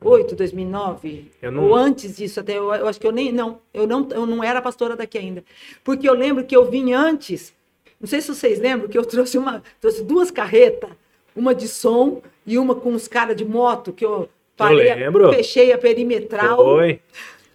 2008, 0.00 0.34
2009, 0.34 1.30
Eu 1.40 1.52
não- 1.52 1.64
ou 1.68 1.74
antes 1.76 2.16
disso 2.16 2.40
até, 2.40 2.58
eu, 2.58 2.74
eu 2.74 2.88
acho 2.88 2.98
que 2.98 3.06
eu 3.06 3.12
nem, 3.12 3.30
não, 3.30 3.60
eu 3.72 3.86
não, 3.86 4.08
eu 4.10 4.26
não 4.26 4.42
era 4.42 4.60
pastora 4.60 4.96
daqui 4.96 5.18
ainda, 5.18 5.44
porque 5.84 6.08
eu 6.08 6.14
lembro 6.14 6.42
que 6.44 6.56
eu 6.56 6.68
vim 6.68 6.92
antes, 6.92 7.54
não 8.00 8.08
sei 8.08 8.20
se 8.20 8.34
vocês 8.34 8.58
lembram, 8.58 8.88
que 8.88 8.98
eu 8.98 9.04
trouxe 9.04 9.38
uma, 9.38 9.62
trouxe 9.80 10.02
duas 10.02 10.32
carretas, 10.32 10.90
uma 11.36 11.54
de 11.54 11.68
som 11.68 12.20
e 12.46 12.58
uma 12.58 12.74
com 12.74 12.92
os 12.94 13.06
caras 13.08 13.36
de 13.36 13.44
moto, 13.44 13.92
que 13.92 14.04
eu 14.04 14.28
parei, 14.56 14.90
a- 14.90 14.94
lembro. 14.94 15.32
fechei 15.32 15.72
a 15.72 15.78
perimetral, 15.78 16.56
Foi. 16.56 17.00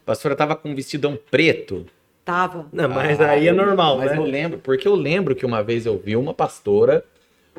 A 0.03 0.05
pastora 0.07 0.35
tava 0.35 0.55
com 0.55 0.69
um 0.69 0.75
vestidão 0.75 1.17
preto. 1.29 1.85
tava. 2.23 2.65
Não, 2.73 2.89
mas 2.89 3.19
Ah, 3.21 3.31
aí 3.31 3.47
é 3.47 3.51
eu- 3.51 3.55
normal, 3.55 3.97
Mas 3.99 4.11
né? 4.11 4.17
eu 4.17 4.23
lembro, 4.23 4.59
porque 4.59 4.85
eu 4.87 4.95
lembro 4.95 5.33
que 5.35 5.45
uma 5.45 5.63
vez 5.63 5.85
eu 5.85 5.97
vi 5.97 6.15
uma 6.15 6.33
pastora 6.33 7.03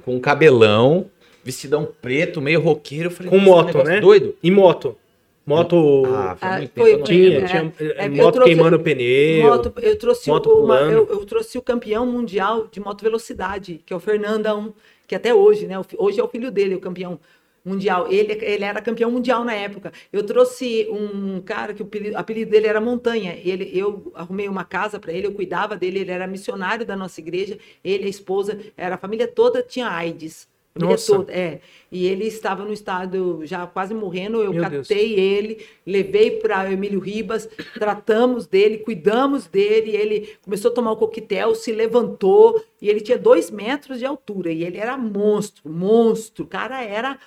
com 0.05 0.15
um 0.17 0.21
cabelão, 0.21 1.07
vestidão 1.43 1.89
preto, 2.03 2.41
meio 2.43 2.61
roqueiro. 2.61 3.07
Eu 3.07 3.11
falei, 3.11 3.31
Com 3.31 3.37
"Nossa, 3.39 3.49
que 3.49 3.51
moto, 3.51 3.67
negócio 3.69 3.89
né? 3.95 4.01
doido. 4.01 4.37
E 4.43 4.51
moto? 4.51 4.97
Moto. 5.49 6.03
Ah, 6.07 6.37
foi 6.37 6.49
Ah, 6.49 6.59
muito 6.59 6.73
foi- 6.75 7.03
tinha, 7.03 7.39
é, 7.39 7.45
tinha 7.47 7.73
é, 7.81 7.85
eh, 8.05 8.07
eu 8.07 8.11
moto 8.13 8.35
trouxe- 8.35 8.55
queimando 8.55 8.79
pneu. 8.81 9.43
Moto, 9.45 9.73
eu 9.81 9.97
trouxe 9.99 10.29
moto 10.29 10.51
uma, 10.51 10.61
pulando. 10.79 10.93
eu, 10.93 11.07
eu 11.09 11.25
trouxe 11.25 11.57
o 11.57 11.63
campeão 11.63 12.05
mundial 12.07 12.69
de 12.71 12.79
moto 12.81 13.03
velocidade, 13.03 13.81
que 13.87 13.93
é 13.93 13.97
o 13.97 14.01
Fernandão, 14.01 14.75
que 15.07 15.15
até 15.15 15.33
hoje, 15.35 15.67
né? 15.67 15.79
o 15.79 15.85
Hoje 15.97 16.21
é 16.21 16.23
o 16.23 16.29
filho 16.29 16.51
dele, 16.51 16.75
o 16.75 16.81
campeão 16.81 17.19
mundial. 17.65 18.07
Ele, 18.11 18.33
ele 18.43 18.65
era 18.65 18.81
campeão 18.81 19.11
mundial 19.11 19.43
na 19.45 19.55
época. 19.55 19.93
Eu 20.13 20.23
trouxe 20.23 20.87
um 20.91 21.41
cara 21.41 21.73
que 21.75 21.83
o 21.83 21.87
apelido, 21.87 22.15
o 22.15 22.19
apelido 22.19 22.51
dele 22.51 22.67
era 22.67 22.81
Montanha. 22.81 23.39
Ele, 23.45 23.71
eu 23.75 24.11
arrumei 24.15 24.49
uma 24.49 24.65
casa 24.65 24.99
para 24.99 25.13
ele, 25.13 25.27
eu 25.27 25.33
cuidava 25.33 25.77
dele, 25.77 25.99
ele 26.01 26.11
era 26.11 26.27
missionário 26.27 26.85
da 26.87 26.95
nossa 26.97 27.21
igreja. 27.21 27.59
Ele, 27.85 28.05
a 28.05 28.09
esposa, 28.09 28.59
era 28.77 28.95
a 28.95 28.99
família 28.99 29.27
toda 29.27 29.63
tinha 29.63 29.89
AIDS. 29.89 30.47
Nossa. 30.79 31.25
é. 31.29 31.61
E 31.91 32.07
ele 32.07 32.27
estava 32.27 32.65
no 32.65 32.73
estado 32.73 33.41
já 33.45 33.67
quase 33.67 33.95
morrendo. 33.95 34.43
Eu 34.43 34.53
Meu 34.53 34.69
Deus. 34.69 34.89
catei 34.89 35.15
ele, 35.19 35.65
levei 35.87 36.33
para 36.33 36.71
Emílio 36.71 37.01
Ribas, 37.01 37.49
tratamos 37.75 38.47
dele, 38.47 38.79
cuidamos 38.79 39.47
dele. 39.47 39.97
Ele 39.97 40.37
começou 40.43 40.71
a 40.71 40.75
tomar 40.75 40.93
o 40.93 40.97
coquetel, 40.97 41.55
se 41.55 41.73
levantou 41.73 42.63
e 42.81 42.89
ele 42.89 43.01
tinha 43.01 43.19
dois 43.19 43.51
metros 43.51 43.99
de 43.99 44.07
altura 44.07 44.53
e 44.53 44.63
ele 44.65 44.77
era 44.79 44.97
monstro, 44.97 45.71
monstro. 45.71 46.45
O 46.45 46.49
cara 46.49 46.83
era. 46.83 47.19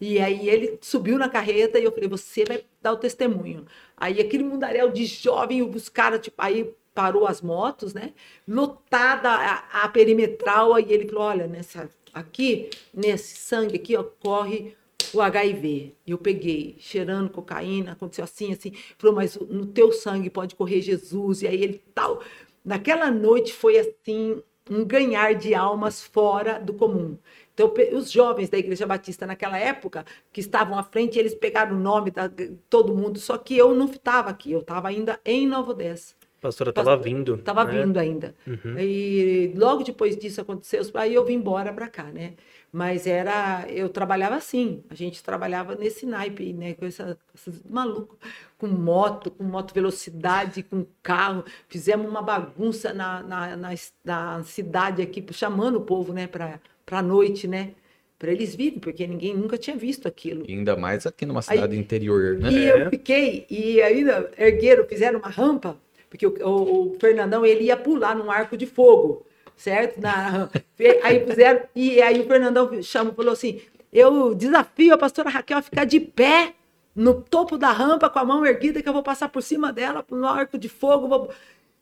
E 0.00 0.18
aí 0.18 0.48
ele 0.48 0.78
subiu 0.80 1.18
na 1.18 1.28
carreta 1.28 1.78
e 1.78 1.84
eu 1.84 1.92
falei: 1.92 2.08
Você 2.08 2.44
vai 2.44 2.64
dar 2.82 2.92
o 2.92 2.96
testemunho. 2.96 3.66
Aí 3.96 4.20
aquele 4.20 4.44
mundaréu 4.44 4.90
de 4.90 5.04
jovem, 5.06 5.62
os 5.62 5.88
caras, 5.88 6.20
tipo, 6.20 6.36
aí 6.38 6.70
parou 6.94 7.26
as 7.26 7.42
motos, 7.42 7.92
né? 7.92 8.14
Lotada 8.48 9.28
a, 9.30 9.84
a 9.84 9.88
perimetral, 9.88 10.74
aí 10.74 10.86
ele 10.90 11.06
falou: 11.06 11.24
Olha, 11.24 11.46
nessa, 11.46 11.88
aqui, 12.16 12.70
nesse 12.94 13.36
sangue 13.36 13.76
aqui, 13.76 13.94
ó, 13.94 14.02
corre 14.02 14.74
o 15.12 15.20
HIV. 15.20 15.94
Eu 16.06 16.16
peguei, 16.16 16.76
cheirando 16.78 17.28
cocaína, 17.28 17.92
aconteceu 17.92 18.24
assim, 18.24 18.52
assim. 18.52 18.72
Falou, 18.98 19.14
mas 19.14 19.36
no 19.36 19.66
teu 19.66 19.92
sangue 19.92 20.30
pode 20.30 20.54
correr 20.54 20.80
Jesus. 20.80 21.42
E 21.42 21.46
aí 21.46 21.62
ele 21.62 21.82
tal. 21.94 22.22
Naquela 22.64 23.10
noite 23.10 23.52
foi 23.52 23.78
assim, 23.78 24.42
um 24.70 24.84
ganhar 24.84 25.34
de 25.34 25.54
almas 25.54 26.02
fora 26.02 26.58
do 26.58 26.72
comum. 26.72 27.18
Então, 27.52 27.72
os 27.92 28.10
jovens 28.10 28.48
da 28.48 28.58
Igreja 28.58 28.86
Batista 28.86 29.26
naquela 29.26 29.58
época, 29.58 30.04
que 30.32 30.40
estavam 30.40 30.78
à 30.78 30.82
frente, 30.82 31.18
eles 31.18 31.34
pegaram 31.34 31.76
o 31.76 31.80
nome 31.80 32.10
de 32.34 32.48
todo 32.68 32.94
mundo, 32.94 33.18
só 33.18 33.38
que 33.38 33.56
eu 33.56 33.74
não 33.74 33.86
estava 33.86 34.30
aqui, 34.30 34.52
eu 34.52 34.60
estava 34.60 34.88
ainda 34.88 35.20
em 35.24 35.46
Nova 35.46 35.70
Odessa. 35.70 36.15
Pastora 36.46 36.72
tava 36.72 36.90
Pastor- 36.96 37.04
vindo. 37.04 37.38
Tava 37.38 37.64
né? 37.64 37.82
vindo 37.82 37.98
ainda. 37.98 38.34
Uhum. 38.46 38.78
E 38.78 39.52
logo 39.56 39.82
depois 39.82 40.16
disso 40.16 40.40
aconteceu, 40.40 40.82
aí 40.94 41.14
eu 41.14 41.24
vim 41.24 41.34
embora 41.34 41.72
para 41.72 41.88
cá, 41.88 42.04
né? 42.04 42.34
Mas 42.72 43.06
era, 43.06 43.64
eu 43.68 43.88
trabalhava 43.88 44.34
assim, 44.34 44.82
a 44.90 44.94
gente 44.94 45.22
trabalhava 45.22 45.74
nesse 45.76 46.04
naipe, 46.04 46.52
né? 46.52 46.74
Com 46.74 46.84
essa, 46.84 47.16
esses 47.34 47.62
maluco, 47.68 48.18
com 48.58 48.66
moto, 48.66 49.30
com 49.30 49.44
moto 49.44 49.72
velocidade, 49.72 50.62
com 50.62 50.84
carro. 51.02 51.44
Fizemos 51.68 52.06
uma 52.08 52.20
bagunça 52.22 52.92
na, 52.92 53.22
na, 53.22 53.56
na, 53.56 53.70
na 54.04 54.44
cidade 54.44 55.00
aqui, 55.00 55.24
chamando 55.32 55.76
o 55.76 55.80
povo, 55.80 56.12
né? 56.12 56.26
Para 56.26 56.60
a 56.90 57.02
noite, 57.02 57.48
né? 57.48 57.70
Para 58.18 58.32
eles 58.32 58.54
virem, 58.54 58.78
porque 58.78 59.06
ninguém 59.06 59.34
nunca 59.36 59.58
tinha 59.58 59.76
visto 59.76 60.08
aquilo. 60.08 60.44
E 60.48 60.52
ainda 60.52 60.74
mais 60.76 61.06
aqui 61.06 61.24
numa 61.26 61.42
cidade 61.42 61.76
interior, 61.78 62.38
né? 62.38 62.50
E 62.50 62.64
É. 62.64 62.86
eu 62.86 62.90
fiquei, 62.90 63.46
e 63.48 63.80
ainda 63.82 64.30
ergueram, 64.38 64.84
fizeram 64.86 65.18
uma 65.18 65.28
rampa, 65.28 65.76
porque 66.16 66.42
o, 66.42 66.48
o- 66.48 66.92
o 66.92 66.96
Fernandão 67.00 67.44
ele 67.44 67.64
ia 67.64 67.76
pular 67.76 68.14
num 68.16 68.30
arco 68.30 68.56
de 68.56 68.66
fogo, 68.66 69.24
certo? 69.56 70.00
Na, 70.00 70.48
aí 71.02 71.24
fizeram, 71.26 71.62
e 71.74 72.00
aí 72.02 72.20
o 72.20 72.26
Fernandão 72.26 72.82
chamou, 72.82 73.14
falou 73.14 73.32
assim: 73.32 73.60
eu 73.92 74.34
desafio 74.34 74.94
a 74.94 74.98
pastora 74.98 75.30
Raquel 75.30 75.58
a 75.58 75.62
ficar 75.62 75.84
de 75.84 76.00
pé 76.00 76.54
no 76.94 77.20
topo 77.22 77.58
da 77.58 77.70
rampa 77.72 78.08
com 78.08 78.18
a 78.18 78.24
mão 78.24 78.44
erguida, 78.46 78.82
que 78.82 78.88
eu 78.88 78.92
vou 78.92 79.02
passar 79.02 79.28
por 79.28 79.42
cima 79.42 79.72
dela, 79.72 80.04
no 80.10 80.26
arco 80.26 80.58
de 80.58 80.68
fogo. 80.68 81.08
vou-" 81.08 81.30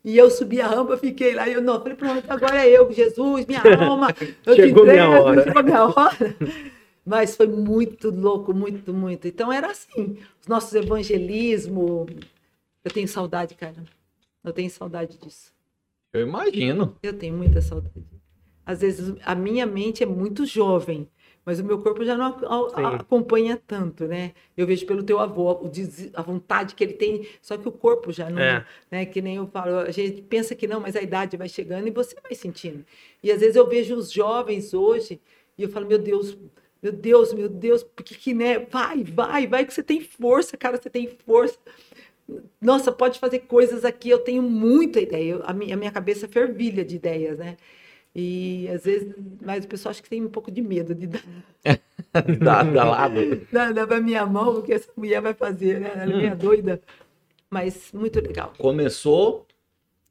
E 0.03 0.17
eu 0.17 0.29
subi 0.29 0.61
a 0.61 0.67
rampa, 0.67 0.97
fiquei 0.97 1.33
lá, 1.33 1.49
e 1.49 1.53
eu 1.53 1.61
não, 1.61 1.79
falei, 1.81 1.95
pronto, 1.95 2.29
agora 2.29 2.63
é 2.65 2.69
eu, 2.69 2.91
Jesus, 2.91 3.45
minha 3.47 3.63
alma, 3.63 4.15
eu 4.45 4.55
te 4.59 4.67
Chegou 4.67 4.85
minha 4.85 5.03
entrego, 5.03 5.09
hora. 5.09 5.41
chegou 5.43 5.63
minha 5.63 5.83
hora. 5.85 6.35
Mas 7.05 7.35
foi 7.35 7.47
muito 7.47 8.09
louco, 8.09 8.53
muito, 8.53 8.93
muito. 8.93 9.27
Então 9.27 9.51
era 9.51 9.71
assim, 9.71 10.17
os 10.41 10.47
nossos 10.47 10.73
evangelismo. 10.73 12.05
Eu 12.83 12.91
tenho 12.91 13.07
saudade, 13.07 13.55
cara. 13.55 13.75
Eu 14.45 14.53
tenho 14.53 14.69
saudade 14.69 15.17
disso. 15.17 15.53
Eu 16.13 16.21
imagino. 16.21 16.95
Eu 17.03 17.13
tenho 17.17 17.35
muita 17.35 17.61
saudade. 17.61 18.05
Às 18.65 18.81
vezes 18.81 19.15
a 19.23 19.35
minha 19.35 19.65
mente 19.65 20.01
é 20.01 20.05
muito 20.05 20.45
jovem, 20.45 21.07
mas 21.45 21.59
o 21.59 21.63
meu 21.63 21.79
corpo 21.79 22.03
já 22.03 22.15
não 22.17 22.25
a- 22.25 22.81
a- 22.81 22.95
acompanha 22.95 23.61
tanto, 23.67 24.05
né? 24.07 24.33
Eu 24.57 24.65
vejo 24.65 24.85
pelo 24.87 25.03
teu 25.03 25.19
avô 25.19 25.51
o 25.51 25.71
a 26.15 26.21
vontade 26.21 26.73
que 26.73 26.83
ele 26.83 26.93
tem, 26.93 27.27
só 27.41 27.57
que 27.57 27.67
o 27.67 27.71
corpo 27.71 28.11
já 28.11 28.29
não, 28.29 28.41
É. 28.41 28.65
né? 28.89 29.05
Que 29.05 29.21
nem 29.21 29.35
eu 29.35 29.45
falo, 29.47 29.77
a 29.79 29.91
gente 29.91 30.21
pensa 30.23 30.55
que 30.55 30.65
não, 30.67 30.79
mas 30.79 30.95
a 30.95 31.01
idade 31.01 31.37
vai 31.37 31.47
chegando 31.49 31.87
e 31.87 31.91
você 31.91 32.15
vai 32.21 32.33
sentindo. 32.33 32.83
E 33.21 33.31
às 33.31 33.39
vezes 33.41 33.55
eu 33.55 33.67
vejo 33.67 33.95
os 33.95 34.11
jovens 34.11 34.73
hoje 34.73 35.19
e 35.57 35.63
eu 35.63 35.69
falo, 35.69 35.85
meu 35.87 35.99
Deus, 35.99 36.35
meu 36.81 36.91
Deus, 36.91 37.33
meu 37.33 37.49
Deus, 37.49 37.83
porque 37.83 38.15
que 38.15 38.33
né? 38.33 38.59
Vai, 38.59 39.03
vai, 39.03 39.45
vai 39.45 39.65
que 39.65 39.73
você 39.73 39.83
tem 39.83 40.01
força, 40.01 40.57
cara, 40.57 40.77
você 40.81 40.89
tem 40.89 41.07
força. 41.07 41.59
Nossa, 42.59 42.91
pode 42.91 43.19
fazer 43.19 43.39
coisas 43.39 43.85
aqui, 43.85 44.09
eu 44.09 44.19
tenho 44.19 44.41
muita 44.41 44.99
ideia. 44.99 45.31
Eu- 45.33 45.43
a, 45.45 45.53
minha, 45.53 45.75
a 45.75 45.77
minha 45.77 45.91
cabeça 45.91 46.27
fervilha 46.27 46.83
de 46.83 46.95
ideias, 46.95 47.37
né? 47.37 47.57
E 48.15 48.67
às 48.69 48.83
vezes, 48.85 49.13
mas 49.41 49.65
o 49.65 49.67
pessoal 49.67 49.91
acha 49.91 50.01
que 50.01 50.09
tem 50.09 50.23
um 50.23 50.29
pouco 50.29 50.49
de 50.49 50.61
medo 50.61 50.95
de 50.95 51.07
dar, 51.07 51.23
Dá, 52.39 52.63
dá 52.63 52.83
lado. 52.85 53.19
dar, 53.51 53.73
dar 53.73 53.85
pra 53.87 53.99
minha 54.01 54.25
mão, 54.25 54.55
porque 54.55 54.73
essa 54.73 54.89
mulher 54.95 55.21
vai 55.21 55.33
fazer, 55.33 55.79
né? 55.81 55.91
Ela 55.93 56.13
é 56.13 56.17
meio 56.17 56.35
doida. 56.35 56.81
Mas 57.49 57.91
muito 57.93 58.19
legal. 58.21 58.53
Começou 58.57 59.45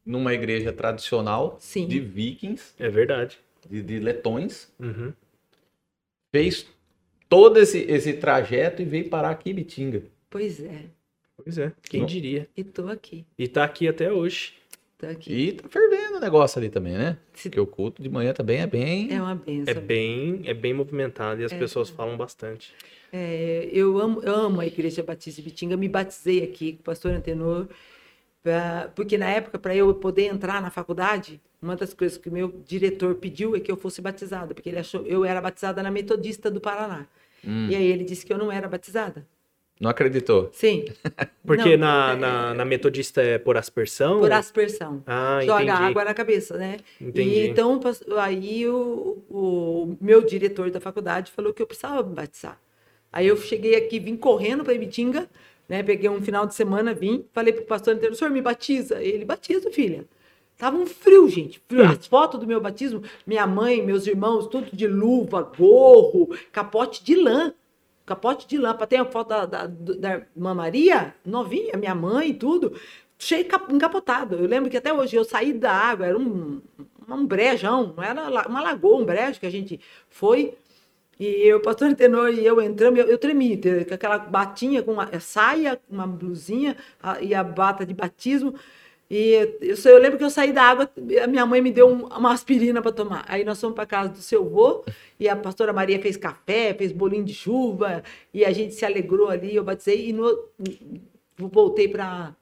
numa 0.05 0.35
igreja 0.35 0.73
tradicional 0.73 1.57
Sim. 1.61 1.87
de 1.89 1.99
vikings, 1.99 2.75
É 2.79 2.89
verdade. 2.91 3.39
de, 3.69 3.83
de 3.83 3.99
letões. 3.99 4.71
Uhum. 4.79 5.13
Fez 6.31 6.67
todo 7.29 7.59
esse, 7.59 7.79
esse 7.79 8.13
trajeto 8.15 8.83
e 8.83 8.85
veio 8.85 9.09
parar 9.09 9.31
aqui 9.31 9.51
em 9.51 9.55
Bitinga. 9.55 10.03
Pois 10.29 10.63
é. 10.63 10.85
Pois 11.43 11.59
é, 11.59 11.73
quem 11.89 12.01
Não. 12.01 12.07
diria. 12.07 12.49
E 12.57 12.63
tô 12.65 12.89
aqui, 12.89 13.27
E 13.39 13.49
tá 13.49 13.65
aqui 13.65 13.89
até 13.89 14.11
hoje. 14.13 14.55
tô 14.99 15.07
aqui. 15.07 15.33
E 15.33 15.53
tá 15.53 15.69
fervendo 15.69 16.17
o 16.17 16.21
negócio 16.21 16.59
ali 16.59 16.69
também, 16.71 16.93
né? 16.95 17.19
Se- 17.35 17.49
Porque 17.49 17.61
o 17.61 17.67
culto 17.67 18.03
de 18.03 18.09
manhã 18.09 18.33
também 18.33 18.61
é 18.61 18.67
bem. 18.67 19.13
É 19.13 19.21
uma 19.21 19.35
benção. 19.35 19.75
É 19.75 19.75
bem, 19.81 20.43
é 20.47 20.55
bem 20.55 20.73
movimentado 20.73 21.41
e 21.41 21.45
as 21.45 21.53
pessoas 21.53 21.91
falam 21.91 22.17
bastante. 22.17 22.73
É, 23.13 23.69
eu 23.73 23.99
amo, 23.99 24.21
eu 24.23 24.35
amo 24.35 24.61
a 24.61 24.67
Igreja 24.67 25.03
Batista 25.03 25.41
de 25.43 25.49
Bitinga, 25.49 25.77
me 25.77 25.89
batizei 25.89 26.43
aqui 26.43 26.73
com 26.75 26.81
o 26.81 26.85
pastor 26.85 27.13
Antenor, 27.13 27.67
pra- 28.43 28.91
porque 28.95 29.19
na 29.19 29.29
época, 29.29 29.59
para 29.59 29.75
eu 29.75 29.93
poder 29.95 30.27
entrar 30.27 30.63
na 30.63 30.71
faculdade, 30.71 31.41
uma 31.61 31.77
das 31.77 31.93
coisas 31.95 32.17
que 32.19 32.29
o 32.29 32.33
meu 32.33 32.49
diretor 32.67 33.15
pediu 33.17 33.57
é 33.57 33.61
que 33.61 33.71
eu 33.71 33.77
fosse 33.77 34.01
batizada, 34.01 34.55
porque 34.55 34.69
ele 34.69 34.79
achou 34.79 35.05
eu 35.07 35.25
era 35.25 35.41
batizada 35.41 35.83
na 35.83 35.91
Metodista 35.91 36.51
do 36.51 36.61
Paraná. 36.61 37.07
Hum, 37.45 37.69
E 37.71 37.77
aí 37.77 37.85
ele 37.87 38.05
disse 38.05 38.25
que 38.25 38.33
eu 38.33 38.39
não 38.39 38.51
era 38.51 38.69
batizada. 38.69 39.27
Não 39.81 39.91
acreditou? 39.91 40.51
Sim. 40.53 40.85
Porque 41.45 41.77
Não, 41.77 41.87
na, 41.87 42.13
é- 42.13 42.17
na, 42.17 42.55
na 42.55 42.65
metodista 42.65 43.21
é 43.21 43.39
por 43.39 43.57
aspersão? 43.57 44.21
Por 44.21 44.33
aspersão. 44.33 45.03
Ah, 45.07 45.41
Joga 45.45 45.63
entendi. 45.65 45.83
água 45.83 46.05
na 46.05 46.15
cabeça, 46.15 46.57
né? 46.57 46.79
Entendi. 47.01 47.35
E 47.35 47.47
então, 47.49 47.81
aí 48.19 48.69
o, 48.69 49.19
o 49.29 49.97
meu 50.01 50.25
diretor 50.25 50.71
da 50.71 50.81
faculdade 50.81 51.33
falou 51.33 51.53
que 51.53 51.61
eu 51.61 51.67
precisava 51.67 52.03
me 52.03 52.15
batizar. 52.15 52.59
Aí 53.13 53.27
eu 53.27 53.37
cheguei 53.37 53.75
aqui, 53.77 53.99
vim 53.99 54.17
correndo 54.17 54.65
para 54.65 54.75
Ibitinga, 54.75 55.29
né? 55.69 55.83
Peguei 55.83 56.09
um 56.09 56.21
final 56.23 56.47
de 56.47 56.55
semana, 56.55 56.95
vim, 56.95 57.25
falei 57.33 57.53
pro 57.53 57.65
pastor 57.65 57.95
inteiro, 57.95 58.15
senhor, 58.15 58.31
me 58.31 58.41
batiza. 58.43 59.03
Ele, 59.03 59.25
batiza, 59.25 59.71
filha. 59.71 60.05
Tava 60.57 60.77
um 60.77 60.87
frio, 60.87 61.29
gente. 61.29 61.61
Frio. 61.69 61.85
Hum. 61.85 61.89
As 61.89 62.07
fotos 62.07 62.39
do 62.41 62.47
meu 62.47 62.61
batismo, 62.61 63.03
minha 63.27 63.47
mãe, 63.47 63.83
meus 63.83 64.07
irmãos, 64.07 64.47
tudo 64.47 64.69
de 64.73 64.87
luva, 64.87 65.43
gorro, 65.43 66.31
capote 66.53 67.05
de 67.05 67.17
lã. 67.17 67.53
Capote 68.07 68.47
de 68.47 68.59
lã. 68.59 68.75
Pra 68.75 68.87
ter 68.87 68.97
a 68.97 69.05
foto 69.05 69.29
da, 69.29 69.47
da, 69.47 69.67
da 69.67 70.15
irmã 70.37 70.55
Maria, 70.55 71.15
novinha, 71.25 71.77
minha 71.77 71.95
mãe 71.95 72.31
e 72.31 72.35
tudo. 72.35 72.79
cheio 73.19 73.47
cap- 73.49 73.73
encapotado. 73.73 74.37
Eu 74.37 74.47
lembro 74.47 74.71
que 74.71 74.77
até 74.77 74.93
hoje 74.93 75.17
eu 75.17 75.25
saí 75.25 75.53
da 75.53 75.73
água, 75.73 76.07
era 76.07 76.19
um, 76.19 76.61
um 77.09 77.27
brejão, 77.27 77.95
era 77.99 78.49
uma 78.49 78.61
lagoa, 78.63 78.99
um 79.01 79.05
brejo 79.05 79.41
que 79.41 79.47
a 79.47 79.51
gente 79.51 79.81
foi. 80.09 80.55
E 81.19 81.53
o 81.55 81.61
pastor 81.61 81.95
Tenor 81.95 82.31
e 82.31 82.45
eu 82.45 82.61
entramos, 82.61 82.99
eu, 82.99 83.07
eu 83.07 83.19
tremi, 83.19 83.57
com 83.89 83.95
aquela 83.95 84.19
batinha 84.19 84.83
com 84.83 84.97
saia, 85.21 85.81
uma 85.89 86.07
blusinha 86.07 86.77
a- 87.03 87.21
e 87.23 87.35
a 87.35 87.45
bata 87.45 87.87
de 87.87 87.95
batismo. 87.95 88.55
E 89.15 89.57
eu, 89.61 89.77
eu 89.93 89.99
lembro 89.99 90.19
que 90.19 90.25
eu 90.25 90.31
saí 90.31 90.53
da 90.53 90.63
água, 90.63 90.91
a 91.23 91.27
minha 91.29 91.47
mãe 91.47 91.61
me 91.61 91.71
deu 91.71 91.87
um- 91.89 92.07
uma 92.07 92.33
aspirina 92.33 92.83
para 92.83 92.91
tomar. 92.91 93.25
Aí 93.29 93.45
nós 93.45 93.61
fomos 93.61 93.77
para 93.77 93.87
casa 93.87 94.09
do 94.09 94.19
seu 94.19 94.43
avô 94.45 94.85
e 95.21 95.29
a 95.29 95.37
pastora 95.37 95.73
Maria 95.73 96.01
fez 96.01 96.17
café, 96.17 96.75
fez 96.75 96.91
bolinho 96.91 97.25
de 97.25 97.33
chuva 97.33 98.03
e 98.33 98.45
a 98.45 98.51
gente 98.53 98.75
se 98.75 98.85
alegrou 98.85 99.29
ali. 99.29 99.55
Eu 99.55 99.63
batizei 99.63 100.09
e 100.09 100.13
no, 100.13 100.27
voltei 101.39 101.89
para 101.89 102.35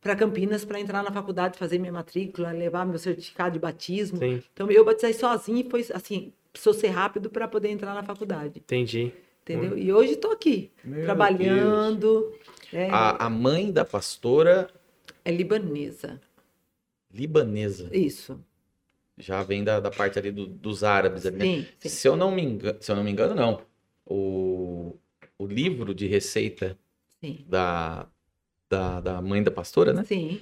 para 0.00 0.14
Campinas 0.14 0.64
para 0.64 0.78
entrar 0.78 1.02
na 1.02 1.10
faculdade, 1.10 1.58
fazer 1.58 1.78
minha 1.80 1.92
matrícula, 1.92 2.52
levar 2.52 2.86
meu 2.86 2.96
certificado 2.98 3.54
de 3.54 3.58
batismo. 3.58 4.18
Sim. 4.18 4.40
Então 4.52 4.70
eu 4.70 4.84
batizei 4.84 5.12
sozinho 5.12 5.58
e 5.58 5.68
foi 5.68 5.84
assim, 5.92 6.32
precisou 6.52 6.74
ser 6.74 6.88
rápido 6.88 7.28
para 7.28 7.48
poder 7.48 7.70
entrar 7.70 7.92
na 7.92 8.04
faculdade, 8.04 8.60
Entendi. 8.60 9.12
entendeu? 9.42 9.76
E 9.76 9.92
hoje 9.92 10.12
estou 10.12 10.30
aqui, 10.30 10.70
Meu 10.84 11.02
trabalhando. 11.04 12.32
É, 12.72 12.88
A, 12.90 13.26
a 13.26 13.30
mãe 13.30 13.72
da 13.72 13.84
pastora 13.84 14.68
é 15.28 15.30
libanesa. 15.30 16.20
libanesa 17.12 17.88
Isso. 17.92 18.38
já 19.18 19.42
vem 19.42 19.64
da, 19.64 19.80
da 19.80 19.90
parte 19.90 20.18
ali 20.18 20.30
do- 20.30 20.46
dos 20.46 20.84
árabes. 20.84 21.24
Ali, 21.26 21.36
né? 21.36 21.44
Sim, 21.44 21.66
sim. 21.78 21.88
Se 21.88 22.08
eu 22.08 22.16
não 22.16 22.30
me 22.30 22.42
engano, 22.42 22.78
se 22.80 22.90
eu 22.92 22.96
não 22.96 23.04
me 23.04 23.10
engano, 23.10 23.34
não. 23.34 23.62
O, 24.04 24.94
o 25.38 25.46
livro 25.46 25.94
de 25.94 26.06
receita 26.06 26.78
Sim. 27.20 27.44
da, 27.48 28.06
da, 28.68 29.00
da 29.00 29.22
mãe 29.22 29.42
da 29.42 29.50
pastora, 29.50 29.92
né? 29.92 30.04
Sim, 30.04 30.40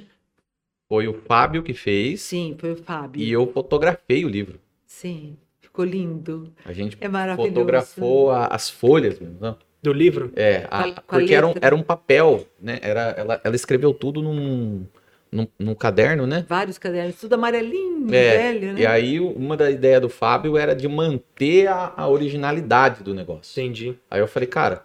Foi 0.88 1.08
o 1.08 1.14
Fábio 1.14 1.62
que 1.62 1.72
fez 1.74 2.20
sim, 2.20 2.56
foi 2.58 2.72
o 2.72 2.76
Fábio. 2.76 3.22
e 3.22 3.30
eu 3.30 3.46
fotografei 3.52 4.24
o 4.24 4.28
livro. 4.28 4.60
Sim, 4.86 5.36
ficou 5.60 5.84
lindo. 5.84 6.52
A 6.64 6.72
gente 6.72 6.96
É 7.00 7.08
maravilhoso. 7.08 7.50
fotografou 7.54 8.30
a- 8.30 8.46
as 8.48 8.68
folhas 8.70 9.18
mesmo. 9.18 9.38
não? 9.40 9.58
Do 9.84 9.92
livro? 9.92 10.32
É, 10.34 10.66
a- 10.70 10.82
Com 10.84 10.88
a- 10.88 10.92
com 10.94 11.00
a 11.16 11.18
porque 11.18 11.34
era 11.34 11.46
um, 11.46 11.54
era 11.60 11.76
um 11.76 11.82
papel, 11.82 12.46
né? 12.58 12.78
Era, 12.80 13.10
ela, 13.18 13.40
ela 13.44 13.54
escreveu 13.54 13.92
tudo 13.92 14.22
num, 14.22 14.86
num, 15.30 15.46
num 15.58 15.74
caderno, 15.74 16.26
né? 16.26 16.46
Vários 16.48 16.78
cadernos, 16.78 17.16
tudo 17.20 17.34
amarelinho, 17.34 18.06
É, 18.14 18.36
velho, 18.52 18.72
né? 18.72 18.80
E 18.80 18.86
aí, 18.86 19.20
uma 19.20 19.58
da 19.58 19.70
ideia 19.70 20.00
do 20.00 20.08
Fábio 20.08 20.56
era 20.56 20.74
de 20.74 20.88
manter 20.88 21.66
a, 21.66 21.92
a 21.94 22.08
originalidade 22.08 23.04
do 23.04 23.12
negócio. 23.12 23.60
Entendi. 23.60 23.94
Aí 24.10 24.20
eu 24.20 24.26
falei, 24.26 24.46
cara, 24.48 24.82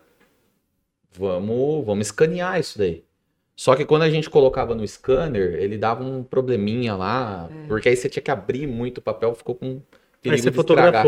vamos, 1.17 1.85
vamos 1.85 2.07
escanear 2.07 2.59
isso 2.59 2.77
daí. 2.77 3.03
Só 3.55 3.75
que 3.75 3.85
quando 3.85 4.03
a 4.03 4.09
gente 4.09 4.29
colocava 4.29 4.75
no 4.75 4.85
scanner, 4.87 5.55
ele 5.55 5.77
dava 5.77 6.03
um 6.03 6.23
probleminha 6.23 6.95
lá, 6.95 7.49
É. 7.49 7.67
porque 7.67 7.87
aí 7.89 7.95
você 7.95 8.09
tinha 8.09 8.23
que 8.23 8.31
abrir 8.31 8.67
muito 8.67 8.97
o 8.97 9.01
papel, 9.01 9.33
ficou 9.33 9.55
com 9.55 9.65
Aí 9.65 9.81
perigo 10.21 10.43
você 10.43 10.51
de 10.51 10.59
estragar. 10.59 11.05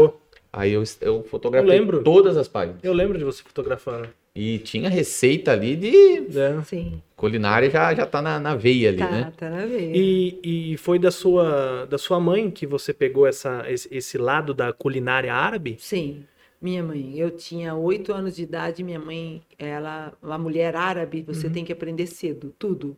Aí 0.53 0.73
eu, 0.73 0.83
eu 0.99 1.23
fotografei 1.23 1.69
Eu 1.69 1.73
lembro. 1.79 2.03
todas 2.03 2.35
as 2.37 2.47
páginas. 2.47 2.79
Eu 2.83 2.93
lembro 2.93 3.17
de 3.17 3.23
você 3.23 3.41
fotografando. 3.43 4.09
E 4.35 4.59
tinha 4.59 4.89
receita 4.89 5.51
ali 5.51 5.75
de 5.75 6.37
É. 6.39 6.61
Sim, 6.63 7.01
culinária, 7.17 7.69
já, 7.69 7.93
já 7.93 8.05
tá 8.05 8.21
na, 8.21 8.39
na 8.39 8.55
veia 8.55 8.89
ali, 8.89 8.97
tá, 8.99 9.11
né? 9.11 9.33
tá 9.35 9.49
na 9.49 9.65
veia. 9.65 9.91
E, 9.95 10.71
e 10.73 10.77
foi 10.77 10.97
da 10.97 11.11
sua, 11.11 11.85
da 11.85 11.97
sua 11.97 12.19
mãe 12.19 12.49
que 12.49 12.65
você 12.65 12.93
pegou 12.93 13.27
essa, 13.27 13.65
esse, 13.69 13.87
esse 13.93 14.17
lado 14.17 14.53
da 14.53 14.71
culinária 14.71 15.33
árabe? 15.33 15.75
Sim, 15.79 16.23
minha 16.61 16.81
mãe. 16.81 17.17
Eu 17.17 17.31
tinha 17.31 17.75
oito 17.75 18.13
anos 18.13 18.35
de 18.37 18.43
idade. 18.43 18.83
Minha 18.83 18.99
mãe, 18.99 19.41
ela, 19.59 20.13
uma 20.23 20.37
mulher 20.37 20.75
árabe, 20.77 21.23
você 21.27 21.47
Uhum. 21.47 21.53
tem 21.53 21.65
que 21.65 21.73
aprender 21.73 22.07
cedo, 22.07 22.53
tudo. 22.57 22.95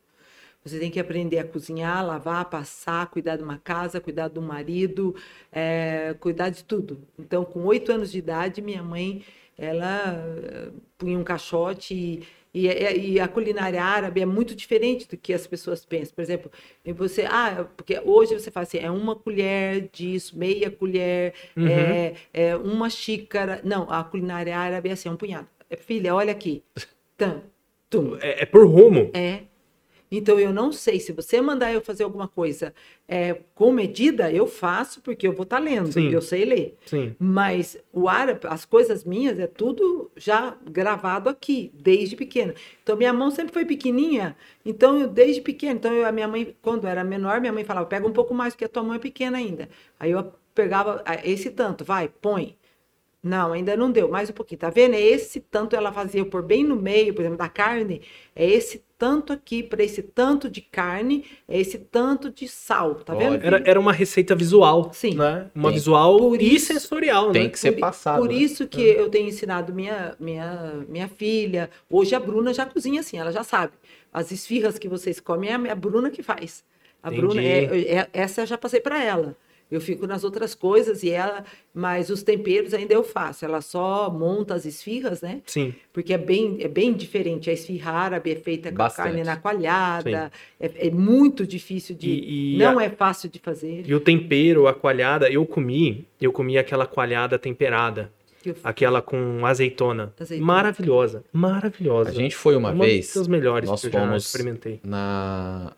Você 0.64 0.80
tem 0.80 0.90
que 0.92 1.00
aprender 1.00 1.40
a 1.40 1.44
cozinhar, 1.44 2.06
lavar, 2.06 2.46
passar, 2.50 3.08
cuidar 3.08 3.36
de 3.38 3.44
uma 3.44 3.58
casa, 3.58 4.00
cuidar 4.00 4.30
do 4.30 4.42
marido, 4.42 5.14
é, 5.52 6.16
cuidar 6.20 6.50
de 6.50 6.64
tudo. 6.64 7.00
Então, 7.20 7.44
com 7.44 7.64
oito 7.66 7.92
anos 7.92 8.12
de 8.12 8.20
idade, 8.20 8.62
minha 8.62 8.82
mãe, 8.82 9.24
ela 9.58 10.16
eh, 10.46 10.70
punha 10.98 11.18
um 11.20 11.24
caixote 11.24 11.94
e, 12.54 12.68
e, 12.68 13.12
e 13.14 13.20
a 13.20 13.28
culinária 13.28 13.84
árabe 13.84 14.22
é 14.22 14.26
muito 14.26 14.56
diferente 14.56 15.08
do 15.08 15.18
que 15.18 15.34
as 15.34 15.46
pessoas 15.46 15.86
pensam. 15.86 16.16
Por 16.16 16.22
exemplo, 16.22 16.52
você, 16.96 17.26
ah, 17.30 17.68
porque 17.76 18.00
hoje 18.04 18.34
você 18.34 18.50
fala 18.50 18.64
assim, 18.64 18.78
é 18.80 18.90
uma 18.90 19.16
colher 19.16 19.90
disso, 19.92 20.38
meia 20.38 20.72
colher, 20.72 21.34
Uhum. 21.58 21.68
é, 21.68 22.14
é 22.34 22.56
uma 22.56 22.90
xícara. 22.90 23.60
Não, 23.64 23.90
a 23.92 24.04
culinária 24.04 24.58
árabe 24.58 24.90
é 24.90 24.94
assim, 24.94 25.10
é 25.10 25.12
um 25.12 25.18
punhado. 25.18 25.48
É, 25.70 25.76
filha, 25.76 26.14
olha 26.16 26.32
aqui. 26.32 26.64
Tam, 27.18 27.42
tum. 27.90 28.18
É, 28.22 28.44
é 28.44 28.46
por 28.46 28.66
rumo. 28.68 29.12
É. 29.14 29.42
Então 30.18 30.40
eu 30.40 30.54
não 30.54 30.72
sei 30.72 31.00
se 31.00 31.12
você 31.12 31.42
mandar 31.42 31.74
eu 31.74 31.82
fazer 31.82 32.04
alguma 32.04 32.28
coisa 32.28 32.74
é, 33.08 33.34
com 33.56 33.72
medida, 33.72 34.32
eu 34.32 34.46
faço 34.46 35.02
porque 35.02 35.28
eu 35.28 35.34
vou 35.34 35.44
estar 35.44 35.58
lendo, 35.58 35.92
Sim. 35.92 36.10
eu 36.10 36.22
sei 36.22 36.46
ler. 36.46 36.78
Sim. 36.86 37.16
Mas 37.20 37.78
o 37.92 38.08
árabe, 38.08 38.42
as 38.44 38.64
coisas 38.64 39.04
minhas 39.04 39.40
é 39.40 39.48
tudo 39.48 40.12
já 40.16 40.56
gravado 40.70 41.30
aqui, 41.30 41.72
desde 41.74 42.16
pequena. 42.16 42.54
Então 42.84 42.96
minha 42.96 43.12
mão 43.12 43.32
sempre 43.32 43.54
foi 43.54 43.66
pequenininha, 43.66 44.36
então 44.64 45.00
eu 45.00 45.08
desde 45.08 45.42
pequena, 45.42 45.74
então 45.74 45.92
eu, 45.92 46.06
a 46.06 46.12
minha 46.12 46.28
mãe 46.28 46.56
quando 46.62 46.88
era 46.88 47.04
menor, 47.04 47.42
minha 47.42 47.54
mãe 47.54 47.64
falava: 47.64 47.88
"Pega 47.88 48.08
um 48.08 48.14
pouco 48.14 48.34
mais 48.34 48.54
porque 48.54 48.66
a 48.66 48.70
tua 48.70 48.84
mão 48.84 48.94
é 48.94 49.00
pequena 49.00 49.38
ainda". 49.38 49.68
Aí 50.00 50.12
eu 50.12 50.32
pegava 50.54 51.02
ah, 51.06 51.16
esse 51.24 51.50
tanto, 51.50 51.84
vai, 51.84 52.08
põe. 52.08 52.56
Não, 53.24 53.54
ainda 53.54 53.78
não 53.78 53.90
deu, 53.90 54.10
mais 54.10 54.30
um 54.30 54.34
pouquinho. 54.34 54.60
Tá 54.60 54.70
vendo? 54.70 54.96
É 54.96 55.02
esse 55.02 55.40
tanto 55.40 55.76
ela 55.78 55.94
fazia 55.94 56.26
por 56.26 56.44
bem 56.44 56.62
no 56.64 56.76
meio, 56.76 57.14
por 57.14 57.22
exemplo, 57.22 57.38
da 57.38 57.48
carne, 57.48 58.02
é 58.36 58.46
esse 58.46 58.84
tanto 59.04 59.34
aqui 59.34 59.62
para 59.62 59.84
esse 59.84 60.02
tanto 60.02 60.50
de 60.50 60.62
carne, 60.62 61.26
é 61.46 61.60
esse 61.60 61.78
tanto 61.78 62.32
de 62.32 62.48
sal, 62.48 62.96
tá 62.96 63.14
vendo? 63.14 63.36
Era, 63.46 63.62
era 63.66 63.78
uma 63.78 63.92
receita 63.92 64.34
visual. 64.34 64.92
Sim. 64.94 65.16
Né? 65.16 65.50
Uma 65.54 65.68
Tem- 65.70 65.74
visual 65.74 66.18
Por 66.18 66.42
e 66.42 66.56
isso- 66.56 66.68
sensorial, 66.68 67.32
Tem 67.32 67.44
né? 67.44 67.50
que 67.50 67.60
ser 67.60 67.74
Por- 67.74 67.82
passado. 67.82 68.20
Por 68.22 68.30
né? 68.30 68.36
isso 68.36 68.66
que 68.66 68.82
eu 68.82 69.10
tenho 69.10 69.28
ensinado 69.28 69.74
minha, 69.74 70.16
minha, 70.18 70.86
minha 70.88 71.10
filha. 71.10 71.70
Hoje 71.90 72.16
a 72.16 72.20
Bruna 72.20 72.54
já 72.54 72.66
cozinha 72.66 73.02
assim, 73.02 73.18
ela 73.18 73.32
já 73.34 73.44
sabe. 73.44 73.74
As 74.14 74.32
esfirras 74.32 74.80
que 74.80 74.88
vocês 74.88 75.20
comem 75.20 75.50
é 75.50 75.70
a 75.72 75.76
Bruna 75.76 76.10
que 76.10 76.24
faz. 76.24 76.64
A 77.02 77.10
Entendi. 77.10 77.22
Bruna, 77.22 77.42
é, 77.42 77.98
é- 77.98 78.10
essa 78.14 78.42
eu 78.42 78.46
já 78.46 78.58
passei 78.58 78.80
para 78.80 79.04
ela. 79.04 79.36
Eu 79.72 79.82
fico 79.82 80.06
nas 80.06 80.24
outras 80.24 80.54
coisas 80.54 81.02
e 81.02 81.10
ela, 81.10 81.44
mas 81.74 82.10
os 82.12 82.22
temperos 82.22 82.74
ainda 82.76 82.94
eu 82.94 83.04
faço. 83.04 83.44
Ela 83.44 83.60
só 83.60 84.08
monta 84.10 84.54
as 84.54 84.66
esfirras, 84.66 85.22
né? 85.22 85.42
Sim. 85.48 85.74
Porque 85.92 86.14
é 86.14 86.18
bem, 86.18 86.58
é 86.60 86.68
bem 86.68 86.94
diferente. 86.94 87.50
A 87.50 87.54
esfirra 87.54 87.92
árabe 87.92 88.32
é 88.32 88.36
feita 88.36 88.70
com 88.70 88.76
a 88.76 88.86
Bastante. 88.86 89.06
carne 89.08 89.24
na 89.24 89.36
coalhada. 89.38 90.32
É, 90.60 90.88
é 90.88 90.92
muito 90.92 91.48
difícil 91.48 91.96
de. 91.96 92.08
E- 92.10 92.56
e 92.56 92.58
não 92.58 92.78
a- 92.78 92.84
é 92.84 92.90
fácil 92.90 93.30
de 93.30 93.40
fazer. 93.40 93.84
E 93.88 93.96
o 93.96 94.00
tempero, 94.00 94.68
a 94.68 94.74
coalhada, 94.76 95.28
eu 95.32 95.44
comi, 95.46 96.06
eu 96.22 96.32
comi 96.32 96.56
aquela 96.58 96.86
coalhada 96.86 97.40
temperada, 97.40 98.12
Eu- 98.46 98.56
aquela 98.64 99.02
com 99.02 99.44
azeitona. 99.44 100.14
Azeitona. 100.20 100.46
Maravilhosa, 100.54 101.24
maravilhosa. 101.34 102.10
A 102.12 102.14
gente 102.14 102.36
foi 102.36 102.56
uma, 102.56 102.70
uma 102.72 102.86
vez 102.86 103.12
das 103.16 103.28
melhores 103.28 103.68
nós 103.68 103.82
que 103.82 103.88
eu 103.88 103.92
já 103.92 104.00
fomos- 104.02 104.26
experimentei. 104.26 104.80
na. 104.84 105.74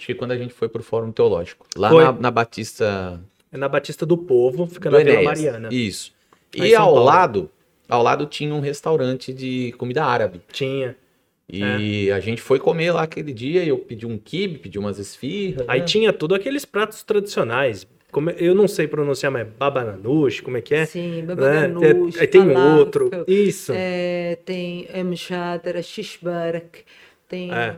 Acho 0.00 0.06
que 0.06 0.14
quando 0.14 0.30
a 0.30 0.36
gente 0.38 0.54
foi 0.54 0.66
pro 0.66 0.82
Fórum 0.82 1.12
Teológico. 1.12 1.66
Lá 1.76 1.92
na, 1.92 2.12
na 2.12 2.30
Batista 2.30 3.20
É 3.52 3.58
na 3.58 3.68
Batista 3.68 4.06
do 4.06 4.16
Povo, 4.16 4.66
fica 4.66 4.88
do 4.88 4.96
na 4.96 4.98
Vila 5.04 5.10
Enéas. 5.10 5.24
Mariana. 5.26 5.68
Isso. 5.70 6.10
E 6.56 6.74
ao 6.74 6.86
Paulo. 6.86 7.04
lado, 7.04 7.50
ao 7.86 8.02
lado 8.02 8.24
tinha 8.24 8.54
um 8.54 8.60
restaurante 8.60 9.30
de 9.30 9.72
comida 9.76 10.02
árabe. 10.02 10.40
Tinha. 10.50 10.96
E 11.46 12.10
a 12.12 12.18
gente 12.18 12.40
foi 12.40 12.58
comer 12.58 12.92
lá 12.92 13.02
aquele 13.02 13.32
dia 13.32 13.62
e 13.62 13.68
eu 13.68 13.76
pedi 13.76 14.06
um 14.06 14.16
quibe, 14.16 14.56
pedi 14.58 14.78
umas 14.78 14.98
esfirras. 14.98 15.66
Aí 15.68 15.80
né? 15.80 15.84
tinha 15.86 16.12
tudo 16.14 16.34
aqueles 16.34 16.64
pratos 16.64 17.02
tradicionais. 17.02 17.86
Como, 18.10 18.30
eu 18.30 18.54
não 18.54 18.66
sei 18.66 18.88
pronunciar, 18.88 19.30
mas 19.30 19.46
babananush, 19.46 20.40
como 20.40 20.56
é 20.56 20.60
que 20.62 20.74
é? 20.74 20.86
Sim, 20.86 21.22
Né? 21.22 21.34
babaganush, 21.34 22.18
Aí 22.18 22.26
tem 22.26 22.40
falafel, 22.42 22.78
outro. 22.78 23.10
Isso. 23.28 23.72
É, 23.74 24.38
tem 24.44 24.88
emshadra, 24.94 25.82
shishbarak, 25.82 26.84
tem, 27.30 27.50
É. 27.54 27.76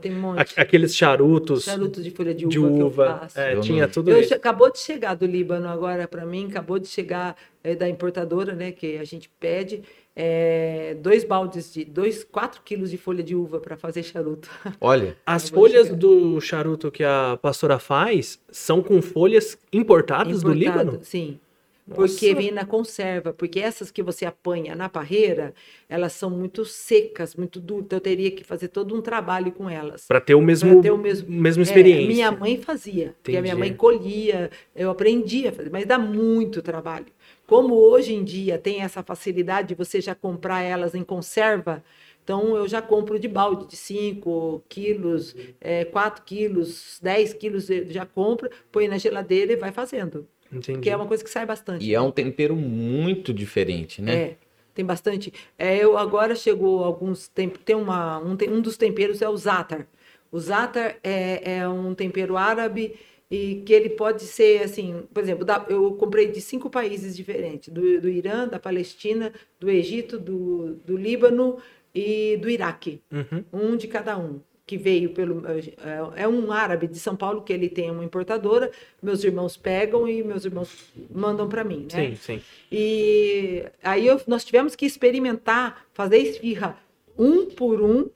tem 0.00 0.14
um 0.14 0.20
monte. 0.20 0.54
A- 0.58 0.62
Aqueles 0.62 0.94
charutos 0.96 1.64
Charutos 1.64 2.04
de 2.04 2.10
folha 2.12 2.32
de 2.32 2.46
uva, 2.46 2.52
de 2.52 2.58
que 2.76 2.80
eu 2.80 2.86
uva. 2.86 3.18
faço. 3.20 3.38
É, 3.40 3.56
tinha 3.60 3.84
não- 3.86 3.92
tudo 3.92 4.10
Eu 4.12 4.20
isso. 4.20 4.32
acabou 4.32 4.70
de 4.70 4.78
chegar 4.78 5.14
do 5.14 5.26
Líbano 5.26 5.68
agora 5.68 6.06
para 6.06 6.24
mim, 6.24 6.46
acabou 6.48 6.78
de 6.78 6.86
chegar 6.86 7.36
é, 7.64 7.74
da 7.74 7.88
importadora, 7.88 8.54
né, 8.54 8.70
que 8.70 8.96
a 8.96 9.02
gente 9.02 9.28
pede 9.40 9.82
é, 10.14 10.96
dois 11.02 11.24
baldes 11.24 11.74
de 11.74 11.84
dois, 11.84 12.22
quatro 12.24 12.62
quilos 12.64 12.90
de 12.90 12.96
folha 12.96 13.22
de 13.22 13.34
uva 13.34 13.58
para 13.60 13.76
fazer 13.76 14.02
charuto. 14.04 14.48
Olha, 14.80 15.16
As 15.26 15.48
folhas 15.50 15.88
chegar. 15.88 15.98
do 15.98 16.40
charuto 16.40 16.90
que 16.90 17.02
a 17.04 17.36
pastora 17.42 17.78
faz 17.78 18.40
são 18.50 18.82
com 18.82 19.02
folhas 19.02 19.58
importadas 19.72 20.42
do 20.42 20.54
Importado, 20.54 20.78
Líbano? 20.84 21.00
Sim. 21.02 21.38
Nossa. 21.86 22.00
Porque 22.00 22.34
vem 22.34 22.50
na 22.50 22.64
conserva, 22.66 23.32
porque 23.32 23.60
essas 23.60 23.92
que 23.92 24.02
você 24.02 24.26
apanha 24.26 24.74
na 24.74 24.88
parreira, 24.88 25.54
elas 25.88 26.12
são 26.14 26.28
muito 26.28 26.64
secas, 26.64 27.36
muito 27.36 27.60
duras, 27.60 27.84
então 27.84 27.98
eu 27.98 28.00
teria 28.00 28.30
que 28.32 28.42
fazer 28.42 28.68
todo 28.68 28.92
um 28.92 29.00
trabalho 29.00 29.52
com 29.52 29.70
elas. 29.70 30.04
Para 30.06 30.20
ter 30.20 30.34
o 30.34 30.42
mesmo, 30.42 30.82
ter 30.82 30.90
o 30.90 30.98
mesmo- 30.98 31.30
mesma 31.30 31.62
É, 31.62 31.64
experiência. 31.64 32.06
minha 32.08 32.32
mãe 32.32 32.60
fazia, 32.60 33.14
porque 33.22 33.36
a 33.36 33.40
minha 33.40 33.54
Entendi. 33.54 33.68
mãe 33.70 33.76
colhia, 33.76 34.50
eu 34.74 34.90
aprendia 34.90 35.50
a 35.50 35.52
fazer, 35.52 35.70
mas 35.70 35.86
dá 35.86 35.96
muito 35.96 36.60
trabalho. 36.60 37.06
Como 37.46 37.74
hoje 37.76 38.12
em 38.14 38.24
dia 38.24 38.58
tem 38.58 38.80
essa 38.82 39.02
facilidade 39.04 39.68
de 39.68 39.74
você 39.76 40.00
já 40.00 40.14
comprar 40.14 40.62
elas 40.62 40.94
em 40.94 41.04
conserva, 41.04 41.84
Então 42.24 42.56
eu 42.56 42.66
já 42.66 42.82
compro 42.82 43.20
de 43.20 43.28
balde 43.28 43.68
de 43.68 43.76
5 43.76 44.60
quilos, 44.68 45.32
é, 45.60 45.84
4 45.84 46.24
quilos, 46.24 46.98
10 47.00 47.32
quilos, 47.32 47.70
eu 47.70 47.88
já 47.88 48.04
compro, 48.04 48.50
põe 48.72 48.88
na 48.88 48.98
geladeira 48.98 49.52
e 49.52 49.56
vai 49.56 49.70
fazendo. 49.70 50.26
Entendi. 50.52 50.80
Que 50.80 50.90
é 50.90 50.96
uma 50.96 51.06
coisa 51.06 51.22
que 51.24 51.30
sai 51.30 51.44
bastante. 51.46 51.84
E 51.84 51.94
é 51.94 52.00
um 52.00 52.10
tempero 52.10 52.54
muito 52.56 53.32
diferente, 53.32 54.00
né? 54.00 54.14
É, 54.16 54.36
tem 54.74 54.84
bastante. 54.84 55.32
É, 55.58 55.76
eu 55.76 55.96
agora 55.96 56.34
chegou 56.34 56.84
alguns 56.84 57.28
tempos. 57.28 57.60
Tem 57.64 57.74
uma. 57.76 58.18
Um, 58.20 58.36
um 58.50 58.60
dos 58.60 58.76
temperos 58.76 59.22
é 59.22 59.28
o 59.28 59.36
zatar. 59.36 59.86
O 60.30 60.38
zatar 60.38 60.96
é, 61.02 61.58
é 61.58 61.68
um 61.68 61.94
tempero 61.94 62.36
árabe 62.36 62.94
e 63.30 63.62
que 63.66 63.72
ele 63.72 63.90
pode 63.90 64.22
ser 64.22 64.62
assim, 64.62 65.02
por 65.12 65.22
exemplo, 65.22 65.44
da- 65.44 65.64
eu 65.68 65.92
comprei 65.94 66.30
de 66.30 66.40
cinco 66.40 66.68
países 66.70 67.16
diferentes: 67.16 67.72
do, 67.72 68.00
do 68.00 68.08
Irã, 68.08 68.46
da 68.46 68.58
Palestina, 68.58 69.32
do 69.58 69.70
Egito, 69.70 70.18
do, 70.18 70.74
do 70.84 70.96
Líbano 70.96 71.58
e 71.94 72.36
do 72.36 72.50
Iraque. 72.50 73.02
Uhum. 73.10 73.44
Um 73.52 73.76
de 73.76 73.88
cada 73.88 74.16
um. 74.18 74.40
Que 74.66 74.76
veio 74.76 75.10
pelo. 75.10 75.42
É 75.46 76.22
é 76.24 76.28
um 76.28 76.50
árabe 76.50 76.88
de 76.88 76.98
São 76.98 77.14
Paulo 77.14 77.42
que 77.42 77.52
ele 77.52 77.68
tem 77.68 77.88
uma 77.90 78.04
importadora. 78.04 78.70
Meus 79.00 79.22
irmãos 79.22 79.56
pegam 79.56 80.08
e 80.08 80.24
meus 80.24 80.44
irmãos 80.44 80.92
mandam 81.08 81.48
para 81.48 81.62
mim, 81.62 81.86
né? 81.92 82.08
Sim, 82.08 82.16
sim. 82.16 82.42
E 82.72 83.64
aí 83.82 84.06
eu- 84.06 84.20
nós 84.26 84.44
tivemos 84.44 84.74
que 84.74 84.84
experimentar, 84.84 85.86
fazer 85.94 86.18
esfirra 86.18 86.76
um 87.16 87.46
por 87.46 87.80
um, 87.80 88.10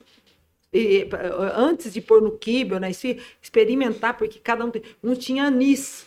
e, 0.73 1.07
antes 1.55 1.93
de 1.93 2.01
pôr 2.01 2.21
no 2.21 2.31
quibe 2.37 2.73
ou 2.73 2.79
na 2.81 2.89
esfirra, 2.89 3.21
experimentar, 3.41 4.17
porque 4.17 4.37
cada 4.39 4.65
um, 4.65 4.71
tem- 4.71 4.83
um 5.03 5.13
tinha 5.15 5.45
anis 5.45 6.05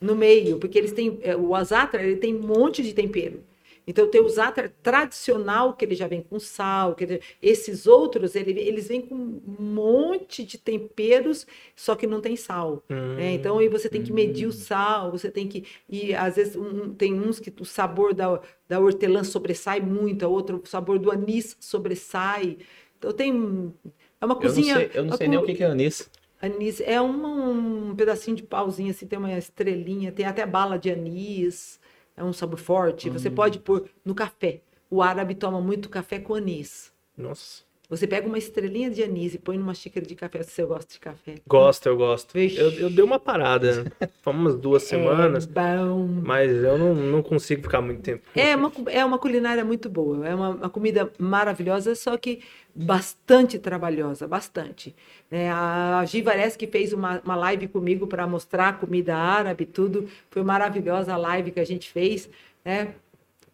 no 0.00 0.14
meio, 0.16 0.58
porque 0.58 0.78
eles 0.78 0.92
têm, 0.92 1.18
é, 1.22 1.36
o 1.36 1.54
azatra, 1.54 2.02
ele 2.02 2.16
tem 2.16 2.34
um 2.34 2.40
monte 2.40 2.82
de 2.82 2.92
tempero. 2.92 3.40
Então 3.86 4.10
tem 4.10 4.20
o 4.20 4.28
zatra 4.28 4.74
tradicional, 4.82 5.74
que 5.74 5.84
ele 5.84 5.94
já 5.94 6.08
vem 6.08 6.20
com 6.20 6.38
sal, 6.40 6.94
que 6.94 7.04
ele- 7.04 7.20
esses 7.40 7.86
outros, 7.86 8.34
ele- 8.34 8.58
eles 8.60 8.88
vêm 8.88 9.00
com 9.00 9.14
um 9.14 9.40
monte 9.58 10.44
de 10.44 10.58
temperos, 10.58 11.46
só 11.76 11.94
que 11.94 12.06
não 12.06 12.20
tem 12.20 12.34
sal. 12.36 12.82
né? 13.16 13.32
Então 13.34 13.58
aí 13.58 13.68
você 13.68 13.88
tem 13.88 14.02
que 14.02 14.12
medir 14.12 14.46
o 14.46 14.52
sal, 14.52 15.10
você 15.12 15.30
tem 15.30 15.46
que. 15.48 15.64
E 15.88 16.14
às 16.14 16.36
vezes 16.36 16.56
um- 16.56 16.92
tem 16.94 17.14
uns 17.14 17.38
que 17.38 17.52
o 17.60 17.64
sabor 17.64 18.12
da, 18.14 18.40
da 18.68 18.80
hortelã 18.80 19.22
sobressai 19.24 19.80
muito, 19.80 20.24
a 20.24 20.28
outro 20.28 20.60
o 20.62 20.66
sabor 20.68 20.98
do 20.98 21.10
anis 21.10 21.56
sobressai. 21.60 22.58
Então 22.98 23.12
tem. 23.12 23.30
É 24.20 24.24
uma 24.24 24.34
Eu 24.34 24.36
não 24.36 24.40
cozinha. 24.40 24.74
sei, 24.76 24.90
eu 24.94 25.02
não 25.04 25.10
uma 25.10 25.16
sei 25.16 25.28
nem 25.28 25.38
o 25.38 25.44
que 25.44 25.54
que 25.54 25.62
é 25.62 25.66
anis. 25.66 26.10
Anis 26.42 26.80
é 26.80 27.00
uma- 27.00 27.28
um 27.50 27.94
pedacinho 27.96 28.36
de 28.36 28.42
pauzinho, 28.42 28.90
assim, 28.90 29.06
tem 29.06 29.18
uma 29.18 29.32
estrelinha, 29.38 30.12
tem 30.12 30.26
até 30.26 30.44
bala 30.44 30.78
de 30.78 30.90
anis, 30.90 31.78
é 32.16 32.24
um 32.24 32.32
sabor 32.32 32.58
forte. 32.58 33.10
Você 33.10 33.30
pode 33.30 33.58
pôr 33.58 33.90
no 34.04 34.14
café. 34.14 34.62
O 34.88 35.02
árabe 35.02 35.34
toma 35.34 35.60
muito 35.60 35.88
café 35.88 36.18
com 36.18 36.34
anis. 36.34 36.92
Nossa. 37.16 37.65
Você 37.88 38.06
pega 38.06 38.26
uma 38.26 38.38
estrelinha 38.38 38.90
de 38.90 39.02
anis 39.02 39.34
e 39.34 39.38
põe 39.38 39.56
numa 39.56 39.74
xícara 39.74 40.04
de 40.04 40.14
café, 40.14 40.42
se 40.42 40.50
você 40.50 40.64
gosta 40.64 40.92
de 40.92 41.00
café. 41.00 41.34
Gosto, 41.46 41.86
eu 41.86 41.96
gosto. 41.96 42.36
Eu, 42.36 42.72
eu 42.72 42.90
dei 42.90 43.04
uma 43.04 43.20
parada. 43.20 43.92
Foi 44.22 44.32
umas 44.32 44.56
duas 44.56 44.82
semanas. 44.82 45.48
É 45.54 45.76
bom. 45.78 46.06
Mas 46.24 46.50
eu 46.50 46.76
não, 46.76 46.94
não 46.94 47.22
consigo 47.22 47.62
ficar 47.62 47.80
muito 47.80 48.02
tempo. 48.02 48.22
É 48.34 48.56
uma, 48.56 48.72
é 48.88 49.04
uma 49.04 49.18
culinária 49.18 49.64
muito 49.64 49.88
boa, 49.88 50.26
é 50.26 50.34
uma, 50.34 50.50
uma 50.50 50.70
comida 50.70 51.12
maravilhosa, 51.18 51.94
só 51.94 52.16
que 52.16 52.42
bastante 52.74 53.58
trabalhosa, 53.58 54.26
bastante. 54.26 54.94
É, 55.30 55.48
a 55.50 56.04
Gi 56.06 56.22
Varese 56.22 56.58
que 56.58 56.66
fez 56.66 56.92
uma, 56.92 57.20
uma 57.24 57.36
live 57.36 57.68
comigo 57.68 58.06
para 58.06 58.26
mostrar 58.26 58.78
comida 58.78 59.16
árabe, 59.16 59.64
tudo, 59.64 60.08
foi 60.30 60.42
maravilhosa 60.42 61.14
a 61.14 61.16
live 61.16 61.52
que 61.52 61.60
a 61.60 61.64
gente 61.64 61.90
fez, 61.90 62.28
né? 62.64 62.94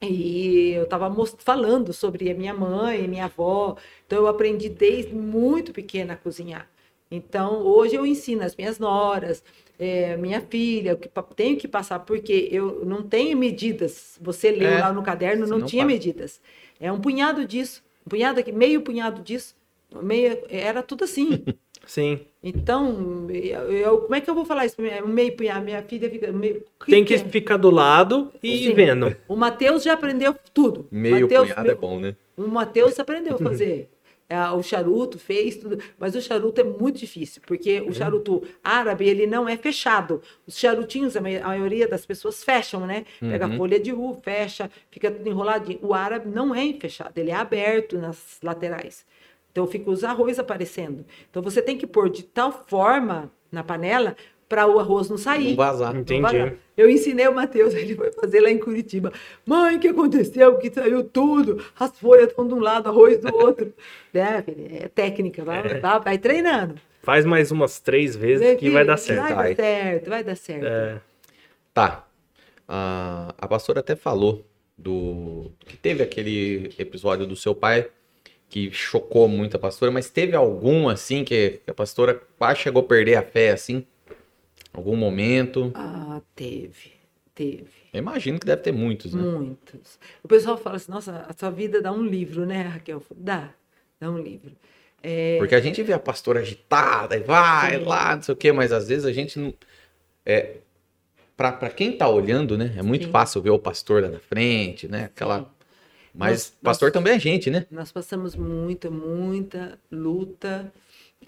E 0.03 0.71
eu 0.73 0.83
estava 0.85 1.09
falando 1.39 1.93
sobre 1.93 2.29
a 2.31 2.35
minha 2.35 2.53
mãe, 2.53 3.07
minha 3.07 3.27
avó, 3.27 3.77
então 4.07 4.19
eu 4.19 4.27
aprendi 4.27 4.69
desde 4.69 5.15
muito 5.15 5.73
pequena 5.73 6.15
a 6.15 6.17
cozinhar. 6.17 6.69
Então, 7.11 7.63
hoje 7.63 7.95
eu 7.95 8.05
ensino 8.07 8.43
as 8.43 8.57
minhas 8.57 8.79
noras, 8.79 9.45
eh, 9.79 10.17
minha 10.17 10.41
filha, 10.41 10.95
o 10.95 10.97
que 10.97 11.09
tenho 11.37 11.57
que 11.59 11.69
passar, 11.69 12.01
porque 12.01 12.49
eu 12.51 12.85
não 12.85 13.03
tenho 13.03 13.37
medidas. 13.39 14.19
Você 14.21 14.51
leu 14.51 14.75
É, 14.75 14.79
lá 14.79 14.93
no 14.93 15.03
caderno, 15.03 15.47
não, 15.47 15.59
não 15.59 15.67
tinha 15.67 15.85
passa. 15.85 15.95
medidas. 15.95 16.41
É 16.81 16.91
um 16.91 17.01
punhado 17.01 17.47
disso, 17.47 17.83
um 18.07 18.11
punhado 18.11 18.41
aqui, 18.41 18.51
meio 18.51 18.81
punhado 18.83 19.23
disso, 19.23 19.55
meio, 20.03 20.39
era 20.49 20.83
tudo 20.83 21.05
assim. 21.05 21.45
Sim. 21.87 22.21
Então, 22.43 23.27
eu, 23.31 23.73
eu- 23.73 23.99
como 24.03 24.15
é 24.15 24.21
que 24.21 24.29
eu 24.29 24.35
vou 24.35 24.45
falar 24.45 24.67
isso? 24.67 24.77
pra 24.77 24.85
minha- 24.85 25.03
meio 25.03 25.37
punhado, 25.37 25.65
minha 25.65 25.83
filha 25.83 26.09
fica. 26.11 26.31
Meio, 26.33 26.65
o 26.81 26.85
Tem 26.87 27.05
que 27.05 27.15
é? 27.15 27.19
ficar 27.19 27.57
do 27.57 27.71
lado 27.71 28.33
e 28.43 28.59
Sim. 28.69 28.75
vendo. 28.75 29.17
O 29.29 29.37
Matheus 29.37 29.83
já 29.83 29.93
aprendeu 29.95 30.35
tudo. 30.55 30.87
Meio 30.91 31.23
Mateus- 31.23 31.49
punhado 31.53 31.71
é 31.71 31.75
bom, 31.75 32.01
né? 32.01 32.17
o 32.37 32.47
Matheus 32.49 32.99
aprendeu 32.99 33.35
a 33.37 33.39
fazer. 33.39 33.89
É, 34.29 34.49
o 34.51 34.63
charuto 34.63 35.19
fez 35.19 35.57
tudo, 35.59 35.77
mas 35.99 36.15
o 36.17 36.23
charuto 36.23 36.59
é 36.59 36.65
muito 36.65 36.99
difícil, 36.99 37.43
porque 37.47 37.83
o 37.83 37.93
charuto 37.93 38.43
árabe 38.65 39.07
ele 39.07 39.27
não 39.27 39.47
é 39.47 39.59
fechado. 39.59 40.23
Os 40.47 40.57
charutinhos, 40.59 41.15
a 41.19 41.21
mai- 41.21 41.37
a 41.37 41.49
maioria 41.49 41.87
das 41.87 42.07
pessoas 42.07 42.43
fecham, 42.43 42.87
né? 42.87 43.05
Pega 43.21 43.45
a 43.45 43.57
folha 43.59 43.79
de 43.79 43.93
uva, 43.93 44.19
fecha, 44.23 44.71
fica 44.91 45.11
tudo 45.11 45.29
enroladinho. 45.29 45.81
O 45.83 45.93
árabe 45.93 46.31
não 46.31 46.55
é 46.55 46.73
fechado, 46.73 47.13
ele 47.19 47.31
é 47.31 47.35
aberto 47.35 47.99
nas 47.99 48.39
laterais. 48.43 49.05
Então 49.53 49.67
fica 49.67 49.91
os 49.91 50.03
arroz 50.03 50.39
aparecendo. 50.39 51.05
Então 51.31 51.43
você 51.43 51.61
tem 51.63 51.77
que 51.79 51.87
pôr 51.87 52.09
de 52.11 52.23
tal 52.23 52.51
forma 52.67 53.31
na 53.51 53.63
panela 53.63 54.17
para 54.49 54.67
o 54.67 54.79
arroz 54.79 55.09
não 55.09 55.17
sair. 55.17 55.51
Não 55.51 55.57
vazar. 55.57 55.95
Não 55.95 56.01
Entendi. 56.01 56.21
vai- 56.23 56.57
Eu 56.77 56.91
ensinei 56.91 57.27
o 57.29 57.35
Matheus, 57.35 57.73
ele 57.75 57.95
foi 57.95 58.11
fazer 58.13 58.41
lá 58.41 58.51
em 58.51 58.59
Curitiba. 58.59 59.13
Mãe, 59.47 59.77
o 59.77 59.81
que 59.81 59.89
aconteceu? 59.89 60.57
Que 60.59 60.71
saiu 60.71 61.05
tudo. 61.05 61.63
As 61.79 61.99
folhas 61.99 62.29
estão 62.29 62.47
de 62.47 62.55
um 62.55 62.61
lado, 62.61 62.89
arroz 62.89 63.19
do 63.21 63.35
outro. 63.35 63.73
é, 64.13 64.43
filho, 64.43 64.67
é 64.71 64.89
técnica, 64.89 65.45
vai, 65.45 65.81
vai, 65.81 66.01
vai 66.01 66.19
treinando. 66.19 66.75
Faz 67.03 67.25
mais 67.25 67.51
umas 67.51 67.81
três 67.81 68.15
vezes 68.15 68.59
que 68.59 68.71
vai 68.71 68.85
dar 68.85 68.97
certo. 68.97 69.35
Vai 69.35 69.55
dar 69.55 69.63
certo, 69.63 70.09
vai 70.11 70.25
dar 70.25 70.37
certo. 70.37 70.65
É, 70.67 71.01
Tá. 71.75 72.07
A, 72.69 73.35
a 73.39 73.49
pastora 73.49 73.81
até 73.81 73.97
falou 73.97 74.47
do 74.79 75.51
que 75.61 75.77
teve 75.77 76.03
aquele 76.03 76.73
episódio 76.79 77.27
do 77.27 77.35
seu 77.37 77.55
pai 77.55 77.89
que 78.53 78.71
chocou 78.71 79.27
muito 79.27 79.57
a 79.57 79.59
pastora, 79.59 79.91
mas 79.91 80.11
teve 80.11 80.37
algum 80.37 80.87
assim 80.87 81.25
que 81.25 81.63
a 81.67 81.73
pastora 81.73 82.21
quase 82.37 82.61
chegou 82.61 82.83
a 82.83 82.87
perder 82.87 83.15
a 83.15 83.23
fé 83.23 83.51
assim? 83.51 83.87
Algum 84.75 84.95
momento? 84.95 85.73
Ah, 85.75 86.21
teve, 86.37 86.93
teve. 87.35 87.71
Eu 87.91 88.01
imagino 88.01 88.39
que 88.39 88.45
deve 88.45 88.61
ter 88.61 88.71
muitos, 88.71 89.15
né? 89.15 89.23
Muitos. 89.23 89.99
O 90.23 90.29
pessoal 90.29 90.59
fala 90.59 90.77
assim, 90.77 90.93
nossa, 90.93 91.25
a 91.27 91.33
sua 91.33 91.49
vida 91.49 91.81
dá 91.81 91.91
um 91.93 92.05
livro, 92.05 92.45
né, 92.45 92.61
Raquel? 92.61 93.03
Dá, 93.17 93.55
dá 93.99 94.11
um 94.11 94.19
livro. 94.19 94.53
É, 95.03 95.39
Porque 95.39 95.55
a 95.55 95.61
gente 95.61 95.83
vê 95.83 95.95
a 95.95 95.99
pastora 95.99 96.41
agitada 96.41 97.17
e 97.17 97.21
vai 97.21 97.79
Sim. 97.79 97.85
lá, 97.87 98.17
não 98.17 98.23
sei 98.23 98.35
o 98.35 98.37
quê, 98.37 98.53
mas 98.53 98.71
às 98.71 98.87
vezes 98.87 99.07
a 99.07 99.13
gente 99.15 99.39
não. 99.39 99.55
É, 100.27 100.57
pra, 101.39 101.53
pra 101.53 101.71
quem 101.71 101.97
tá 101.97 102.07
olhando, 102.07 102.59
né? 102.59 102.75
É 102.77 102.83
muito 102.83 103.07
Sim. 103.07 103.11
fácil 103.11 103.41
ver 103.41 103.51
o 103.51 103.59
pastor 103.59 104.03
lá 104.03 104.11
na 104.11 104.21
frente, 104.21 104.87
né? 104.89 105.05
Aquela. 105.05 105.39
Sim. 105.39 105.47
Mas 106.15 106.31
Nós- 106.31 106.59
pastor 106.63 106.89
nós- 106.89 106.93
também 106.93 107.15
é 107.15 107.19
gente, 107.19 107.51
né? 107.51 107.67
Nós 107.71 107.91
passamos 107.93 108.35
muita, 108.37 108.91
muita 108.91 109.79
luta 109.91 110.73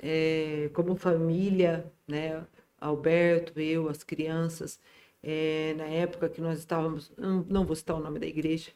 é, 0.03 0.71
como 0.75 0.95
família, 0.97 1.85
né? 2.07 2.45
Alberto, 2.81 3.59
eu, 3.61 3.89
as 3.89 4.03
crianças, 4.03 4.79
é, 5.23 5.75
na 5.79 5.85
época 5.87 6.29
que 6.29 6.41
nós 6.41 6.59
estávamos, 6.59 7.11
não, 7.49 7.65
vou 7.65 7.75
citar 7.75 7.97
o 7.97 8.01
nome 8.01 8.19
da 8.19 8.27
igreja, 8.27 8.71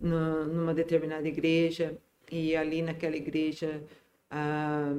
numa 0.00 0.72
determinada 0.72 1.28
igreja, 1.28 1.96
e 2.32 2.56
ali 2.56 2.80
naquela 2.80 3.16
igreja 3.16 3.82
a, 4.30 4.94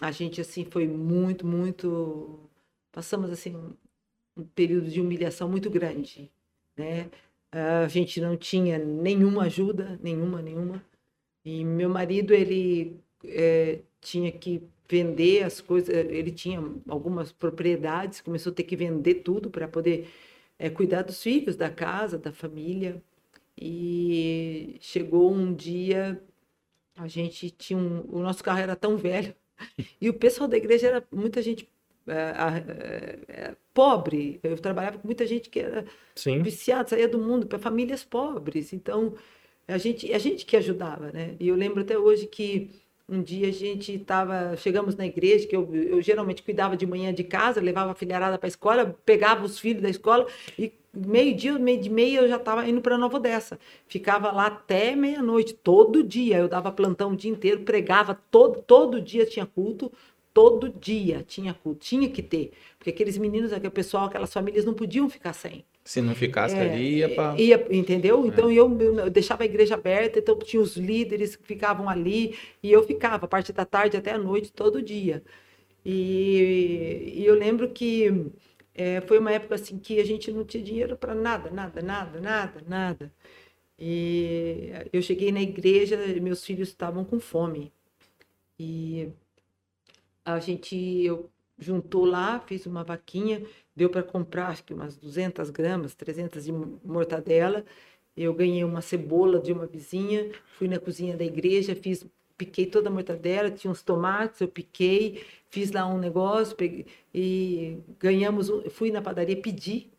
a 0.00 0.10
gente 0.10 0.40
assim 0.40 0.64
foi 0.64 0.86
muito, 0.86 1.46
muito, 1.46 2.38
passamos 2.90 3.30
assim 3.30 3.54
um 4.36 4.44
período 4.54 4.88
de 4.88 5.00
humilhação 5.00 5.48
muito 5.48 5.68
grande, 5.70 6.30
né? 6.76 7.10
A 7.56 7.88
gente 7.88 8.20
não 8.20 8.36
tinha 8.36 8.78
nenhuma 8.78 9.44
ajuda, 9.44 9.98
nenhuma, 10.02 10.42
nenhuma. 10.42 10.84
E 11.44 11.64
meu 11.64 11.88
marido, 11.88 12.34
ele 12.34 13.00
eh, 13.24 13.80
tinha 14.00 14.30
que 14.30 14.62
vender 14.88 15.42
as 15.44 15.60
coisas, 15.60 15.88
ele 15.88 16.30
tinha 16.32 16.62
algumas 16.88 17.32
propriedades, 17.32 18.20
começou 18.20 18.52
a 18.52 18.54
ter 18.54 18.64
que 18.64 18.76
vender 18.76 19.16
tudo 19.16 19.50
para 19.50 19.66
poder 19.66 20.08
eh, 20.58 20.70
cuidar 20.70 21.02
dos 21.02 21.22
filhos, 21.22 21.56
da 21.56 21.70
casa, 21.70 22.18
da 22.18 22.32
família. 22.32 23.02
E 23.58 24.76
chegou 24.80 25.32
um 25.32 25.54
dia, 25.54 26.22
a 26.96 27.08
gente 27.08 27.50
tinha 27.50 27.78
um, 27.78 28.04
o 28.10 28.20
nosso 28.20 28.44
carro 28.44 28.60
era 28.60 28.76
tão 28.76 28.96
velho, 28.98 29.34
e 30.00 30.10
o 30.10 30.14
pessoal 30.14 30.48
da 30.48 30.56
igreja 30.58 30.88
era 30.88 31.08
muita 31.10 31.40
gente 31.42 31.68
pobre. 33.74 34.40
Eu 34.42 34.56
trabalhava 34.56 34.98
com 34.98 35.06
muita 35.06 35.26
gente 35.26 35.50
que 35.50 35.60
era 35.60 35.84
sim. 36.14 36.42
viciado, 36.42 36.90
saía 36.90 37.08
do 37.08 37.18
mundo 37.18 37.46
para 37.46 37.58
famílias 37.58 38.04
pobres. 38.04 38.72
Então, 38.72 39.14
a 39.68 39.78
gente, 39.78 40.12
a 40.12 40.18
gente 40.18 40.46
que 40.46 40.56
ajudava, 40.56 41.10
né? 41.12 41.34
E 41.40 41.48
eu 41.48 41.56
lembro 41.56 41.80
até 41.80 41.98
hoje 41.98 42.26
que 42.26 42.70
um 43.08 43.22
dia 43.22 43.48
a 43.48 43.52
gente 43.52 43.94
estava, 43.94 44.56
chegamos 44.56 44.96
na 44.96 45.06
igreja, 45.06 45.46
que 45.46 45.54
eu, 45.54 45.72
eu 45.74 46.02
geralmente 46.02 46.42
cuidava 46.42 46.76
de 46.76 46.86
manhã 46.86 47.14
de 47.14 47.22
casa, 47.22 47.60
levava 47.60 47.92
a 47.92 47.94
filharada 47.94 48.36
para 48.36 48.46
a 48.46 48.48
escola, 48.48 48.96
pegava 49.04 49.44
os 49.44 49.58
filhos 49.58 49.82
da 49.82 49.88
escola 49.88 50.26
e 50.58 50.72
meio-dia, 50.92 51.58
meio 51.58 51.80
de 51.80 51.90
meia, 51.90 52.20
eu 52.20 52.28
já 52.28 52.36
estava 52.36 52.66
indo 52.68 52.80
para 52.80 52.96
Nova 52.96 53.16
Odessa. 53.16 53.58
Ficava 53.86 54.32
lá 54.32 54.46
até 54.46 54.96
meia-noite, 54.96 55.54
todo 55.54 56.02
dia. 56.02 56.38
Eu 56.38 56.48
dava 56.48 56.72
plantão 56.72 57.12
o 57.12 57.16
dia 57.16 57.30
inteiro, 57.30 57.60
pregava 57.60 58.14
todo, 58.30 58.62
todo 58.62 59.00
dia 59.00 59.26
tinha 59.26 59.44
culto, 59.44 59.92
todo 60.36 60.68
dia 60.68 61.24
tinha 61.26 61.54
culto, 61.54 61.80
tinha 61.80 62.10
que 62.10 62.22
ter. 62.22 62.52
Porque 62.76 62.90
aqueles 62.90 63.16
meninos, 63.16 63.54
aquele 63.54 63.70
pessoal, 63.70 64.04
aquelas 64.04 64.30
famílias 64.30 64.66
não 64.66 64.74
podiam 64.74 65.08
ficar 65.08 65.32
sem. 65.32 65.64
Se 65.82 66.02
não 66.02 66.14
ficasse 66.14 66.54
é, 66.54 66.60
ali, 66.60 66.96
ia 66.96 67.08
para. 67.08 67.40
Ia, 67.40 67.66
entendeu? 67.70 68.22
É. 68.22 68.28
Então 68.28 68.52
eu, 68.52 68.78
eu, 68.78 69.08
deixava 69.08 69.44
a 69.44 69.46
igreja 69.46 69.76
aberta, 69.76 70.18
então 70.18 70.38
tinha 70.38 70.60
os 70.60 70.76
líderes 70.76 71.36
que 71.36 71.46
ficavam 71.46 71.88
ali, 71.88 72.36
e 72.62 72.70
eu 72.70 72.84
ficava 72.86 73.24
a 73.24 73.28
partir 73.28 73.54
da 73.54 73.64
tarde 73.64 73.96
até 73.96 74.12
a 74.12 74.18
noite, 74.18 74.52
todo 74.52 74.82
dia. 74.82 75.22
E, 75.82 77.14
e 77.16 77.24
eu 77.24 77.34
lembro 77.34 77.70
que 77.70 78.30
é, 78.74 79.00
foi 79.00 79.18
uma 79.18 79.32
época 79.32 79.54
assim 79.54 79.78
que 79.78 79.98
a 79.98 80.04
gente 80.04 80.30
não 80.30 80.44
tinha 80.44 80.62
dinheiro 80.62 80.98
para 80.98 81.14
nada, 81.14 81.50
nada, 81.50 81.80
nada, 81.80 82.20
nada, 82.20 82.62
nada. 82.68 83.12
E 83.78 84.70
eu 84.92 85.00
cheguei 85.00 85.32
na 85.32 85.40
igreja, 85.40 85.96
meus 86.20 86.44
filhos 86.44 86.68
estavam 86.68 87.06
com 87.06 87.18
fome. 87.18 87.72
E 88.58 89.08
a 90.26 90.40
gente 90.40 90.76
eu 91.04 91.30
juntou 91.58 92.04
lá, 92.04 92.40
fiz 92.40 92.66
uma 92.66 92.84
vaquinha, 92.84 93.42
deu 93.74 93.88
para 93.88 94.02
comprar 94.02 94.48
acho 94.48 94.64
que 94.64 94.74
umas 94.74 94.96
200 94.96 95.50
gramas, 95.50 95.94
300 95.94 96.44
de 96.44 96.52
mortadela. 96.52 97.64
Eu 98.16 98.34
ganhei 98.34 98.64
uma 98.64 98.80
cebola 98.82 99.38
de 99.38 99.52
uma 99.52 99.66
vizinha, 99.66 100.32
fui 100.58 100.68
na 100.68 100.78
cozinha 100.78 101.16
da 101.16 101.24
igreja, 101.24 101.74
fiz 101.76 102.06
piquei 102.36 102.66
toda 102.66 102.88
a 102.90 102.92
mortadela, 102.92 103.50
tinha 103.50 103.70
uns 103.70 103.82
tomates, 103.82 104.40
eu 104.40 104.48
piquei, 104.48 105.24
fiz 105.48 105.70
lá 105.72 105.86
um 105.86 105.98
negócio 105.98 106.56
peguei, 106.56 106.86
e 107.14 107.78
ganhamos. 107.98 108.50
Fui 108.70 108.90
na 108.90 109.00
padaria 109.02 109.40
pedir, 109.40 109.92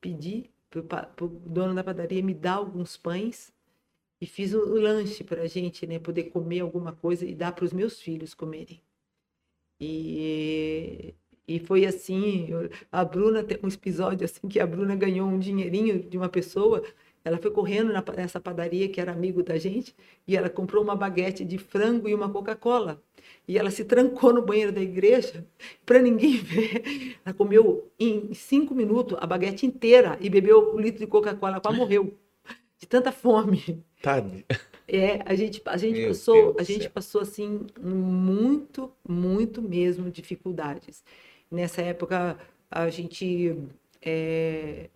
pedi 0.00 0.50
para 0.88 1.10
o 1.20 1.28
dono 1.28 1.74
da 1.74 1.84
padaria 1.84 2.22
me 2.22 2.34
dar 2.34 2.54
alguns 2.54 2.96
pães 2.96 3.52
e 4.20 4.26
fiz 4.26 4.54
o 4.54 4.74
lanche 4.80 5.24
para 5.24 5.42
a 5.42 5.46
gente, 5.46 5.86
né, 5.86 5.98
poder 5.98 6.24
comer 6.30 6.60
alguma 6.60 6.92
coisa 6.92 7.26
e 7.26 7.34
dar 7.34 7.52
para 7.52 7.64
os 7.64 7.72
meus 7.72 8.00
filhos 8.00 8.34
comerem. 8.34 8.80
E, 9.84 11.14
e 11.46 11.58
foi 11.58 11.84
assim, 11.84 12.48
a 12.90 13.04
Bruna 13.04 13.42
tem 13.42 13.58
um 13.62 13.68
episódio 13.68 14.24
assim 14.24 14.46
que 14.48 14.60
a 14.60 14.66
Bruna 14.66 14.94
ganhou 14.94 15.28
um 15.28 15.38
dinheirinho 15.38 16.00
de 16.00 16.16
uma 16.16 16.28
pessoa 16.28 16.82
ela 17.24 17.38
foi 17.38 17.50
correndo 17.50 17.92
nessa 18.16 18.40
padaria 18.40 18.88
que 18.88 19.00
era 19.00 19.12
amigo 19.12 19.42
da 19.42 19.56
gente 19.56 19.94
e 20.26 20.36
ela 20.36 20.50
comprou 20.50 20.82
uma 20.82 20.96
baguete 20.96 21.44
de 21.44 21.56
frango 21.56 22.08
e 22.08 22.14
uma 22.14 22.28
Coca-Cola. 22.28 23.00
E 23.46 23.56
ela 23.56 23.70
se 23.70 23.84
trancou 23.84 24.32
no 24.32 24.42
banheiro 24.42 24.72
da 24.72 24.80
igreja 24.80 25.46
para 25.86 26.00
ninguém 26.00 26.36
ver. 26.42 27.16
Ela 27.24 27.34
comeu 27.34 27.90
em 27.98 28.34
cinco 28.34 28.74
minutos 28.74 29.16
a 29.20 29.26
baguete 29.26 29.64
inteira 29.66 30.18
e 30.20 30.28
bebeu 30.28 30.74
um 30.74 30.80
litro 30.80 30.98
de 30.98 31.06
Coca-Cola. 31.06 31.60
Quase 31.60 31.78
morreu 31.78 32.18
de 32.78 32.86
tanta 32.88 33.12
fome. 33.12 33.84
Tade. 34.02 34.44
É, 34.88 35.22
a 35.24 35.34
gente, 35.34 35.62
a 35.66 35.76
gente 35.76 36.06
passou, 36.06 36.56
a 36.58 36.62
gente 36.62 36.88
passou 36.90 37.20
assim 37.20 37.66
muito, 37.80 38.92
muito 39.08 39.62
mesmo 39.62 40.10
dificuldades. 40.10 41.02
Nessa 41.50 41.82
época 41.82 42.38
a 42.70 42.88
gente 42.90 43.56
é, 44.00 44.88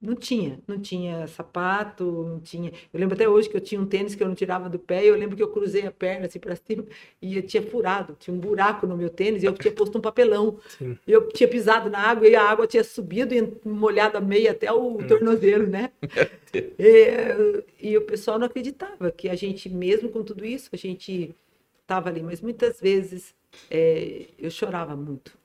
não 0.00 0.14
tinha, 0.14 0.60
não 0.66 0.78
tinha 0.78 1.26
sapato, 1.26 2.04
não 2.04 2.38
tinha. 2.38 2.70
Eu 2.92 3.00
lembro 3.00 3.14
até 3.14 3.28
hoje 3.28 3.48
que 3.48 3.56
eu 3.56 3.60
tinha 3.60 3.80
um 3.80 3.86
tênis 3.86 4.14
que 4.14 4.22
eu 4.22 4.28
não 4.28 4.34
tirava 4.34 4.68
do 4.68 4.78
pé, 4.78 5.04
e 5.04 5.08
eu 5.08 5.16
lembro 5.16 5.36
que 5.36 5.42
eu 5.42 5.48
cruzei 5.48 5.86
a 5.86 5.90
perna 5.90 6.26
assim 6.26 6.38
para 6.38 6.54
cima 6.54 6.84
e 7.20 7.36
eu 7.36 7.42
tinha 7.42 7.62
furado, 7.62 8.14
tinha 8.18 8.34
um 8.34 8.38
buraco 8.38 8.86
no 8.86 8.96
meu 8.96 9.08
tênis 9.08 9.42
e 9.42 9.46
eu 9.46 9.54
tinha 9.54 9.72
posto 9.72 9.96
um 9.96 10.00
papelão. 10.00 10.58
Sim. 10.68 10.98
Eu 11.06 11.28
tinha 11.28 11.48
pisado 11.48 11.88
na 11.88 11.98
água 11.98 12.28
e 12.28 12.36
a 12.36 12.42
água 12.42 12.66
tinha 12.66 12.84
subido 12.84 13.34
e 13.34 13.52
molhado 13.66 14.18
a 14.18 14.20
meia 14.20 14.50
até 14.50 14.70
o 14.70 14.98
hum. 14.98 15.06
tornozelo, 15.06 15.66
né? 15.66 15.90
e, 16.78 17.64
e 17.80 17.96
o 17.96 18.02
pessoal 18.02 18.38
não 18.38 18.46
acreditava 18.46 19.10
que 19.10 19.28
a 19.28 19.34
gente, 19.34 19.68
mesmo 19.70 20.10
com 20.10 20.22
tudo 20.22 20.44
isso, 20.44 20.68
a 20.72 20.76
gente 20.76 21.34
estava 21.80 22.10
ali, 22.10 22.22
mas 22.22 22.42
muitas 22.42 22.80
vezes 22.80 23.34
é, 23.70 24.26
eu 24.38 24.50
chorava 24.50 24.94
muito. 24.94 25.38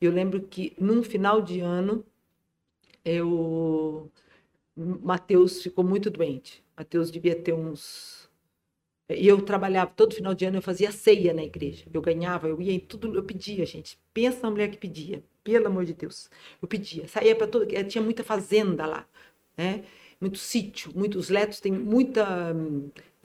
Eu 0.00 0.12
lembro 0.12 0.40
que 0.40 0.74
num 0.78 1.02
final 1.02 1.40
de 1.42 1.60
ano 1.60 2.04
eu 3.06 4.10
Mateus 4.76 5.62
ficou 5.62 5.84
muito 5.84 6.10
doente. 6.10 6.64
Mateus 6.76 7.10
devia 7.10 7.34
ter 7.34 7.54
uns 7.54 8.26
e 9.08 9.28
eu 9.28 9.40
trabalhava 9.40 9.92
todo 9.94 10.14
final 10.14 10.34
de 10.34 10.44
ano, 10.44 10.56
eu 10.58 10.62
fazia 10.62 10.90
ceia 10.90 11.32
na 11.32 11.44
igreja. 11.44 11.84
Eu 11.92 12.02
ganhava, 12.02 12.48
eu 12.48 12.60
ia 12.60 12.72
em 12.72 12.80
tudo, 12.80 13.14
eu 13.14 13.22
pedia, 13.22 13.64
gente. 13.64 13.98
Pensa 14.12 14.40
na 14.42 14.50
mulher 14.50 14.68
que 14.68 14.76
pedia, 14.76 15.22
pelo 15.44 15.68
amor 15.68 15.84
de 15.84 15.94
Deus. 15.94 16.28
Eu 16.60 16.66
pedia, 16.66 17.06
saía 17.06 17.36
para 17.36 17.46
todo, 17.46 17.66
tinha 17.88 18.02
muita 18.02 18.24
fazenda 18.24 18.84
lá, 18.84 19.08
né? 19.56 19.84
Muito 20.20 20.38
sítio, 20.38 20.92
muitos 20.94 21.28
letos 21.28 21.60
têm 21.60 21.72
muita 21.72 22.52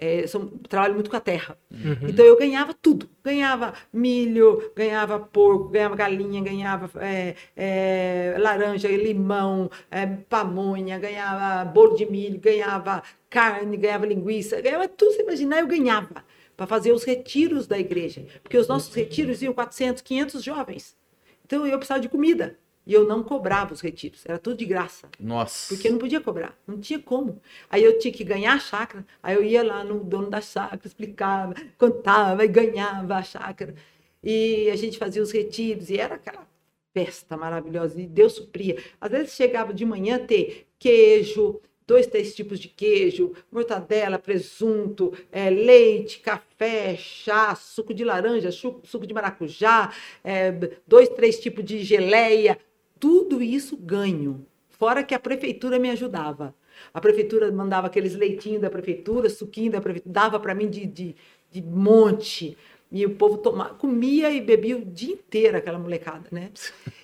é, 0.02 0.26
são, 0.26 0.48
trabalho 0.48 0.96
muito 0.96 1.12
com 1.12 1.16
a 1.16 1.20
terra. 1.20 1.56
Uhum. 1.72 2.10
Então 2.10 2.26
eu 2.26 2.36
ganhava 2.36 2.74
tudo. 2.74 3.08
Ganhava 3.24 3.74
milho, 3.94 4.72
ganhava 4.76 5.20
porco, 5.20 5.70
ganhava 5.70 5.96
galinha, 5.96 6.42
ganhava 6.42 6.90
é, 7.00 7.36
é, 7.56 8.36
laranja, 8.40 8.88
limão, 8.88 9.70
é, 9.92 10.08
pamonha, 10.08 10.98
ganhava 10.98 11.64
bolo 11.66 11.96
de 11.96 12.10
milho, 12.10 12.40
ganhava 12.40 13.04
carne, 13.30 13.78
ganhava 13.78 14.08
linguiça, 14.08 14.60
ganhava 14.60 14.88
tudo, 14.88 15.14
você 15.14 15.22
imaginar, 15.22 15.60
eu 15.60 15.68
ganhava 15.68 16.26
para 16.58 16.66
fazer 16.66 16.92
os 16.92 17.04
retiros 17.04 17.68
da 17.68 17.78
igreja. 17.78 18.26
Porque 18.42 18.58
os 18.58 18.68
nossos 18.68 18.94
retiros 18.96 19.44
iam 19.44 19.54
400, 19.54 20.02
500 20.02 20.44
jovens. 20.44 20.98
Então 21.46 21.66
eu 21.68 21.78
precisava 21.78 22.00
de 22.00 22.10
comida. 22.10 22.58
E 22.86 22.94
eu 22.94 23.08
não 23.08 23.22
cobrava 23.24 23.74
os 23.74 23.82
retiros, 23.82 24.26
era 24.26 24.40
tudo 24.40 24.58
de 24.58 24.66
graça. 24.66 25.08
Nossa. 25.20 25.74
Porque 25.74 25.88
eu 25.88 25.92
não 25.92 26.00
podia 26.00 26.20
cobrar, 26.20 26.58
não 26.66 26.80
tinha 26.80 27.00
como. 27.00 27.40
Aí 27.70 27.84
eu 27.84 28.00
tinha 28.00 28.12
que 28.12 28.24
ganhar 28.24 28.54
a 28.54 28.60
chácara, 28.60 29.06
aí 29.22 29.36
eu 29.36 29.44
ia 29.44 29.64
lá 29.64 29.84
no 29.84 30.04
dono 30.04 30.30
da 30.30 30.42
chácara, 30.42 30.82
explicava, 30.84 31.54
contava 31.78 32.44
e 32.44 32.48
ganhava 32.48 33.16
a 33.16 33.24
chácara. 33.24 33.76
E 34.24 34.70
a 34.70 34.76
gente 34.76 34.98
fazia 34.98 35.22
os 35.22 35.32
retiros, 35.32 35.90
e 35.90 35.98
era 35.98 36.16
aquela 36.16 36.48
festa 36.94 37.38
maravilhosa, 37.38 38.02
e 38.02 38.08
Deus 38.08 38.34
supria. 38.34 38.78
Às 39.00 39.12
vezes 39.12 39.34
chegava 39.34 39.74
de 39.74 39.86
manhã 39.86 40.18
a 40.18 40.20
ter 40.20 40.68
queijo, 40.78 41.62
dois, 41.88 42.08
três 42.08 42.34
tipos 42.34 42.60
de 42.60 42.68
queijo, 42.68 43.34
mortadela, 43.52 44.18
presunto, 44.18 45.14
é, 45.32 45.50
leite, 45.50 46.20
café, 46.20 46.96
chá, 46.96 47.54
suco 47.56 47.94
de 47.94 48.04
laranja, 48.04 48.52
suco 48.52 49.06
de 49.06 49.14
maracujá, 49.14 49.94
é, 50.24 50.52
dois, 50.88 51.10
três 51.10 51.40
tipos 51.40 51.64
de 51.66 51.84
geleia, 51.84 52.58
tudo 53.02 53.42
isso 53.42 53.76
ganho. 53.76 54.46
Fora 54.70 55.04
que 55.04 55.16
a 55.16 55.20
prefeitura 55.20 55.80
me 55.80 55.90
ajudava. 55.90 56.56
A 56.94 57.02
prefeitura 57.02 57.52
mandava 57.52 57.88
aqueles 57.88 58.16
leitinhos 58.16 58.62
da 58.62 58.70
prefeitura, 58.70 59.30
suquinho 59.30 59.72
da 59.72 59.82
prefeitura, 59.82 60.14
dava 60.14 60.40
para 60.40 60.54
mim 60.56 60.70
de, 60.70 60.86
de, 60.86 61.16
de, 61.52 61.62
monte. 61.62 62.56
E 62.92 63.06
o 63.06 63.16
povo 63.16 63.40
tomava, 63.40 63.74
comia 63.74 64.32
e 64.32 64.40
bebia 64.40 64.78
o 64.78 64.86
dia 64.86 65.14
inteiro 65.14 65.58
aquela 65.58 65.80
molecada, 65.80 66.28
né? 66.32 66.52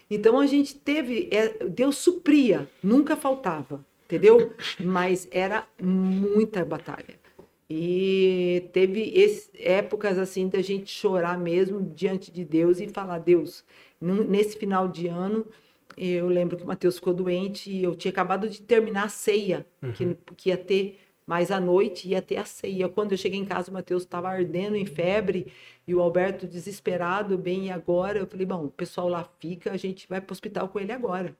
Então 0.09 0.39
a 0.39 0.45
gente 0.45 0.73
teve, 0.73 1.27
é, 1.33 1.65
Deus 1.65 1.97
supria, 1.97 2.69
nunca 2.81 3.17
faltava, 3.17 3.85
entendeu? 4.05 4.53
Mas 4.79 5.27
era 5.29 5.67
muita 5.81 6.63
batalha. 6.63 7.19
E 7.69 8.69
teve 8.71 9.11
esse, 9.13 9.49
épocas 9.53 10.17
assim 10.17 10.47
da 10.47 10.61
gente 10.61 10.89
chorar 10.89 11.37
mesmo 11.37 11.81
diante 11.93 12.31
de 12.31 12.45
Deus 12.45 12.79
e 12.79 12.87
falar: 12.87 13.19
Deus, 13.19 13.65
nesse 13.99 14.57
final 14.57 14.87
de 14.87 15.07
ano 15.07 15.45
eu 15.97 16.27
lembro 16.27 16.55
que 16.55 16.63
o 16.63 16.67
Mateus 16.67 16.95
ficou 16.95 17.13
doente 17.13 17.71
e 17.71 17.83
eu 17.83 17.95
tinha 17.95 18.11
acabado 18.11 18.47
de 18.47 18.61
terminar 18.61 19.05
a 19.05 19.09
ceia, 19.09 19.65
uhum. 19.81 19.91
que, 19.91 20.17
que 20.35 20.49
ia 20.49 20.57
ter 20.57 20.99
mais 21.25 21.51
à 21.51 21.59
noite, 21.59 22.07
ia 22.07 22.21
ter 22.21 22.37
a 22.37 22.45
ceia. 22.45 22.87
Quando 22.87 23.11
eu 23.11 23.17
cheguei 23.17 23.39
em 23.39 23.45
casa, 23.45 23.71
o 23.71 23.73
Mateus 23.73 24.03
estava 24.03 24.29
ardendo 24.29 24.75
em 24.75 24.85
febre 24.85 25.51
e 25.87 25.95
o 25.95 26.01
Alberto 26.01 26.47
desesperado, 26.47 27.37
bem, 27.37 27.65
e 27.65 27.71
agora? 27.71 28.19
Eu 28.19 28.27
falei, 28.27 28.45
bom, 28.45 28.65
o 28.65 28.71
pessoal 28.71 29.09
lá 29.09 29.23
fica, 29.39 29.71
a 29.71 29.77
gente 29.77 30.07
vai 30.07 30.21
para 30.21 30.31
o 30.31 30.33
hospital 30.33 30.69
com 30.69 30.79
ele 30.79 30.91
agora. 30.91 31.35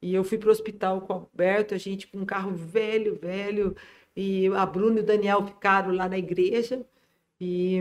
E 0.00 0.14
eu 0.14 0.22
fui 0.22 0.38
para 0.38 0.48
o 0.48 0.52
hospital 0.52 1.00
com 1.00 1.12
o 1.12 1.16
Alberto, 1.16 1.74
a 1.74 1.78
gente 1.78 2.06
com 2.06 2.18
um 2.18 2.26
carro 2.26 2.52
velho, 2.54 3.16
velho, 3.16 3.74
e 4.14 4.46
a 4.48 4.66
Bruna 4.66 5.00
e 5.00 5.02
o 5.02 5.06
Daniel 5.06 5.44
ficaram 5.46 5.94
lá 5.94 6.08
na 6.08 6.18
igreja, 6.18 6.84
e, 7.40 7.78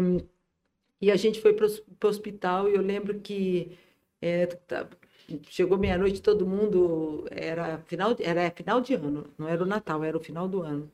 e 1.01 1.11
a 1.11 1.15
gente 1.15 1.41
foi 1.41 1.53
para 1.53 1.67
o 1.67 2.07
hospital, 2.07 2.69
e 2.69 2.75
eu 2.75 2.81
lembro 2.81 3.19
que 3.19 3.77
é, 4.21 4.47
chegou 5.49 5.77
meia-noite, 5.77 6.21
todo 6.21 6.45
mundo 6.45 7.25
era 7.31 7.79
final, 7.87 8.15
era 8.19 8.51
final 8.51 8.81
de 8.81 8.93
ano, 8.95 9.25
não 9.37 9.47
era 9.47 9.63
o 9.63 9.65
Natal, 9.65 10.03
era 10.03 10.17
o 10.17 10.19
final 10.19 10.47
do 10.47 10.61
ano. 10.61 10.91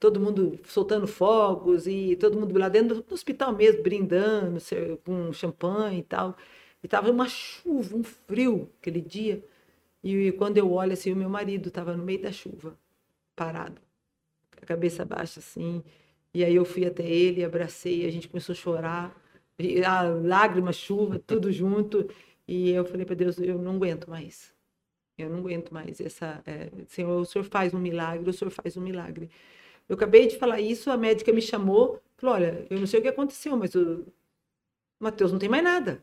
Todo 0.00 0.20
mundo 0.20 0.58
soltando 0.64 1.06
fogos 1.06 1.86
e 1.86 2.16
todo 2.16 2.38
mundo 2.38 2.56
lá 2.58 2.68
dentro 2.68 3.02
do 3.02 3.14
hospital 3.14 3.52
mesmo, 3.52 3.82
brindando 3.82 4.60
com 5.04 5.32
champanhe 5.32 6.00
e 6.00 6.02
tal. 6.04 6.36
E 6.82 6.88
tava 6.88 7.10
uma 7.10 7.28
chuva, 7.28 7.96
um 7.96 8.04
frio 8.04 8.70
aquele 8.80 9.00
dia. 9.00 9.42
E 10.02 10.32
quando 10.32 10.58
eu 10.58 10.72
olho 10.72 10.92
assim, 10.92 11.12
o 11.12 11.16
meu 11.16 11.28
marido 11.28 11.68
estava 11.68 11.96
no 11.96 12.04
meio 12.04 12.22
da 12.22 12.32
chuva, 12.32 12.78
parado, 13.36 13.80
a 14.62 14.66
cabeça 14.66 15.04
baixa 15.04 15.40
assim. 15.40 15.82
E 16.34 16.44
aí 16.44 16.54
eu 16.54 16.64
fui 16.64 16.86
até 16.86 17.04
ele, 17.04 17.44
abracei, 17.44 18.06
a 18.06 18.10
gente 18.10 18.28
começou 18.28 18.52
a 18.52 18.56
chorar, 18.56 19.22
a 19.86 20.02
lágrima, 20.02 20.72
chuva, 20.72 21.18
tudo 21.26 21.50
junto. 21.52 22.08
E 22.48 22.70
eu 22.70 22.82
falei 22.86 23.04
para 23.04 23.14
Deus, 23.14 23.38
eu 23.38 23.58
não 23.58 23.76
aguento 23.76 24.08
mais. 24.08 24.54
Eu 25.18 25.28
não 25.28 25.40
aguento 25.40 25.70
mais 25.70 26.00
essa. 26.00 26.42
É, 26.46 26.70
Senhor, 26.86 27.20
o 27.20 27.24
senhor 27.26 27.44
faz 27.44 27.74
um 27.74 27.78
milagre, 27.78 28.30
o 28.30 28.32
senhor 28.32 28.50
faz 28.50 28.74
um 28.76 28.80
milagre. 28.80 29.28
Eu 29.86 29.96
acabei 29.96 30.26
de 30.26 30.38
falar 30.38 30.58
isso, 30.58 30.90
a 30.90 30.96
médica 30.96 31.30
me 31.32 31.42
chamou, 31.42 32.00
falou: 32.16 32.36
olha, 32.36 32.66
eu 32.70 32.78
não 32.78 32.86
sei 32.86 33.00
o 33.00 33.02
que 33.02 33.08
aconteceu, 33.08 33.54
mas 33.56 33.74
o 33.74 34.06
Matheus 34.98 35.30
não 35.30 35.38
tem 35.38 35.48
mais 35.48 35.62
nada. 35.62 36.02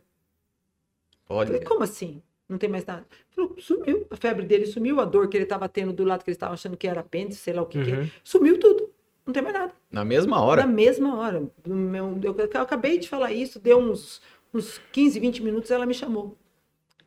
Olha. 1.28 1.48
Falei, 1.48 1.64
como 1.64 1.84
assim? 1.84 2.22
Não 2.48 2.60
tem 2.60 2.70
mais 2.70 2.86
nada. 2.86 3.08
Falou, 3.32 3.56
sumiu. 3.58 4.06
A 4.12 4.16
febre 4.16 4.46
dele 4.46 4.68
sumiu, 4.68 5.00
a 5.02 5.06
dor 5.06 5.28
que 5.28 5.38
ele 5.38 5.46
estava 5.46 5.68
tendo 5.68 5.92
do 5.94 6.04
lado 6.04 6.24
que 6.24 6.30
ele 6.30 6.36
estava 6.36 6.54
achando 6.54 6.78
que 6.78 6.88
era 6.88 7.02
apêndice, 7.02 7.40
sei 7.40 7.54
lá 7.54 7.64
o 7.64 7.66
que, 7.66 7.84
que 7.84 7.92
é. 7.92 8.00
Uhum. 8.00 8.10
Sumiu 8.24 8.60
tudo. 8.60 8.92
Não 9.26 9.34
tem 9.34 9.42
mais 9.42 9.56
nada. 9.56 9.74
Na 9.90 10.06
mesma 10.06 10.42
hora. 10.42 10.62
Na 10.62 10.68
mesma 10.68 11.16
hora. 11.18 11.44
Eu 11.66 12.62
acabei 12.62 13.00
de 13.00 13.10
falar 13.10 13.32
isso, 13.32 13.60
deu 13.60 13.80
uns, 13.80 14.22
uns 14.56 14.80
15, 14.92 15.20
20 15.20 15.44
minutos, 15.44 15.72
ela 15.72 15.86
me 15.86 15.94
chamou. 15.94 16.38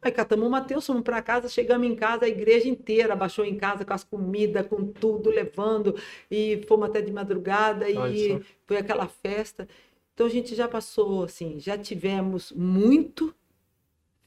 Aí 0.00 0.12
catamos 0.12 0.46
o 0.46 0.50
Matheus, 0.50 0.86
fomos 0.86 1.02
para 1.02 1.20
casa, 1.20 1.48
chegamos 1.48 1.86
em 1.86 1.94
casa, 1.96 2.24
a 2.24 2.28
igreja 2.28 2.68
inteira 2.68 3.16
baixou 3.16 3.44
em 3.44 3.56
casa 3.56 3.84
com 3.84 3.92
as 3.92 4.04
comidas, 4.04 4.66
com 4.66 4.86
tudo, 4.92 5.28
levando, 5.28 5.96
e 6.30 6.62
fomos 6.68 6.88
até 6.88 7.00
de 7.00 7.12
madrugada, 7.12 7.86
Olha 7.86 8.08
e 8.08 8.40
foi 8.64 8.76
aquela 8.76 9.08
festa. 9.08 9.68
Então 10.14 10.26
a 10.26 10.30
gente 10.30 10.54
já 10.54 10.68
passou, 10.68 11.24
assim, 11.24 11.58
já 11.58 11.76
tivemos 11.76 12.52
muito 12.52 13.34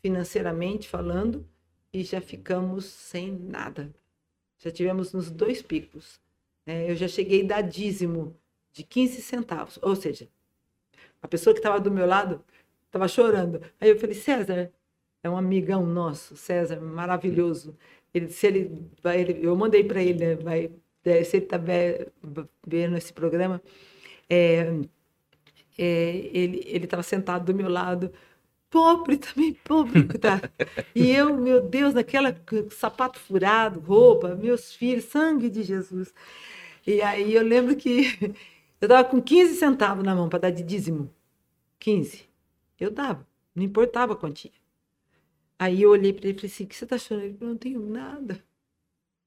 financeiramente 0.02 0.90
falando 0.90 1.48
e 1.94 2.04
já 2.04 2.20
ficamos 2.20 2.86
sem 2.86 3.32
nada. 3.32 3.94
Já 4.58 4.72
tivemos 4.72 5.14
nos 5.14 5.32
dois 5.32 5.62
picos. 5.62 6.20
né? 6.66 6.90
eu 6.92 6.96
já 6.96 7.08
cheguei 7.08 7.44
a 7.44 7.48
dar 7.48 7.62
dízimo 7.62 8.36
de 8.74 8.84
15 8.84 9.22
centavos, 9.22 9.80
ou 9.82 9.96
seja, 9.96 10.28
a 11.22 11.28
pessoa 11.28 11.54
que 11.54 11.60
estava 11.60 11.80
do 11.80 11.92
meu 11.92 12.06
lado 12.06 12.44
estava 12.92 13.08
chorando. 13.08 13.62
Aí 13.80 13.90
eu 13.90 14.00
falei, 14.00 14.16
César, 14.16 14.72
é 15.24 15.30
um 15.30 15.38
amigão 15.38 15.86
nosso, 15.86 16.36
César, 16.38 16.80
maravilhoso. 16.82 17.78
Ele, 18.14 18.30
se 18.30 18.48
ele, 18.48 18.90
vai, 19.04 19.22
ele- 19.22 19.46
eu 19.46 19.56
mandei 19.56 19.84
para 19.84 20.02
ele, 20.04 20.20
né, 20.20 20.36
vai, 20.36 20.72
é, 21.06 21.24
se 21.24 21.38
ele 21.38 21.46
está 21.46 21.58
vendo 22.68 22.98
esse 22.98 23.14
programa, 23.14 23.62
é, 24.30 24.66
é, 25.78 26.30
ele 26.34 26.62
ele 26.66 26.86
estava 26.86 27.04
sentado 27.04 27.46
do 27.46 27.54
meu 27.56 27.70
lado, 27.70 28.12
pobre 28.70 29.18
também, 29.18 29.54
pobre, 29.54 30.06
tá? 30.20 30.42
E 30.96 31.12
eu, 31.12 31.38
meu 31.38 31.62
Deus, 31.62 31.94
naquela 31.94 32.36
sapato 32.72 33.20
furado, 33.20 33.80
roupa, 33.82 34.36
meus 34.36 34.74
filhos, 34.76 35.06
sangue 35.06 35.50
de 35.50 35.64
Jesus. 35.64 36.14
E 36.88 37.02
aí 37.02 37.36
eu 37.36 37.44
lembro 37.44 37.76
que 37.78 38.18
eu 38.82 38.88
estava 38.88 39.04
com 39.10 39.22
15 39.22 39.56
centavos 39.56 40.04
na 40.06 40.16
mão 40.16 40.30
para 40.30 40.40
dar 40.42 40.52
de 40.52 40.64
dízimo. 40.64 41.14
15. 41.80 42.26
Eu 42.82 42.90
dava, 42.90 43.28
não 43.54 43.64
importava 43.64 44.14
a 44.14 44.16
quantia. 44.16 44.52
Aí 45.60 45.84
eu 45.84 45.92
olhei 45.92 46.12
para 46.12 46.28
ele 46.28 46.36
e 46.36 46.40
falei 46.40 46.52
assim: 46.52 46.64
o 46.64 46.68
que 46.68 46.76
você 46.76 46.84
está 46.84 46.98
chorando? 46.98 47.26
Ele 47.26 47.38
falou: 47.38 47.54
não 47.54 47.58
tenho 47.60 47.80
nada. 47.80 48.44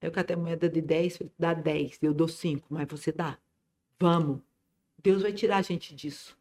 Aí 0.00 0.08
eu 0.08 0.10
catei 0.10 0.34
a 0.34 0.38
moeda 0.38 0.68
de 0.68 0.80
10, 0.80 1.16
falei, 1.18 1.32
dá 1.38 1.54
10, 1.54 1.98
eu 2.02 2.12
dou 2.12 2.26
5, 2.26 2.66
mas 2.68 2.88
você 2.88 3.12
dá. 3.12 3.38
Vamos. 4.00 4.40
Deus 5.00 5.22
vai 5.22 5.32
tirar 5.32 5.58
a 5.58 5.62
gente 5.62 5.94
disso. 5.94 6.36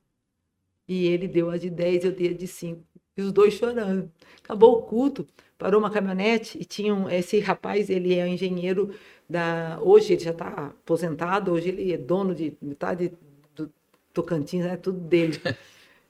E 0.88 1.06
ele 1.06 1.28
deu 1.28 1.52
a 1.52 1.58
de 1.58 1.70
10, 1.70 2.06
eu 2.06 2.12
dei 2.12 2.32
a 2.32 2.34
de 2.34 2.48
5. 2.48 2.84
E 3.16 3.22
os 3.22 3.32
dois 3.32 3.54
chorando. 3.54 4.12
Acabou 4.44 4.80
o 4.80 4.82
culto, 4.82 5.28
parou 5.56 5.80
uma 5.80 5.92
caminhonete 5.92 6.58
e 6.60 6.66
tinha 6.66 6.96
um, 6.96 7.08
esse 7.08 7.40
rapaz, 7.40 7.92
ele 7.92 8.16
é 8.16 8.28
engenheiro 8.28 8.96
da. 9.30 9.80
Hoje 9.84 10.14
ele 10.14 10.24
já 10.24 10.32
está 10.32 10.48
aposentado, 10.48 11.52
hoje 11.52 11.70
ele 11.70 11.94
é 11.94 11.98
dono 11.98 12.34
de 12.34 12.58
metade 12.60 13.14
do 13.54 13.72
Tocantins, 14.12 14.66
é 14.66 14.76
tudo 14.78 15.00
dele. 15.00 15.40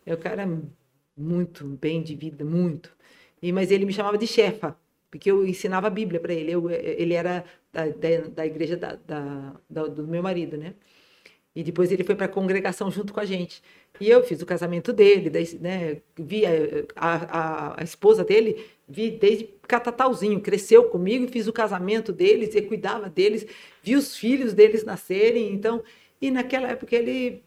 É 0.06 0.14
o 0.14 0.18
cara 0.18 0.46
muito 1.16 1.66
bem 1.68 2.02
de 2.04 2.16
vida, 2.16 2.44
muito. 2.46 2.92
E, 3.42 3.52
mas 3.52 3.72
ele 3.72 3.86
me 3.86 3.94
chamava 3.94 4.18
de 4.18 4.28
chefa, 4.28 4.78
porque 5.12 5.30
eu 5.32 5.46
ensinava 5.46 5.88
a 5.88 5.90
Bíblia 5.90 6.20
para 6.20 6.34
ele. 6.34 6.52
Eu, 6.52 6.70
ele 6.70 7.14
era 7.14 7.46
da, 7.72 7.88
da, 7.88 8.22
da 8.30 8.46
igreja 8.46 8.76
da, 8.78 8.96
da- 8.96 9.54
do 9.88 10.08
meu 10.08 10.24
marido, 10.24 10.58
né? 10.58 10.74
E 11.56 11.64
depois 11.64 11.92
ele 11.92 12.04
foi 12.04 12.16
para 12.16 12.26
a 12.26 12.30
congregação 12.30 12.90
junto 12.92 13.14
com 13.14 13.20
a 13.20 13.26
gente. 13.26 13.62
E 14.00 14.10
eu 14.10 14.24
fiz 14.24 14.42
o 14.42 14.46
casamento 14.46 14.92
dele, 14.94 15.30
daí, 15.30 15.48
né, 15.62 16.02
vi 16.18 16.44
a, 16.46 16.52
a, 16.96 17.82
a 17.82 17.84
esposa 17.84 18.24
dele, 18.24 18.66
vi 18.88 19.12
desde 19.12 19.46
catatauzinho, 19.68 20.42
cresceu 20.42 20.86
comigo, 20.90 21.28
fiz 21.28 21.48
o 21.48 21.54
casamento 21.54 22.12
deles, 22.12 22.56
eu 22.56 22.68
cuidava 22.68 23.10
deles, 23.10 23.46
vi 23.84 23.96
os 23.96 24.18
filhos 24.18 24.54
deles 24.54 24.84
nascerem, 24.84 25.54
então, 25.54 25.84
e 26.22 26.32
naquela 26.32 26.70
época 26.70 26.96
ele 26.96 27.44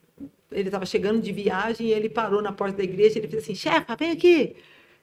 ele 0.51 0.69
estava 0.69 0.87
chegando 0.87 1.21
de 1.21 1.33
viagem 1.33 1.89
e 1.89 1.93
ele 1.93 2.09
parou 2.09 2.43
na 2.43 2.53
porta 2.53 2.79
da 2.79 2.85
igreja 2.85 3.19
e 3.19 3.21
ele 3.21 3.29
fez 3.29 3.43
assim, 3.43 3.55
chefa, 3.55 3.97
vem 3.97 4.11
aqui. 4.13 4.57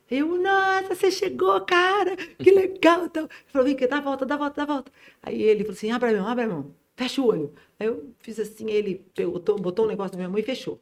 Eu, 0.09 0.39
nossa, 0.41 0.95
você 0.95 1.11
chegou, 1.11 1.59
cara, 1.61 2.15
que 2.15 2.51
legal. 2.51 3.05
Então, 3.05 3.23
ele 3.23 3.31
falou, 3.47 3.67
vem 3.67 3.75
cá, 3.75 3.87
dá 3.87 3.97
a 3.97 4.01
volta, 4.01 4.25
dá 4.25 4.35
a 4.35 4.37
volta, 4.37 4.55
dá 4.55 4.63
a 4.63 4.75
volta. 4.75 4.91
Aí 5.21 5.41
ele 5.41 5.63
falou 5.63 5.73
assim, 5.75 5.91
abre 5.91 6.09
a 6.09 6.13
mão, 6.13 6.27
abre 6.27 6.43
a 6.45 6.47
mão, 6.47 6.75
fecha 6.95 7.21
o 7.21 7.27
olho. 7.27 7.53
Aí 7.79 7.87
eu 7.87 8.13
fiz 8.19 8.39
assim, 8.39 8.69
ele 8.69 9.05
botou, 9.17 9.57
botou 9.57 9.85
um 9.85 9.87
negócio 9.87 10.13
na 10.13 10.17
minha 10.17 10.29
mão 10.29 10.39
e 10.39 10.43
fechou. 10.43 10.81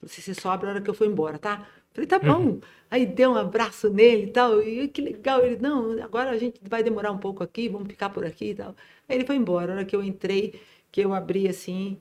Falei 0.00 0.12
assim, 0.12 0.22
você 0.22 0.34
só 0.34 0.50
abre 0.50 0.68
a 0.68 0.70
hora 0.70 0.80
que 0.80 0.90
eu 0.90 0.94
for 0.94 1.06
embora, 1.06 1.38
tá? 1.38 1.66
Falei, 1.92 2.06
tá 2.06 2.18
bom. 2.18 2.60
Aí 2.90 3.04
deu 3.04 3.32
um 3.32 3.34
abraço 3.36 3.90
nele 3.90 4.24
e 4.24 4.30
tal, 4.30 4.62
e 4.62 4.88
que 4.88 5.02
legal. 5.02 5.44
Ele, 5.44 5.56
não, 5.60 6.00
agora 6.02 6.30
a 6.30 6.38
gente 6.38 6.60
vai 6.62 6.82
demorar 6.82 7.10
um 7.10 7.18
pouco 7.18 7.42
aqui, 7.42 7.68
vamos 7.68 7.88
ficar 7.88 8.10
por 8.10 8.24
aqui 8.24 8.50
e 8.50 8.54
tal. 8.54 8.74
Aí 9.08 9.16
ele 9.16 9.26
foi 9.26 9.36
embora. 9.36 9.72
A 9.72 9.74
hora 9.76 9.84
que 9.84 9.96
eu 9.96 10.02
entrei, 10.02 10.60
que 10.92 11.00
eu 11.00 11.12
abri 11.12 11.48
assim, 11.48 11.98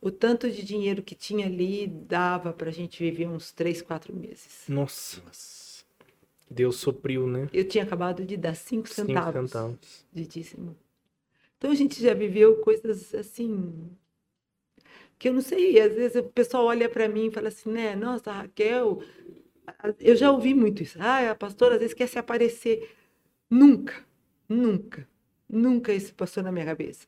o 0.00 0.10
tanto 0.10 0.50
de 0.50 0.64
dinheiro 0.64 1.02
que 1.02 1.14
tinha 1.14 1.46
ali 1.46 1.86
dava 1.86 2.52
pra 2.52 2.70
gente 2.70 3.02
viver 3.02 3.26
uns 3.28 3.52
três, 3.52 3.82
quatro 3.82 4.14
meses. 4.14 4.64
Nossa. 4.68 5.22
Deus 6.50 6.76
supriu, 6.76 7.26
né? 7.26 7.48
Eu 7.52 7.66
tinha 7.66 7.84
acabado 7.84 8.24
de 8.24 8.36
dar 8.36 8.54
cinco 8.54 8.88
Cinco 8.88 9.08
centavos 9.08 9.50
centavos. 9.50 10.06
de 10.12 10.26
dízimo. 10.26 10.76
Então 11.58 11.70
a 11.70 11.74
gente 11.74 12.00
já 12.00 12.14
viveu 12.14 12.56
coisas 12.60 13.14
assim 13.14 13.90
que 15.18 15.28
eu 15.28 15.32
não 15.32 15.40
sei, 15.40 15.80
às 15.80 15.94
vezes 15.94 16.16
o 16.16 16.24
pessoal 16.24 16.64
olha 16.66 16.88
para 16.88 17.08
mim 17.08 17.26
e 17.26 17.30
fala 17.30 17.48
assim, 17.48 17.70
né, 17.70 17.96
nossa, 17.96 18.30
Raquel, 18.30 19.02
a- 19.66 19.94
eu 20.00 20.14
já 20.16 20.30
ouvi 20.30 20.54
muito 20.54 20.82
isso. 20.82 20.98
Ah, 21.00 21.30
a 21.30 21.34
pastora 21.34 21.74
às 21.74 21.80
vezes 21.80 21.94
quer 21.94 22.06
se 22.08 22.18
aparecer. 22.18 22.90
Nunca, 23.50 24.04
nunca, 24.48 25.08
nunca 25.48 25.92
isso 25.92 26.14
passou 26.14 26.42
na 26.42 26.52
minha 26.52 26.66
cabeça. 26.66 27.06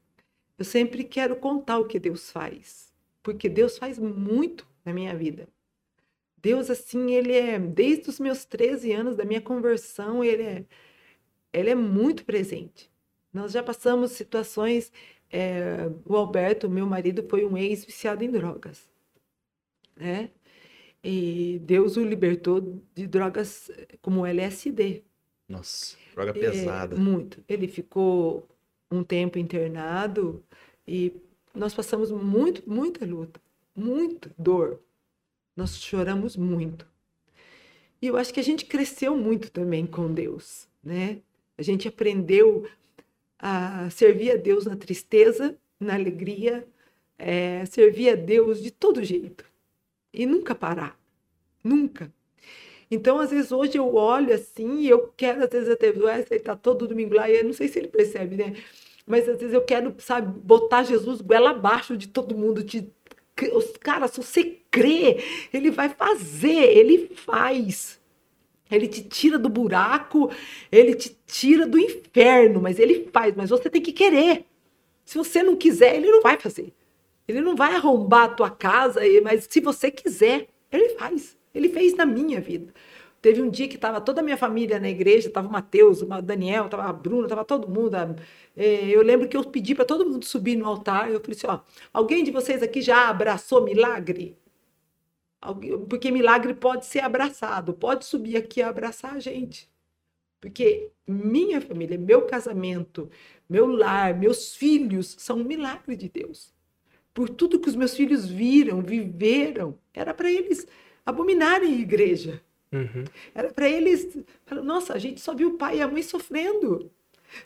Eu 0.61 0.67
sempre 0.67 1.05
quero 1.05 1.37
contar 1.37 1.79
o 1.81 1.87
que 1.87 1.99
Deus 1.99 2.31
faz, 2.31 2.93
porque 3.23 3.49
Deus 3.49 3.79
faz 3.79 3.99
muito 3.99 4.69
na 4.85 4.93
minha 4.95 5.17
vida. 5.17 5.49
Deus, 6.37 6.71
assim, 6.71 7.13
ele 7.13 7.35
é, 7.35 7.59
desde 7.59 8.11
os 8.11 8.21
meus 8.21 8.45
13 8.45 8.93
anos 8.93 9.17
da 9.17 9.25
minha 9.25 9.41
conversão, 9.41 10.25
ele 10.25 10.43
é, 10.43 10.67
ele 11.53 11.71
é 11.71 11.77
muito 11.77 12.25
presente. 12.27 12.91
Nós 13.33 13.53
já 13.53 13.63
passamos 13.63 14.13
situações. 14.13 14.93
é, 15.33 15.89
o 16.07 16.17
Alberto, 16.17 16.69
meu 16.71 16.87
marido, 16.87 17.27
foi 17.31 17.45
um 17.47 17.57
ex-viciado 17.57 18.25
em 18.25 18.31
drogas, 18.31 18.91
né? 19.97 20.31
E 21.05 21.61
Deus 21.65 21.97
o 21.97 22.05
libertou 22.05 22.61
de 22.95 23.07
drogas 23.07 23.71
eh, 23.71 23.99
como 24.03 24.27
LSD. 24.27 25.05
Nossa, 25.49 25.97
droga 26.15 26.33
É, 26.33 26.35
pesada. 26.35 26.97
muito. 26.97 27.43
Ele 27.49 27.69
ficou 27.69 28.49
um 28.91 29.03
tempo 29.03 29.39
internado 29.39 30.43
e 30.87 31.13
nós 31.55 31.75
passamos 31.75 32.11
muito, 32.11 32.69
muita 32.69 33.05
luta, 33.05 33.41
muita 33.75 34.31
dor. 34.39 34.81
Nós 35.57 35.77
choramos 35.81 36.37
muito. 36.37 36.87
E 38.01 38.07
eu 38.07 38.17
acho 38.17 38.33
que 38.33 38.41
a 38.41 38.45
gente 38.45 38.65
cresceu 38.65 39.17
muito 39.17 39.51
também 39.51 39.87
com 39.87 40.13
Deus, 40.13 40.67
né? 40.83 41.21
A 41.59 41.63
gente 41.63 41.87
aprendeu 41.87 42.67
a 43.39 43.91
servir 43.91 44.33
a 44.33 44.37
Deus 44.37 44.65
na 44.65 44.77
tristeza, 44.77 45.57
na 45.79 45.95
alegria, 45.95 46.67
é, 47.19 47.65
servir 47.67 48.11
a 48.11 48.15
Deus 48.15 48.63
de 48.63 48.71
todo 48.71 49.05
jeito 49.05 49.45
e 50.13 50.25
nunca 50.27 50.55
parar, 50.55 50.99
nunca. 51.63 52.13
Então, 52.91 53.21
às 53.21 53.31
vezes, 53.31 53.53
hoje 53.53 53.79
eu 53.79 53.95
olho 53.95 54.35
assim 54.35 54.81
e 54.81 54.89
eu 54.89 55.13
quero, 55.17 55.45
às 55.45 55.51
vezes, 55.51 55.71
até, 55.71 55.91
Wesley 55.91 56.41
tá 56.41 56.57
todo 56.57 56.89
domingo 56.89 57.15
lá 57.15 57.31
e 57.31 57.37
eu 57.37 57.45
não 57.45 57.53
sei 57.53 57.69
se 57.69 57.79
ele 57.79 57.89
percebe, 57.89 58.37
né? 58.37 58.55
Mas 59.07 59.29
às 59.29 59.39
vezes 59.39 59.55
eu 59.55 59.63
quero, 59.63 59.95
sabe, 59.99 60.39
botar 60.41 60.83
Jesus 60.85 61.21
goela 61.21 61.51
abaixo 61.51 61.97
de 61.97 62.09
todo 62.09 62.37
mundo, 62.37 62.63
de 62.63 62.93
os 63.55 63.77
cara, 63.79 64.07
se 64.07 64.23
você 64.23 64.59
crê, 64.71 65.19
ele 65.53 65.71
vai 65.71 65.89
fazer, 65.89 66.77
ele 66.77 67.11
faz. 67.15 67.99
Ele 68.71 68.87
te 68.87 69.03
tira 69.03 69.39
do 69.39 69.49
buraco, 69.49 70.31
ele 70.71 70.95
te 70.95 71.17
tira 71.27 71.67
do 71.67 71.79
inferno, 71.79 72.61
mas 72.61 72.79
ele 72.79 73.09
faz, 73.13 73.35
mas 73.35 73.51
você 73.51 73.69
tem 73.71 73.83
que 73.83 73.93
querer. 73.93 74.45
Se 75.05 75.19
você 75.19 75.43
não 75.43 75.57
quiser, 75.57 75.97
ele 75.97 76.11
não 76.11 76.21
vai 76.21 76.39
fazer. 76.39 76.73
Ele 77.27 77.41
não 77.41 77.57
vai 77.57 77.75
arrombar 77.75 78.25
a 78.25 78.35
tua 78.35 78.51
casa, 78.51 79.01
mas 79.23 79.47
se 79.49 79.61
você 79.61 79.91
quiser, 79.91 80.49
ele 80.71 80.91
faz. 80.91 81.37
Ele 81.55 81.69
fez 81.69 81.95
na 81.97 82.07
minha 82.07 82.41
vida. 82.41 82.73
Teve 83.21 83.43
um 83.43 83.51
dia 83.51 83.69
que 83.69 83.75
estava 83.77 84.01
toda 84.01 84.21
a 84.21 84.25
minha 84.25 84.37
família 84.37 84.81
na 84.81 84.89
igreja, 84.89 85.29
estava 85.29 85.47
o 85.49 85.53
Mateus, 85.53 86.01
o 86.03 86.07
Daniel, 86.23 86.65
estava 86.67 86.85
a 86.85 86.93
Bruna, 86.93 87.25
estava 87.25 87.45
todo 87.45 87.69
mundo. 87.69 87.95
eh, 88.57 88.89
Eu 88.91 89.03
lembro 89.03 89.29
que 89.29 89.37
eu 89.37 89.45
pedi 89.45 89.75
para 89.75 89.85
todo 89.85 90.09
mundo 90.09 90.25
subir 90.25 90.57
no 90.57 90.67
altar. 90.67 91.11
Eu 91.11 91.21
falei 91.21 91.37
assim: 91.37 91.47
ó, 91.47 91.61
alguém 91.93 92.25
de 92.25 92.31
vocês 92.31 92.63
aqui 92.63 92.81
já 92.83 93.09
abraçou 93.09 93.63
milagre? 93.65 94.37
Porque 95.89 96.11
milagre 96.11 96.55
pode 96.55 96.85
ser 96.87 97.01
abraçado, 97.01 97.73
pode 97.73 98.05
subir 98.05 98.37
aqui 98.37 98.61
e 98.61 98.63
abraçar 98.63 99.15
a 99.15 99.19
gente. 99.21 99.71
Porque 100.41 100.91
minha 101.07 101.61
família, 101.61 101.99
meu 101.99 102.27
casamento, 102.27 103.11
meu 103.49 103.67
lar, 103.67 104.19
meus 104.19 104.55
filhos 104.57 105.17
são 105.19 105.39
um 105.39 105.45
milagre 105.45 105.97
de 105.97 106.09
Deus. 106.09 106.55
Por 107.15 107.31
tudo 107.31 107.61
que 107.61 107.69
os 107.69 107.77
meus 107.77 107.97
filhos 107.97 108.27
viram, 108.29 108.83
viveram, 108.83 109.79
era 109.95 110.15
para 110.15 110.31
eles 110.33 110.67
abominarem 111.11 111.75
a 111.75 111.79
igreja. 111.79 112.41
Uhum. 112.73 113.05
Era 113.35 113.53
para 113.53 113.69
eles. 113.69 114.17
Nossa, 114.63 114.95
a 114.95 114.99
gente 114.99 115.21
só 115.21 115.35
viu 115.35 115.51
o 115.51 115.59
pai 115.59 115.79
e 115.79 115.83
a 115.83 115.89
mãe 115.89 116.03
sofrendo. 116.03 116.91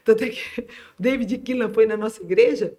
Tanto 0.05 0.25
é 0.25 0.29
que 0.31 0.61
o 0.61 0.67
David 0.99 1.39
Killan 1.39 1.73
foi 1.73 1.87
na 1.87 1.97
nossa 1.97 2.23
igreja, 2.23 2.77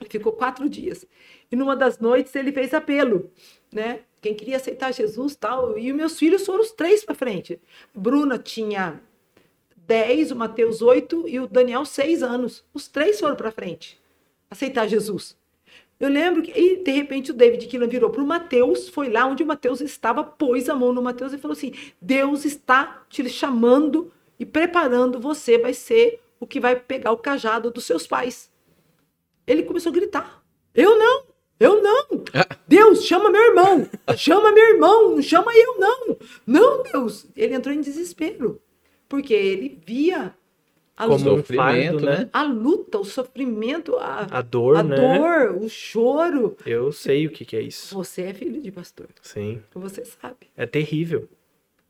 ele 0.00 0.10
ficou 0.10 0.32
quatro 0.32 0.68
dias. 0.68 1.06
E 1.50 1.56
numa 1.56 1.76
das 1.76 1.98
noites 1.98 2.34
ele 2.34 2.52
fez 2.52 2.74
apelo, 2.74 3.30
né? 3.72 4.00
Quem 4.20 4.34
queria 4.34 4.56
aceitar 4.56 4.92
Jesus 4.92 5.36
tal. 5.36 5.78
E 5.78 5.90
os 5.90 5.96
meus 5.96 6.18
filhos 6.18 6.44
foram 6.44 6.62
os 6.62 6.72
três 6.72 7.04
para 7.04 7.14
frente. 7.14 7.60
Bruna 7.94 8.38
tinha 8.38 9.00
10, 9.76 10.32
o 10.32 10.36
Mateus 10.36 10.80
8 10.80 11.28
e 11.28 11.38
o 11.38 11.46
Daniel 11.46 11.84
6 11.84 12.22
anos. 12.22 12.64
Os 12.72 12.88
três 12.88 13.20
foram 13.20 13.36
para 13.36 13.50
frente 13.50 14.00
aceitar 14.50 14.86
Jesus. 14.86 15.36
Eu 16.04 16.10
lembro 16.10 16.42
que, 16.42 16.50
e 16.50 16.84
de 16.84 16.90
repente, 16.90 17.30
o 17.30 17.34
David 17.34 17.66
Killan 17.66 17.88
virou 17.88 18.10
para 18.10 18.22
o 18.22 18.26
Mateus, 18.26 18.90
foi 18.90 19.08
lá 19.08 19.24
onde 19.24 19.42
o 19.42 19.46
Mateus 19.46 19.80
estava, 19.80 20.22
pôs 20.22 20.68
a 20.68 20.74
mão 20.74 20.92
no 20.92 21.00
Mateus 21.00 21.32
e 21.32 21.38
falou 21.38 21.56
assim: 21.56 21.72
Deus 21.98 22.44
está 22.44 23.06
te 23.08 23.26
chamando 23.26 24.12
e 24.38 24.44
preparando 24.44 25.18
você, 25.18 25.56
vai 25.56 25.72
ser 25.72 26.20
o 26.38 26.46
que 26.46 26.60
vai 26.60 26.76
pegar 26.76 27.10
o 27.10 27.16
cajado 27.16 27.70
dos 27.70 27.86
seus 27.86 28.06
pais. 28.06 28.52
Ele 29.46 29.62
começou 29.62 29.88
a 29.88 29.94
gritar: 29.94 30.44
Eu 30.74 30.98
não! 30.98 31.24
Eu 31.58 31.82
não! 31.82 32.06
Deus, 32.68 33.06
chama 33.06 33.30
meu 33.30 33.42
irmão! 33.42 33.88
Chama 34.14 34.52
meu 34.52 34.74
irmão! 34.74 35.14
Não 35.14 35.22
chama 35.22 35.52
eu, 35.54 35.78
não! 35.78 36.18
Não, 36.46 36.82
Deus! 36.82 37.24
Ele 37.34 37.54
entrou 37.54 37.74
em 37.74 37.80
desespero. 37.80 38.60
Porque 39.08 39.32
ele 39.32 39.80
via 39.86 40.34
a 40.96 41.06
Como 41.06 41.30
luta, 41.30 41.52
um 41.52 41.56
fardo, 41.56 42.00
né? 42.00 42.28
a, 42.32 42.42
luta, 42.44 42.98
o 42.98 43.04
sofrimento, 43.04 43.96
a, 43.96 44.26
A 44.30 44.42
dor, 44.42 44.76
a 44.76 44.82
né? 44.82 44.96
dor, 44.96 45.56
o 45.62 45.68
choro. 45.68 46.56
Eu 46.64 46.92
sei 46.92 47.26
o 47.26 47.30
que, 47.30 47.44
que 47.44 47.56
é 47.56 47.60
isso. 47.60 47.94
Você 47.94 48.22
é 48.22 48.34
filho 48.34 48.60
de 48.62 48.70
pastor. 48.70 49.08
Sim. 49.20 49.60
Você 49.74 50.04
sabe. 50.04 50.46
É 50.56 50.66
terrível. 50.66 51.28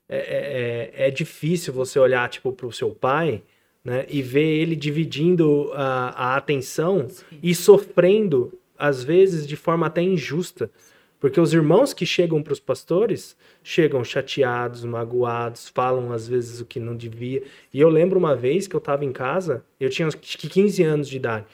É, 0.09 0.17
é, 0.19 1.05
é- 1.05 1.09
é 1.09 1.11
difícil 1.11 1.73
você 1.73 1.99
olhar, 1.99 2.29
tipo, 2.29 2.53
pro 2.53 2.73
seu 2.73 2.91
pai, 2.91 3.43
né? 3.85 4.07
E 4.09 4.23
ver 4.23 4.47
ele 4.61 4.75
dividindo 4.77 5.71
a, 5.75 6.09
a 6.33 6.37
atenção 6.37 7.07
e 7.43 7.55
sofrendo, 7.55 8.59
às 8.79 9.03
vezes, 9.05 9.47
de 9.47 9.57
forma 9.57 9.87
até 9.87 10.03
injusta. 10.03 10.71
Porque 11.25 11.41
os 11.41 11.55
irmãos 11.55 11.95
que 11.95 12.05
chegam 12.05 12.43
para 12.43 12.53
os 12.53 12.61
pastores 12.61 13.35
chegam 13.63 14.05
chateados, 14.05 14.85
magoados, 14.85 15.71
falam 15.71 16.13
às 16.13 16.29
vezes 16.29 16.61
o 16.61 16.67
que 16.67 16.79
não 16.79 16.95
devia. 16.95 17.43
E 17.73 17.81
eu 17.81 17.89
lembro 17.89 18.19
uma 18.19 18.37
vez 18.37 18.69
que 18.69 18.77
eu 18.77 18.79
estava 18.79 19.07
em 19.07 19.11
casa, 19.11 19.65
eu 19.81 19.89
tinha 19.89 20.07
acho 20.07 20.19
que 20.19 20.47
15 20.47 20.83
anos 20.83 21.09
de 21.09 21.17
idade, 21.17 21.47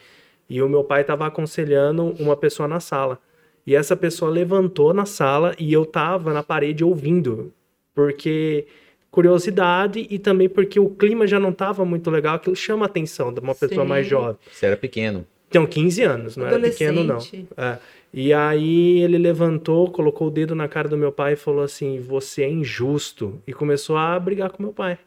e 0.49 0.61
o 0.61 0.67
meu 0.67 0.83
pai 0.83 0.99
estava 1.03 1.25
aconselhando 1.25 2.13
uma 2.19 2.35
pessoa 2.35 2.67
na 2.67 2.81
sala. 2.81 3.17
E 3.65 3.73
essa 3.73 3.95
pessoa 3.95 4.29
levantou 4.29 4.93
na 4.93 5.05
sala 5.05 5.55
e 5.57 5.71
eu 5.71 5.85
tava 5.85 6.33
na 6.33 6.43
parede 6.43 6.83
ouvindo, 6.83 7.53
porque 7.95 8.67
curiosidade 9.09 10.05
e 10.09 10.19
também 10.19 10.49
porque 10.49 10.81
o 10.81 10.89
clima 10.89 11.25
já 11.25 11.39
não 11.39 11.53
tava 11.53 11.85
muito 11.85 12.11
legal, 12.11 12.35
aquilo 12.35 12.57
chama 12.57 12.83
a 12.83 12.87
atenção 12.87 13.33
de 13.33 13.39
uma 13.39 13.55
pessoa 13.55 13.83
Sim. 13.83 13.89
mais 13.89 14.05
jovem. 14.05 14.35
Você 14.51 14.65
era 14.65 14.75
pequeno. 14.75 15.25
Então, 15.47 15.65
15 15.65 16.03
anos, 16.03 16.37
não 16.37 16.47
era 16.47 16.59
pequeno 16.59 17.03
não. 17.03 17.19
É. 17.57 17.77
E 18.13 18.33
aí 18.33 18.99
ele 18.99 19.17
levantou, 19.17 19.89
colocou 19.89 20.27
o 20.27 20.31
dedo 20.31 20.53
na 20.53 20.67
cara 20.67 20.89
do 20.89 20.97
meu 20.97 21.11
pai 21.11 21.33
e 21.33 21.37
falou 21.37 21.63
assim: 21.63 21.99
"Você 21.99 22.43
é 22.43 22.49
injusto" 22.49 23.41
e 23.47 23.53
começou 23.53 23.97
a 23.97 24.19
brigar 24.19 24.49
com 24.51 24.61
meu 24.63 24.73
pai. 24.73 24.97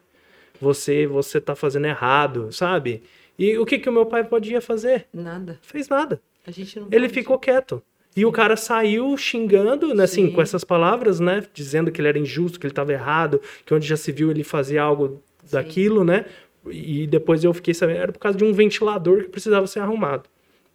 Você, 0.59 1.05
você 1.05 1.39
tá 1.39 1.55
fazendo 1.55 1.85
errado, 1.85 2.51
sabe? 2.51 3.03
E 3.37 3.57
o 3.57 3.65
que 3.65 3.77
que 3.77 3.89
o 3.89 3.93
meu 3.93 4.05
pai 4.05 4.23
podia 4.23 4.61
fazer? 4.61 5.05
Nada. 5.13 5.59
Fez 5.61 5.89
nada. 5.89 6.21
A 6.47 6.51
gente 6.51 6.79
não 6.79 6.87
Ele 6.91 7.09
ficou 7.09 7.37
quieto. 7.37 7.81
E 8.15 8.25
o 8.25 8.31
cara 8.31 8.55
saiu 8.55 9.17
xingando, 9.17 9.93
né, 9.93 10.05
assim, 10.05 10.27
Sim. 10.27 10.31
com 10.31 10.41
essas 10.41 10.63
palavras, 10.63 11.19
né? 11.19 11.43
Dizendo 11.53 11.91
que 11.91 11.99
ele 11.99 12.07
era 12.07 12.17
injusto, 12.17 12.57
que 12.57 12.65
ele 12.65 12.71
estava 12.71 12.93
errado, 12.93 13.41
que 13.65 13.73
onde 13.73 13.85
já 13.85 13.97
se 13.97 14.09
viu 14.11 14.31
ele 14.31 14.43
fazia 14.43 14.81
algo 14.81 15.21
daquilo, 15.51 16.05
né? 16.05 16.25
E 16.71 17.05
depois 17.07 17.43
eu 17.43 17.53
fiquei 17.53 17.73
sabendo, 17.73 17.99
era 17.99 18.11
por 18.13 18.19
causa 18.19 18.37
de 18.37 18.45
um 18.45 18.53
ventilador 18.53 19.23
que 19.23 19.29
precisava 19.29 19.67
ser 19.67 19.81
arrumado, 19.81 20.29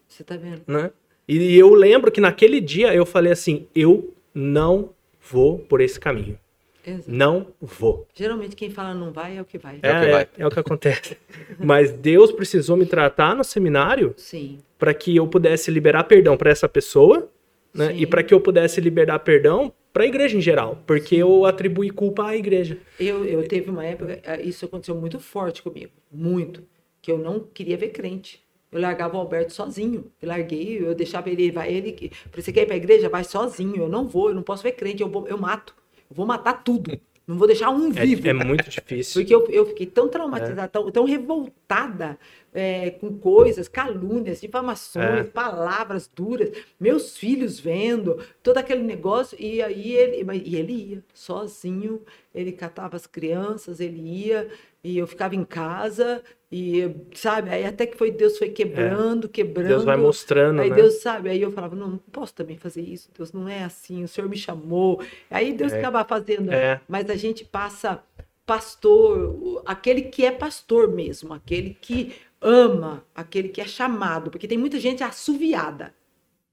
Você 0.07 0.23
tá 0.23 0.37
vendo? 0.37 0.61
né? 0.67 0.91
E 1.33 1.57
eu 1.57 1.73
lembro 1.73 2.11
que 2.11 2.21
naquele 2.21 2.61
dia 2.61 2.93
eu 2.93 3.07
falei 3.07 3.31
assim: 3.31 3.67
eu 3.73 4.13
não 4.35 4.91
vou 5.21 5.61
por 5.61 5.81
esse 5.81 6.01
caminho. 6.01 6.37
Exato. 6.85 7.05
Não 7.07 7.47
vou. 7.61 8.09
Geralmente 8.13 8.57
quem 8.57 8.71
fala 8.71 8.95
não 8.95 9.13
vai 9.13 9.37
é 9.37 9.41
o 9.41 9.45
que 9.45 9.57
vai. 9.57 9.79
É, 9.81 9.97
o 9.97 10.01
que 10.01 10.07
é- 10.07 10.11
vai. 10.11 10.29
é 10.39 10.47
o 10.47 10.51
que 10.51 10.59
acontece. 10.59 11.17
Mas 11.59 11.93
Deus 11.93 12.33
precisou 12.33 12.77
me 12.77 12.85
tratar 12.85 13.37
no 13.37 13.45
seminário 13.45 14.13
Sim. 14.17 14.59
para 14.77 14.93
que 14.93 15.15
eu 15.15 15.27
pudesse 15.27 15.71
liberar 15.71 16.05
perdão 16.05 16.37
para 16.37 16.51
essa 16.51 16.69
pessoa, 16.69 17.31
né? 17.73 17.89
Sim. 17.89 18.01
E 18.01 18.07
para 18.07 18.25
que 18.25 18.35
eu 18.35 18.41
pudesse 18.41 18.81
liberar 18.81 19.21
perdão 19.21 19.73
para 19.93 20.05
a 20.05 20.07
igreja 20.07 20.37
em 20.37 20.41
geral, 20.41 20.83
porque 20.87 21.15
eu 21.15 21.45
atribuí 21.45 21.91
culpa 21.91 22.27
à 22.27 22.37
igreja. 22.37 22.79
Eu, 22.99 23.25
eu 23.25 23.47
teve 23.47 23.71
uma 23.71 23.85
época, 23.85 24.21
eh, 24.23 24.43
isso 24.43 24.65
aconteceu 24.65 24.95
muito 24.95 25.19
forte 25.19 25.63
comigo, 25.63 25.91
muito, 26.11 26.63
que 27.03 27.11
eu 27.11 27.19
não 27.19 27.41
queria 27.41 27.77
ver 27.77 27.89
crente. 27.89 28.41
Eu 28.73 28.81
largava 28.81 29.17
o 29.17 29.21
Alberto 29.21 29.53
sozinho. 29.53 30.11
Eu 30.21 30.29
larguei, 30.29 30.79
eu 30.85 30.95
deixava 30.95 31.29
ele, 31.29 31.51
vai 31.51 31.73
ele, 31.73 32.13
você 32.35 32.53
quer 32.53 32.63
ir 32.63 32.67
para 32.67 32.75
a 32.75 32.79
igreja? 32.79 33.09
Vai 33.09 33.25
sozinho. 33.25 33.83
Eu 33.83 33.89
não 33.89 34.07
vou, 34.07 34.29
eu 34.29 34.35
não 34.35 34.43
posso 34.43 34.63
ver 34.63 34.73
crente, 34.73 35.03
eu, 35.03 35.09
vou, 35.09 35.27
eu 35.27 35.39
mato. 35.39 35.75
Eu 36.09 36.17
vou 36.17 36.27
matar 36.27 36.63
tudo. 36.65 36.99
Não 37.27 37.39
vou 37.39 37.47
deixar 37.47 37.71
um 37.71 37.91
vivo. 37.91 38.27
É, 38.27 38.31
é 38.31 38.35
muito 38.35 38.69
difícil. 38.69 39.21
Porque 39.23 39.33
eu, 39.33 39.47
eu 39.51 39.67
fiquei 39.67 39.87
tão 39.87 40.09
traumatizada, 40.09 40.67
tão, 40.67 40.91
tão 40.91 41.05
revoltada 41.05 42.19
é, 42.53 42.91
com 42.91 43.17
coisas, 43.19 43.69
calúnias, 43.69 44.41
difamações, 44.41 45.05
É. 45.05 45.23
palavras 45.25 46.11
duras, 46.13 46.51
meus 46.79 47.17
filhos 47.17 47.61
vendo, 47.61 48.19
todo 48.43 48.59
aquele 48.59 48.83
negócio. 48.83 49.37
E 49.41 49.63
aí 49.63 49.93
ele, 49.93 50.27
e 50.45 50.57
ele 50.57 50.73
ia 50.73 51.05
sozinho, 51.15 52.03
ele 52.35 52.51
catava 52.51 52.97
as 52.97 53.07
crianças, 53.07 53.79
ele 53.79 54.01
ia, 54.01 54.49
e 54.83 54.99
eu 54.99 55.07
ficava 55.07 55.37
em 55.37 55.45
casa, 55.45 56.25
e 56.53 56.91
sabe, 57.15 57.51
aí 57.51 57.65
até 57.65 57.87
que 57.87 57.97
foi 57.97 58.11
Deus 58.11 58.37
foi 58.37 58.49
quebrando, 58.49 59.29
quebrando. 59.29 59.69
Deus 59.69 59.85
vai 59.85 59.97
mostrando, 59.97 60.61
Aí 60.61 60.71
né? 60.71 60.77
Deus 60.77 60.95
sabe, 61.01 61.29
aí 61.31 61.41
eu 61.41 61.53
falava, 61.53 61.77
não, 61.77 61.89
não 61.89 61.99
posso 61.99 62.35
também 62.35 62.57
fazer 62.57 62.83
isso, 62.83 63.09
Deus 63.17 63.33
não 63.33 63.49
é 63.49 63.63
assim, 63.63 64.03
o 64.03 64.09
Senhor 64.09 64.29
me 64.29 64.37
chamou. 64.37 65.01
Aí 65.31 65.53
Deus 65.53 65.73
É. 65.73 65.79
acaba 65.79 66.05
fazendo, 66.05 66.51
É. 66.53 66.81
mas 66.89 67.09
a 67.09 67.15
gente 67.15 67.45
passa 67.45 68.03
pastor, 68.45 69.63
aquele 69.65 70.03
que 70.03 70.25
é 70.25 70.33
pastor 70.33 70.89
mesmo, 70.93 71.33
aquele 71.33 71.77
que 71.81 72.15
ama, 72.41 73.05
aquele 73.15 73.49
que 73.49 73.61
é 73.61 73.67
chamado, 73.67 74.29
porque 74.31 74.49
tem 74.49 74.59
muita 74.59 74.81
gente 74.81 75.05
assoviada. 75.05 75.95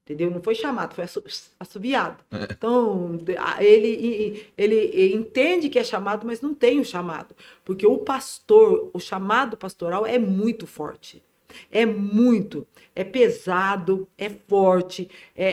Entendeu? 0.08 0.30
Não 0.30 0.42
foi 0.42 0.54
chamado, 0.54 0.94
foi 0.94 1.04
assu- 1.04 1.22
assoviado. 1.60 2.24
Então, 2.56 3.18
ele, 3.60 4.50
ele 4.56 5.14
entende 5.14 5.68
que 5.68 5.78
é 5.78 5.84
chamado, 5.84 6.26
mas 6.26 6.40
não 6.40 6.54
tem 6.54 6.80
o 6.80 6.84
chamado. 6.84 7.34
Porque 7.64 7.86
o 7.86 7.98
pastor, 7.98 8.90
o 8.94 8.98
chamado 8.98 9.56
pastoral 9.56 10.06
é 10.06 10.18
muito 10.18 10.66
forte. 10.66 11.22
É 11.70 11.86
muito, 11.86 12.66
é 12.94 13.02
pesado, 13.02 14.06
é 14.18 14.28
forte, 14.28 15.08
é, 15.34 15.46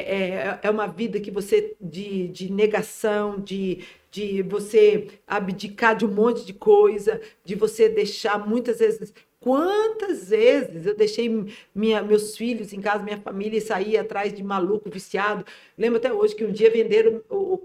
é, 0.53 0.59
é 0.63 0.69
uma 0.69 0.87
vida 0.87 1.21
que 1.21 1.31
você 1.31 1.73
de, 1.79 2.27
de 2.27 2.51
negação, 2.51 3.39
de, 3.39 3.79
de 4.11 4.41
você 4.41 5.07
abdicar 5.25 5.95
de 5.95 6.05
um 6.05 6.11
monte 6.11 6.45
de 6.45 6.53
coisa, 6.53 7.21
de 7.45 7.55
você 7.55 7.87
deixar 7.87 8.37
muitas 8.45 8.79
vezes. 8.79 9.13
Quantas 9.45 10.29
vezes 10.29 10.87
eu 10.87 10.95
deixei 10.95 11.29
minha, 11.75 12.01
meus 12.01 12.35
filhos 12.35 12.73
em 12.73 12.81
casa, 12.81 13.03
minha 13.03 13.21
família, 13.21 13.59
e 13.59 13.61
saí 13.61 13.95
atrás 13.95 14.33
de 14.33 14.43
maluco, 14.43 14.89
viciado. 14.89 15.45
Lembro 15.77 15.99
até 15.99 16.11
hoje 16.11 16.33
que 16.33 16.43
um 16.43 16.51
dia 16.51 16.71
venderam, 16.71 17.21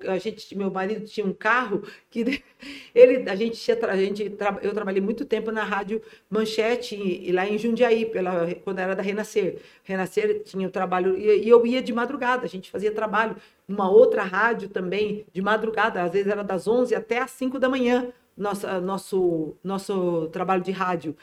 a 0.06 0.18
gente, 0.18 0.54
meu 0.54 0.70
marido 0.70 1.06
tinha 1.06 1.24
um 1.24 1.32
carro 1.32 1.82
que 2.10 2.42
ele, 2.94 3.30
a 3.30 3.34
gente, 3.34 3.72
a 3.72 3.96
gente 3.96 4.30
eu 4.60 4.74
trabalhei 4.74 5.00
muito 5.00 5.24
tempo 5.24 5.50
na 5.50 5.64
rádio 5.64 6.02
Manchete 6.28 6.96
e 6.96 7.32
lá 7.32 7.48
em 7.48 7.56
Jundiaí, 7.56 8.04
pela, 8.04 8.54
quando 8.56 8.78
era 8.78 8.94
da 8.94 9.02
Renascer. 9.02 9.56
Renascer 9.82 10.42
tinha 10.42 10.68
o 10.68 10.70
trabalho 10.70 11.16
e, 11.16 11.44
e 11.44 11.48
eu 11.48 11.66
ia 11.66 11.80
de 11.80 11.94
madrugada, 11.94 12.44
a 12.44 12.48
gente 12.48 12.70
fazia 12.70 12.92
trabalho 12.92 13.36
numa 13.66 13.90
outra 13.90 14.22
rádio 14.22 14.68
também 14.68 15.24
de 15.32 15.40
madrugada, 15.40 16.02
às 16.02 16.12
vezes 16.12 16.30
era 16.30 16.44
das 16.44 16.68
11 16.68 16.94
até 16.94 17.20
às 17.20 17.30
5 17.30 17.58
da 17.58 17.70
manhã, 17.70 18.12
nossa, 18.36 18.78
nosso 18.82 19.56
nosso 19.64 20.28
trabalho 20.30 20.62
de 20.62 20.72
rádio. 20.72 21.16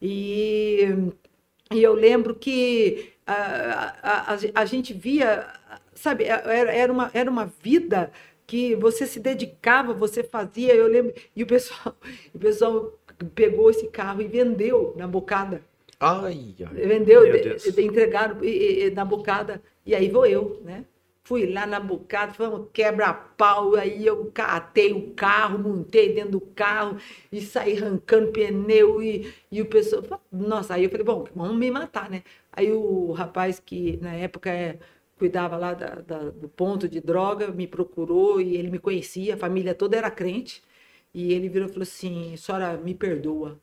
E, 0.00 0.86
e 1.72 1.82
eu 1.82 1.94
lembro 1.94 2.34
que 2.34 3.12
a, 3.26 3.34
a, 4.02 4.34
a, 4.34 4.38
a 4.54 4.64
gente 4.64 4.94
via, 4.94 5.46
sabe, 5.94 6.24
era, 6.24 6.72
era, 6.72 6.92
uma, 6.92 7.10
era 7.14 7.30
uma 7.30 7.46
vida 7.46 8.10
que 8.46 8.74
você 8.76 9.06
se 9.06 9.20
dedicava, 9.20 9.92
você 9.92 10.22
fazia, 10.22 10.74
eu 10.74 10.86
lembro, 10.86 11.12
e 11.36 11.42
o 11.42 11.46
pessoal, 11.46 11.94
o 12.34 12.38
pessoal 12.38 12.98
pegou 13.34 13.70
esse 13.70 13.88
carro 13.88 14.22
e 14.22 14.28
vendeu 14.28 14.94
na 14.96 15.06
bocada. 15.06 15.62
Ai, 16.00 16.54
ai. 16.64 16.74
Vendeu, 16.86 17.24
entregaram 17.78 18.44
e- 18.44 18.84
e 18.86 18.90
na 18.90 19.04
bocada, 19.04 19.60
e 19.84 19.94
aí 19.94 20.08
vou 20.08 20.24
eu, 20.26 20.60
né? 20.64 20.84
Fui 21.28 21.46
lá 21.46 21.66
na 21.66 21.78
bocada, 21.78 22.32
vamos 22.38 22.68
quebra-pau. 22.72 23.74
Aí 23.76 24.06
eu 24.06 24.30
catei 24.32 24.92
o 24.94 25.12
carro, 25.12 25.58
montei 25.58 26.14
dentro 26.14 26.32
do 26.32 26.40
carro 26.40 26.96
e 27.30 27.42
saí 27.42 27.76
arrancando 27.76 28.32
pneu. 28.32 29.02
E, 29.02 29.30
e 29.52 29.60
o 29.60 29.66
pessoal, 29.66 30.22
nossa, 30.32 30.74
aí 30.74 30.84
eu 30.84 30.90
falei, 30.90 31.04
bom, 31.04 31.26
vamos 31.34 31.56
me 31.58 31.70
matar, 31.70 32.08
né? 32.08 32.22
Aí 32.50 32.72
o 32.72 33.12
rapaz 33.12 33.60
que 33.60 33.98
na 33.98 34.14
época 34.14 34.50
é, 34.50 34.78
cuidava 35.18 35.58
lá 35.58 35.74
da, 35.74 35.96
da, 35.96 36.30
do 36.30 36.48
ponto 36.48 36.88
de 36.88 37.00
droga 37.00 37.48
me 37.48 37.66
procurou 37.66 38.40
e 38.40 38.56
ele 38.56 38.70
me 38.70 38.78
conhecia, 38.78 39.34
a 39.34 39.36
família 39.36 39.74
toda 39.74 39.96
era 39.98 40.10
crente. 40.10 40.62
E 41.12 41.32
ele 41.34 41.48
virou 41.50 41.68
e 41.68 41.72
falou 41.72 41.82
assim: 41.82 42.36
senhora, 42.38 42.76
me 42.78 42.94
perdoa 42.94 43.60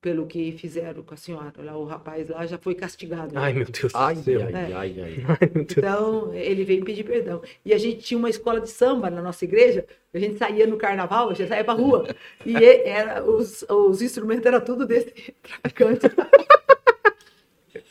pelo 0.00 0.26
que 0.26 0.52
fizeram 0.52 1.02
com 1.02 1.12
a 1.14 1.16
senhora. 1.16 1.52
Lá, 1.58 1.76
o 1.76 1.84
rapaz 1.84 2.28
lá 2.28 2.46
já 2.46 2.56
foi 2.56 2.74
castigado. 2.74 3.32
Ai, 3.36 3.52
meu 3.52 3.66
Deus 3.66 3.92
Ai, 3.94 4.14
do 4.14 4.22
céu. 4.22 4.40
ai, 4.46 4.52
É. 4.54 4.74
ai, 4.74 5.00
ai. 5.00 5.24
Ai. 5.28 5.50
Então, 5.56 6.32
ele 6.34 6.64
veio 6.64 6.84
pedir 6.84 7.04
perdão. 7.04 7.42
E 7.64 7.72
a 7.74 7.78
gente 7.78 7.98
tinha 8.02 8.18
uma 8.18 8.30
escola 8.30 8.60
de 8.60 8.70
samba 8.70 9.10
na 9.10 9.20
nossa 9.20 9.44
igreja, 9.44 9.84
a 10.14 10.18
gente 10.18 10.38
saía 10.38 10.66
no 10.66 10.76
carnaval, 10.76 11.30
a 11.30 11.34
gente 11.34 11.48
saía 11.48 11.64
pra 11.64 11.74
rua. 11.74 12.06
E 12.46 12.52
e- 12.56 12.82
era, 12.88 13.24
os, 13.24 13.64
os 13.68 14.00
instrumentos 14.00 14.46
eram 14.46 14.60
tudo 14.60 14.86
desse 14.86 15.12
traficante. 15.42 16.06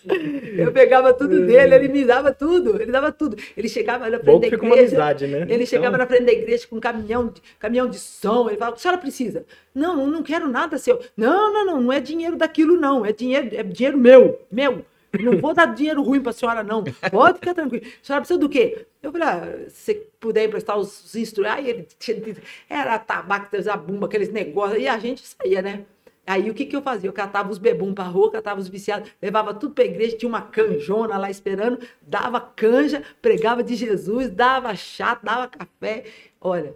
Eu 0.57 0.71
pegava 0.71 1.13
tudo 1.13 1.45
dele, 1.45 1.75
ele 1.75 1.87
me 1.87 2.03
dava 2.05 2.31
tudo, 2.33 2.81
ele 2.81 2.91
dava 2.91 3.11
tudo. 3.11 3.37
Ele 3.55 3.69
chegava 3.69 4.09
na 4.09 4.17
frente 4.19 4.25
Bom 4.33 4.39
da 4.39 4.49
fica 4.49 4.63
uma 4.65 4.75
igreja. 4.75 4.95
amizade, 4.95 5.27
né? 5.27 5.45
Ele 5.49 5.65
chegava 5.65 5.95
Então- 5.95 5.99
na 5.99 6.07
frente 6.07 6.25
da 6.25 6.31
igreja 6.31 6.67
com 6.67 6.77
um 6.77 6.79
caminhão 6.79 7.27
de, 7.27 7.41
caminhão 7.59 7.87
de 7.87 7.99
som. 7.99 8.47
Ele 8.47 8.57
falava: 8.57 8.71
o 8.71 8.75
que 8.75 8.79
a 8.79 8.81
senhora 8.83 8.99
precisa? 9.01 9.45
Não, 9.73 10.07
não 10.07 10.23
quero 10.23 10.47
nada 10.47 10.77
seu. 10.77 10.99
Não, 11.15 11.53
não, 11.53 11.65
não, 11.65 11.81
não 11.81 11.93
é 11.93 11.99
dinheiro 11.99 12.35
daquilo, 12.35 12.75
não. 12.79 13.05
É 13.05 13.11
dinheiro, 13.11 13.49
é 13.55 13.63
dinheiro 13.63 13.97
meu, 13.97 14.39
meu. 14.51 14.85
Eu 15.13 15.31
Não 15.31 15.37
vou 15.39 15.53
dar 15.53 15.73
dinheiro 15.73 16.03
ruim 16.03 16.19
para 16.21 16.31
a 16.31 16.33
senhora, 16.33 16.61
não. 16.63 16.83
Pode 17.11 17.39
ficar 17.39 17.53
tranquilo. 17.53 17.85
A 17.85 18.05
senhora 18.05 18.21
precisa 18.21 18.39
do 18.39 18.49
quê? 18.49 18.85
Eu 19.01 19.11
falei, 19.11 19.27
ah, 19.27 19.57
se 19.69 19.93
você 19.93 20.07
puder 20.19 20.43
emprestar 20.45 20.77
os, 20.77 21.05
os 21.05 21.15
instrumentos. 21.15 21.57
Aí 21.59 21.69
ele 21.69 21.87
tinha- 21.97 22.35
era 22.69 22.99
tabaco, 22.99 23.59
zabumba, 23.61 24.05
aqueles 24.07 24.29
negócios. 24.31 24.81
E 24.81 24.87
a 24.87 24.97
gente 24.99 25.23
saía, 25.25 25.61
né? 25.61 25.83
Aí 26.27 26.49
o 26.49 26.53
que, 26.53 26.65
que 26.65 26.75
eu 26.75 26.81
fazia? 26.81 27.09
Eu 27.09 27.13
catava 27.13 27.49
os 27.51 27.57
bebum 27.57 27.93
pra 27.93 28.03
rua, 28.05 28.31
catava 28.31 28.59
os 28.59 28.67
viciados, 28.67 29.09
levava 29.21 29.53
tudo 29.53 29.73
pra 29.75 29.85
igreja, 29.85 30.17
tinha 30.17 30.29
uma 30.29 30.41
canjona 30.41 31.17
lá 31.17 31.29
esperando, 31.31 31.79
dava 32.01 32.41
canja, 32.41 33.03
pregava 33.21 33.63
de 33.63 33.75
Jesus, 33.75 34.29
dava 34.29 34.75
chá, 34.75 35.15
dava 35.23 35.47
café. 35.47 36.05
Olha, 36.41 36.75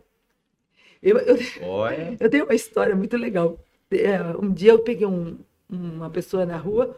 eu, 1.02 1.18
eu, 1.20 1.36
Olha. 1.64 2.18
eu 2.20 2.30
tenho 2.30 2.46
uma 2.46 2.56
história 2.56 2.96
muito 2.96 3.18
legal. 3.18 3.60
É, 3.92 4.22
Um 4.38 4.54
dia 4.54 4.72
eu 4.72 4.80
peguei 4.80 5.06
um- 5.08 5.38
uma 5.70 6.10
pessoa 6.10 6.46
na 6.46 6.58
rua 6.58 6.98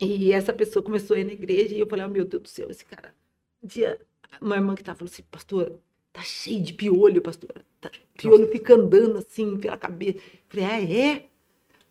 e 0.00 0.32
essa 0.32 0.52
pessoa 0.52 0.82
começou 0.82 1.16
a 1.16 1.20
ir 1.20 1.24
na 1.24 1.32
igreja 1.32 1.74
e 1.74 1.80
eu 1.80 1.86
falei, 1.88 2.04
oh, 2.04 2.08
meu 2.08 2.24
Deus 2.24 2.42
do 2.42 2.48
céu, 2.48 2.70
esse 2.70 2.84
cara. 2.84 3.14
Um 3.62 3.66
dia, 3.68 4.00
uma 4.40 4.56
irmã 4.56 4.74
que 4.74 4.82
estava 4.82 4.98
falou 4.98 5.10
assim, 5.12 5.22
pastora, 5.30 5.78
tá 6.12 6.22
cheio 6.22 6.62
de 6.62 6.72
piolho, 6.74 7.22
pastora. 7.22 7.64
Tá, 7.80 7.90
piolho 8.16 8.48
fica 8.50 8.74
andando 8.74 9.18
assim 9.18 9.58
pela 9.58 9.76
cabeça. 9.76 10.18
Eu 10.18 10.22
falei, 10.48 10.64
ah, 10.66 10.82
é? 10.82 11.26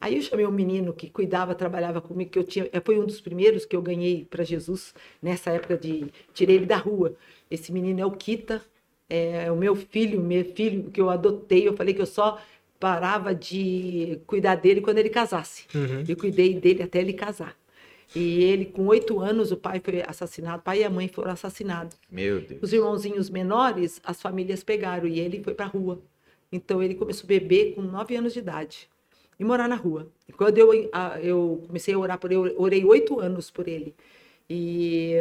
Aí 0.03 0.17
eu 0.17 0.21
chamei 0.21 0.45
um 0.45 0.51
menino 0.51 0.91
que 0.91 1.09
cuidava, 1.09 1.55
trabalhava 1.55 2.01
comigo, 2.01 2.29
que 2.29 2.37
eu 2.37 2.43
tinha, 2.43 2.69
eh, 2.73 2.81
foi 2.83 2.99
um 2.99 3.05
dos 3.05 3.21
primeiros 3.21 3.65
que 3.65 3.73
eu 3.73 3.81
ganhei 3.81 4.27
para 4.29 4.43
Jesus 4.43 4.93
nessa 5.21 5.51
época 5.51 5.77
de 5.77 6.07
tirei 6.33 6.57
ele 6.57 6.65
da 6.65 6.75
rua. 6.75 7.15
Esse 7.49 7.71
menino 7.71 8.01
é 8.01 8.05
o 8.05 8.11
Kita, 8.11 8.61
é 9.09 9.49
o 9.49 9.55
meu 9.55 9.77
filho, 9.77 10.19
meu 10.19 10.43
filho 10.43 10.91
que 10.91 10.99
eu 10.99 11.09
adotei. 11.09 11.65
Eu 11.65 11.77
falei 11.77 11.93
que 11.93 12.01
eu 12.01 12.05
só 12.05 12.37
parava 12.77 13.33
de 13.33 14.19
cuidar 14.27 14.55
dele 14.55 14.81
quando 14.81 14.97
ele 14.97 15.07
casasse. 15.07 15.67
Uhum. 15.73 16.03
Eu 16.05 16.17
cuidei 16.17 16.53
dele 16.53 16.83
até 16.83 16.99
ele 16.99 17.13
casar. 17.13 17.55
E 18.13 18.43
ele, 18.43 18.65
com 18.65 18.85
oito 18.87 19.21
anos, 19.21 19.53
o 19.53 19.57
pai 19.57 19.79
foi 19.81 20.03
assassinado, 20.05 20.57
o 20.57 20.63
pai 20.63 20.81
e 20.81 20.83
a 20.83 20.89
mãe 20.89 21.07
foram 21.07 21.31
assassinados. 21.31 21.95
Meu 22.11 22.41
Deus. 22.41 22.61
Os 22.61 22.73
irmãozinhos 22.73 23.29
menores, 23.29 24.01
as 24.03 24.21
famílias 24.21 24.65
pegaram 24.65 25.07
e 25.07 25.17
ele 25.21 25.41
foi 25.41 25.53
para 25.53 25.67
a 25.67 25.69
rua. 25.69 26.01
Então 26.51 26.83
ele 26.83 26.93
começou 26.93 27.23
a 27.23 27.27
beber 27.27 27.73
com 27.73 27.81
nove 27.81 28.17
anos 28.17 28.33
de 28.33 28.39
idade 28.39 28.91
e 29.39 29.43
morar 29.43 29.67
na 29.67 29.75
rua. 29.75 30.07
E 30.27 30.33
quando 30.33 30.57
eu, 30.57 30.73
eu 31.21 31.63
comecei 31.67 31.93
a 31.93 31.99
orar 31.99 32.17
por 32.19 32.31
ele, 32.31 32.53
orei 32.57 32.83
oito 32.85 33.19
anos 33.19 33.49
por 33.49 33.67
ele. 33.67 33.95
E, 34.49 35.15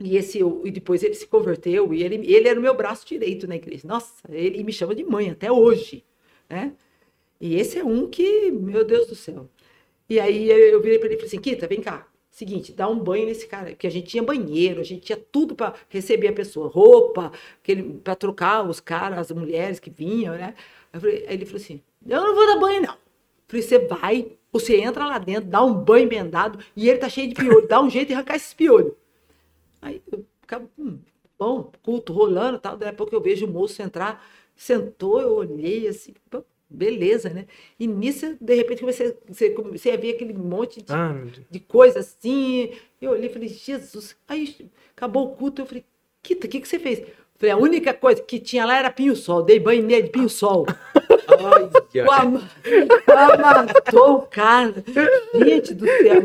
e, 0.00 0.16
esse, 0.16 0.40
e 0.64 0.70
depois 0.70 1.02
ele 1.02 1.14
se 1.14 1.26
converteu 1.26 1.92
e 1.92 2.02
ele, 2.02 2.16
ele 2.32 2.48
era 2.48 2.58
o 2.58 2.62
meu 2.62 2.74
braço 2.74 3.06
direito 3.06 3.46
na 3.46 3.56
igreja. 3.56 3.86
Nossa, 3.86 4.12
ele 4.30 4.62
me 4.62 4.72
chama 4.72 4.94
de 4.94 5.04
mãe 5.04 5.30
até 5.30 5.50
hoje. 5.50 6.04
Né? 6.48 6.72
E 7.40 7.56
esse 7.56 7.78
é 7.78 7.84
um 7.84 8.08
que, 8.08 8.50
meu 8.50 8.84
Deus 8.84 9.08
do 9.08 9.14
céu. 9.14 9.48
E 10.08 10.20
aí 10.20 10.48
eu 10.48 10.80
virei 10.80 10.98
para 10.98 11.08
ele 11.08 11.16
e 11.16 11.18
falei 11.18 11.28
assim: 11.28 11.40
Kita, 11.40 11.66
vem 11.66 11.80
cá. 11.80 12.06
Seguinte, 12.30 12.70
dá 12.70 12.86
um 12.86 12.98
banho 12.98 13.24
nesse 13.24 13.46
cara, 13.46 13.70
porque 13.70 13.86
a 13.86 13.90
gente 13.90 14.08
tinha 14.08 14.22
banheiro, 14.22 14.80
a 14.80 14.84
gente 14.84 15.00
tinha 15.06 15.16
tudo 15.16 15.54
para 15.54 15.74
receber 15.88 16.28
a 16.28 16.32
pessoa, 16.34 16.68
roupa, 16.68 17.32
para 18.04 18.14
trocar 18.14 18.68
os 18.68 18.78
caras, 18.78 19.18
as 19.18 19.30
mulheres 19.30 19.80
que 19.80 19.88
vinham, 19.88 20.34
né? 20.34 20.54
Aí 20.92 21.00
ele 21.28 21.46
falou 21.46 21.62
assim: 21.62 21.80
Eu 22.06 22.20
não 22.20 22.34
vou 22.34 22.46
dar 22.46 22.58
banho, 22.58 22.82
não. 22.82 23.05
Falei: 23.48 23.62
Você 23.62 23.78
vai, 23.78 24.32
você 24.52 24.76
entra 24.76 25.06
lá 25.06 25.18
dentro, 25.18 25.48
dá 25.48 25.62
um 25.62 25.74
banho 25.74 26.08
bendado, 26.08 26.58
e 26.74 26.88
ele 26.88 26.98
tá 26.98 27.08
cheio 27.08 27.28
de 27.28 27.34
piolho, 27.34 27.66
dá 27.68 27.80
um 27.80 27.90
jeito 27.90 28.08
de 28.08 28.14
arrancar 28.14 28.36
esses 28.36 28.54
piolhos. 28.54 28.92
Aí 29.80 30.02
eu 30.10 30.24
ficava, 30.40 30.68
hum, 30.78 30.98
bom, 31.38 31.70
culto 31.82 32.12
rolando 32.12 32.58
e 32.58 32.60
tal. 32.60 32.76
Daí 32.76 32.88
a 32.88 32.92
pouco 32.92 33.14
eu 33.14 33.20
vejo 33.20 33.46
o 33.46 33.50
moço 33.50 33.80
entrar, 33.82 34.24
sentou, 34.54 35.20
eu 35.20 35.34
olhei 35.34 35.86
assim, 35.88 36.14
beleza, 36.68 37.30
né? 37.30 37.46
E 37.78 37.86
nisso, 37.86 38.36
de 38.40 38.54
repente, 38.54 38.80
comecei, 38.80 39.50
comecei 39.54 39.94
a 39.94 39.96
ver 39.96 40.14
aquele 40.14 40.32
monte 40.32 40.82
de, 40.82 40.92
Ah, 40.92 41.14
de 41.50 41.60
coisa 41.60 42.00
assim. 42.00 42.72
Eu 43.00 43.12
olhei 43.12 43.30
e 43.30 43.32
falei, 43.32 43.48
Jesus. 43.48 44.16
Aí 44.26 44.68
acabou 44.96 45.26
o 45.26 45.36
culto, 45.36 45.62
eu 45.62 45.66
falei, 45.66 45.84
Kita, 46.22 46.46
o 46.46 46.50
que, 46.50 46.60
que 46.60 46.66
você 46.68 46.78
fez? 46.78 47.02
Falei, 47.36 47.52
a 47.52 47.56
única 47.56 47.94
coisa 47.94 48.20
que 48.20 48.40
tinha 48.40 48.64
lá 48.64 48.78
era 48.78 48.90
pinho-sol. 48.90 49.42
Dei 49.42 49.60
banho 49.60 49.84
nele 49.84 50.04
de 50.04 50.10
pinho-sol. 50.10 50.66
Olha. 51.28 51.70
Matou 53.38 54.16
o 54.16 54.22
cara. 54.22 54.74
Gente 55.34 55.74
do 55.74 55.86
céu. 55.86 56.22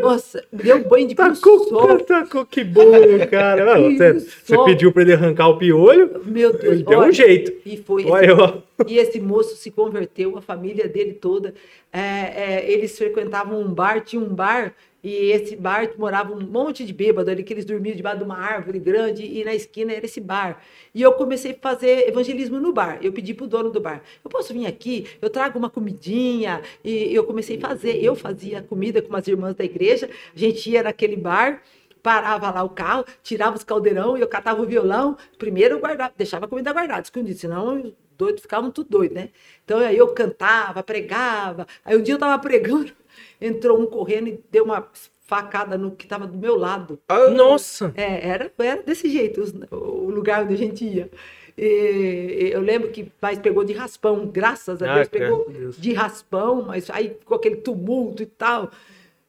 Nossa, 0.00 0.44
deu 0.52 0.86
banho 0.86 1.08
de 1.08 1.14
Tacou, 1.14 1.64
pinho-sol. 1.64 2.00
tacou 2.00 2.46
que 2.46 2.62
bom, 2.64 2.92
cara. 3.30 3.80
Você, 3.80 4.12
você 4.14 4.54
Sol. 4.54 4.64
pediu 4.64 4.92
pra 4.92 5.02
ele 5.02 5.14
arrancar 5.14 5.48
o 5.48 5.58
piolho, 5.58 6.20
Meu 6.24 6.52
Deus. 6.52 6.64
ele 6.64 6.82
deu 6.84 6.98
um 6.98 7.02
olha, 7.02 7.12
jeito. 7.12 7.52
E 7.64 7.76
foi 7.76 8.04
Olha, 8.04 8.34
ó. 8.36 8.58
E 8.86 8.98
esse 8.98 9.20
moço 9.20 9.56
se 9.56 9.70
converteu, 9.70 10.36
a 10.36 10.40
família 10.40 10.88
dele 10.88 11.14
toda. 11.14 11.54
É, 11.92 12.00
é, 12.00 12.70
eles 12.70 12.96
frequentavam 12.96 13.60
um 13.60 13.72
bar, 13.72 14.02
tinha 14.02 14.20
um 14.22 14.28
bar, 14.28 14.74
e 15.02 15.30
esse 15.30 15.54
bar 15.54 15.88
morava 15.96 16.32
um 16.32 16.40
monte 16.40 16.84
de 16.84 16.92
bêbado 16.92 17.30
ali, 17.30 17.44
que 17.44 17.52
eles 17.52 17.64
dormiam 17.64 17.94
debaixo 17.94 18.18
de 18.18 18.24
uma 18.24 18.38
árvore 18.38 18.78
grande, 18.80 19.24
e 19.24 19.44
na 19.44 19.54
esquina 19.54 19.92
era 19.92 20.04
esse 20.04 20.20
bar. 20.20 20.60
E 20.94 21.00
eu 21.00 21.12
comecei 21.12 21.52
a 21.52 21.54
fazer 21.54 22.08
evangelismo 22.08 22.58
no 22.58 22.72
bar. 22.72 22.98
Eu 23.00 23.12
pedi 23.12 23.32
pro 23.32 23.46
dono 23.46 23.70
do 23.70 23.80
bar: 23.80 24.02
eu 24.24 24.30
posso 24.30 24.52
vir 24.52 24.66
aqui, 24.66 25.06
eu 25.22 25.30
trago 25.30 25.58
uma 25.58 25.70
comidinha. 25.70 26.62
E 26.84 27.14
eu 27.14 27.24
comecei 27.24 27.56
a 27.58 27.60
fazer. 27.60 28.02
Eu 28.02 28.16
fazia 28.16 28.62
comida 28.62 29.00
com 29.00 29.08
umas 29.08 29.26
irmãs 29.28 29.54
da 29.54 29.64
igreja, 29.64 30.10
a 30.34 30.38
gente 30.38 30.70
ia 30.70 30.82
naquele 30.82 31.16
bar 31.16 31.62
parava 32.02 32.50
lá 32.50 32.62
o 32.62 32.70
carro, 32.70 33.04
tirava 33.22 33.56
os 33.56 33.64
caldeirão 33.64 34.16
e 34.16 34.20
eu 34.20 34.28
catava 34.28 34.62
o 34.62 34.66
violão. 34.66 35.16
Primeiro 35.36 35.74
eu 35.74 35.80
guardava, 35.80 36.14
deixava 36.16 36.46
a 36.46 36.48
comida 36.48 36.72
guardada, 36.72 37.02
escondido, 37.02 37.38
senão 37.38 37.82
os 37.82 37.92
doidos 38.16 38.40
ficavam 38.40 38.70
tudo 38.70 38.88
doidos, 38.88 39.16
né? 39.16 39.28
Então 39.64 39.78
aí 39.78 39.96
eu 39.96 40.08
cantava, 40.08 40.82
pregava. 40.82 41.66
Aí 41.84 41.96
um 41.96 42.02
dia 42.02 42.14
eu 42.14 42.18
tava 42.18 42.40
pregando, 42.40 42.92
entrou 43.40 43.80
um 43.80 43.86
correndo 43.86 44.28
e 44.28 44.40
deu 44.50 44.64
uma 44.64 44.88
facada 45.26 45.76
no 45.76 45.90
que 45.90 46.06
tava 46.06 46.26
do 46.26 46.38
meu 46.38 46.56
lado. 46.56 46.98
Nossa. 47.34 47.92
É, 47.96 48.26
era, 48.28 48.52
era 48.58 48.82
desse 48.82 49.10
jeito 49.10 49.40
os- 49.42 49.52
o 49.70 50.10
lugar 50.10 50.44
onde 50.44 50.54
a 50.54 50.56
gente 50.56 50.84
ia. 50.84 51.10
E 51.56 52.50
eu 52.52 52.60
lembro 52.60 52.88
que 52.90 53.10
mas 53.20 53.38
pegou 53.38 53.64
de 53.64 53.72
raspão, 53.72 54.26
graças 54.26 54.80
a 54.82 54.90
Ah, 54.90 54.94
Deus, 54.94 55.08
graças 55.08 55.28
pegou 55.28 55.50
Deus. 55.50 55.76
de 55.76 55.92
raspão, 55.92 56.62
mas 56.62 56.88
aí 56.90 57.10
ficou 57.18 57.36
aquele 57.36 57.56
tumulto 57.56 58.22
e 58.22 58.26
tal. 58.26 58.70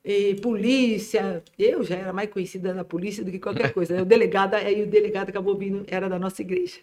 E 0.05 0.35
polícia, 0.35 1.43
eu 1.57 1.83
já 1.83 1.95
era 1.95 2.13
mais 2.13 2.29
conhecida 2.29 2.73
da 2.73 2.83
polícia 2.85 3.23
do 3.23 3.31
que 3.31 3.39
qualquer 3.39 3.73
coisa. 3.73 4.01
O 4.01 4.05
delegado, 4.05 4.53
aí 4.53 4.83
o 4.83 4.87
delegado 4.87 5.29
acabou 5.29 5.55
vindo, 5.57 5.83
era 5.87 6.07
da 6.07 6.17
nossa 6.17 6.41
igreja. 6.41 6.77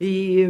E, 0.00 0.48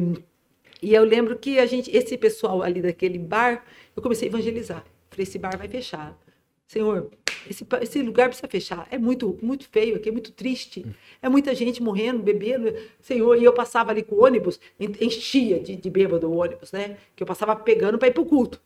e 0.83 0.95
eu 0.95 1.05
lembro 1.05 1.37
que 1.39 1.59
a 1.59 1.67
gente, 1.67 1.95
esse 1.97 2.17
pessoal 2.19 2.63
ali 2.63 2.81
daquele 2.83 3.19
bar, 3.19 3.65
eu 3.95 4.03
comecei 4.03 4.29
a 4.29 4.31
evangelizar. 4.31 4.85
Falei, 5.13 5.25
esse 5.25 5.39
bar 5.39 5.57
vai 5.59 5.69
fechar. 5.69 6.19
Senhor, 6.67 7.11
esse, 7.49 7.67
esse 7.83 8.03
lugar 8.03 8.29
precisa 8.29 8.49
fechar. 8.49 8.89
É 8.91 8.99
muito, 8.99 9.39
muito 9.43 9.69
feio 9.69 9.97
aqui, 9.97 10.09
é 10.09 10.13
muito 10.13 10.33
triste. 10.33 10.85
É 11.21 11.29
muita 11.29 11.55
gente 11.55 11.83
morrendo, 11.83 12.23
bebendo. 12.23 12.75
Senhor, 13.01 13.37
e 13.37 13.45
eu 13.45 13.53
passava 13.53 13.91
ali 13.91 14.03
com 14.03 14.17
o 14.17 14.25
ônibus, 14.25 14.59
en- 14.81 14.97
enchia 15.05 15.61
de, 15.61 15.77
de 15.77 15.91
bêbado 15.91 16.29
o 16.31 16.37
ônibus, 16.39 16.73
né? 16.73 16.97
Que 17.15 17.23
eu 17.23 17.27
passava 17.27 17.55
pegando 17.57 17.99
para 17.99 18.09
ir 18.09 18.13
para 18.13 18.23
o 18.23 18.27
culto. 18.27 18.61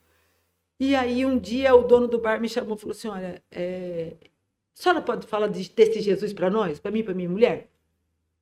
E 0.80 0.94
aí 0.94 1.24
um 1.26 1.38
dia 1.38 1.74
o 1.74 1.82
dono 1.84 2.06
do 2.08 2.18
bar 2.18 2.40
me 2.40 2.48
chamou 2.48 2.76
e 2.76 2.80
falou 2.80 2.92
assim: 2.92 3.08
olha, 3.08 3.42
é, 3.50 4.14
a 4.78 4.82
senhora 4.82 5.02
pode 5.02 5.26
falar 5.26 5.48
de- 5.48 5.70
desse 5.70 6.00
Jesus 6.00 6.32
para 6.32 6.50
nós, 6.50 6.78
para 6.80 6.90
mim, 6.90 7.02
para 7.02 7.14
minha 7.14 7.28
mulher? 7.28 7.68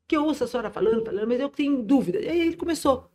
Que 0.08 0.16
eu 0.16 0.24
ouço 0.24 0.44
a 0.44 0.46
senhora 0.48 0.70
falando, 0.70 1.04
falando, 1.04 1.26
mas 1.28 1.40
eu 1.40 1.48
tenho 1.48 1.82
dúvida. 1.82 2.20
E 2.20 2.28
aí 2.28 2.40
ele 2.40 2.56
começou. 2.56 3.10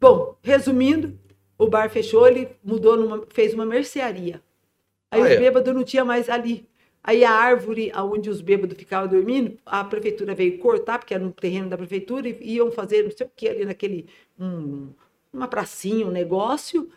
Bom, 0.00 0.36
resumindo, 0.42 1.18
o 1.58 1.68
bar 1.68 1.90
fechou, 1.90 2.26
ele 2.26 2.48
mudou, 2.62 2.96
numa, 2.96 3.24
fez 3.30 3.54
uma 3.54 3.66
mercearia. 3.66 4.42
Aí 5.10 5.20
Ah, 5.20 5.24
os 5.24 5.28
é? 5.30 5.36
bêbados 5.36 5.74
não 5.74 5.84
tinha 5.84 6.04
mais 6.04 6.28
ali 6.28 6.68
Aí 7.06 7.22
a 7.22 7.30
árvore 7.32 7.92
onde 7.94 8.30
os 8.30 8.40
bêbados 8.40 8.78
ficavam 8.78 9.06
dormindo, 9.08 9.58
a 9.66 9.84
prefeitura 9.84 10.34
veio 10.34 10.58
cortar, 10.58 10.98
porque 10.98 11.12
era 11.12 11.22
um 11.22 11.30
terreno 11.30 11.68
da 11.68 11.76
prefeitura, 11.76 12.26
e 12.28 12.54
iam 12.54 12.70
fazer 12.72 13.02
não 13.02 13.10
sei 13.10 13.26
o 13.26 13.30
que 13.36 13.46
ali 13.46 13.64
naquele. 13.66 14.06
Um, 14.40 14.88
uma 15.30 15.46
pracinha, 15.46 16.06
um 16.06 16.10
negócio. 16.10 16.88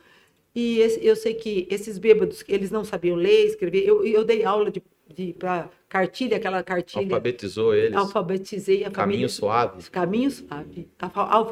E 0.55 0.79
esse, 0.79 1.05
eu 1.05 1.15
sei 1.15 1.33
que 1.35 1.67
esses 1.69 1.97
bêbados, 1.97 2.43
eles 2.47 2.71
não 2.71 2.85
sabiam 2.85 3.17
ler, 3.17 3.47
escrever. 3.47 3.85
Eu, 3.85 4.05
eu 4.05 4.23
dei 4.23 4.45
aula 4.45 4.71
de, 4.71 4.81
de 5.13 5.33
para 5.33 5.69
cartilha, 5.89 6.37
aquela 6.37 6.63
cartilha. 6.63 7.03
Alfabetizou 7.05 7.75
eles. 7.75 7.97
Alfabetizei 7.97 8.85
a 8.85 8.91
Caminho 8.91 9.29
família. 9.29 9.29
suave. 9.29 9.89
Caminho 9.91 10.31
suave. 10.31 10.89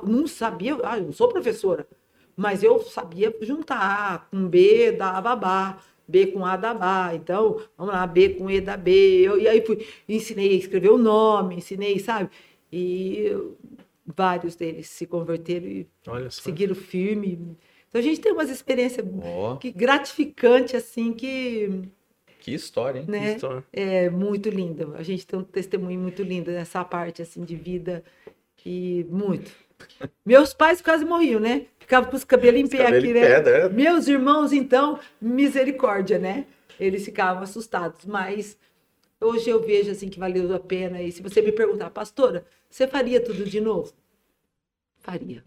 Não 0.08 0.28
sabia, 0.28 0.78
ah, 0.84 0.98
eu 0.98 1.06
não 1.06 1.12
sou 1.12 1.28
professora, 1.28 1.86
mas 2.36 2.64
eu 2.64 2.80
sabia 2.82 3.34
juntar 3.42 4.28
com 4.30 4.48
B 4.48 4.92
da 4.92 5.20
babá, 5.22 5.80
B 6.08 6.28
com 6.28 6.46
A 6.46 6.56
da 6.58 6.74
Bá. 6.74 7.12
Então, 7.16 7.62
vamos 7.78 7.94
lá, 7.94 8.06
B 8.06 8.30
com 8.30 8.50
E 8.50 8.62
da 8.62 8.78
B. 8.78 8.92
Eu, 9.24 9.40
e 9.40 9.48
aí 9.48 9.66
fui, 9.66 9.86
ensinei 10.08 10.52
a 10.52 10.54
escrever 10.60 10.90
o 10.90 10.98
nome, 10.98 11.56
ensinei, 11.56 11.98
sabe? 12.00 12.30
E 12.72 13.32
vários 14.06 14.56
deles 14.56 14.88
se 14.90 15.06
converteram 15.08 15.66
e 15.68 15.88
Olha 16.08 16.30
só. 16.30 16.42
seguiram 16.44 16.76
firme. 16.76 17.58
Então 17.90 18.00
a 18.00 18.04
gente 18.04 18.20
tem 18.20 18.32
umas 18.32 18.50
experiências 18.50 19.06
que 19.60 19.72
gratificantes, 19.72 20.76
assim, 20.76 21.14
que 21.14 21.90
que 22.40 22.54
história, 22.54 23.00
hein? 23.00 23.06
né, 23.08 23.34
História. 23.36 23.64
é 23.74 24.08
muito 24.10 24.50
linda. 24.50 24.90
A 24.96 25.02
gente 25.02 25.26
tem 25.26 25.40
um 25.40 25.44
testemunho 25.44 26.00
muito 26.00 26.22
lindo 26.22 26.52
nessa 26.52 26.86
parte 26.86 27.24
assim 27.24 27.44
de 27.44 27.56
vida 27.56 28.04
e 28.64 29.04
muito. 29.10 29.52
Meus 30.26 30.54
pais 30.54 30.82
quase 30.82 31.06
morriam, 31.06 31.40
né? 31.40 31.68
Ficavam 31.80 32.10
com 32.10 32.16
os 32.16 32.24
cabelos 32.24 32.60
em 32.60 32.68
pé 32.68 32.88
aqui, 32.88 33.08
em 33.08 33.14
né? 33.14 33.22
pé, 33.22 33.44
né? 33.44 33.70
Meus 33.70 34.08
irmãos, 34.08 34.52
então, 34.52 35.00
misericórdia, 35.22 36.18
né? 36.18 36.48
Eles 36.80 37.06
ficavam 37.06 37.44
assustados, 37.44 38.06
mas 38.06 38.58
hoje 39.22 39.50
eu 39.50 39.62
vejo 39.62 39.92
assim 39.92 40.10
que 40.10 40.20
valeu 40.20 40.54
a 40.54 40.60
pena. 40.60 41.02
E 41.02 41.12
se 41.12 41.22
você 41.22 41.42
me 41.42 41.52
perguntar, 41.52 41.90
pastora, 41.90 42.46
você 42.70 42.88
faria 42.88 43.24
tudo 43.24 43.46
de 43.46 43.62
novo? 43.62 43.94
Faria. 44.98 45.44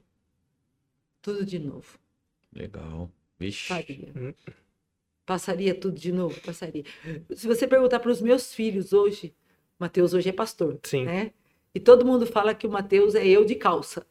Tudo 1.20 1.44
de 1.44 1.58
novo. 1.58 1.98
Legal. 2.54 3.10
Vixe. 3.38 3.68
Faria. 3.68 4.08
Hum. 4.16 4.32
Passaria 5.26 5.74
tudo 5.74 5.98
de 5.98 6.10
novo? 6.10 6.40
Passaria. 6.40 6.84
Se 7.34 7.46
você 7.46 7.66
perguntar 7.66 8.00
para 8.00 8.10
os 8.10 8.22
meus 8.22 8.54
filhos 8.54 8.92
hoje, 8.92 9.34
Mateus 9.78 10.14
hoje 10.14 10.30
é 10.30 10.32
pastor, 10.32 10.78
Sim. 10.84 11.04
né? 11.04 11.32
E 11.74 11.78
todo 11.78 12.06
mundo 12.06 12.26
fala 12.26 12.54
que 12.54 12.66
o 12.66 12.70
Mateus 12.70 13.14
é 13.14 13.26
eu 13.26 13.44
de 13.44 13.54
calça. 13.54 14.06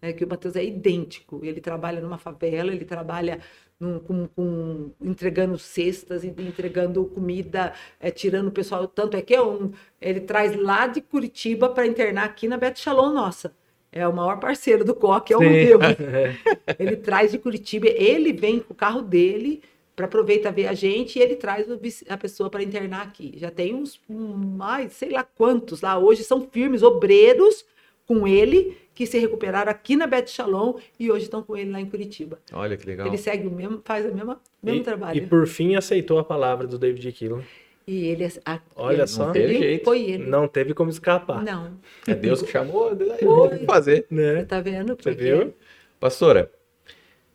É 0.00 0.12
que 0.12 0.24
o 0.24 0.28
Mateus 0.28 0.56
é 0.56 0.64
idêntico. 0.64 1.40
Ele 1.44 1.60
trabalha 1.60 2.00
numa 2.00 2.18
favela, 2.18 2.72
ele 2.72 2.84
trabalha 2.84 3.40
num- 3.78 3.98
com, 3.98 4.26
com- 4.28 4.90
entregando 5.00 5.58
cestas, 5.58 6.24
entregando 6.24 7.04
comida, 7.06 7.72
é, 8.00 8.10
tirando 8.10 8.48
o 8.48 8.52
pessoal. 8.52 8.86
Tanto 8.86 9.16
é 9.16 9.22
que 9.22 9.34
é 9.34 9.42
um, 9.42 9.72
ele 10.00 10.20
traz 10.20 10.56
lá 10.56 10.86
de 10.86 11.00
Curitiba 11.00 11.68
para 11.68 11.86
internar 11.86 12.24
aqui 12.24 12.48
na 12.48 12.56
Beto 12.56 12.78
Shalom, 12.80 13.12
nossa. 13.12 13.54
É 13.92 14.06
o 14.06 14.12
maior 14.14 14.38
parceiro 14.38 14.84
do 14.84 14.94
Coque, 14.94 15.32
é 15.32 15.36
o 15.36 15.40
meu. 15.40 15.78
Ele 16.78 16.96
traz 16.96 17.30
de 17.30 17.38
Curitiba, 17.38 17.86
ele 17.88 18.30
vem 18.32 18.58
com 18.60 18.74
o 18.74 18.76
carro 18.76 19.00
dele 19.00 19.62
para 19.94 20.04
aproveitar 20.04 20.50
ver 20.50 20.66
a 20.66 20.74
gente 20.74 21.18
e 21.18 21.22
ele 21.22 21.36
traz 21.36 21.66
a 22.08 22.16
pessoa 22.18 22.50
para 22.50 22.62
internar 22.62 23.02
aqui. 23.06 23.32
Já 23.36 23.50
tem 23.50 23.74
uns 23.74 23.98
um, 24.10 24.34
mais, 24.36 24.92
sei 24.92 25.08
lá 25.10 25.22
quantos 25.24 25.80
lá 25.80 25.96
hoje 25.98 26.22
são 26.24 26.42
firmes, 26.50 26.82
obreiros 26.82 27.64
com 28.06 28.26
ele 28.26 28.76
que 28.94 29.06
se 29.06 29.18
recuperaram 29.18 29.70
aqui 29.70 29.94
na 29.96 30.06
Bet 30.06 30.30
Shalom 30.30 30.74
e 30.98 31.10
hoje 31.10 31.24
estão 31.24 31.42
com 31.42 31.56
ele 31.56 31.70
lá 31.70 31.80
em 31.80 31.86
Curitiba. 31.86 32.38
Olha 32.52 32.76
que 32.76 32.86
legal. 32.86 33.06
Ele 33.06 33.18
segue 33.18 33.46
o 33.46 33.50
mesmo, 33.50 33.82
faz 33.84 34.06
o 34.06 34.14
mesmo, 34.14 34.36
mesmo 34.62 34.80
E, 34.80 34.84
trabalho. 34.84 35.18
e 35.18 35.26
por 35.26 35.46
fim 35.46 35.74
aceitou 35.74 36.18
a 36.18 36.24
palavra 36.24 36.66
do 36.66 36.78
David 36.78 37.12
Keelan. 37.12 37.42
E 37.86 38.06
ele 38.06 38.24
a- 38.44 38.60
Olha 38.74 38.96
ele- 39.02 39.06
só. 39.06 39.30
Teve 39.30 39.44
ele 39.54 39.58
jeito. 39.58 39.84
foi 39.84 40.02
ele. 40.02 40.24
Não 40.26 40.48
teve 40.48 40.72
como 40.74 40.90
escapar. 40.90 41.44
Não. 41.44 41.78
É 42.08 42.14
Deus 42.14 42.42
que 42.42 42.50
chamou, 42.50 42.90
eu 42.90 43.26
vou 43.28 43.50
fazer. 43.66 44.06
Né? 44.10 44.44
Tá 44.44 44.60
vendo? 44.60 44.96
Você 44.96 45.10
Porque- 45.10 45.22
viu? 45.22 45.54
Pastora, 46.00 46.50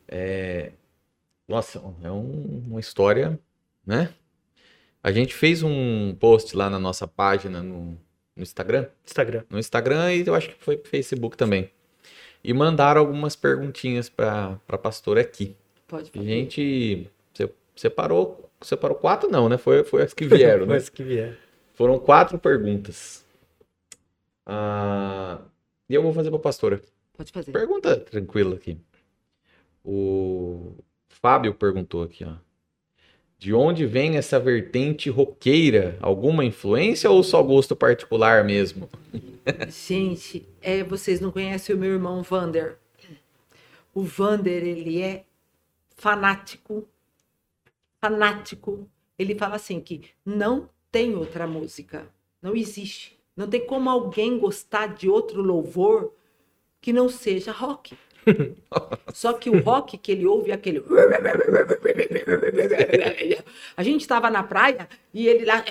é... 0.07 0.71
nossa, 1.47 1.81
é 2.03 2.11
um- 2.11 2.63
uma 2.67 2.79
história, 2.79 3.39
né? 3.85 4.09
A 5.03 5.11
gente 5.11 5.33
fez 5.33 5.63
um 5.63 6.15
post 6.19 6.55
lá 6.55 6.69
na 6.69 6.77
nossa 6.79 7.07
página 7.07 7.63
no, 7.63 7.97
no 8.35 8.43
Instagram, 8.43 8.87
Instagram. 9.05 9.43
no 9.49 9.59
Instagram 9.59 10.13
e 10.13 10.25
eu 10.25 10.33
acho 10.35 10.49
que 10.49 10.55
foi 10.63 10.77
pro 10.77 10.89
Facebook 10.89 11.35
também. 11.37 11.69
E 12.43 12.53
mandaram 12.53 13.01
algumas 13.01 13.35
perguntinhas 13.35 14.09
para 14.09 14.57
a 14.67 14.77
pastora 14.77 15.21
aqui. 15.21 15.55
Pode 15.87 16.09
A 16.09 16.13
falar. 16.13 16.25
gente 16.25 17.07
se- 17.33 17.49
separou, 17.75 18.49
separou 18.61 18.97
quatro 18.97 19.29
não, 19.29 19.47
né? 19.49 19.57
Foi, 19.57 19.83
foi 19.83 20.01
as 20.03 20.13
que 20.13 20.25
vieram, 20.25 20.65
né? 20.67 20.73
Mas 20.75 20.89
que 20.89 21.03
vier. 21.03 21.37
Foram 21.73 21.99
quatro 21.99 22.39
perguntas. 22.39 23.23
Ah, 24.45 25.39
e 25.89 25.93
eu 25.93 26.01
vou 26.01 26.13
fazer 26.13 26.29
para 26.29 26.39
a 26.39 26.41
pastora. 26.41 26.81
Pode 27.13 27.31
fazer. 27.31 27.51
Pergunta 27.51 27.95
tranquila 27.97 28.55
aqui. 28.55 28.77
O 29.83 30.73
Fábio 31.09 31.53
perguntou 31.53 32.03
aqui, 32.03 32.23
ó. 32.25 32.33
De 33.41 33.55
onde 33.55 33.87
vem 33.87 34.17
essa 34.17 34.39
vertente 34.39 35.09
roqueira? 35.09 35.97
Alguma 35.99 36.45
influência 36.45 37.09
ou 37.09 37.23
só 37.23 37.41
gosto 37.41 37.75
particular 37.75 38.43
mesmo? 38.43 38.87
Gente, 39.67 40.47
é, 40.61 40.83
vocês 40.83 41.19
não 41.19 41.31
conhecem 41.31 41.75
o 41.75 41.79
meu 41.79 41.89
irmão 41.89 42.21
Vander. 42.21 42.77
O 43.95 44.03
Vander, 44.03 44.63
ele 44.63 45.01
é 45.01 45.25
fanático, 45.97 46.87
fanático. 47.99 48.87
Ele 49.17 49.33
fala 49.33 49.55
assim 49.55 49.79
que 49.79 50.03
não 50.23 50.69
tem 50.91 51.15
outra 51.15 51.47
música, 51.47 52.07
não 52.43 52.55
existe. 52.55 53.17
Não 53.35 53.47
tem 53.47 53.65
como 53.65 53.89
alguém 53.89 54.37
gostar 54.37 54.93
de 54.93 55.09
outro 55.09 55.41
louvor 55.41 56.13
que 56.79 56.93
não 56.93 57.09
seja 57.09 57.51
rock. 57.51 57.97
Só 59.13 59.33
que 59.33 59.49
o 59.49 59.59
rock 59.59 59.97
que 59.97 60.11
ele 60.11 60.25
ouve 60.25 60.51
é 60.51 60.53
aquele. 60.53 60.83
A 63.75 63.83
gente 63.83 64.01
estava 64.01 64.29
na 64.29 64.43
praia 64.43 64.87
e 65.13 65.27
ele 65.27 65.45
lá 65.45 65.63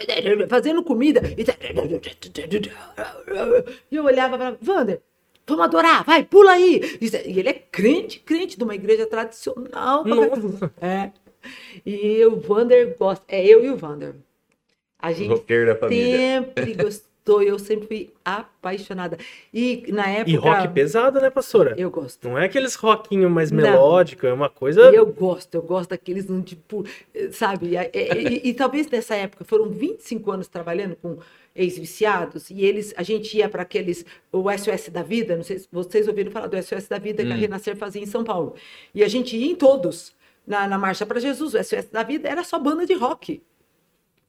fazendo 0.49 0.83
comida. 0.83 1.21
E 3.91 3.97
eu 3.97 4.05
olhava 4.05 4.37
para 4.37 4.57
Wander, 4.67 5.01
vamos 5.47 5.65
adorar, 5.65 6.05
vai, 6.05 6.25
pula 6.25 6.53
aí. 6.53 6.81
E 7.01 7.39
ele 7.39 7.49
é 7.49 7.55
crente, 7.55 8.21
crente 8.21 8.59
de 8.59 8.65
uma 8.65 8.75
igreja 8.75 9.07
tradicional. 9.07 10.05
Nossa. 10.05 10.73
É. 10.81 11.11
E 11.87 12.25
o 12.27 12.41
Wander 12.47 12.97
gosta. 12.99 13.25
É 13.29 13.45
eu 13.45 13.65
e 13.65 13.71
o 13.71 13.79
Wander. 13.81 14.15
A 14.99 15.13
gente 15.13 15.29
Roqueiro 15.29 15.67
da 15.67 15.75
gostou, 17.31 17.43
eu 17.43 17.59
sempre 17.59 17.87
fui 17.87 18.13
apaixonada. 18.25 19.17
E 19.55 19.85
na 19.89 20.09
época. 20.09 20.31
E 20.31 20.35
rock 20.37 20.69
pesado, 20.69 21.21
né, 21.21 21.31
pastora? 21.31 21.75
Eu 21.79 21.91
gosto. 21.91 22.29
Não 22.29 22.37
é 22.37 22.47
aqueles 22.47 22.75
rockinho 22.75 23.31
mais 23.31 23.51
Não. 23.51 23.63
melódico, 23.63 24.27
é 24.27 24.33
uma 24.33 24.49
coisa. 24.51 24.91
E 24.91 24.95
eu 24.97 25.07
gosto, 25.07 25.55
eu 25.55 25.63
gosto 25.63 25.91
daqueles, 25.91 26.29
um 26.29 26.43
tipo, 26.43 26.85
sabe? 27.33 27.77
E, 27.77 27.99
e- 27.99 28.49
e- 28.49 28.55
talvez 28.55 28.89
nessa 28.91 29.15
época, 29.15 29.45
foram 29.45 29.69
25 29.69 30.31
anos 30.33 30.49
trabalhando 30.49 30.97
com 30.97 31.19
ex-viciados, 31.55 32.51
e 32.51 32.65
eles, 32.65 32.95
a 32.97 33.03
gente 33.03 33.37
ia 33.37 33.49
para 33.49 33.63
aqueles, 33.63 34.05
o 34.33 34.49
SOS 34.51 34.89
da 34.89 35.03
Vida, 35.03 35.37
não 35.37 35.43
sei 35.43 35.59
se 35.59 35.69
vocês 35.71 36.07
ouviram 36.09 36.31
falar 36.31 36.47
do 36.47 36.57
SOS 36.57 36.87
da 36.89 36.99
Vida 36.99 37.25
que 37.25 37.33
a 37.33 37.35
Hum. 37.35 37.39
Renascer 37.39 37.77
fazia 37.77 38.03
em 38.03 38.07
São 38.07 38.23
Paulo. 38.25 38.55
E 38.95 39.03
a 39.03 39.09
gente 39.09 39.37
ia 39.37 39.51
em 39.51 39.57
todos, 39.57 40.13
na, 40.47 40.67
na 40.69 40.79
Marcha 40.79 41.05
para 41.05 41.21
Jesus, 41.21 41.55
o 41.55 41.59
SOS 41.63 41.87
da 41.91 42.03
Vida 42.03 42.29
era 42.29 42.45
só 42.45 42.59
banda 42.59 42.87
de 42.87 42.95
rock. 42.95 43.43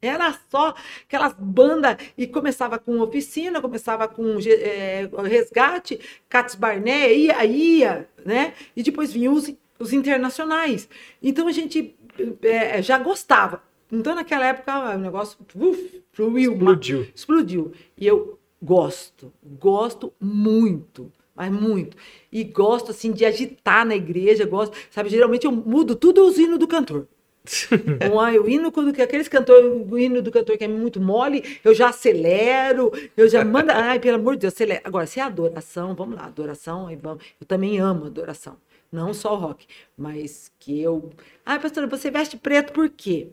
Era 0.01 0.35
só 0.49 0.73
aquelas 1.03 1.33
bandas, 1.37 1.97
e 2.17 2.25
começava 2.25 2.79
com 2.79 2.99
oficina, 2.99 3.61
começava 3.61 4.07
com 4.07 4.37
eh, 4.45 5.07
resgate, 5.23 5.99
Cats 6.27 6.55
Barné, 6.55 7.13
ia, 7.13 7.45
ia, 7.45 8.09
né? 8.25 8.53
E 8.75 8.81
depois 8.81 9.13
vinham 9.13 9.33
os, 9.33 9.53
os 9.77 9.93
internacionais. 9.93 10.89
Então 11.21 11.47
a 11.47 11.51
gente 11.51 11.95
eh, 12.41 12.81
já 12.81 12.97
gostava. 12.97 13.61
Então 13.91 14.15
naquela 14.15 14.45
época 14.45 14.95
o 14.95 14.97
negócio 14.97 15.37
uf, 15.55 16.01
fluiu, 16.11 16.53
Explodiu. 16.53 17.07
explodiu. 17.13 17.71
E 17.97 18.07
eu 18.07 18.39
gosto, 18.61 19.31
gosto 19.43 20.11
muito, 20.19 21.11
mas 21.35 21.51
muito. 21.51 21.95
E 22.31 22.43
gosto 22.43 22.91
assim 22.91 23.11
de 23.11 23.25
agitar 23.25 23.85
na 23.85 23.95
igreja, 23.95 24.45
gosto, 24.45 24.75
sabe? 24.89 25.09
Geralmente 25.09 25.45
eu 25.45 25.51
mudo 25.51 25.95
tudo 25.95 26.25
os 26.25 26.37
hinos 26.37 26.57
do 26.57 26.67
cantor. 26.67 27.07
O 28.43 28.47
hino, 28.47 28.71
quando 28.71 28.93
que 28.93 29.01
aqueles 29.01 29.27
cantor, 29.27 29.63
o 29.63 29.97
hino 29.97 30.21
do 30.21 30.31
cantor 30.31 30.57
que 30.57 30.63
é 30.63 30.67
muito 30.67 30.99
mole, 31.01 31.59
eu 31.63 31.73
já 31.73 31.89
acelero, 31.89 32.91
eu 33.17 33.27
já 33.27 33.43
mando, 33.43 33.71
ai, 33.71 33.99
pelo 33.99 34.17
amor 34.17 34.35
de 34.35 34.41
Deus, 34.41 34.53
acelera. 34.53 34.81
Agora, 34.83 35.05
se 35.05 35.19
é 35.19 35.23
adoração, 35.23 35.95
vamos 35.95 36.15
lá, 36.15 36.25
adoração, 36.25 36.87
aí 36.87 36.95
vamos. 36.95 37.23
Eu 37.39 37.47
também 37.47 37.79
amo 37.79 38.05
adoração, 38.05 38.57
não 38.91 39.13
só 39.13 39.33
o 39.33 39.37
rock, 39.37 39.65
mas 39.97 40.51
que 40.59 40.81
eu. 40.81 41.11
Ai, 41.45 41.59
pastora, 41.59 41.87
você 41.87 42.11
veste 42.11 42.37
preto 42.37 42.73
por 42.73 42.89
quê? 42.89 43.29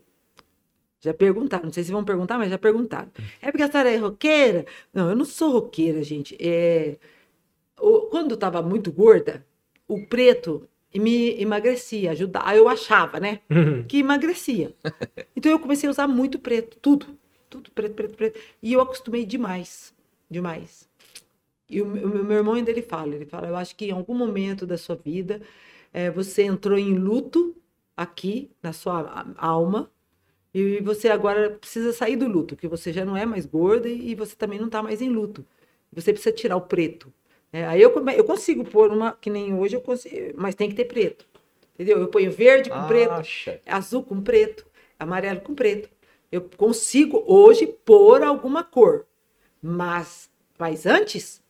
Já 1.01 1.15
perguntaram, 1.15 1.65
não 1.65 1.73
sei 1.73 1.85
se 1.85 1.93
vão 1.93 2.05
perguntar, 2.05 2.39
mas 2.39 2.51
já 2.51 2.59
perguntaram. 2.59 3.11
É 3.41 3.51
porque 3.53 3.63
a 3.63 3.71
senhora 3.71 3.91
é 3.91 3.97
roqueira? 3.97 4.67
Não, 4.93 5.09
eu 5.11 5.17
não 5.17 5.25
sou 5.25 5.53
roqueira, 5.53 6.03
gente. 6.03 6.37
É... 6.41 6.97
Quando 8.11 8.33
eu 8.33 8.35
estava 8.35 8.61
muito 8.63 8.91
gorda, 8.91 9.47
o 9.87 10.05
preto 10.07 10.69
me 10.95 11.41
emagrecia, 11.41 12.13
ajudava. 12.13 12.55
Eu 12.55 12.69
achava, 12.69 13.21
né? 13.21 13.41
que 13.89 13.99
emagrecia. 13.99 14.75
Então 15.37 15.53
eu 15.53 15.61
comecei 15.61 15.89
a 15.89 15.93
usar 15.93 16.09
muito 16.09 16.37
preto, 16.39 16.77
tudo. 16.81 17.07
tudo 17.49 17.71
preto, 17.71 17.95
preto, 17.95 18.17
preto. 18.17 18.41
E 18.61 18.73
eu 18.73 18.81
acostumei 18.81 19.25
demais, 19.25 19.95
demais. 20.29 20.89
E 21.71 21.81
o, 21.81 21.85
o 21.85 22.25
meu 22.25 22.39
irmão 22.39 22.55
ainda 22.55 22.71
ele 22.71 22.83
fala, 22.83 23.15
ele 23.15 23.25
fala, 23.25 23.47
eu 23.47 23.55
acho 23.57 23.77
que 23.77 23.87
em 23.87 23.93
algum 23.93 24.15
momento 24.15 24.67
da 24.67 24.77
sua 24.77 24.97
vida 24.97 25.41
é, 25.93 26.11
você 26.11 26.43
entrou 26.43 26.77
em 26.77 26.95
luto 26.95 27.55
aqui 27.97 28.51
na 28.63 28.73
sua 28.73 29.27
alma 29.37 29.91
e 30.53 30.81
você 30.81 31.09
agora 31.09 31.51
precisa 31.51 31.93
sair 31.93 32.17
do 32.17 32.27
luto, 32.27 32.57
que 32.57 32.67
você 32.67 32.93
já 32.93 33.05
não 33.05 33.17
é 33.17 33.27
mais 33.27 33.47
gorda 33.47 33.89
e 33.89 34.15
você 34.15 34.35
também 34.35 34.59
não 34.59 34.67
está 34.67 34.83
mais 34.83 35.03
em 35.03 35.09
luto. 35.09 35.45
Você 35.93 36.13
precisa 36.13 36.35
tirar 36.35 36.57
o 36.57 36.63
preto. 36.63 37.13
É, 37.53 37.65
aí 37.65 37.81
eu, 37.81 37.93
eu 38.11 38.25
consigo 38.25 38.65
pôr 38.65 38.93
uma, 38.93 39.13
que 39.13 39.31
nem 39.31 39.55
hoje 39.55 39.77
eu 39.77 39.81
consigo, 39.81 40.35
mas 40.37 40.55
tem 40.55 40.69
que 40.69 40.75
ter 40.75 40.85
preto. 40.85 41.27
Entendeu? 41.75 42.01
Eu 42.01 42.09
ponho 42.09 42.31
verde 42.31 42.69
com 42.69 42.77
Acha. 42.77 42.89
preto, 42.89 43.61
azul 43.67 44.03
com 44.03 44.21
preto, 44.21 44.67
amarelo 44.99 45.41
com 45.41 45.55
preto. 45.55 45.89
Eu 46.31 46.43
consigo 46.57 47.23
hoje 47.27 47.67
pôr 47.67 48.23
alguma 48.23 48.63
cor. 48.63 49.07
Mas, 49.63 50.29
mas 50.59 50.87
antes, 50.87 51.43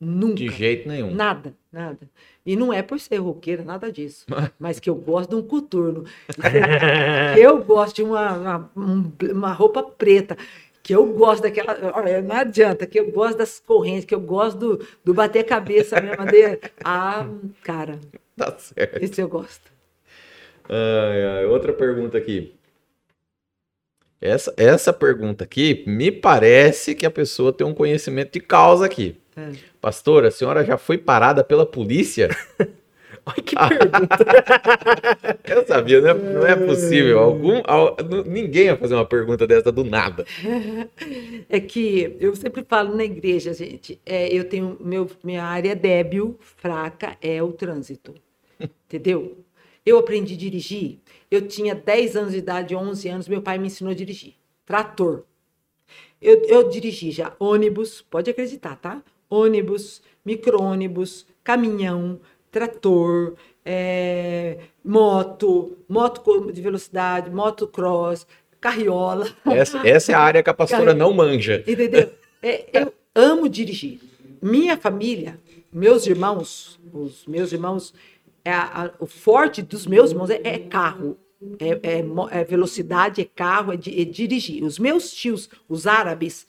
nunca. 0.00 0.36
De 0.36 0.48
jeito 0.48 0.88
nenhum. 0.88 1.12
Nada, 1.12 1.54
nada. 1.72 2.08
E 2.46 2.56
não 2.56 2.72
é 2.72 2.82
por 2.82 2.98
ser 2.98 3.18
roqueira, 3.18 3.62
nada 3.62 3.92
disso. 3.92 4.24
mas 4.58 4.80
que 4.80 4.88
eu 4.88 4.94
gosto 4.94 5.30
de 5.30 5.36
um 5.36 5.42
coturno. 5.42 6.04
eu 7.36 7.62
gosto 7.62 7.96
de 7.96 8.02
uma, 8.02 8.70
uma, 8.74 9.12
uma 9.32 9.52
roupa 9.52 9.82
preta 9.82 10.36
que 10.88 10.94
eu 10.94 11.04
gosto 11.04 11.42
daquela. 11.42 11.78
Olha, 11.94 12.22
não 12.22 12.34
adianta, 12.34 12.86
que 12.86 12.98
eu 12.98 13.12
gosto 13.12 13.36
das 13.36 13.60
correntes, 13.60 14.06
que 14.06 14.14
eu 14.14 14.20
gosto 14.20 14.56
do, 14.58 14.86
do 15.04 15.12
bater 15.12 15.44
cabeça 15.44 16.00
mesmo. 16.00 16.24
De, 16.24 16.58
ah, 16.82 17.28
cara. 17.62 18.00
Tá 18.34 18.56
certo. 18.56 19.04
Isso 19.04 19.20
eu 19.20 19.28
gosto. 19.28 19.70
Ai, 20.66 21.24
ai, 21.26 21.44
outra 21.44 21.74
pergunta 21.74 22.16
aqui. 22.16 22.54
Essa, 24.18 24.54
essa 24.56 24.90
pergunta 24.90 25.44
aqui, 25.44 25.84
me 25.86 26.10
parece 26.10 26.94
que 26.94 27.04
a 27.04 27.10
pessoa 27.10 27.52
tem 27.52 27.66
um 27.66 27.74
conhecimento 27.74 28.32
de 28.32 28.40
causa 28.40 28.86
aqui. 28.86 29.20
É. 29.36 29.50
Pastora, 29.82 30.28
a 30.28 30.30
senhora 30.30 30.64
já 30.64 30.78
foi 30.78 30.96
parada 30.96 31.44
pela 31.44 31.66
polícia? 31.66 32.30
Olha 33.28 33.42
que 33.42 33.54
pergunta. 33.54 34.24
Eu 35.44 35.66
sabia, 35.66 36.00
não 36.00 36.08
é, 36.08 36.14
não 36.14 36.46
é 36.46 36.56
possível. 36.56 37.18
Algum, 37.18 37.62
ninguém 38.26 38.66
ia 38.66 38.76
fazer 38.76 38.94
uma 38.94 39.04
pergunta 39.04 39.46
dessa 39.46 39.70
do 39.70 39.84
nada. 39.84 40.24
É 41.50 41.60
que 41.60 42.16
eu 42.20 42.34
sempre 42.36 42.62
falo 42.62 42.94
na 42.94 43.04
igreja, 43.04 43.54
gente, 43.54 43.98
é, 44.04 44.28
eu 44.28 44.44
tenho 44.44 44.76
meu, 44.80 45.08
minha 45.24 45.42
área 45.42 45.74
débil, 45.74 46.38
fraca, 46.40 47.16
é 47.22 47.42
o 47.42 47.52
trânsito. 47.52 48.14
Entendeu? 48.60 49.38
Eu 49.84 49.98
aprendi 49.98 50.34
a 50.34 50.36
dirigir. 50.36 50.98
Eu 51.30 51.48
tinha 51.48 51.74
10 51.74 52.16
anos 52.16 52.32
de 52.32 52.38
idade, 52.38 52.74
11 52.74 53.08
anos, 53.08 53.28
meu 53.28 53.40
pai 53.40 53.56
me 53.56 53.68
ensinou 53.68 53.92
a 53.92 53.96
dirigir. 53.96 54.34
Trator. 54.66 55.24
Eu, 56.20 56.42
eu 56.42 56.68
dirigi 56.68 57.10
já 57.10 57.34
ônibus, 57.38 58.02
pode 58.02 58.30
acreditar, 58.30 58.76
tá? 58.76 59.02
Ônibus, 59.30 60.02
micro-ônibus, 60.24 61.26
caminhão, 61.42 62.20
trator, 62.50 63.34
é, 63.64 64.58
moto, 64.84 65.76
moto 65.88 66.50
de 66.52 66.60
velocidade, 66.60 67.30
motocross, 67.30 68.26
carriola. 68.60 69.28
Essa, 69.46 69.86
essa 69.86 70.12
é 70.12 70.14
a 70.14 70.20
área 70.20 70.42
que 70.42 70.50
a 70.50 70.54
pastora 70.54 70.94
não 70.94 71.12
manja. 71.12 71.62
Entendeu? 71.66 72.10
É, 72.42 72.66
eu 72.72 72.94
amo 73.14 73.48
dirigir. 73.48 74.00
Minha 74.40 74.76
família, 74.76 75.38
meus 75.72 76.06
irmãos, 76.06 76.78
os 76.92 77.26
meus 77.26 77.52
irmãos, 77.52 77.92
é 78.44 78.52
a, 78.52 78.84
a, 78.84 78.90
o 79.00 79.06
forte 79.06 79.60
dos 79.60 79.86
meus 79.86 80.12
irmãos 80.12 80.30
é, 80.30 80.40
é 80.42 80.58
carro. 80.58 81.18
É, 81.60 81.98
é, 81.98 82.40
é, 82.40 82.44
velocidade, 82.44 83.20
é 83.20 83.24
carro, 83.24 83.72
é, 83.72 83.76
é 83.76 84.04
dirigir. 84.04 84.64
Os 84.64 84.76
meus 84.76 85.12
tios, 85.12 85.48
os 85.68 85.86
árabes, 85.86 86.46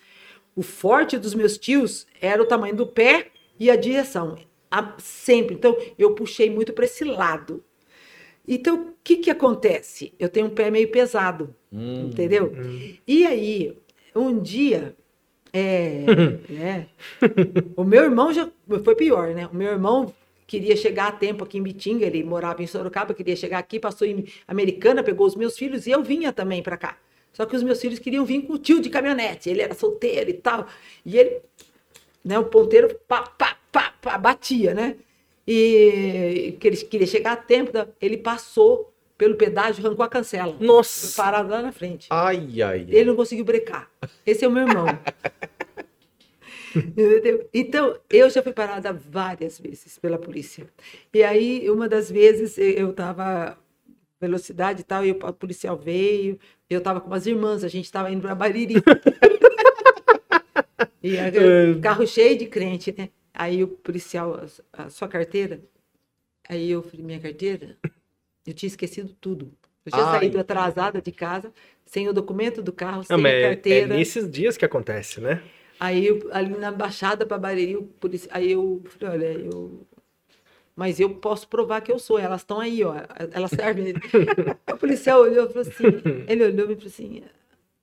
o 0.56 0.64
forte 0.64 1.18
dos 1.18 1.36
meus 1.36 1.60
tios 1.60 2.08
era 2.20 2.42
o 2.42 2.46
tamanho 2.46 2.76
do 2.76 2.88
pé 2.88 3.28
e 3.60 3.70
a 3.70 3.76
direção 3.76 4.36
sempre. 5.00 5.56
Então, 5.56 5.78
eu 5.98 6.14
puxei 6.14 6.50
muito 6.50 6.74
para 6.74 6.86
esse 6.86 7.04
lado. 7.04 7.64
Então, 8.48 8.90
o 8.90 8.94
que, 9.04 9.18
que 9.18 9.30
acontece? 9.30 10.14
Eu 10.18 10.28
tenho 10.28 10.48
um 10.48 10.50
pé 10.50 10.72
meio 10.72 10.90
pesado, 10.90 11.56
hum, 11.72 12.08
entendeu? 12.08 12.52
Hum. 12.56 12.96
E 13.08 13.26
aí, 13.26 13.78
um 14.16 14.40
dia, 14.40 14.96
é, 15.54 16.04
né, 16.50 16.88
o 17.76 17.84
meu 17.84 18.04
irmão 18.04 18.34
já 18.34 18.50
foi 18.84 18.96
pior, 18.96 19.36
né? 19.36 19.48
O 19.48 19.56
meu 19.56 19.72
irmão 19.72 20.12
queria 20.48 20.76
chegar 20.76 21.10
a 21.10 21.12
tempo 21.12 21.44
aqui 21.44 21.60
em 21.60 21.64
Bitinga, 21.64 22.08
ele 22.08 22.24
morava 22.24 22.64
em 22.64 22.68
Sorocaba, 22.68 23.14
queria 23.14 23.36
chegar 23.36 23.60
aqui, 23.60 23.80
passou 23.80 24.08
em 24.08 24.26
Americana, 24.48 25.04
pegou 25.04 25.28
os 25.28 25.36
meus 25.36 25.56
filhos 25.56 25.86
e 25.86 25.92
eu 25.92 26.04
vinha 26.04 26.34
também 26.34 26.64
para 26.64 26.76
cá. 26.76 26.98
Só 27.32 27.46
que 27.46 27.56
os 27.56 27.62
meus 27.62 27.80
filhos 27.80 28.00
queriam 28.00 28.26
vir 28.26 28.42
com 28.42 28.54
o 28.54 28.58
tio 28.58 28.82
de 28.82 28.90
caminhonete, 28.90 29.48
ele 29.48 29.62
era 29.62 29.76
solteiro 29.76 30.28
e 30.28 30.34
tal. 30.34 30.66
E 31.06 31.20
ele, 31.20 31.40
né, 32.26 32.40
o 32.40 32.46
ponteiro, 32.46 33.00
pá, 33.08 33.22
pá, 33.22 33.59
pá, 33.72 33.94
pá, 34.02 34.18
batia, 34.18 34.74
né? 34.74 34.96
E 35.48 36.58
que 36.60 36.68
ele 36.68 36.78
queria 36.78 37.08
chegar 37.08 37.34
a 37.34 37.38
tempo, 37.38 37.72
ele 38.00 38.18
passou 38.18 38.94
pelo 39.18 39.36
pedágio, 39.36 39.86
arrancou 39.86 40.06
a 40.06 40.10
cancela. 40.10 40.56
Nossa! 40.60 41.22
Parado 41.22 41.50
lá 41.50 41.62
na 41.62 41.74
frente. 41.74 42.08
Ai, 42.10 42.62
ai. 42.62 42.86
Ele 42.88 43.06
não 43.06 43.16
conseguiu 43.16 43.44
brecar. 43.44 43.90
Esse 44.26 44.46
é 44.46 44.48
o 44.48 44.52
meu 44.52 44.66
irmão. 44.66 44.86
então, 47.54 47.98
eu 48.10 48.30
já 48.30 48.42
fui 48.42 48.54
parada 48.54 48.94
várias 48.94 49.60
vezes 49.60 50.00
pela 50.00 50.18
polícia. 50.18 50.66
E 51.14 51.22
aí, 51.22 51.70
uma 51.70 51.90
das 51.90 52.10
vezes, 52.10 52.58
eu 52.58 52.92
estava 52.92 53.58
velocidade 54.22 54.82
e 54.82 54.84
tal, 54.84 55.06
e 55.06 55.12
o 55.12 55.34
policial 55.34 55.76
veio, 55.76 56.40
eu 56.70 56.80
estava 56.80 57.02
com 57.02 57.08
umas 57.08 57.26
irmãs, 57.26 57.64
a 57.64 57.68
gente 57.68 57.86
estava 57.86 58.12
indo 58.12 58.22
para 58.22 58.36
Bariri. 58.36 58.76
e 61.04 61.18
aí, 61.18 61.32
é. 61.36 61.80
carro 61.82 62.08
cheio 62.08 62.38
de 62.38 62.46
crente, 62.46 62.94
né? 62.98 63.10
Aí 63.40 63.64
o 63.64 63.70
policial, 63.70 64.38
a, 64.74 64.90
sua 64.90 65.08
carteira? 65.08 65.62
Aí 66.50 66.70
eu 66.70 66.84
falei, 66.84 67.06
minha 67.06 67.22
carteira? 67.22 67.78
Eu 68.46 68.54
tinha 68.54 68.68
esquecido 68.68 69.16
tudo. 69.22 69.50
Eu 69.86 69.94
tinha 69.94 70.04
Ai. 70.04 70.20
saído 70.20 70.38
atrasada 70.38 71.02
de 71.02 71.14
casa, 71.14 71.54
sem 71.86 72.10
o 72.10 72.12
documento 72.14 72.62
do 72.62 72.74
carro, 72.74 73.02
sem 73.02 73.16
Não, 73.16 73.26
a 73.26 73.30
é 73.30 73.42
carteira. 73.42 73.94
É 73.94 73.98
nesses 73.98 74.30
dias 74.30 74.58
que 74.58 74.66
acontece, 74.66 75.22
né? 75.22 75.42
Aí, 75.80 76.10
ali 76.34 76.58
na 76.58 76.70
Baixada 76.70 77.26
para 77.26 77.38
Bariri, 77.38 77.78
o 77.78 77.90
aí 78.32 78.52
eu 78.52 78.84
falei, 78.88 79.16
olha, 79.16 79.40
eu... 79.40 79.88
Mas 80.76 81.00
eu 81.00 81.16
posso 81.16 81.48
provar 81.48 81.80
que 81.80 81.94
eu 81.94 81.98
sou, 81.98 82.20
elas 82.20 82.42
estão 82.42 82.60
aí, 82.60 82.84
ó, 82.84 82.94
elas 83.32 83.52
servem. 83.52 83.94
o 84.70 84.78
policial 84.78 85.22
olhou 85.22 85.46
e 85.46 85.48
falou 85.48 85.62
assim, 85.62 85.84
ele 86.28 86.44
olhou 86.44 86.72
e 86.72 86.76
falou 86.76 86.88
assim, 86.88 87.24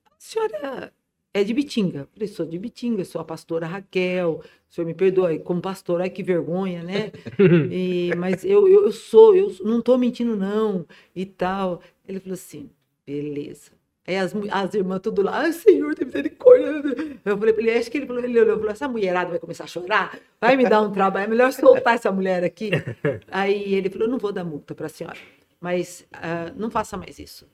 a 0.04 0.14
senhora 0.18 0.92
é 1.36 1.44
de 1.44 1.52
Bitinga. 1.52 2.08
Falei, 2.14 2.28
sou 2.28 2.46
de 2.46 2.58
Bitinga, 2.58 3.04
sou 3.04 3.20
a 3.20 3.24
pastora 3.24 3.66
Raquel, 3.66 4.40
o 4.70 4.74
senhor 4.74 4.86
me 4.86 4.94
perdoe, 4.94 5.38
como 5.40 5.60
pastor, 5.60 6.00
ai 6.00 6.08
que 6.08 6.22
vergonha, 6.22 6.82
né? 6.82 7.12
E, 7.70 8.10
mas 8.16 8.42
eu, 8.42 8.66
eu, 8.66 8.86
eu, 8.86 8.92
sou, 8.92 9.36
eu 9.36 9.54
não 9.62 9.80
estou 9.80 9.98
mentindo 9.98 10.34
não, 10.34 10.86
e 11.14 11.26
tal. 11.26 11.82
Ele 12.08 12.20
falou 12.20 12.34
assim, 12.34 12.70
beleza. 13.06 13.72
Aí 14.06 14.16
as, 14.16 14.32
as 14.50 14.74
irmãs 14.74 15.00
tudo 15.00 15.20
lá, 15.20 15.40
ai 15.40 15.52
senhor, 15.52 15.94
tem 15.94 16.06
misericórdia. 16.06 17.18
Eu 17.22 17.36
falei 17.36 17.52
para 17.52 17.62
ele, 17.62 17.72
acho 17.72 17.90
que 17.90 17.98
ele 17.98 18.06
falou, 18.06 18.24
ele 18.24 18.40
olhou, 18.40 18.56
falou, 18.56 18.70
essa 18.70 18.88
mulherada 18.88 19.28
vai 19.28 19.38
começar 19.38 19.64
a 19.64 19.66
chorar, 19.66 20.18
vai 20.40 20.56
me 20.56 20.66
dar 20.66 20.80
um 20.80 20.90
trabalho, 20.90 21.24
é 21.24 21.28
melhor 21.28 21.52
soltar 21.52 21.96
essa 21.96 22.10
mulher 22.10 22.44
aqui. 22.44 22.70
Aí 23.28 23.74
ele 23.74 23.90
falou, 23.90 24.08
não 24.08 24.18
vou 24.18 24.32
dar 24.32 24.44
multa 24.44 24.74
para 24.74 24.86
a 24.86 24.88
senhora, 24.88 25.18
mas 25.60 26.06
uh, 26.14 26.58
não 26.58 26.70
faça 26.70 26.96
mais 26.96 27.18
isso, 27.18 27.46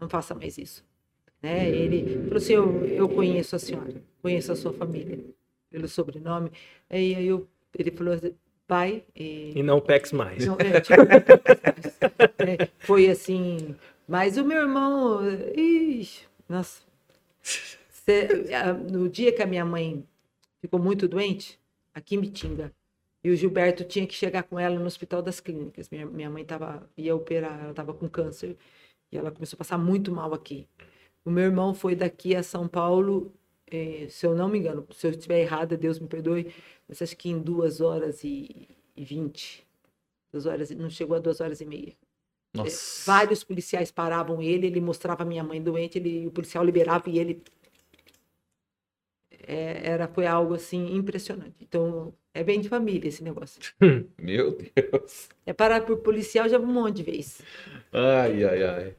não 0.00 0.08
faça 0.08 0.34
mais 0.34 0.58
isso. 0.58 0.82
Né? 1.44 1.68
Ele 1.68 2.22
falou 2.22 2.36
assim: 2.38 2.54
eu, 2.54 2.86
eu 2.86 3.06
conheço 3.06 3.54
a 3.54 3.58
senhora, 3.58 4.02
conheço 4.22 4.50
a 4.50 4.56
sua 4.56 4.72
família, 4.72 5.22
pelo 5.70 5.86
sobrenome. 5.86 6.50
Aí, 6.88 7.14
aí 7.14 7.26
eu, 7.26 7.46
ele 7.78 7.90
falou 7.90 8.18
pai. 8.66 9.04
E, 9.14 9.52
e 9.54 9.62
não 9.62 9.78
pex 9.78 10.10
mais. 10.10 10.46
Não, 10.46 10.56
é, 10.58 10.80
tipo, 10.80 11.02
é, 12.38 12.66
foi 12.78 13.10
assim. 13.10 13.76
Mas 14.08 14.38
o 14.38 14.44
meu 14.44 14.62
irmão. 14.62 15.20
Ixi, 15.54 16.26
nossa. 16.48 16.82
no 18.90 19.06
dia 19.10 19.30
que 19.30 19.42
a 19.42 19.46
minha 19.46 19.66
mãe 19.66 20.02
ficou 20.62 20.80
muito 20.80 21.06
doente, 21.06 21.60
aqui 21.92 22.14
em 22.14 22.20
Mitinga, 22.20 22.72
e 23.22 23.28
o 23.30 23.36
Gilberto 23.36 23.84
tinha 23.84 24.06
que 24.06 24.14
chegar 24.14 24.44
com 24.44 24.58
ela 24.58 24.78
no 24.78 24.86
Hospital 24.86 25.20
das 25.20 25.40
Clínicas. 25.40 25.90
Minha, 25.90 26.06
minha 26.06 26.30
mãe 26.30 26.42
tava, 26.42 26.88
ia 26.96 27.14
operar, 27.14 27.60
ela 27.60 27.70
estava 27.70 27.92
com 27.92 28.08
câncer, 28.08 28.56
e 29.12 29.18
ela 29.18 29.30
começou 29.30 29.56
a 29.56 29.58
passar 29.58 29.76
muito 29.76 30.10
mal 30.10 30.32
aqui. 30.32 30.66
O 31.24 31.30
meu 31.30 31.44
irmão 31.44 31.72
foi 31.74 31.94
daqui 31.96 32.36
a 32.36 32.42
São 32.42 32.68
Paulo, 32.68 33.32
eh, 33.70 34.06
se 34.10 34.26
eu 34.26 34.34
não 34.34 34.48
me 34.48 34.58
engano, 34.58 34.86
se 34.92 35.06
eu 35.06 35.10
estiver 35.10 35.40
errada, 35.40 35.76
Deus 35.76 35.98
me 35.98 36.06
perdoe, 36.06 36.52
mas 36.86 37.00
acho 37.00 37.16
que 37.16 37.30
em 37.30 37.40
duas 37.40 37.80
horas 37.80 38.22
e 38.22 38.68
vinte. 38.96 39.66
Duas 40.30 40.46
horas, 40.46 40.70
não 40.70 40.90
chegou 40.90 41.16
a 41.16 41.20
duas 41.20 41.40
horas 41.40 41.60
e 41.60 41.64
meia. 41.64 41.94
Eh, 42.58 42.70
vários 43.04 43.42
policiais 43.42 43.90
paravam 43.90 44.40
ele, 44.40 44.66
ele 44.66 44.80
mostrava 44.80 45.22
a 45.22 45.26
minha 45.26 45.42
mãe 45.42 45.62
doente, 45.62 45.98
ele, 45.98 46.26
o 46.26 46.30
policial 46.30 46.64
liberava 46.64 47.08
e 47.08 47.18
ele. 47.18 47.42
É, 49.46 49.90
era, 49.90 50.08
foi 50.08 50.26
algo 50.26 50.54
assim 50.54 50.94
impressionante. 50.94 51.56
Então, 51.60 52.14
é 52.32 52.42
bem 52.42 52.60
de 52.60 52.68
família 52.68 53.08
esse 53.08 53.22
negócio. 53.22 53.60
Meu 54.18 54.56
Deus. 54.56 55.28
É 55.44 55.52
parar 55.52 55.84
por 55.84 55.98
policial 55.98 56.48
já 56.48 56.58
um 56.58 56.66
monte 56.66 56.96
de 56.96 57.02
vez. 57.02 57.42
Ai, 57.92 58.44
ai, 58.44 58.62
ai. 58.62 58.96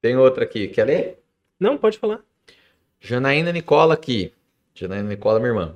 Tem 0.00 0.16
outra 0.16 0.44
aqui. 0.44 0.68
Quer 0.68 0.84
ler? 0.84 1.22
Não, 1.58 1.76
pode 1.76 1.98
falar. 1.98 2.20
Janaína 3.00 3.52
Nicola 3.52 3.94
aqui. 3.94 4.32
Janaína 4.74 5.08
Nicola, 5.08 5.38
minha 5.38 5.50
irmã. 5.50 5.74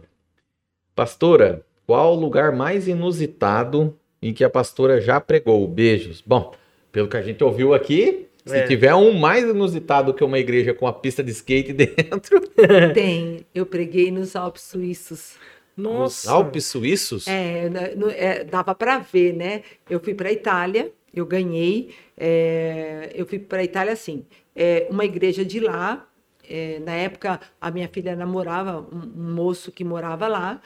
Pastora, 0.95 1.65
qual 1.87 2.15
o 2.17 2.21
lugar 2.21 2.53
mais 2.53 2.87
inusitado 2.89 3.97
em 4.21 4.33
que 4.33 4.45
a 4.45 4.51
pastora 4.51 5.01
já 5.01 5.21
pregou? 5.21 5.67
Beijos. 5.67 6.21
Bom, 6.25 6.53
pelo 6.91 7.09
que 7.09 7.17
a 7.17 7.23
gente 7.23 7.43
ouviu 7.43 7.75
aqui, 7.75 8.27
se 8.45 8.57
É. 8.57 8.67
tiver 8.67 8.95
um 8.95 9.13
mais 9.13 9.45
inusitado 9.49 10.13
que 10.15 10.23
uma 10.23 10.39
igreja 10.39 10.75
com 10.75 10.87
a 10.87 10.93
pista 10.93 11.23
de 11.23 11.31
skate 11.31 11.73
dentro, 11.75 12.41
Tem. 12.95 13.47
Eu 13.55 13.65
preguei 13.67 14.11
nos 14.11 14.37
Alpes 14.37 14.63
Suíços. 14.63 15.37
os 15.77 15.83
Nossa. 15.83 16.31
Alpes 16.31 16.67
suíços, 16.67 17.27
É, 17.27 17.69
no- 17.97 18.11
é, 18.11 18.45
dava 18.45 18.75
para 18.75 18.99
ver, 18.99 19.33
né? 19.33 19.63
Eu 19.89 19.99
fui 20.01 20.15
para 20.15 20.29
a 20.29 20.33
Itália, 20.33 20.93
eu 21.15 21.25
ganhei. 21.25 21.95
é, 22.17 23.11
eu 23.15 23.27
fui 23.27 23.39
para 23.39 23.61
a 23.61 23.65
Itália 23.65 23.93
assim, 23.95 24.25
é, 24.55 24.87
uma 24.91 25.05
igreja 25.05 25.45
de 25.45 25.61
lá. 25.61 26.07
é, 26.49 26.79
na 26.81 26.93
época, 26.95 27.41
a 27.61 27.71
minha 27.71 27.89
filha 27.89 28.15
namorava 28.17 28.81
um, 28.93 29.21
um 29.23 29.35
moço 29.35 29.71
que 29.73 29.85
morava 29.85 30.27
lá 30.29 30.61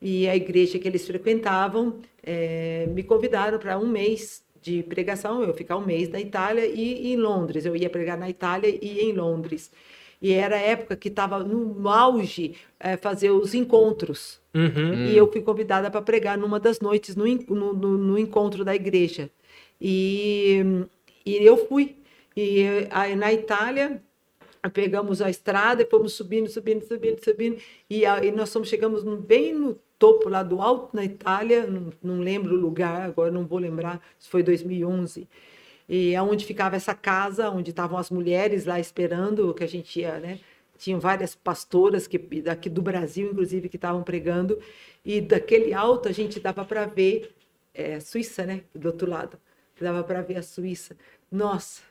e 0.00 0.28
a 0.28 0.36
igreja 0.36 0.78
que 0.78 0.86
eles 0.88 1.06
frequentavam 1.06 1.98
é, 2.22 2.86
me 2.94 3.02
convidaram 3.02 3.58
para 3.58 3.78
um 3.78 3.86
mês 3.88 4.42
de 4.60 4.82
pregação. 4.84 5.42
Eu 5.42 5.54
ficar 5.54 5.76
um 5.76 5.84
mês 5.86 6.08
na 6.08 6.20
Itália 6.20 6.66
e, 6.66 7.12
em 7.12 7.16
Londres. 7.16 7.64
Eu 7.64 7.74
ia 7.76 7.88
pregar 7.90 8.18
na 8.18 8.28
Itália 8.30 8.68
e 8.80 9.00
em 9.00 9.12
Londres. 9.12 9.70
E 10.20 10.32
era 10.32 10.56
a 10.56 10.60
época 10.60 10.94
que 10.96 11.08
estava 11.08 11.42
no 11.42 11.88
auge 11.88 12.54
é, 12.78 12.96
fazer 12.96 13.30
os 13.30 13.54
encontros. 13.54 14.40
Uhum. 14.54 15.06
E 15.06 15.16
eu 15.16 15.30
fui 15.32 15.40
convidada 15.42 15.90
para 15.90 16.00
pregar 16.02 16.38
numa 16.38 16.60
das 16.60 16.78
noites 16.80 17.16
no, 17.16 17.24
no, 17.26 17.72
no- 17.72 17.98
no 17.98 18.18
encontro 18.18 18.64
da 18.64 18.74
igreja. 18.74 19.30
E, 19.80 20.60
e 21.26 21.36
eu 21.44 21.56
fui. 21.68 21.96
E 22.36 22.88
aí 22.90 23.14
na 23.14 23.32
Itália 23.32 24.02
pegamos 24.72 25.20
a 25.20 25.28
estrada 25.28 25.82
e 25.82 25.86
fomos 25.86 26.12
subindo, 26.12 26.48
subindo, 26.48 26.84
subindo, 26.84 27.22
subindo. 27.22 27.62
E 27.90 28.06
aí 28.06 28.30
nós 28.30 28.52
fomos, 28.52 28.68
chegamos 28.68 29.02
bem 29.20 29.54
no 29.54 29.78
topo 29.98 30.28
lá 30.28 30.42
do 30.42 30.60
alto 30.60 30.94
na 30.96 31.04
Itália, 31.04 31.66
não, 31.66 31.92
não 32.02 32.20
lembro 32.20 32.54
o 32.56 32.60
lugar, 32.60 33.02
agora 33.02 33.30
não 33.30 33.46
vou 33.46 33.58
lembrar, 33.58 34.00
isso 34.18 34.28
foi 34.28 34.42
2011. 34.42 35.28
E 35.88 36.16
aonde 36.16 36.44
ficava 36.44 36.76
essa 36.76 36.94
casa, 36.94 37.50
onde 37.50 37.70
estavam 37.70 37.98
as 37.98 38.10
mulheres 38.10 38.64
lá 38.64 38.80
esperando 38.80 39.52
que 39.54 39.64
a 39.64 39.68
gente 39.68 40.00
ia, 40.00 40.18
né? 40.18 40.40
Tinham 40.78 40.98
várias 40.98 41.34
pastoras 41.34 42.06
que 42.06 42.18
daqui 42.18 42.68
do 42.68 42.82
Brasil, 42.82 43.30
inclusive, 43.30 43.68
que 43.68 43.76
estavam 43.76 44.02
pregando. 44.02 44.58
E 45.04 45.20
daquele 45.20 45.72
alto 45.72 46.08
a 46.08 46.12
gente 46.12 46.40
dava 46.40 46.64
para 46.64 46.86
ver 46.86 47.34
é, 47.74 48.00
Suíça, 48.00 48.44
né? 48.44 48.62
Do 48.74 48.86
outro 48.88 49.08
lado. 49.08 49.38
Dava 49.80 50.02
para 50.02 50.22
ver 50.22 50.38
a 50.38 50.42
Suíça. 50.42 50.96
Nossa, 51.30 51.82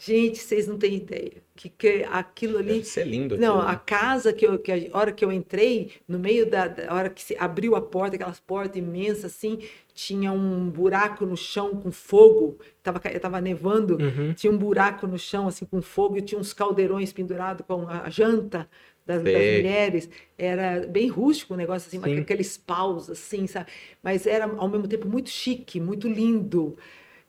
gente, 0.00 0.38
vocês 0.38 0.66
não 0.66 0.78
têm 0.78 0.94
ideia. 0.96 1.42
Que, 1.54 1.68
que 1.68 2.04
aquilo 2.10 2.56
ali. 2.58 2.74
deve 2.74 2.84
ser 2.84 3.06
lindo. 3.06 3.36
Não, 3.36 3.56
aquilo, 3.60 3.68
a 3.68 3.72
né? 3.72 3.80
casa 3.84 4.32
que, 4.32 4.46
eu, 4.46 4.58
que 4.58 4.72
a 4.72 4.98
hora 4.98 5.12
que 5.12 5.22
eu 5.24 5.30
entrei, 5.30 5.92
no 6.08 6.18
meio 6.18 6.48
da, 6.48 6.68
da 6.68 6.94
hora 6.94 7.10
que 7.10 7.22
se 7.22 7.36
abriu 7.38 7.76
a 7.76 7.82
porta, 7.82 8.16
aquelas 8.16 8.40
portas 8.40 8.76
imensas 8.76 9.26
assim, 9.26 9.58
tinha 9.94 10.32
um 10.32 10.70
buraco 10.70 11.26
no 11.26 11.36
chão 11.36 11.76
com 11.76 11.92
fogo, 11.92 12.58
tava, 12.82 12.98
tava 12.98 13.40
nevando, 13.42 13.98
Uhum. 13.98 14.32
tinha 14.32 14.50
um 14.50 14.56
buraco 14.56 15.06
no 15.06 15.18
chão 15.18 15.46
assim 15.48 15.66
com 15.66 15.82
fogo 15.82 16.16
e 16.16 16.22
tinha 16.22 16.40
uns 16.40 16.54
caldeirões 16.54 17.12
pendurados 17.12 17.66
com 17.66 17.86
a 17.86 18.08
janta 18.08 18.66
das, 19.04 19.22
das 19.22 19.32
mulheres. 19.32 20.08
Era 20.38 20.86
bem 20.86 21.08
rústico 21.08 21.54
o 21.54 21.56
negócio 21.56 21.88
assim, 21.88 22.00
Sim. 22.02 22.20
aqueles 22.20 22.56
paus 22.56 23.10
assim, 23.10 23.46
sabe? 23.46 23.66
Mas 24.02 24.26
era 24.26 24.46
ao 24.46 24.68
mesmo 24.68 24.88
tempo 24.88 25.06
muito 25.08 25.28
chique, 25.28 25.78
muito 25.80 26.08
lindo. 26.08 26.76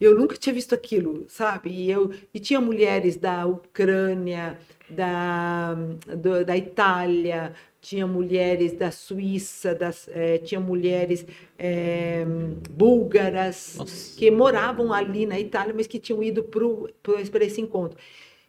Eu 0.01 0.15
nunca 0.17 0.35
tinha 0.35 0.53
visto 0.53 0.73
aquilo, 0.73 1.25
sabe? 1.29 1.69
E, 1.69 1.91
eu, 1.91 2.11
e 2.33 2.39
tinha 2.39 2.59
mulheres 2.59 3.15
da 3.17 3.45
Ucrânia, 3.45 4.57
da, 4.89 5.75
do- 6.17 6.43
da 6.43 6.57
Itália, 6.57 7.53
tinha 7.79 8.07
mulheres 8.07 8.73
da 8.73 8.89
Suíça, 8.91 9.75
das, 9.75 10.07
eh, 10.11 10.39
tinha 10.39 10.59
mulheres 10.59 11.25
eh, 11.57 12.25
búlgaras 12.69 13.75
Nossa. 13.77 14.17
que 14.17 14.31
moravam 14.31 14.91
ali 14.91 15.25
na 15.27 15.39
Itália, 15.39 15.73
mas 15.75 15.85
que 15.87 15.99
tinham 15.99 16.21
ido 16.23 16.43
para 16.43 17.45
esse 17.45 17.61
encontro. 17.61 17.97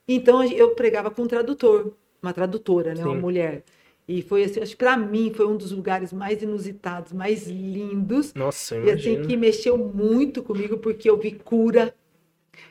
Então 0.08 0.42
eu 0.44 0.74
pregava 0.74 1.10
com 1.10 1.22
um 1.22 1.26
tradutor, 1.28 1.92
uma 2.22 2.32
tradutora, 2.32 2.94
né, 2.94 3.04
uma 3.04 3.14
mulher. 3.14 3.62
E 4.06 4.20
foi 4.22 4.44
assim, 4.44 4.60
acho 4.60 4.72
que 4.72 4.78
para 4.84 4.96
mim 4.96 5.32
foi 5.34 5.46
um 5.46 5.56
dos 5.56 5.70
lugares 5.72 6.12
mais 6.12 6.42
inusitados, 6.42 7.12
mais 7.12 7.46
lindos. 7.46 8.34
Nossa, 8.34 8.76
E 8.76 8.90
assim, 8.90 9.12
imagina. 9.12 9.26
que 9.26 9.36
mexeu 9.36 9.78
muito 9.78 10.42
comigo, 10.42 10.76
porque 10.78 11.08
eu 11.08 11.16
vi 11.16 11.32
cura, 11.32 11.94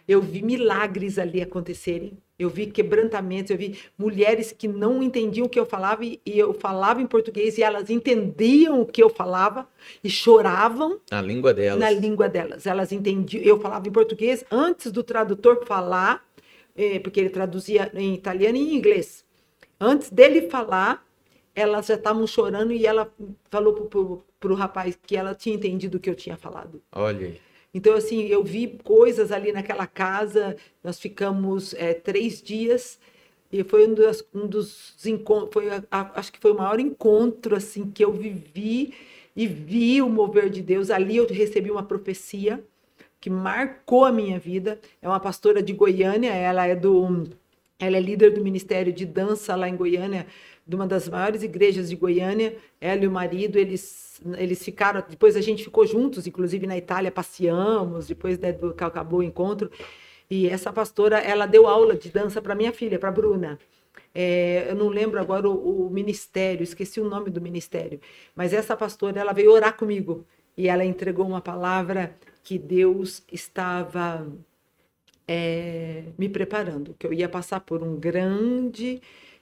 eu 0.07 0.21
vi 0.21 0.41
milagres 0.43 1.17
ali 1.17 1.41
acontecerem, 1.41 2.17
eu 2.37 2.49
vi 2.49 2.67
quebrantamentos, 2.67 3.49
eu 3.51 3.57
vi 3.57 3.79
mulheres 3.97 4.51
que 4.51 4.67
não 4.67 5.01
entendiam 5.01 5.45
o 5.45 5.49
que 5.49 5.59
eu 5.59 5.65
falava 5.65 6.03
e 6.03 6.19
eu 6.25 6.53
falava 6.53 7.01
em 7.01 7.07
português 7.07 7.57
e 7.57 7.63
elas 7.63 7.89
entendiam 7.89 8.81
o 8.81 8.85
que 8.85 9.01
eu 9.01 9.09
falava 9.09 9.67
e 10.03 10.09
choravam 10.09 10.99
A 11.09 11.21
língua 11.21 11.53
delas. 11.53 11.79
na 11.79 11.91
língua 11.91 12.27
delas. 12.27 12.65
Elas 12.67 12.91
entendiam, 12.91 13.41
eu 13.43 13.59
falava 13.59 13.87
em 13.87 13.91
português 13.91 14.43
antes 14.51 14.91
do 14.91 15.01
tradutor 15.03 15.63
falar, 15.65 16.25
eh, 16.75 16.99
porque 16.99 17.19
ele 17.19 17.29
traduzia 17.29 17.89
em 17.95 18.13
italiano 18.15 18.57
e 18.57 18.61
em 18.61 18.75
inglês. 18.75 19.23
Antes 19.79 20.09
dele 20.09 20.49
falar, 20.49 21.05
elas 21.55 21.87
já 21.87 21.95
estavam 21.95 22.25
chorando 22.27 22.71
e 22.73 22.85
ela 22.85 23.11
falou 23.49 23.73
pro, 23.73 23.85
pro, 23.85 24.23
pro 24.39 24.55
rapaz 24.55 24.97
que 25.01 25.15
ela 25.15 25.35
tinha 25.35 25.55
entendido 25.55 25.97
o 25.97 25.99
que 25.99 26.09
eu 26.09 26.15
tinha 26.15 26.37
falado. 26.37 26.81
Olha 26.91 27.27
aí. 27.27 27.41
Então, 27.73 27.93
assim, 27.93 28.23
eu 28.27 28.43
vi 28.43 28.79
coisas 28.83 29.31
ali 29.31 29.51
naquela 29.51 29.87
casa. 29.87 30.55
Nós 30.83 30.99
ficamos 30.99 31.73
eh, 31.75 31.93
três 31.93 32.41
dias 32.41 32.99
e 33.51 33.63
foi 33.63 33.87
um, 33.87 33.93
das, 33.93 34.23
um 34.33 34.47
dos 34.47 34.93
encontros. 35.05 35.51
Foi, 35.53 35.69
a- 35.69 35.83
a- 35.91 36.11
acho 36.19 36.31
que 36.33 36.39
foi 36.39 36.51
o 36.51 36.57
maior 36.57 36.79
encontro 36.79 37.55
assim 37.55 37.89
que 37.89 38.03
eu 38.03 38.11
vivi 38.11 38.93
e 39.35 39.47
vi 39.47 40.01
o 40.01 40.09
mover 40.09 40.49
de 40.49 40.61
Deus. 40.61 40.89
Ali 40.89 41.15
eu 41.17 41.27
recebi 41.27 41.71
uma 41.71 41.83
profecia 41.83 42.61
que 43.19 43.29
marcou 43.29 44.05
a 44.05 44.11
minha 44.11 44.39
vida. 44.39 44.79
É 45.01 45.07
uma 45.07 45.19
pastora 45.19 45.61
de 45.63 45.73
Goiânia. 45.73 46.31
Ela 46.33 46.67
é 46.67 46.75
do, 46.75 47.23
ela 47.79 47.97
é 47.97 47.99
líder 47.99 48.31
do 48.33 48.41
ministério 48.43 48.91
de 48.93 49.05
dança 49.05 49.55
lá 49.55 49.67
em 49.69 49.75
Goiânia, 49.75 50.27
de 50.71 50.75
uma 50.75 50.87
das 50.87 51.09
maiores 51.09 51.43
igrejas 51.43 51.89
de 51.89 51.97
Goiânia. 51.97 52.55
Ela 52.79 53.03
e 53.03 53.07
o 53.07 53.11
marido, 53.11 53.59
eles 53.59 54.09
eles 54.37 54.63
ficaram, 54.63 55.03
depois 55.09 55.35
a 55.35 55.41
gente 55.41 55.63
ficou 55.63 55.83
juntos, 55.85 56.27
inclusive 56.27 56.67
na 56.67 56.77
Itália 56.77 57.11
passeamos, 57.11 58.07
depois 58.07 58.37
né, 58.37 58.53
do 58.53 58.69
acabou 58.69 59.19
o 59.19 59.23
encontro. 59.23 59.69
E 60.29 60.47
essa 60.47 60.71
pastora, 60.71 61.17
ela 61.17 61.47
deu 61.47 61.67
aula 61.67 61.95
de 61.95 62.09
dança 62.09 62.39
para 62.39 62.55
minha 62.55 62.71
filha, 62.71 62.99
para 62.99 63.11
Bruna. 63.11 63.59
É, 64.13 64.67
eu 64.69 64.75
não 64.75 64.89
lembro 64.89 65.19
agora 65.19 65.49
o, 65.49 65.87
o 65.87 65.89
ministério, 65.89 66.63
esqueci 66.63 67.01
o 67.01 67.09
nome 67.09 67.31
do 67.31 67.41
ministério. 67.41 67.99
Mas 68.35 68.53
essa 68.53 68.77
pastora, 68.77 69.19
ela 69.19 69.33
veio 69.33 69.51
orar 69.51 69.75
comigo 69.75 70.23
e 70.55 70.67
ela 70.67 70.85
entregou 70.85 71.25
uma 71.25 71.41
palavra 71.41 72.15
que 72.43 72.59
Deus 72.59 73.23
estava 73.31 74.27
é, 75.27 76.03
me 76.15 76.29
preparando, 76.29 76.95
que 76.97 77.07
eu 77.07 77.13
ia 77.13 77.27
passar 77.27 77.59
por 77.61 77.81
um 77.81 77.95
grande 77.95 79.01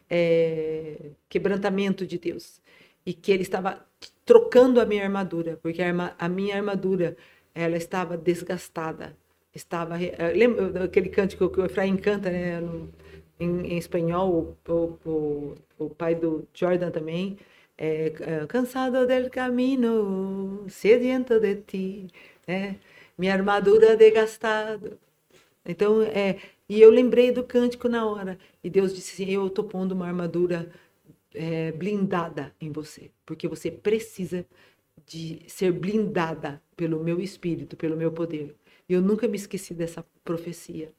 é, 0.10 1.12
quebrantamento 1.30 2.06
de 2.06 2.18
Deus 2.18 2.62
e 3.06 3.14
que 3.14 3.32
Ele 3.32 3.44
estava 3.44 3.86
trocando 4.26 4.80
a 4.80 4.86
minha 4.86 5.04
armadura, 5.04 5.58
porque 5.62 5.82
a, 5.82 6.16
a 6.18 6.30
minha 6.30 6.56
armadura 6.56 7.18
ela 7.54 7.78
estava 7.78 8.18
desgastada, 8.18 9.16
estava 9.54 10.02
eh, 10.02 10.34
lembra 10.36 10.70
daquele 10.72 11.10
cântico 11.10 11.50
que 11.50 11.60
o 11.60 11.66
Efraim 11.66 11.98
canta, 11.98 12.30
né, 12.30 12.60
no- 12.62 12.90
em, 13.40 13.74
em 13.74 13.78
espanhol, 13.78 14.58
o, 14.68 14.74
o, 15.06 15.56
o, 15.78 15.90
pai 15.90 16.14
do 16.16 16.48
Jordan 16.54 16.92
também, 16.92 17.38
é, 17.78 18.08
é, 18.44 18.46
cansado 18.48 19.08
del 19.08 19.30
camino, 19.30 20.66
sediento 20.70 21.40
de 21.40 21.56
ti, 21.56 22.08
né? 22.48 22.76
minha 23.18 23.34
armadura 23.34 23.96
desgastada. 23.98 24.98
Então, 25.66 26.02
é, 26.04 26.38
e 26.70 26.80
eu 26.80 26.92
lembrei 26.92 27.32
do 27.32 27.44
cântico 27.44 27.90
na 27.90 28.06
hora, 28.06 28.38
e 28.64 28.70
Deus 28.70 28.94
disse 28.94 29.24
assim, 29.24 29.32
eu 29.32 29.48
estou 29.48 29.66
pondo 29.66 29.94
uma 29.94 30.06
armadura 30.06 30.72
é, 31.34 31.72
blindada 31.72 32.54
em 32.62 32.72
você, 32.72 33.10
porque 33.26 33.48
você 33.48 33.72
precisa 33.72 34.46
de 35.06 35.42
ser 35.48 35.72
blindada 35.72 36.62
pelo 36.78 37.04
meu 37.04 37.20
espírito, 37.20 37.76
pelo 37.76 37.98
meu 37.98 38.12
poder. 38.12 38.56
E 38.88 38.94
eu 38.94 39.02
nunca 39.02 39.28
me 39.28 39.36
esqueci 39.36 39.74
dessa 39.74 40.06
profecia. 40.24 40.92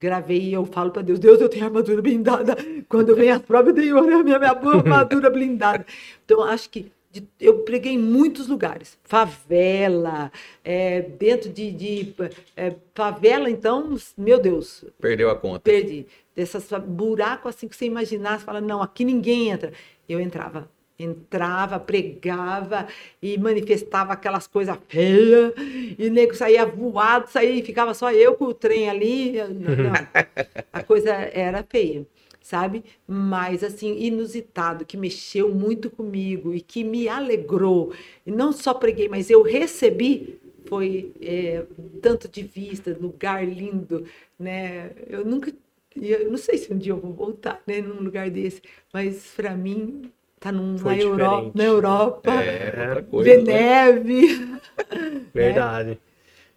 Gravei 0.00 0.48
e 0.48 0.52
eu 0.52 0.64
falo 0.64 0.90
para 0.90 1.02
Deus, 1.02 1.18
Deus, 1.18 1.40
eu 1.40 1.48
tenho 1.48 1.64
armadura 1.64 2.02
blindada. 2.02 2.56
Quando 2.88 3.14
vem 3.14 3.30
as 3.30 3.40
provas, 3.40 3.68
eu 3.68 3.74
tenho 3.74 3.98
a 3.98 4.02
minha, 4.02 4.22
minha 4.22 4.36
armadura 4.38 5.30
blindada. 5.30 5.86
Então, 6.24 6.42
acho 6.42 6.68
que 6.70 6.90
de- 7.20 7.28
eu 7.40 7.60
preguei 7.60 7.92
em 7.92 7.98
muitos 7.98 8.48
lugares. 8.48 8.98
Favela, 9.04 10.32
é, 10.64 11.02
dentro 11.02 11.48
de, 11.48 11.70
de 11.70 12.14
é, 12.56 12.74
favela, 12.94 13.48
então, 13.48 13.96
meu 14.18 14.40
Deus, 14.40 14.84
Perdeu 15.00 15.30
a 15.30 15.36
conta. 15.36 15.60
perdi. 15.60 16.06
Desses 16.34 16.68
buracos 16.86 17.54
assim 17.54 17.68
que 17.68 17.76
você 17.76 17.86
imaginasse, 17.86 18.44
fala, 18.44 18.60
não, 18.60 18.82
aqui 18.82 19.04
ninguém 19.04 19.50
entra. 19.50 19.72
Eu 20.08 20.20
entrava. 20.20 20.68
Entrava, 20.98 21.78
pregava 21.80 22.86
e 23.20 23.36
manifestava 23.38 24.12
aquelas 24.12 24.46
coisas 24.46 24.76
feias, 24.88 25.52
e 25.98 26.06
o 26.06 26.10
nego 26.12 26.34
saía 26.36 26.64
voado, 26.64 27.28
saía 27.28 27.50
e 27.50 27.62
ficava 27.64 27.92
só 27.94 28.12
eu 28.12 28.34
com 28.36 28.44
o 28.46 28.54
trem 28.54 28.88
ali. 28.88 29.32
Não, 29.38 29.76
não. 29.76 29.92
A 30.72 30.82
coisa 30.84 31.10
era 31.12 31.64
feia. 31.68 32.06
Sabe? 32.54 32.84
Mas 33.04 33.64
assim, 33.64 33.98
inusitado, 33.98 34.84
que 34.84 34.96
mexeu 34.96 35.52
muito 35.52 35.90
comigo 35.90 36.54
e 36.54 36.60
que 36.60 36.84
me 36.84 37.08
alegrou. 37.08 37.92
E 38.24 38.30
não 38.30 38.52
só 38.52 38.72
preguei, 38.72 39.08
mas 39.08 39.28
eu 39.28 39.42
recebi 39.42 40.38
foi 40.66 41.12
é, 41.20 41.64
tanto 42.00 42.26
de 42.26 42.42
vista, 42.42 42.96
lugar 42.98 43.46
lindo, 43.46 44.06
né? 44.38 44.92
Eu 45.08 45.24
nunca, 45.24 45.52
eu 46.00 46.30
não 46.30 46.38
sei 46.38 46.56
se 46.56 46.72
um 46.72 46.78
dia 46.78 46.92
eu 46.92 46.96
vou 46.96 47.12
voltar, 47.12 47.60
né, 47.66 47.82
num 47.82 48.02
lugar 48.02 48.30
desse, 48.30 48.62
mas 48.92 49.32
para 49.36 49.54
mim 49.54 50.10
tá 50.40 50.50
num, 50.50 50.76
na, 50.76 50.96
Europa, 50.96 51.50
na 51.54 51.64
Europa, 51.64 52.32
É, 52.32 53.04
ver 53.22 53.42
né? 53.42 53.52
neve. 53.52 54.58
Verdade. 55.34 55.98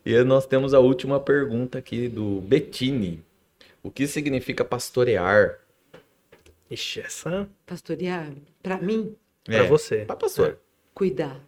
E 0.05 0.23
nós 0.23 0.45
temos 0.45 0.73
a 0.73 0.79
última 0.79 1.19
pergunta 1.19 1.79
aqui 1.79 2.07
do 2.07 2.39
Bettini. 2.39 3.21
O 3.83 3.91
que 3.91 4.07
significa 4.07 4.63
pastorear? 4.63 5.59
Ixi, 6.69 6.99
essa 7.01 7.49
Pastorear, 7.65 8.33
para 8.61 8.77
mim, 8.81 9.15
pra 9.43 9.63
você. 9.63 10.05
Pra 10.05 10.15
pastor. 10.15 10.59
cuidar, 10.93 11.41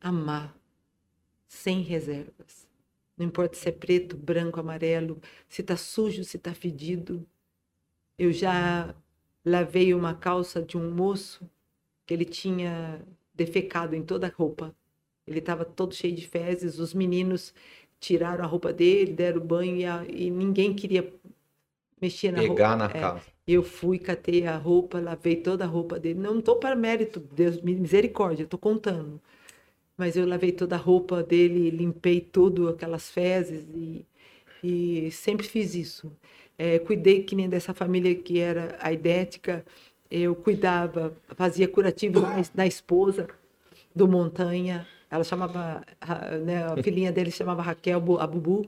amar, 0.00 0.54
sem 1.46 1.80
reservas. 1.82 2.66
Não 3.16 3.26
importa 3.26 3.56
se 3.56 3.68
é 3.68 3.72
preto, 3.72 4.16
branco, 4.16 4.58
amarelo, 4.58 5.20
se 5.48 5.62
tá 5.62 5.76
sujo, 5.76 6.24
se 6.24 6.38
tá 6.38 6.54
fedido. 6.54 7.24
Eu 8.18 8.32
já 8.32 8.94
lavei 9.44 9.94
uma 9.94 10.14
calça 10.14 10.60
de 10.62 10.76
um 10.76 10.90
moço 10.90 11.48
que 12.06 12.14
ele 12.14 12.24
tinha 12.24 13.00
defecado 13.34 13.94
em 13.94 14.02
toda 14.02 14.26
a 14.26 14.30
roupa. 14.30 14.74
Ele 15.26 15.38
estava 15.38 15.64
todo 15.64 15.94
cheio 15.94 16.14
de 16.16 16.26
fezes. 16.26 16.78
Os 16.78 16.92
meninos 16.94 17.54
tiraram 18.00 18.42
a 18.44 18.46
roupa 18.46 18.72
dele, 18.72 19.12
deram 19.12 19.40
banho 19.40 19.76
e, 19.76 19.84
a- 19.84 20.04
e 20.08 20.30
ninguém 20.30 20.74
queria 20.74 21.12
mexer 22.00 22.32
na 22.32 22.38
roupa. 22.40 22.54
Pegar 22.54 22.76
na 22.76 22.86
É. 22.86 22.88
casa. 22.88 23.26
Eu 23.46 23.62
fui, 23.62 23.98
catei 23.98 24.46
a 24.46 24.56
roupa, 24.56 25.00
lavei 25.00 25.36
toda 25.36 25.64
a 25.64 25.66
roupa 25.66 25.98
dele. 25.98 26.18
Não 26.18 26.38
estou 26.38 26.56
para 26.56 26.76
mérito, 26.76 27.20
Deus, 27.20 27.60
misericórdia, 27.60 28.44
estou 28.44 28.58
contando. 28.58 29.20
Mas 29.96 30.16
eu 30.16 30.26
lavei 30.26 30.52
toda 30.52 30.76
a 30.76 30.78
roupa 30.78 31.22
dele, 31.22 31.70
limpei 31.70 32.20
tudo, 32.20 32.68
aquelas 32.68 33.10
fezes 33.10 33.64
e, 33.74 34.06
e 34.62 35.10
sempre 35.10 35.46
fiz 35.46 35.74
isso. 35.74 36.12
É, 36.58 36.78
cuidei 36.78 37.22
que 37.24 37.34
nem 37.34 37.48
dessa 37.48 37.74
família 37.74 38.14
que 38.14 38.38
era 38.38 38.76
a 38.80 38.92
idética, 38.92 39.64
eu 40.10 40.34
cuidava, 40.34 41.16
fazia 41.36 41.66
curativo 41.66 42.20
na, 42.20 42.42
na 42.54 42.66
esposa 42.66 43.28
do 43.94 44.06
Montanha. 44.08 44.86
Ela 45.10 45.24
chamava, 45.24 45.84
né, 46.44 46.64
a 46.64 46.76
filhinha 46.82 47.12
dele 47.12 47.30
chamava 47.30 47.62
Raquel, 47.62 47.98
a 48.20 48.26
Bubu, 48.26 48.66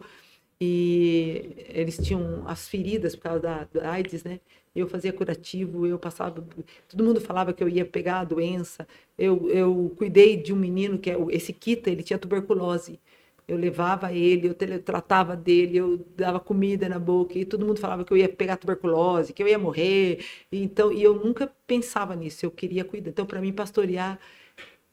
e 0.60 1.54
eles 1.68 1.96
tinham 1.98 2.44
as 2.46 2.68
feridas 2.68 3.14
por 3.16 3.22
causa 3.22 3.40
da, 3.40 3.68
da 3.72 3.90
AIDS, 3.90 4.24
né? 4.24 4.40
Eu 4.74 4.88
fazia 4.88 5.12
curativo, 5.12 5.86
eu 5.86 5.98
passava. 5.98 6.44
Todo 6.88 7.04
mundo 7.04 7.20
falava 7.20 7.52
que 7.52 7.62
eu 7.62 7.68
ia 7.68 7.84
pegar 7.84 8.20
a 8.20 8.24
doença. 8.24 8.86
Eu, 9.16 9.48
eu 9.50 9.94
cuidei 9.96 10.36
de 10.36 10.52
um 10.52 10.56
menino 10.56 10.98
que 10.98 11.10
é 11.10 11.16
esse 11.30 11.52
Kita, 11.52 11.90
ele 11.90 12.02
tinha 12.02 12.18
tuberculose. 12.18 12.98
Eu 13.46 13.56
levava 13.58 14.12
ele, 14.12 14.48
eu 14.48 14.54
tratava 14.82 15.36
dele, 15.36 15.76
eu 15.76 15.98
dava 16.16 16.40
comida 16.40 16.88
na 16.88 16.98
boca 16.98 17.38
e 17.38 17.44
todo 17.44 17.64
mundo 17.64 17.78
falava 17.78 18.04
que 18.04 18.12
eu 18.12 18.16
ia 18.16 18.28
pegar 18.28 18.56
tuberculose, 18.56 19.32
que 19.34 19.42
eu 19.42 19.48
ia 19.48 19.58
morrer. 19.58 20.24
Então, 20.50 20.90
e 20.92 21.02
eu 21.02 21.14
nunca 21.14 21.52
pensava 21.66 22.16
nisso. 22.16 22.46
Eu 22.46 22.50
queria 22.50 22.84
cuidar. 22.84 23.10
Então, 23.10 23.26
para 23.26 23.40
mim, 23.40 23.52
pastorear 23.52 24.18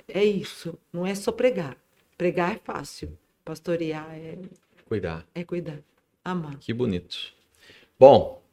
é 0.08 0.24
isso. 0.24 0.78
Não 0.94 1.06
é 1.08 1.16
só 1.16 1.32
pregar. 1.32 1.78
Pregar 2.18 2.56
é 2.56 2.60
fácil. 2.64 3.18
Pastorear 3.46 4.08
é, 4.12 4.38
Cuidar. 4.92 5.26
é 5.34 5.46
cuidar. 5.46 5.80
Amar. 6.22 6.58
Que 6.60 6.74
bonito. 6.74 7.34
Bom, 7.98 8.44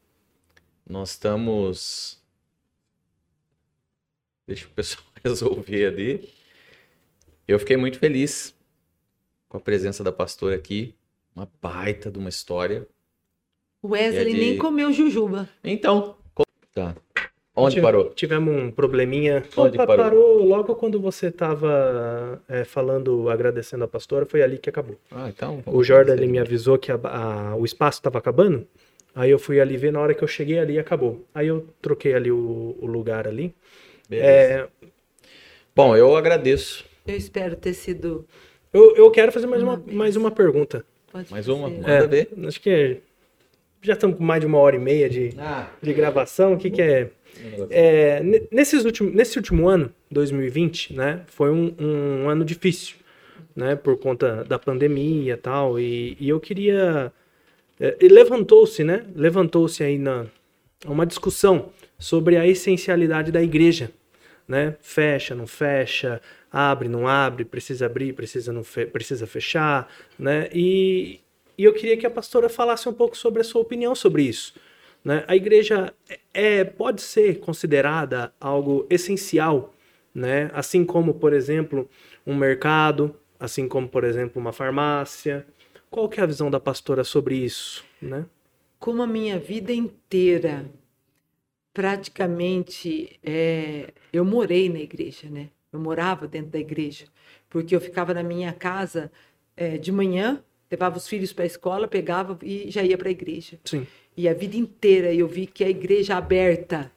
nós 0.89 1.10
estamos. 1.10 2.23
Deixa 4.47 4.66
o 4.69 4.70
pessoal 4.70 5.05
resolver 5.24 5.86
ali. 5.86 6.32
Eu 7.48 7.59
fiquei 7.59 7.77
muito 7.77 7.98
feliz 7.98 8.55
com 9.48 9.56
a 9.56 9.60
presença 9.60 10.05
da 10.05 10.12
pastora 10.12 10.55
aqui. 10.55 10.94
Uma 11.35 11.51
baita 11.60 12.09
de 12.09 12.20
uma 12.20 12.28
história. 12.28 12.86
O 13.82 13.89
Wesley 13.89 14.20
é 14.20 14.24
de- 14.32 14.40
nem 14.40 14.59
comeu 14.59 14.93
jujuba. 14.93 15.48
Então, 15.65 16.16
tá. 16.73 16.94
Onde 17.60 17.74
Tive- 17.74 17.82
parou? 17.86 18.10
Tivemos 18.10 18.55
um 18.55 18.70
probleminha. 18.70 19.43
Onde 19.56 19.76
Opa, 19.76 19.86
parou? 19.86 20.05
parou 20.05 20.44
logo 20.47 20.74
quando 20.76 21.01
você 21.01 21.26
estava 21.28 22.40
falando, 22.66 23.28
agradecendo 23.28 23.85
a 23.85 23.89
pastora, 23.89 24.24
foi 24.26 24.43
ali 24.43 24.59
que 24.59 24.68
acabou. 24.70 24.97
Ah, 25.10 25.28
então. 25.28 25.62
O 25.66 25.82
Jordan 25.82 26.14
ele 26.14 26.26
me 26.26 26.39
avisou 26.39 26.78
que 26.78 26.90
a- 26.93 26.98
a- 27.02 27.56
o 27.56 27.64
espaço 27.64 27.98
estava 27.98 28.18
acabando. 28.18 28.66
Aí 29.14 29.30
eu 29.30 29.39
fui 29.39 29.60
ali 29.60 29.76
ver, 29.76 29.93
na 29.93 30.01
hora 30.01 30.14
que 30.14 30.22
eu 30.22 30.28
cheguei 30.28 30.59
ali, 30.59 30.78
acabou. 30.78 31.24
Aí 31.35 31.48
eu 31.48 31.66
troquei 31.82 32.14
ali 32.14 32.30
o, 32.30 32.76
o 32.80 32.86
lugar 32.86 33.26
ali. 33.26 33.55
Beleza. 34.09 34.28
É, 34.30 34.68
Bom, 35.74 35.97
eu 35.97 36.16
agradeço. 36.16 36.85
Eu 37.06 37.16
espero 37.16 37.56
ter 37.56 37.72
sido. 37.74 38.24
eu, 38.72 38.94
eu 38.97 39.10
quero 39.10 39.32
fazer 39.32 39.47
mais 39.47 39.62
uma, 39.62 39.74
Uma 39.74 39.93
mais 39.93 40.16
uma 40.16 40.30
pergunta. 40.30 40.85
Pode 41.10 41.30
Mais 41.30 41.48
uma? 41.48 41.68
fazer. 41.70 41.80
Manda 41.80 42.06
ver. 42.06 42.28
Acho 42.47 42.60
que 42.60 43.01
já 43.83 43.93
estamos 43.95 44.17
com 44.17 44.25
mais 44.25 44.41
de 44.41 44.47
uma 44.47 44.59
hora 44.59 44.77
e 44.77 44.79
meia 44.79 45.09
de, 45.09 45.31
Ah, 45.39 45.69
de 45.81 45.93
gravação. 45.93 46.55
O 46.55 46.59
que, 46.59 46.71
que 46.71 46.83
é? 46.83 47.11
É, 47.71 48.21
ne- 48.23 48.43
nesses 48.51 48.85
últimos, 48.85 49.15
nesse 49.15 49.37
último 49.39 49.69
ano, 49.69 49.93
2020, 50.11 50.95
né, 50.95 51.23
foi 51.27 51.51
um, 51.51 51.75
um 51.79 52.29
ano 52.29 52.45
difícil, 52.45 52.97
né, 53.55 53.77
por 53.77 53.97
conta 53.99 54.45
da 54.45 54.59
pandemia 54.59 55.35
e 55.35 55.37
tal, 55.37 55.79
e, 55.79 56.17
e 56.19 56.29
eu 56.29 56.41
queria, 56.41 57.13
é, 57.79 57.97
e 58.01 58.09
levantou-se, 58.09 58.83
né, 58.83 59.05
levantou-se 59.15 59.85
aí 59.85 59.99
na, 59.99 60.27
uma 60.87 61.07
discussão 61.07 61.71
sobre 61.99 62.37
a 62.37 62.47
essencialidade 62.47 63.31
da 63.31 63.43
igreja, 63.43 63.91
né, 64.49 64.75
fecha, 64.81 65.35
não 65.35 65.47
fecha, 65.47 66.21
abre, 66.51 66.89
não 66.89 67.07
abre, 67.07 67.45
precisa 67.45 67.87
abrir, 67.87 68.15
precisa, 68.15 68.53
não 68.53 68.65
fe- 68.65 68.87
precisa 68.87 69.27
fechar, 69.27 69.89
né, 70.19 70.49
e, 70.53 71.21
e 71.59 71.64
eu 71.64 71.74
queria 71.74 71.97
que 71.97 72.06
a 72.06 72.10
pastora 72.10 72.48
falasse 72.48 72.89
um 72.89 72.94
pouco 72.94 73.16
sobre 73.16 73.43
a 73.43 73.44
sua 73.44 73.60
opinião 73.60 73.94
sobre 73.94 74.22
isso, 74.22 74.55
né? 75.05 75.24
A 75.26 75.35
igreja 75.35 75.93
é, 76.32 76.62
pode 76.64 77.02
ser 77.02 77.40
considerada 77.40 78.32
algo 78.40 78.86
essencial, 78.89 79.74
né? 80.14 80.51
assim 80.52 80.85
como, 80.85 81.14
por 81.14 81.32
exemplo, 81.32 81.89
um 82.26 82.35
mercado, 82.35 83.14
assim 83.39 83.68
como, 83.68 83.89
por 83.89 84.05
exemplo, 84.05 84.40
uma 84.40 84.52
farmácia. 84.52 85.47
Qual 85.90 86.09
que 86.09 86.20
é 86.20 86.22
a 86.22 86.26
visão 86.26 86.51
da 86.51 86.60
pastora 86.60 87.05
sobre 87.05 87.36
isso? 87.36 87.85
Né? 88.01 88.26
Como 88.78 89.02
a 89.02 89.06
minha 89.06 89.39
vida 89.39 89.72
inteira, 89.72 90.66
praticamente, 91.72 93.18
é, 93.22 93.93
eu 94.12 94.24
morei 94.24 94.68
na 94.68 94.80
igreja, 94.80 95.28
né? 95.30 95.51
Eu 95.72 95.78
morava 95.78 96.26
dentro 96.26 96.51
da 96.51 96.59
igreja, 96.59 97.06
porque 97.48 97.74
eu 97.74 97.80
ficava 97.80 98.14
na 98.14 98.22
minha 98.22 98.52
casa 98.52 99.12
é, 99.56 99.76
de 99.76 99.93
manhã, 99.93 100.43
levava 100.70 100.97
os 100.97 101.09
filhos 101.09 101.32
para 101.32 101.45
a 101.45 101.47
escola, 101.47 101.89
pegava 101.89 102.39
e 102.43 102.70
já 102.70 102.82
ia 102.82 102.99
para 102.99 103.09
a 103.09 103.12
igreja. 103.12 103.59
Sim. 103.65 103.86
E 104.16 104.28
a 104.28 104.35
vida 104.35 104.57
inteira 104.57 105.12
eu 105.15 105.28
vi 105.28 105.47
que 105.47 105.62
a 105.62 105.69
igreja 105.69 106.16
aberta, 106.16 106.90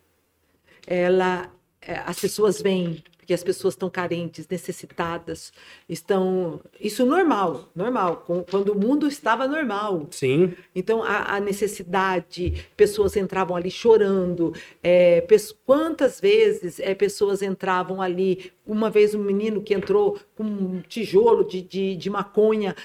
ela, 0.87 1.51
é, 1.81 1.93
as 2.05 2.19
pessoas 2.19 2.61
vêm, 2.61 3.03
porque 3.31 3.35
as 3.35 3.43
pessoas 3.43 3.75
estão 3.75 3.89
carentes, 3.89 4.47
necessitadas, 4.49 5.53
estão. 5.87 6.59
Isso 6.79 7.05
normal, 7.05 7.69
normal, 7.75 8.25
quando 8.49 8.69
o 8.69 8.75
mundo 8.75 9.07
estava 9.07 9.47
normal. 9.47 10.07
Sim. 10.11 10.53
Então, 10.75 11.03
a, 11.03 11.35
a 11.35 11.39
necessidade, 11.39 12.65
pessoas 12.75 13.15
entravam 13.15 13.55
ali 13.55 13.71
chorando. 13.71 14.53
é, 14.83 15.25
quantas 15.65 16.19
vezes 16.19 16.79
é, 16.79 16.93
pessoas 16.95 17.41
entravam 17.41 18.01
ali? 18.01 18.51
Uma 18.65 18.89
vez 18.91 19.15
um 19.15 19.23
menino 19.23 19.61
que 19.61 19.73
entrou 19.73 20.19
com 20.35 20.43
um 20.43 20.81
tijolo 20.87 21.43
de, 21.43 21.61
de, 21.61 21.95
de 21.95 22.09
maconha. 22.09 22.75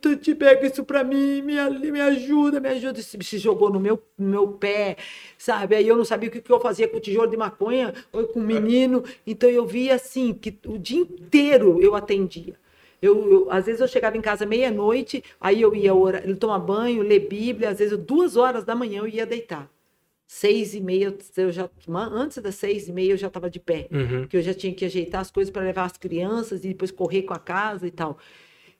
Tu 0.00 0.16
te 0.16 0.34
pega 0.34 0.66
isso 0.66 0.84
pra 0.84 1.02
mim, 1.02 1.42
me, 1.42 1.54
me 1.90 2.00
ajuda, 2.00 2.60
me 2.60 2.68
ajuda. 2.68 3.02
Se, 3.02 3.18
se 3.22 3.36
jogou 3.38 3.68
no 3.68 3.80
meu, 3.80 4.00
meu 4.16 4.48
pé, 4.48 4.96
sabe? 5.36 5.74
Aí 5.74 5.86
eu 5.88 5.96
não 5.96 6.04
sabia 6.04 6.28
o 6.28 6.32
que, 6.32 6.40
que 6.40 6.50
eu 6.52 6.60
fazia 6.60 6.86
com 6.88 6.96
o 6.96 7.00
tijolo 7.00 7.28
de 7.28 7.36
maconha 7.36 7.92
ou 8.12 8.24
com 8.28 8.38
o 8.38 8.42
menino. 8.42 9.02
Então, 9.26 9.50
eu 9.50 9.66
via 9.66 9.96
assim, 9.96 10.32
que 10.32 10.56
o 10.66 10.78
dia 10.78 11.00
inteiro 11.00 11.80
eu 11.82 11.94
atendia. 11.96 12.54
Eu, 13.02 13.30
eu- 13.30 13.50
às 13.50 13.66
vezes 13.66 13.80
eu 13.80 13.88
chegava 13.88 14.16
em 14.16 14.22
casa 14.22 14.46
meia-noite, 14.46 15.22
aí 15.40 15.60
eu 15.60 15.74
ia 15.74 15.94
orar, 15.94 16.22
tomar 16.36 16.58
banho, 16.60 17.02
ler 17.02 17.20
Bíblia, 17.28 17.70
às 17.70 17.78
vezes 17.78 17.92
eu- 17.92 17.98
duas 17.98 18.36
horas 18.36 18.64
da 18.64 18.74
manhã 18.74 19.00
eu 19.00 19.08
ia 19.08 19.26
deitar. 19.26 19.68
Seis 20.26 20.74
e 20.74 20.80
meia, 20.80 21.16
eu 21.36 21.52
já, 21.52 21.70
antes 22.12 22.38
das 22.38 22.56
seis 22.56 22.88
e 22.88 22.92
meia 22.92 23.12
eu 23.12 23.16
já 23.16 23.28
estava 23.28 23.48
de 23.48 23.60
pé, 23.60 23.86
Uhum. 23.92 24.22
porque 24.22 24.36
eu 24.36 24.42
já 24.42 24.52
tinha 24.52 24.74
que 24.74 24.84
ajeitar 24.84 25.20
as 25.20 25.30
coisas 25.30 25.52
para 25.52 25.62
levar 25.62 25.84
as 25.84 25.96
crianças 25.96 26.64
e 26.64 26.68
depois 26.68 26.90
correr 26.90 27.22
com 27.22 27.32
a 27.32 27.38
casa 27.38 27.86
e 27.86 27.90
tal. 27.92 28.18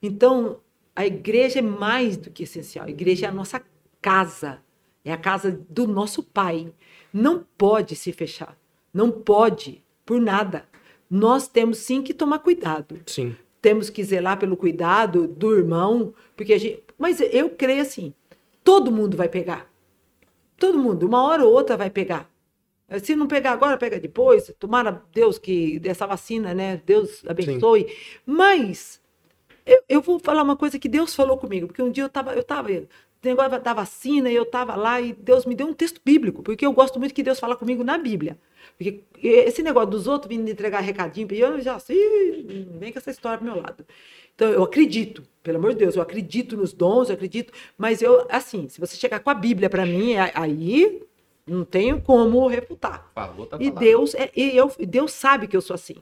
Então, 0.02 0.58
a 0.94 1.06
igreja 1.06 1.60
é 1.60 1.62
mais 1.62 2.16
do 2.16 2.30
que 2.30 2.42
essencial. 2.42 2.86
A 2.86 2.90
igreja 2.90 3.26
é 3.26 3.28
a 3.28 3.32
nossa 3.32 3.62
casa, 4.02 4.60
é 5.04 5.12
a 5.12 5.16
casa 5.16 5.52
do 5.70 5.86
nosso 5.86 6.22
Pai. 6.22 6.72
Não 7.12 7.46
pode 7.56 7.94
se 7.94 8.10
fechar, 8.12 8.58
não 8.92 9.10
pode, 9.10 9.84
por 10.04 10.20
nada. 10.20 10.64
Nós 11.08 11.46
temos 11.46 11.78
sim 11.78 12.02
que 12.02 12.12
tomar 12.12 12.40
cuidado 12.40 13.00
Sim. 13.06 13.36
temos 13.62 13.88
que 13.88 14.02
zelar 14.02 14.36
pelo 14.38 14.56
cuidado 14.56 15.28
do 15.28 15.56
irmão, 15.56 16.12
porque 16.36 16.52
a 16.54 16.58
gente. 16.58 16.82
Mas 16.98 17.20
eu 17.20 17.50
creio 17.50 17.82
assim: 17.82 18.12
todo 18.64 18.90
mundo 18.90 19.16
vai 19.16 19.28
pegar. 19.28 19.70
Todo 20.56 20.78
mundo, 20.78 21.06
uma 21.06 21.22
hora 21.22 21.44
ou 21.44 21.52
outra 21.52 21.76
vai 21.76 21.90
pegar. 21.90 22.30
Se 23.02 23.16
não 23.16 23.26
pegar 23.26 23.52
agora, 23.52 23.76
pega 23.76 23.98
depois. 23.98 24.52
Tomara 24.58 25.02
Deus 25.12 25.38
que 25.38 25.78
dessa 25.80 26.06
vacina, 26.06 26.54
né? 26.54 26.80
Deus 26.86 27.24
abençoe. 27.26 27.88
Sim. 27.88 27.94
Mas 28.24 29.00
eu, 29.66 29.82
eu, 29.88 30.00
vou 30.00 30.18
falar 30.18 30.42
uma 30.42 30.56
coisa 30.56 30.78
que 30.78 30.88
Deus 30.88 31.14
falou 31.14 31.36
comigo, 31.36 31.66
porque 31.66 31.82
um 31.82 31.90
dia 31.90 32.04
eu 32.04 32.06
estava, 32.06 32.32
eu 32.34 32.44
tava, 32.44 32.70
negócio 33.26 33.60
da 33.60 33.74
vacina, 33.74 34.30
e 34.30 34.34
eu 34.34 34.44
estava 34.44 34.76
lá 34.76 35.00
e 35.00 35.12
Deus 35.12 35.44
me 35.44 35.54
deu 35.54 35.66
um 35.66 35.74
texto 35.74 36.00
bíblico, 36.04 36.42
porque 36.42 36.64
eu 36.64 36.72
gosto 36.72 36.98
muito 36.98 37.14
que 37.14 37.22
Deus 37.22 37.40
fala 37.40 37.56
comigo 37.56 37.82
na 37.82 37.98
Bíblia. 37.98 38.38
Porque 38.76 39.02
esse 39.22 39.62
negócio 39.62 39.90
dos 39.90 40.06
outros 40.06 40.28
vindo 40.28 40.48
entregar 40.48 40.80
recadinho, 40.80 41.28
eu 41.32 41.60
já 41.60 41.78
sei, 41.78 42.46
vem 42.78 42.92
com 42.92 42.98
essa 42.98 43.10
história 43.10 43.38
pro 43.38 43.46
meu 43.46 43.56
lado. 43.56 43.84
Então, 44.36 44.50
eu 44.50 44.62
acredito, 44.62 45.24
pelo 45.42 45.56
amor 45.56 45.72
de 45.72 45.78
Deus, 45.78 45.96
eu 45.96 46.02
acredito 46.02 46.56
nos 46.58 46.72
dons, 46.74 47.08
eu 47.08 47.14
acredito, 47.14 47.52
mas 47.76 48.02
eu, 48.02 48.26
assim, 48.28 48.68
se 48.68 48.78
você 48.78 48.94
chegar 48.96 49.18
com 49.20 49.30
a 49.30 49.34
Bíblia 49.34 49.70
para 49.70 49.86
mim, 49.86 50.14
aí 50.34 51.02
não 51.46 51.64
tenho 51.64 52.02
como 52.02 52.46
refutar. 52.46 53.10
Falou, 53.14 53.46
tá 53.46 53.56
e 53.58 53.70
Deus, 53.70 54.14
é, 54.14 54.30
e 54.36 54.54
eu, 54.54 54.70
Deus 54.78 55.12
sabe 55.12 55.48
que 55.48 55.56
eu 55.56 55.62
sou 55.62 55.74
assim. 55.74 55.96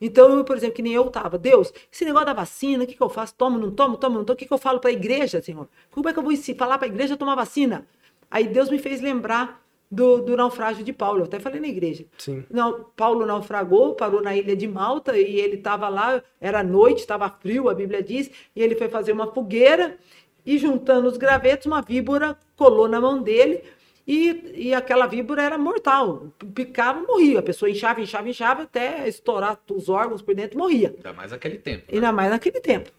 Então, 0.00 0.38
eu, 0.38 0.44
por 0.44 0.56
exemplo, 0.56 0.76
que 0.76 0.82
nem 0.82 0.92
eu 0.92 1.10
tava, 1.10 1.36
Deus, 1.36 1.72
esse 1.92 2.04
negócio 2.04 2.26
da 2.26 2.32
vacina, 2.32 2.84
o 2.84 2.86
que, 2.86 2.94
que 2.94 3.02
eu 3.02 3.08
faço? 3.08 3.34
Tomo, 3.34 3.58
não 3.58 3.72
tomo, 3.72 3.96
tomo, 3.96 4.18
não 4.18 4.24
tomo, 4.24 4.34
o 4.34 4.38
que, 4.38 4.46
que 4.46 4.52
eu 4.52 4.58
falo 4.58 4.78
para 4.78 4.90
a 4.90 4.92
igreja, 4.92 5.42
Senhor? 5.42 5.68
Como 5.90 6.08
é 6.08 6.12
que 6.12 6.18
eu 6.20 6.22
vou 6.22 6.36
falar 6.56 6.78
para 6.78 6.86
a 6.86 6.90
igreja 6.90 7.16
tomar 7.16 7.34
vacina? 7.34 7.86
Aí 8.30 8.46
Deus 8.46 8.70
me 8.70 8.78
fez 8.78 9.00
lembrar 9.00 9.60
do, 9.92 10.22
do, 10.22 10.34
naufrágio 10.34 10.82
de 10.82 10.92
Paulo. 10.92 11.20
Eu 11.20 11.24
até 11.24 11.38
falei 11.38 11.60
na 11.60 11.68
igreja. 11.68 12.06
Sim. 12.16 12.42
Não, 12.50 12.86
Paulo 12.96 13.26
naufragou, 13.26 13.94
parou 13.94 14.22
na 14.22 14.34
ilha 14.34 14.56
de 14.56 14.66
Malta 14.66 15.18
e 15.18 15.38
ele 15.38 15.56
estava 15.56 15.90
lá, 15.90 16.22
era 16.40 16.62
noite, 16.62 17.00
estava 17.00 17.28
frio, 17.28 17.68
a 17.68 17.74
Bíblia 17.74 18.02
diz, 18.02 18.30
e 18.56 18.62
ele 18.62 18.74
foi 18.74 18.88
fazer 18.88 19.12
uma 19.12 19.26
fogueira 19.26 19.98
e 20.46 20.56
juntando 20.56 21.06
os 21.06 21.18
gravetos, 21.18 21.66
uma 21.66 21.82
víbora 21.82 22.38
colou 22.56 22.88
na 22.88 22.98
mão 22.98 23.22
dele. 23.22 23.62
E, 24.08 24.52
e 24.54 24.74
aquela 24.74 25.06
víbora 25.06 25.42
era 25.42 25.58
mortal. 25.58 26.32
Picava, 26.54 27.02
morria. 27.02 27.38
A 27.38 27.42
pessoa 27.42 27.70
inchava, 27.70 28.00
inchava, 28.00 28.28
inchava 28.28 28.62
até 28.62 29.06
estourar 29.06 29.60
os 29.70 29.88
órgãos 29.88 30.22
por 30.22 30.34
dentro, 30.34 30.58
morria. 30.58 30.92
Ainda 30.96 31.12
mais 31.12 31.30
naquele 31.30 31.58
tempo. 31.58 31.84
Né? 31.86 31.94
Ainda 31.94 32.12
mais 32.12 32.30
naquele 32.30 32.60
tempo. 32.60 32.90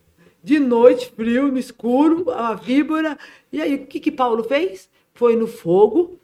De 0.41 0.59
noite, 0.59 1.11
frio, 1.13 1.51
no 1.51 1.57
escuro, 1.57 2.29
a 2.29 2.53
víbora. 2.53 3.17
E 3.51 3.61
aí, 3.61 3.75
o 3.75 3.87
que, 3.87 3.99
que 3.99 4.11
Paulo 4.11 4.43
fez? 4.43 4.89
Foi 5.13 5.35
no 5.35 5.47
fogo, 5.47 6.19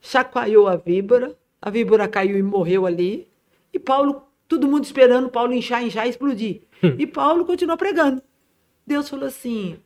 chacoalhou 0.00 0.66
a 0.68 0.76
víbora, 0.76 1.36
a 1.60 1.70
víbora 1.70 2.08
caiu 2.08 2.38
e 2.38 2.42
morreu 2.42 2.86
ali. 2.86 3.28
E 3.72 3.78
Paulo, 3.78 4.22
todo 4.46 4.68
mundo 4.68 4.84
esperando 4.84 5.28
Paulo 5.28 5.52
inchar, 5.52 5.82
inchar 5.82 6.06
e 6.06 6.10
explodir. 6.10 6.62
Hum. 6.82 6.96
e 6.98 7.06
Paulo 7.06 7.44
continuou 7.44 7.76
pregando. 7.76 8.22
Deus 8.86 9.08
falou 9.08 9.26
assim: 9.26 9.78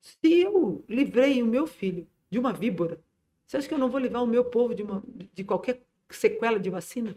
se 0.00 0.40
eu 0.40 0.84
livrei 0.88 1.42
o 1.42 1.46
meu 1.46 1.66
filho 1.66 2.06
de 2.30 2.38
uma 2.38 2.52
víbora, 2.52 3.00
você 3.46 3.56
acha 3.56 3.68
que 3.68 3.74
eu 3.74 3.78
não 3.78 3.88
vou 3.88 4.00
livrar 4.00 4.22
o 4.22 4.26
meu 4.26 4.44
povo 4.44 4.74
de, 4.74 4.82
uma, 4.82 5.02
de 5.32 5.44
qualquer 5.44 5.82
sequela 6.10 6.58
de 6.58 6.70
vacina? 6.70 7.16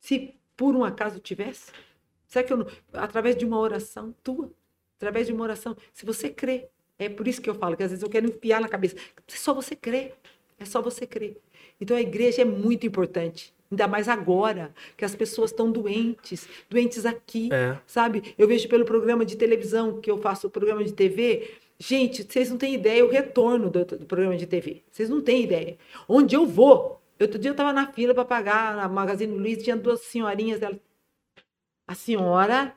Se 0.00 0.34
por 0.56 0.74
um 0.74 0.84
acaso 0.84 1.18
tivesse? 1.18 1.72
Será 2.26 2.44
que 2.44 2.52
eu 2.52 2.56
não, 2.56 2.66
através 2.92 3.36
de 3.36 3.44
uma 3.44 3.58
oração 3.58 4.14
tua, 4.22 4.50
através 4.96 5.26
de 5.26 5.32
uma 5.32 5.42
oração, 5.42 5.76
se 5.92 6.06
você 6.06 6.30
crê, 6.30 6.68
é 6.98 7.08
por 7.08 7.26
isso 7.26 7.42
que 7.42 7.50
eu 7.50 7.54
falo 7.54 7.76
que 7.76 7.82
às 7.82 7.90
vezes 7.90 8.02
eu 8.02 8.08
quero 8.08 8.26
enfiar 8.28 8.60
na 8.60 8.68
cabeça, 8.68 8.96
só 9.28 9.52
você 9.52 9.74
crer, 9.74 10.14
é 10.62 10.64
só 10.64 10.80
você 10.80 11.06
crer. 11.06 11.36
Então 11.80 11.96
a 11.96 12.00
igreja 12.00 12.42
é 12.42 12.44
muito 12.44 12.86
importante. 12.86 13.52
Ainda 13.70 13.88
mais 13.88 14.08
agora, 14.08 14.74
que 14.96 15.04
as 15.04 15.14
pessoas 15.14 15.50
estão 15.50 15.72
doentes, 15.72 16.46
doentes 16.68 17.06
aqui, 17.06 17.48
é. 17.52 17.78
sabe? 17.86 18.34
Eu 18.36 18.46
vejo 18.46 18.68
pelo 18.68 18.84
programa 18.84 19.24
de 19.24 19.36
televisão 19.36 19.98
que 19.98 20.10
eu 20.10 20.18
faço, 20.18 20.46
o 20.46 20.50
programa 20.50 20.84
de 20.84 20.92
TV, 20.92 21.50
Gente, 21.84 22.22
vocês 22.22 22.48
não 22.48 22.56
têm 22.56 22.74
ideia 22.74 23.04
o 23.04 23.10
retorno 23.10 23.68
do, 23.68 23.84
do, 23.84 24.06
programa 24.06 24.36
de 24.36 24.46
TV. 24.46 24.84
Vocês 24.88 25.10
não 25.10 25.20
têm 25.20 25.42
ideia. 25.42 25.76
Onde 26.08 26.36
eu 26.36 26.46
vou? 26.46 27.02
Outro 27.20 27.40
dia 27.40 27.48
eu 27.48 27.54
estava 27.54 27.72
na 27.72 27.92
fila 27.92 28.14
para 28.14 28.24
pagar 28.24 28.76
na 28.76 28.88
Magazine 28.88 29.36
Luiza, 29.36 29.62
tinha 29.62 29.76
duas 29.76 30.00
senhorinhas. 30.02 30.60
Dela. 30.60 30.78
A 31.88 31.94
senhora 31.96 32.72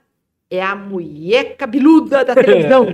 é 0.49 0.61
a 0.61 0.76
mulher 0.76 1.55
cabeluda 1.57 2.23
da 2.23 2.35
televisão. 2.35 2.88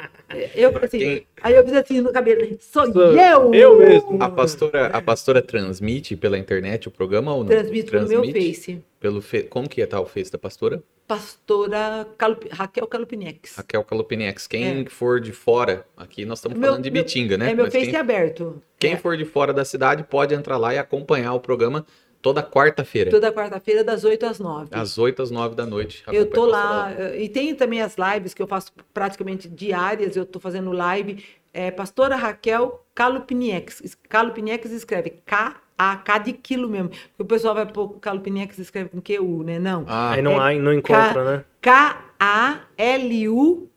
eu, 0.54 0.76
assim, 0.82 0.98
Quem... 0.98 1.26
Aí 1.42 1.54
eu 1.54 1.64
fiz 1.64 1.74
assim 1.74 2.00
no 2.00 2.12
cabelo. 2.12 2.56
Sou, 2.60 2.90
Sou 2.92 3.12
eu! 3.12 3.54
Eu 3.54 3.78
mesmo. 3.78 4.22
A 4.22 4.28
pastora, 4.28 4.86
a 4.86 5.02
pastora 5.02 5.42
transmite 5.42 6.16
pela 6.16 6.38
internet 6.38 6.88
o 6.88 6.90
programa 6.90 7.34
ou 7.34 7.40
não? 7.40 7.48
Transmite, 7.48 7.84
transmite 7.84 8.20
pelo 8.20 8.32
meu 8.32 8.42
Face. 8.42 8.82
Pelo 8.98 9.20
fe... 9.20 9.42
Como 9.42 9.68
que 9.68 9.82
é 9.82 9.86
tal 9.86 10.04
o 10.04 10.06
Face 10.06 10.32
da 10.32 10.38
pastora? 10.38 10.82
pastora 11.06 12.06
Calup... 12.16 12.48
Raquel 12.50 12.86
Calupinex. 12.86 13.56
Raquel 13.56 13.84
Calupinex. 13.84 14.46
Quem 14.46 14.80
é. 14.80 14.84
for 14.86 15.20
de 15.20 15.32
fora, 15.32 15.86
aqui 15.96 16.24
nós 16.24 16.38
estamos 16.38 16.58
falando 16.58 16.82
de 16.82 16.90
Bitinga, 16.90 17.36
né? 17.36 17.50
É 17.50 17.54
meu 17.54 17.64
Mas 17.64 17.74
Face 17.74 17.90
quem... 17.90 17.96
aberto. 18.00 18.62
Quem 18.78 18.92
é. 18.94 18.96
for 18.96 19.16
de 19.16 19.24
fora 19.24 19.52
da 19.52 19.64
cidade 19.64 20.02
pode 20.04 20.34
entrar 20.34 20.56
lá 20.56 20.74
e 20.74 20.78
acompanhar 20.78 21.34
o 21.34 21.40
programa 21.40 21.84
toda 22.24 22.42
quarta-feira. 22.42 23.10
Toda 23.10 23.30
quarta-feira, 23.30 23.84
das 23.84 24.02
8 24.02 24.24
às 24.24 24.40
9. 24.40 24.70
Das 24.70 24.96
8 24.96 25.22
às 25.22 25.30
9 25.30 25.54
da 25.54 25.66
noite. 25.66 26.02
Eu 26.10 26.24
tô 26.24 26.46
lá. 26.46 26.90
E 27.14 27.28
tem 27.28 27.54
também 27.54 27.82
as 27.82 27.96
lives 27.98 28.32
que 28.32 28.40
eu 28.40 28.46
faço 28.46 28.72
praticamente 28.94 29.46
diárias. 29.46 30.16
Eu 30.16 30.24
tô 30.24 30.40
fazendo 30.40 30.72
live. 30.72 31.22
É, 31.52 31.70
pastora 31.70 32.16
Raquel 32.16 32.82
Calupinex. 32.94 33.94
Calupinex 34.08 34.72
escreve 34.72 35.10
K 35.26 35.54
a 35.76 35.96
cada 35.96 36.32
quilo 36.32 36.66
mesmo. 36.66 36.88
Porque 36.88 37.22
o 37.22 37.26
pessoal 37.26 37.54
vai 37.54 37.66
pôr 37.66 37.90
Calupinex 38.00 38.58
escreve 38.58 38.88
com 38.88 39.02
QU, 39.02 39.42
né? 39.42 39.58
Não. 39.58 39.84
Ah, 39.86 40.12
aí 40.12 40.22
não, 40.22 40.48
é, 40.48 40.58
não 40.58 40.72
encontra, 40.72 41.12
K, 41.12 41.24
né? 41.24 41.44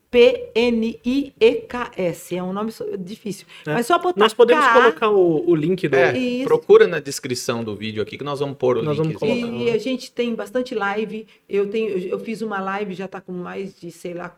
K-A-L-U-P-N-I-E-K-S. 0.10 2.36
É 2.36 2.44
um 2.44 2.54
nome 2.54 2.72
difícil. 3.00 3.46
É. 3.66 3.74
Mas 3.74 3.88
só 3.88 4.00
botar 4.00 4.20
Nós 4.20 4.34
podemos 4.34 4.66
K 4.66 4.74
colocar 4.74 5.10
o, 5.10 5.50
o 5.50 5.56
link 5.56 5.88
do... 5.88 5.96
É, 5.96 6.44
procura 6.44 6.88
na 6.88 7.00
descrição 7.00 7.64
do 7.64 7.76
vídeo 7.76 8.02
aqui 8.02 8.18
que 8.18 8.24
nós 8.24 8.40
vamos 8.40 8.58
pôr 8.58 8.78
o 8.78 8.84
nós 8.84 8.98
link. 8.98 9.18
Vamos 9.18 9.20
colocar. 9.20 9.64
E 9.64 9.70
a 9.70 9.78
gente 9.78 10.12
tem 10.12 10.34
bastante 10.34 10.74
live. 10.74 11.28
Eu, 11.48 11.70
tenho, 11.70 11.98
eu 11.98 12.20
fiz 12.20 12.42
uma 12.42 12.60
live, 12.60 12.94
já 12.94 13.06
está 13.06 13.22
com 13.22 13.32
mais 13.32 13.80
de, 13.80 13.92
sei 13.92 14.14
lá, 14.14 14.38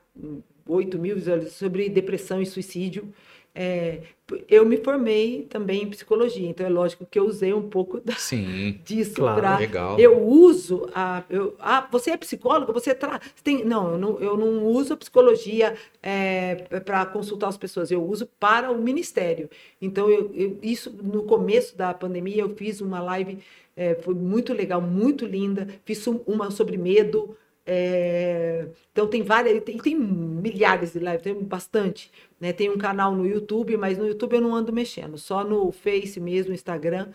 8 0.68 1.00
mil 1.00 1.16
visualizações 1.16 1.58
sobre 1.58 1.90
depressão 1.90 2.41
e 2.41 2.46
suicídio. 2.46 3.12
É, 3.61 4.03
eu 4.48 4.65
me 4.65 4.77
formei 4.77 5.44
também 5.44 5.84
em 5.84 5.90
psicologia, 5.90 6.48
então 6.48 6.65
é 6.65 6.69
lógico 6.69 7.06
que 7.06 7.19
eu 7.19 7.26
usei 7.26 7.53
um 7.53 7.68
pouco 7.68 7.99
da, 7.99 8.14
Sim, 8.14 8.80
disso 8.86 9.15
claro, 9.15 9.41
pra, 9.41 9.57
legal. 9.57 9.99
Eu 9.99 10.18
uso 10.26 10.88
a, 10.95 11.26
eu, 11.30 11.57
ah, 11.60 11.86
você 11.91 12.11
é 12.11 12.15
psicólogo, 12.15 12.72
você 12.72 12.95
tra, 12.95 13.19
tem, 13.44 13.65
não, 13.65 13.91
eu 13.91 13.98
não, 13.98 14.19
eu 14.22 14.38
não 14.38 14.64
uso 14.64 14.94
a 14.94 14.98
psicologia 14.98 15.76
é, 16.02 16.56
para 16.86 17.06
consultar 17.07 17.49
as 17.49 17.57
pessoas, 17.57 17.91
eu 17.91 18.02
uso 18.02 18.27
para 18.40 18.72
o 18.72 18.81
ministério. 18.81 19.49
Então 19.81 20.10
eu, 20.10 20.31
eu, 20.34 20.57
isso 20.64 20.90
no 21.03 21.23
começo 21.23 21.76
da 21.76 21.94
pandemia 21.94 22.41
eu 22.41 22.56
fiz 22.56 22.80
uma 22.80 23.02
live, 23.02 23.40
é, 23.76 23.95
foi 23.95 24.14
muito 24.14 24.53
legal, 24.53 24.80
muito 24.80 25.26
linda, 25.26 25.68
fiz 25.84 26.07
uma 26.07 26.49
sobre 26.49 26.77
medo. 26.77 27.36
É, 27.65 28.68
então 28.91 29.07
tem 29.07 29.22
várias, 29.22 29.64
tem, 29.64 29.77
tem 29.77 29.95
milhares 29.95 30.94
de 30.94 30.99
lives, 30.99 31.22
tem 31.22 31.34
bastante. 31.36 32.11
Né? 32.40 32.53
Tem 32.53 32.69
um 32.69 32.77
canal 32.77 33.15
no 33.15 33.26
YouTube, 33.26 33.77
mas 33.77 33.98
no 33.98 34.07
YouTube 34.07 34.34
eu 34.36 34.41
não 34.41 34.56
ando 34.56 34.73
mexendo, 34.73 35.18
só 35.18 35.44
no 35.44 35.72
Face 35.72 36.19
mesmo, 36.19 36.53
Instagram. 36.53 37.10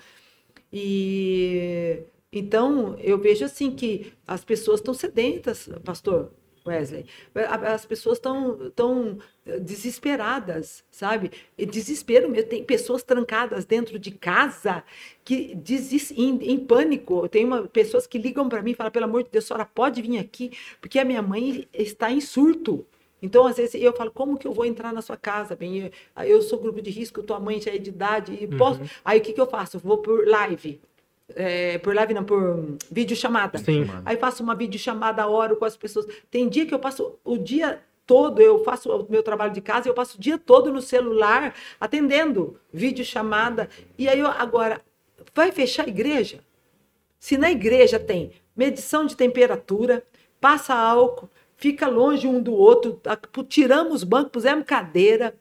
E 0.72 2.04
então 2.32 2.96
eu 2.98 3.18
vejo 3.18 3.44
assim 3.44 3.70
que 3.70 4.12
as 4.26 4.44
pessoas 4.44 4.80
estão 4.80 4.94
sedentas, 4.94 5.68
pastor 5.84 6.32
Wesley. 6.66 7.06
As 7.72 7.84
pessoas 7.84 8.18
estão 8.18 8.70
tão 8.74 9.18
desesperadas, 9.60 10.82
sabe? 10.90 11.30
Desespero 11.58 12.28
mesmo. 12.28 12.48
Tem 12.48 12.64
pessoas 12.64 13.02
trancadas 13.02 13.64
dentro 13.64 13.98
de 13.98 14.10
casa 14.10 14.82
que 15.24 15.54
desis, 15.54 16.10
em, 16.12 16.38
em 16.42 16.58
pânico. 16.58 17.28
Tem 17.28 17.44
uma, 17.44 17.66
pessoas 17.66 18.06
que 18.06 18.18
ligam 18.18 18.48
para 18.48 18.62
mim 18.62 18.70
e 18.70 18.74
falam: 18.74 18.90
pelo 18.90 19.04
amor 19.04 19.24
de 19.24 19.30
Deus, 19.30 19.44
a 19.44 19.48
senhora 19.48 19.66
pode 19.66 20.00
vir 20.00 20.18
aqui, 20.18 20.52
porque 20.80 20.98
a 20.98 21.04
minha 21.04 21.22
mãe 21.22 21.68
está 21.72 22.10
em 22.10 22.20
surto. 22.20 22.86
Então, 23.20 23.46
às 23.46 23.56
vezes, 23.56 23.74
eu 23.80 23.92
falo, 23.94 24.10
como 24.10 24.36
que 24.36 24.46
eu 24.46 24.52
vou 24.52 24.66
entrar 24.66 24.92
na 24.92 25.00
sua 25.00 25.16
casa? 25.16 25.56
Bem, 25.56 25.90
eu, 26.14 26.24
eu 26.24 26.42
sou 26.42 26.58
grupo 26.58 26.82
de 26.82 26.90
risco, 26.90 27.22
tua 27.22 27.40
mãe 27.40 27.58
já 27.58 27.70
é 27.70 27.78
de 27.78 27.88
idade, 27.88 28.36
e 28.38 28.46
posso... 28.46 28.80
Uhum. 28.80 28.86
Aí, 29.02 29.18
o 29.18 29.22
que, 29.22 29.32
que 29.32 29.40
eu 29.40 29.46
faço? 29.46 29.78
Eu 29.78 29.80
vou 29.80 29.96
por 29.96 30.28
live. 30.28 30.78
É, 31.36 31.78
por 31.78 31.94
live, 31.94 32.14
não, 32.14 32.24
por 32.24 32.76
vídeo 32.90 33.16
chamada. 33.16 33.58
Sim. 33.58 33.86
Aí 34.04 34.16
faço 34.16 34.42
uma 34.42 34.54
vídeo 34.54 34.78
chamada, 34.78 35.26
hora 35.26 35.56
com 35.56 35.64
as 35.64 35.76
pessoas. 35.76 36.06
Tem 36.30 36.48
dia 36.48 36.66
que 36.66 36.74
eu 36.74 36.78
passo 36.78 37.18
o 37.24 37.36
dia 37.36 37.80
todo, 38.06 38.40
eu 38.40 38.62
faço 38.62 38.90
o 38.90 39.06
meu 39.10 39.22
trabalho 39.22 39.52
de 39.52 39.60
casa, 39.60 39.88
eu 39.88 39.94
passo 39.94 40.16
o 40.16 40.20
dia 40.20 40.38
todo 40.38 40.72
no 40.72 40.80
celular 40.80 41.54
atendendo 41.80 42.58
vídeo 42.72 43.04
chamada. 43.04 43.68
E 43.98 44.08
aí, 44.08 44.20
eu, 44.20 44.28
agora, 44.28 44.80
vai 45.34 45.50
fechar 45.50 45.86
a 45.86 45.88
igreja? 45.88 46.40
Se 47.18 47.36
na 47.38 47.50
igreja 47.50 47.98
tem 47.98 48.32
medição 48.54 49.06
de 49.06 49.16
temperatura, 49.16 50.04
passa 50.40 50.74
álcool, 50.74 51.30
fica 51.56 51.88
longe 51.88 52.26
um 52.26 52.40
do 52.40 52.52
outro, 52.52 53.00
tiramos 53.48 53.94
os 53.94 54.04
bancos, 54.04 54.30
pusemos 54.30 54.64
cadeira, 54.64 55.34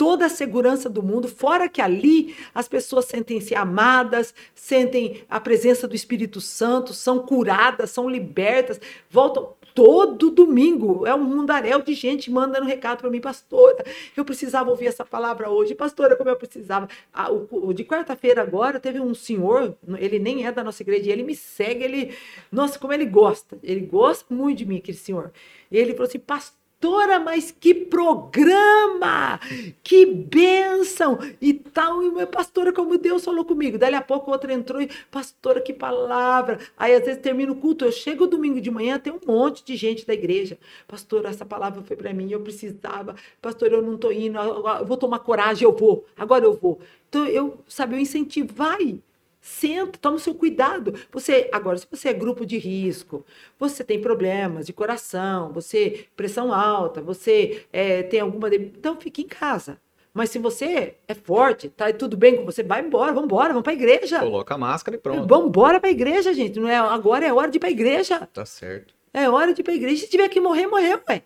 toda 0.00 0.24
a 0.24 0.30
segurança 0.30 0.88
do 0.88 1.02
mundo, 1.02 1.28
fora 1.28 1.68
que 1.68 1.78
ali 1.78 2.34
as 2.54 2.66
pessoas 2.66 3.04
sentem-se 3.04 3.54
amadas, 3.54 4.34
sentem 4.54 5.24
a 5.28 5.38
presença 5.38 5.86
do 5.86 5.94
Espírito 5.94 6.40
Santo, 6.40 6.94
são 6.94 7.18
curadas, 7.18 7.90
são 7.90 8.08
libertas, 8.08 8.80
voltam 9.10 9.52
todo 9.74 10.30
domingo. 10.30 11.06
É 11.06 11.14
um 11.14 11.22
mundaréu 11.22 11.82
de 11.82 11.92
gente 11.92 12.30
mandando 12.30 12.64
recado 12.64 13.00
para 13.00 13.10
mim, 13.10 13.20
pastora. 13.20 13.84
Eu 14.16 14.24
precisava 14.24 14.70
ouvir 14.70 14.86
essa 14.86 15.04
palavra 15.04 15.50
hoje. 15.50 15.74
Pastora, 15.74 16.16
como 16.16 16.30
eu 16.30 16.36
precisava. 16.36 16.88
Ah, 17.12 17.30
o, 17.30 17.70
de 17.74 17.84
quarta-feira 17.84 18.40
agora, 18.40 18.80
teve 18.80 19.00
um 19.00 19.14
senhor, 19.14 19.76
ele 19.98 20.18
nem 20.18 20.46
é 20.46 20.50
da 20.50 20.64
nossa 20.64 20.82
igreja, 20.82 21.10
ele 21.10 21.22
me 21.22 21.36
segue, 21.36 21.84
ele. 21.84 22.14
Nossa, 22.50 22.78
como 22.78 22.94
ele 22.94 23.04
gosta. 23.04 23.58
Ele 23.62 23.80
gosta 23.80 24.34
muito 24.34 24.56
de 24.56 24.64
mim, 24.64 24.78
aquele 24.78 24.96
senhor. 24.96 25.30
Ele 25.70 25.92
falou 25.92 26.08
assim, 26.08 26.18
pastor 26.18 26.59
pastora, 26.80 27.20
mas 27.20 27.50
que 27.50 27.74
programa! 27.74 29.38
Que 29.82 30.06
bênção! 30.06 31.18
E 31.40 31.52
tal, 31.52 32.02
e 32.02 32.10
minha 32.10 32.26
pastora, 32.26 32.72
como 32.72 32.96
Deus 32.96 33.22
falou 33.22 33.44
comigo. 33.44 33.76
Dali 33.76 33.94
a 33.94 34.00
pouco 34.00 34.30
outra 34.30 34.52
entrou 34.52 34.80
e, 34.80 34.88
pastora, 35.10 35.60
que 35.60 35.74
palavra! 35.74 36.58
Aí 36.78 36.94
às 36.94 37.04
vezes 37.04 37.20
termina 37.20 37.52
o 37.52 37.56
culto, 37.56 37.84
eu 37.84 37.92
chego 37.92 38.26
domingo 38.26 38.60
de 38.62 38.70
manhã, 38.70 38.98
tem 38.98 39.12
um 39.12 39.20
monte 39.26 39.62
de 39.62 39.76
gente 39.76 40.06
da 40.06 40.14
igreja. 40.14 40.58
Pastora, 40.88 41.28
essa 41.28 41.44
palavra 41.44 41.82
foi 41.82 41.96
para 41.96 42.14
mim, 42.14 42.30
eu 42.32 42.40
precisava. 42.40 43.14
Pastor, 43.42 43.70
eu 43.72 43.82
não 43.82 43.98
tô 43.98 44.10
indo, 44.10 44.38
eu 44.38 44.86
vou 44.86 44.96
tomar 44.96 45.18
coragem, 45.18 45.64
eu 45.64 45.76
vou. 45.76 46.06
Agora 46.16 46.44
eu 46.46 46.54
vou. 46.54 46.80
Então 47.10 47.26
eu, 47.26 47.58
sabe, 47.68 47.94
eu 47.94 48.00
incentivo, 48.00 48.54
vai. 48.54 48.98
Senta, 49.40 49.98
toma 49.98 50.16
o 50.16 50.20
seu 50.20 50.34
cuidado. 50.34 50.94
Você, 51.10 51.48
agora, 51.50 51.78
se 51.78 51.86
você 51.90 52.10
é 52.10 52.12
grupo 52.12 52.44
de 52.44 52.58
risco, 52.58 53.24
você 53.58 53.82
tem 53.82 54.00
problemas 54.00 54.66
de 54.66 54.72
coração, 54.72 55.50
você 55.52 56.06
pressão 56.14 56.52
alta, 56.52 57.00
você 57.00 57.64
é, 57.72 58.02
tem 58.02 58.20
alguma, 58.20 58.54
então 58.54 59.00
fique 59.00 59.22
em 59.22 59.26
casa. 59.26 59.78
Mas 60.12 60.30
se 60.30 60.38
você 60.38 60.96
é 61.06 61.14
forte, 61.14 61.68
tá 61.68 61.92
tudo 61.92 62.16
bem 62.16 62.36
com 62.36 62.44
você, 62.44 62.62
vai 62.62 62.84
embora, 62.84 63.12
vamos 63.12 63.26
embora, 63.26 63.50
vamos 63.50 63.62
para 63.62 63.72
a 63.72 63.76
igreja. 63.76 64.18
Coloca 64.18 64.54
a 64.54 64.58
máscara 64.58 64.96
e 64.96 65.00
pronto. 65.00 65.26
Vamos 65.26 65.48
embora 65.48 65.78
para 65.80 65.88
a 65.88 65.92
igreja, 65.92 66.34
gente. 66.34 66.58
Não 66.58 66.68
é 66.68 66.76
agora 66.76 67.24
é 67.24 67.32
hora 67.32 67.50
de 67.50 67.56
ir 67.56 67.60
para 67.60 67.68
a 67.68 67.72
igreja. 67.72 68.28
Tá 68.32 68.44
certo. 68.44 68.92
É 69.12 69.30
hora 69.30 69.54
de 69.54 69.60
ir 69.60 69.64
para 69.64 69.72
a 69.72 69.76
igreja. 69.76 70.02
Se 70.04 70.10
tiver 70.10 70.28
que 70.28 70.40
morrer, 70.40 70.66
morreu, 70.66 71.00
ué. 71.08 71.22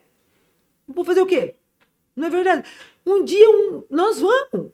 Vou 0.87 1.05
fazer 1.05 1.23
o 1.23 1.27
quê? 1.27 1.55
Não 2.15 2.27
é 2.27 2.31
verdade? 2.31 2.69
Um 3.07 3.25
dia 3.25 3.49
um, 3.49 3.83
nós 3.91 4.21
vamos. 4.21 4.71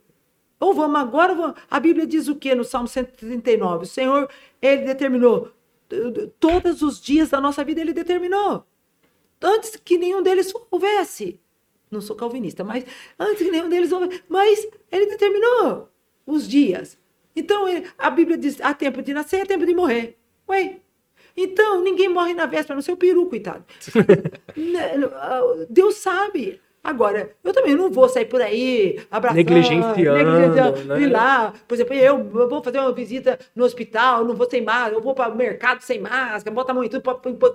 Ou 0.61 0.75
vamos 0.75 1.01
agora, 1.01 1.33
vamos. 1.33 1.55
a 1.69 1.79
Bíblia 1.79 2.05
diz 2.05 2.27
o 2.27 2.35
que 2.35 2.53
no 2.53 2.63
Salmo 2.63 2.87
139? 2.87 3.83
O 3.83 3.87
Senhor, 3.87 4.29
ele 4.61 4.83
determinou 4.83 5.51
todos 6.39 6.83
os 6.83 7.01
dias 7.01 7.29
da 7.29 7.41
nossa 7.41 7.63
vida, 7.63 7.81
ele 7.81 7.93
determinou. 7.93 8.63
Antes 9.41 9.75
que 9.75 9.97
nenhum 9.97 10.21
deles 10.21 10.53
houvesse. 10.69 11.39
Não 11.89 11.99
sou 11.99 12.15
calvinista, 12.15 12.63
mas 12.63 12.85
antes 13.19 13.43
que 13.43 13.49
nenhum 13.49 13.69
deles 13.69 13.91
houvesse. 13.91 14.23
Mas 14.29 14.67
ele 14.91 15.07
determinou 15.07 15.89
os 16.27 16.47
dias. 16.47 16.95
Então, 17.35 17.65
a 17.97 18.09
Bíblia 18.11 18.37
diz: 18.37 18.61
há 18.61 18.71
tempo 18.71 19.01
de 19.01 19.15
nascer, 19.15 19.41
há 19.41 19.45
tempo 19.47 19.65
de 19.65 19.73
morrer. 19.73 20.15
Ué, 20.47 20.79
então, 21.35 21.81
ninguém 21.81 22.07
morre 22.07 22.35
na 22.35 22.45
véspera, 22.45 22.75
no 22.75 22.83
seu 22.83 22.95
peru, 22.95 23.25
coitado. 23.25 23.65
Né, 24.55 24.93
Deus 25.69 25.95
sabe. 25.95 26.61
Agora, 26.83 27.31
eu 27.43 27.53
também 27.53 27.75
não 27.75 27.91
vou 27.91 28.09
sair 28.09 28.25
por 28.25 28.41
aí 28.41 28.99
abraçando, 29.11 29.37
negligenciando, 29.37 30.17
negligenciando 30.17 30.85
né? 30.85 31.01
ir 31.01 31.07
lá. 31.07 31.53
Por 31.67 31.75
exemplo, 31.75 31.93
eu, 31.93 32.23
vou 32.23 32.63
fazer 32.63 32.79
uma 32.79 32.91
visita 32.91 33.37
no 33.55 33.63
hospital, 33.63 34.25
não 34.25 34.33
vou 34.33 34.49
sem 34.49 34.63
máscara, 34.63 34.95
eu 34.95 35.01
vou 35.01 35.13
para 35.13 35.31
o 35.31 35.37
mercado 35.37 35.81
sem 35.81 35.99
máscara, 35.99 36.53
boto 36.53 36.71
a 36.71 36.73
mão 36.73 36.83
em 36.83 36.89
tudo, 36.89 37.03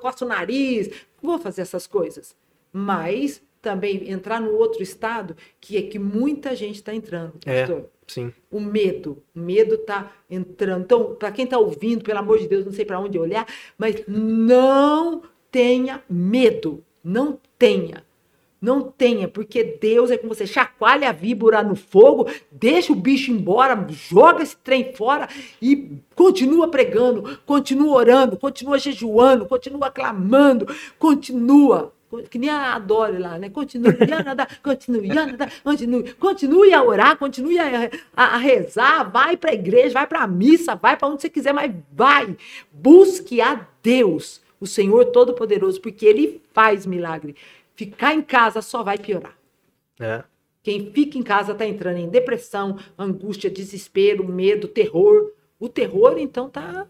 coço 0.01 0.25
o 0.25 0.29
nariz. 0.29 0.89
Não 1.21 1.33
vou 1.33 1.39
fazer 1.41 1.63
essas 1.63 1.89
coisas. 1.89 2.37
Mas 2.73 3.43
também 3.61 4.09
entrar 4.09 4.41
no 4.41 4.53
outro 4.53 4.81
estado, 4.81 5.37
que 5.61 5.77
é 5.77 5.83
que 5.83 5.99
muita 5.99 6.55
gente 6.55 6.77
está 6.77 6.95
entrando, 6.95 7.35
é, 7.45 7.63
pastor. 7.63 7.81
É, 7.81 7.85
sim. 8.07 8.33
O 8.49 8.61
medo. 8.61 9.21
O 9.35 9.41
medo 9.41 9.75
está 9.75 10.13
entrando. 10.31 10.85
Então, 10.85 11.17
para 11.17 11.33
quem 11.33 11.47
está 11.47 11.59
ouvindo, 11.59 12.05
pelo 12.05 12.21
amor 12.21 12.39
de 12.39 12.47
Deus, 12.47 12.65
não 12.65 12.73
sei 12.73 12.85
para 12.85 13.01
onde 13.01 13.19
olhar, 13.19 13.45
mas 13.77 14.05
não 14.07 15.23
tenha 15.51 16.01
medo. 16.09 16.85
Não 17.03 17.41
tenha 17.59 18.06
não 18.67 18.83
tenha, 18.83 19.29
porque 19.29 19.63
Deus 19.81 20.11
é 20.11 20.19
com 20.19 20.27
você. 20.27 20.45
Chacoalha 20.45 21.09
a 21.09 21.13
víbora 21.13 21.63
no 21.63 21.77
fogo, 21.77 22.29
deixa 22.51 22.93
o 22.93 22.97
bicho 22.97 23.31
embora, 23.31 23.87
joga 23.89 24.43
esse 24.43 24.57
trem 24.57 24.93
fora 24.93 25.29
e 25.63 26.01
continua 26.17 26.69
pregando, 26.69 27.39
continua 27.47 27.95
orando, 27.95 28.37
continua 28.37 28.77
jejuando, 28.77 29.47
continua 29.47 29.89
clamando, 29.89 30.67
continua. 30.99 31.93
Que 32.31 32.39
nem 32.39 32.49
a 32.49 32.75
Adore 32.75 33.19
lá, 33.19 33.39
né? 33.39 33.51
Continue 33.51 33.97
a 34.13 34.23
nadar, 34.23 34.61
continue 34.63 35.11
a 35.11 35.27
nadar, 35.27 35.53
continue, 35.63 36.15
continue 36.15 36.73
a 36.73 36.83
orar, 36.83 37.17
continue 37.19 37.59
a, 37.59 37.91
a, 38.17 38.25
a 38.25 38.37
rezar, 38.39 39.11
vai 39.11 39.37
para 39.37 39.51
a 39.51 39.55
igreja, 39.55 39.95
vai 39.95 40.07
para 40.07 40.23
a 40.23 40.27
missa, 40.27 40.75
vai 40.75 40.97
para 40.97 41.09
onde 41.09 41.23
você 41.23 41.29
quiser, 41.29 41.53
mas 41.53 41.73
vai. 41.93 42.37
Busque 42.73 43.41
a 43.41 43.67
Deus, 43.83 44.41
o 44.61 44.67
Senhor 44.67 45.07
Todo-Poderoso, 45.07 45.81
porque 45.81 46.07
Ele 46.07 46.41
faz 46.53 46.87
milagre. 46.87 47.37
Ficar 47.77 48.15
em 48.15 48.23
casa 48.23 48.63
só 48.63 48.83
vai 48.83 48.99
piorar. 48.99 49.37
É. 50.01 50.25
Quem 50.63 50.91
fica 50.91 51.17
em 51.17 51.23
casa 51.23 51.53
está 51.53 51.65
entrando 51.65 51.99
em 51.99 52.09
depressão, 52.09 52.79
angústia, 52.99 53.49
desespero, 53.49 54.27
medo, 54.27 54.67
terror. 54.67 55.33
O 55.61 55.69
terror, 55.69 56.17
então, 56.19 56.51
tá. 56.51 56.87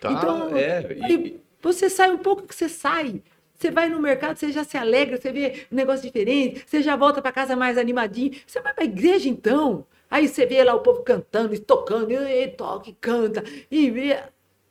Tá, 0.00 0.12
então, 0.12 0.56
é. 0.56 0.96
E... 1.10 1.40
Você 1.60 1.90
sai 1.90 2.10
um 2.10 2.18
pouco 2.18 2.46
que 2.46 2.54
você 2.54 2.68
sai. 2.68 3.20
Você 3.54 3.70
vai 3.72 3.88
no 3.88 4.00
mercado, 4.00 4.36
você 4.36 4.52
já 4.52 4.62
se 4.62 4.76
alegra, 4.76 5.16
você 5.16 5.32
vê 5.32 5.66
um 5.72 5.74
negócio 5.74 6.06
diferente, 6.06 6.64
você 6.64 6.80
já 6.80 6.94
volta 6.94 7.20
para 7.20 7.32
casa 7.32 7.56
mais 7.56 7.76
animadinho. 7.76 8.32
Você 8.46 8.60
vai 8.60 8.72
para 8.72 8.84
a 8.84 8.86
igreja, 8.86 9.28
então. 9.28 9.84
Aí 10.08 10.28
você 10.28 10.46
vê 10.46 10.62
lá 10.62 10.74
o 10.74 10.80
povo 10.80 11.02
cantando 11.02 11.52
e 11.52 11.58
tocando, 11.58 12.12
e 12.12 12.48
toca 12.48 12.88
e 12.88 12.94
canta, 12.94 13.42
e 13.70 13.90
vê, 13.90 14.22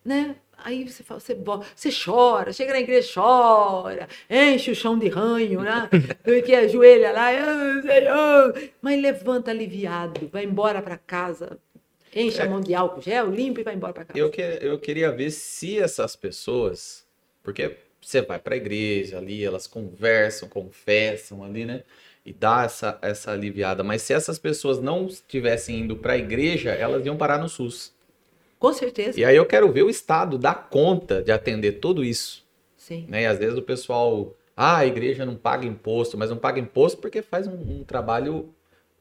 né? 0.03 0.37
Aí 0.63 0.87
você 0.87 1.03
fala, 1.03 1.19
você, 1.19 1.35
você 1.75 1.89
chora, 1.91 2.51
chega 2.51 2.73
na 2.73 2.79
igreja, 2.79 3.09
chora, 3.13 4.07
enche 4.29 4.71
o 4.71 4.75
chão 4.75 4.97
de 4.97 5.07
ranho, 5.07 5.61
né? 5.61 5.89
que 6.45 6.55
ajoelha 6.55 7.11
lá, 7.11 7.29
Senhor, 7.81 8.71
mas 8.81 9.01
levanta 9.01 9.51
aliviado, 9.51 10.27
vai 10.31 10.43
embora 10.43 10.81
para 10.81 10.97
casa, 10.97 11.57
enche 12.13 12.41
é. 12.41 12.43
a 12.43 12.49
mão 12.49 12.59
de 12.59 12.73
álcool 12.73 13.01
gel, 13.01 13.29
limpa 13.29 13.61
e 13.61 13.63
vai 13.63 13.75
embora 13.75 13.93
para 13.93 14.05
casa. 14.05 14.19
Eu, 14.19 14.29
que, 14.29 14.41
eu 14.41 14.79
queria 14.79 15.11
ver 15.11 15.31
se 15.31 15.79
essas 15.79 16.15
pessoas, 16.15 17.05
porque 17.43 17.77
você 18.01 18.21
vai 18.21 18.39
para 18.39 18.55
a 18.55 18.57
igreja 18.57 19.17
ali, 19.17 19.43
elas 19.43 19.67
conversam, 19.67 20.47
confessam 20.47 21.43
ali, 21.43 21.65
né? 21.65 21.83
E 22.25 22.33
dá 22.33 22.63
essa, 22.63 22.97
essa 23.01 23.31
aliviada. 23.31 23.83
Mas 23.83 24.01
se 24.01 24.13
essas 24.13 24.37
pessoas 24.37 24.79
não 24.81 25.07
estivessem 25.07 25.79
indo 25.79 25.95
para 25.95 26.13
a 26.13 26.17
igreja, 26.17 26.71
elas 26.71 27.05
iam 27.05 27.15
parar 27.15 27.37
no 27.37 27.47
SUS. 27.47 27.93
Com 28.59 28.73
certeza. 28.73 29.19
E 29.19 29.25
aí 29.25 29.35
eu 29.35 29.45
quero 29.45 29.71
ver 29.71 29.83
o 29.83 29.89
Estado 29.89 30.37
dar 30.37 30.69
conta 30.69 31.21
de 31.21 31.31
atender 31.31 31.73
tudo 31.73 32.03
isso. 32.03 32.45
Sim. 32.75 33.05
Né? 33.07 33.23
E 33.23 33.25
às 33.25 33.37
vezes 33.37 33.57
o 33.57 33.61
pessoal, 33.61 34.35
ah, 34.55 34.77
a 34.77 34.85
igreja 34.85 35.25
não 35.25 35.35
paga 35.35 35.65
imposto, 35.65 36.17
mas 36.17 36.29
não 36.29 36.37
paga 36.37 36.59
imposto 36.59 36.99
porque 36.99 37.21
faz 37.21 37.47
um, 37.47 37.79
um 37.79 37.83
trabalho 37.83 38.49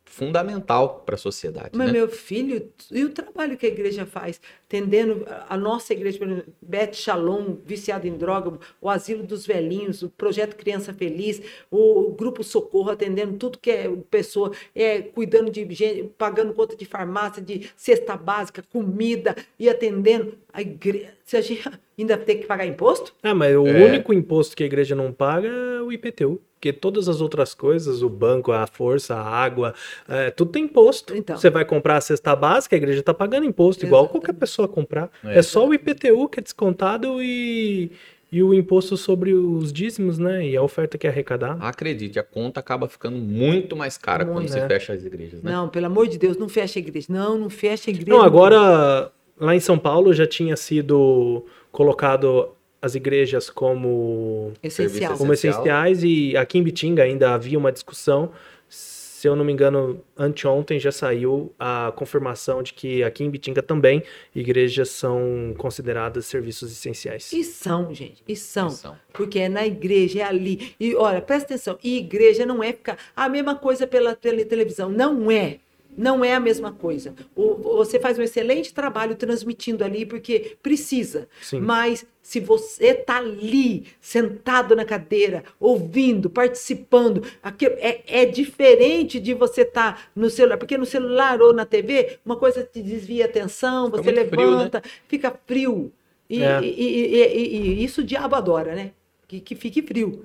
fundamental 0.07 1.03
para 1.05 1.17
a 1.17 1.19
sociedade. 1.19 1.71
Mas 1.75 1.89
né? 1.89 1.93
meu 1.93 2.09
filho, 2.09 2.73
e 2.91 3.05
o 3.05 3.11
trabalho 3.11 3.57
que 3.57 3.67
a 3.67 3.69
igreja 3.69 4.07
faz, 4.07 4.41
tendendo 4.69 5.27
a 5.49 5.57
nossa 5.57 5.93
igreja, 5.93 6.19
por 6.19 6.29
exemplo, 6.29 6.53
Beth 6.63 6.95
Shalom, 6.95 7.57
viciado 7.65 8.07
em 8.07 8.17
droga, 8.17 8.59
o 8.81 8.89
Asilo 8.89 9.25
dos 9.25 9.45
Velhinhos, 9.45 10.03
o 10.03 10.09
Projeto 10.09 10.57
Criança 10.57 10.95
Feliz, 10.95 11.43
o 11.71 12.15
Grupo 12.17 12.43
Socorro 12.43 12.91
atendendo 12.91 13.37
tudo 13.37 13.59
que 13.59 13.71
é 13.71 13.91
pessoa, 14.11 14.53
é, 14.75 15.03
cuidando 15.03 15.51
de 15.51 15.67
gente, 15.75 16.05
pagando 16.17 16.55
conta 16.55 16.77
de 16.77 16.87
farmácia, 16.87 17.43
de 17.43 17.69
cesta 17.77 18.17
básica, 18.17 18.65
comida 18.73 19.37
e 19.59 19.69
atendendo 19.69 20.39
a 20.53 20.63
igreja. 20.63 21.15
Se 21.25 21.37
a 21.37 21.41
gente 21.41 21.69
ainda 21.99 22.17
tem 22.17 22.39
que 22.39 22.47
pagar 22.47 22.65
imposto? 22.65 23.13
Ah, 23.23 23.35
mas 23.35 23.55
o 23.57 23.67
é. 23.67 23.85
único 23.85 24.15
imposto 24.15 24.57
que 24.57 24.63
a 24.63 24.67
igreja 24.67 24.95
não 24.95 25.13
paga 25.13 25.49
é 25.49 25.83
o 25.83 25.93
IPTU. 25.93 26.41
Porque 26.67 26.73
todas 26.73 27.09
as 27.09 27.21
outras 27.21 27.55
coisas, 27.55 28.03
o 28.03 28.09
banco, 28.09 28.51
a 28.51 28.67
força, 28.67 29.15
a 29.15 29.23
água, 29.23 29.73
é, 30.09 30.31
tudo 30.33 30.51
tem 30.51 30.65
imposto. 30.65 31.17
Então. 31.17 31.37
Você 31.37 31.49
vai 31.49 31.65
comprar 31.65 31.99
a 31.99 32.01
cesta 32.01 32.35
básica, 32.35 32.75
a 32.75 32.79
igreja 32.79 33.01
está 33.01 33.15
pagando 33.15 33.47
imposto, 33.47 33.85
Exatamente. 33.85 34.07
igual 34.07 34.09
qualquer 34.09 34.33
pessoa 34.33 34.67
comprar. 34.67 35.09
É. 35.23 35.39
é 35.39 35.43
só 35.43 35.65
o 35.65 35.73
IPTU 35.73 36.29
que 36.29 36.41
é 36.41 36.43
descontado 36.43 37.23
e, 37.23 37.93
e 38.33 38.43
o 38.43 38.53
imposto 38.53 38.97
sobre 38.97 39.33
os 39.33 39.73
dízimos, 39.73 40.19
né? 40.19 40.45
E 40.45 40.57
a 40.57 40.63
oferta 40.63 40.99
que 40.99 41.07
é 41.07 41.11
arrecadar. 41.11 41.57
Acredite, 41.61 42.19
a 42.19 42.25
conta 42.25 42.59
acaba 42.59 42.89
ficando 42.89 43.17
muito 43.17 43.77
mais 43.77 43.97
cara 43.97 44.25
muito, 44.25 44.37
quando 44.37 44.47
é. 44.47 44.49
você 44.49 44.67
fecha 44.67 44.93
as 44.93 45.05
igrejas, 45.05 45.41
né? 45.43 45.53
Não, 45.53 45.69
pelo 45.69 45.87
amor 45.87 46.09
de 46.09 46.19
Deus, 46.19 46.37
não 46.37 46.49
fecha 46.49 46.81
a 46.81 46.81
igreja. 46.81 47.07
Não, 47.09 47.39
não 47.39 47.49
fecha 47.51 47.91
a 47.91 47.93
igreja. 47.93 48.11
Não, 48.11 48.25
agora 48.25 49.13
lá 49.39 49.55
em 49.55 49.61
São 49.61 49.79
Paulo 49.79 50.13
já 50.13 50.27
tinha 50.27 50.57
sido 50.57 51.45
colocado 51.71 52.56
as 52.87 52.95
igrejas 52.95 53.51
como, 53.51 54.53
Essencial. 54.63 55.17
como 55.19 55.33
essenciais 55.33 56.03
e 56.03 56.37
aqui 56.37 56.59
em 56.59 56.63
Bitinga 56.63 57.03
ainda 57.03 57.35
havia 57.35 57.59
uma 57.59 57.73
discussão. 57.73 58.33
Se 58.69 59.27
eu 59.27 59.35
não 59.35 59.45
me 59.45 59.53
engano, 59.53 60.01
anteontem 60.17 60.79
já 60.79 60.93
saiu 60.93 61.53
a 61.59 61.93
confirmação 61.97 62.63
de 62.63 62.73
que 62.73 63.03
aqui 63.03 63.25
em 63.25 63.31
Bitinga 63.31 63.63
também 63.63 64.03
igrejas 64.35 64.91
são 64.91 65.55
consideradas 65.59 66.27
serviços 66.27 66.71
essenciais. 66.71 67.33
E 67.33 67.43
são, 67.43 67.93
gente, 67.93 68.23
e 68.29 68.37
são. 68.37 68.69
E 68.69 68.73
são. 68.73 68.97
Porque 69.13 69.41
é 69.41 69.49
na 69.49 69.67
igreja, 69.67 70.21
é 70.21 70.23
ali. 70.23 70.75
E 70.79 70.95
olha, 70.95 71.21
presta 71.21 71.55
atenção, 71.55 71.79
e 71.83 71.99
igreja 71.99 72.47
não 72.47 72.63
é 72.63 72.73
ficar 72.73 72.99
a 73.17 73.29
mesma 73.29 73.57
coisa 73.57 73.87
pela 73.87 74.15
televisão, 74.15 74.89
não 74.91 75.31
é. 75.31 75.59
Não 75.97 76.25
é 76.25 76.35
a 76.35 76.41
mesma 76.41 76.73
coisa. 76.73 77.15
O, 77.35 77.55
você 77.55 77.99
faz 77.99 78.19
um 78.19 78.23
excelente 78.23 78.75
trabalho 78.75 79.15
transmitindo 79.15 79.85
ali, 79.85 80.05
porque 80.05 80.57
precisa. 80.63 81.29
Sim. 81.41 81.61
Mas 81.61 82.07
se 82.21 82.41
você 82.41 82.89
está 82.89 83.19
ali, 83.19 83.87
sentado 84.01 84.75
na 84.75 84.85
cadeira, 84.85 85.45
ouvindo, 85.59 86.29
participando, 86.29 87.23
aquilo 87.43 87.75
é, 87.79 88.03
é 88.07 88.27
diferente 88.27 89.19
de 89.21 89.33
você 89.33 89.63
estar 89.63 89.95
tá 89.95 90.03
no 90.15 90.29
celular. 90.29 90.59
Porque 90.59 90.77
no 90.77 90.87
celular 90.87 91.41
ou 91.41 91.53
na 91.53 91.65
TV, 91.65 92.19
uma 92.25 92.37
coisa 92.37 92.63
te 92.63 92.83
desvia 92.83 93.25
a 93.25 93.29
atenção, 93.29 93.91
você 93.91 94.11
levanta, 94.11 94.81
frio, 94.81 94.93
né? 94.93 95.01
fica 95.09 95.41
frio. 95.47 95.93
E, 96.29 96.43
é. 96.43 96.61
e, 96.63 96.67
e, 96.67 97.57
e, 97.57 97.85
isso 97.85 98.01
o 98.01 98.05
diabo 98.05 98.35
adora, 98.35 98.75
né? 98.75 98.91
Que, 99.29 99.41
que 99.41 99.55
fique 99.55 99.83
frio. 99.83 100.25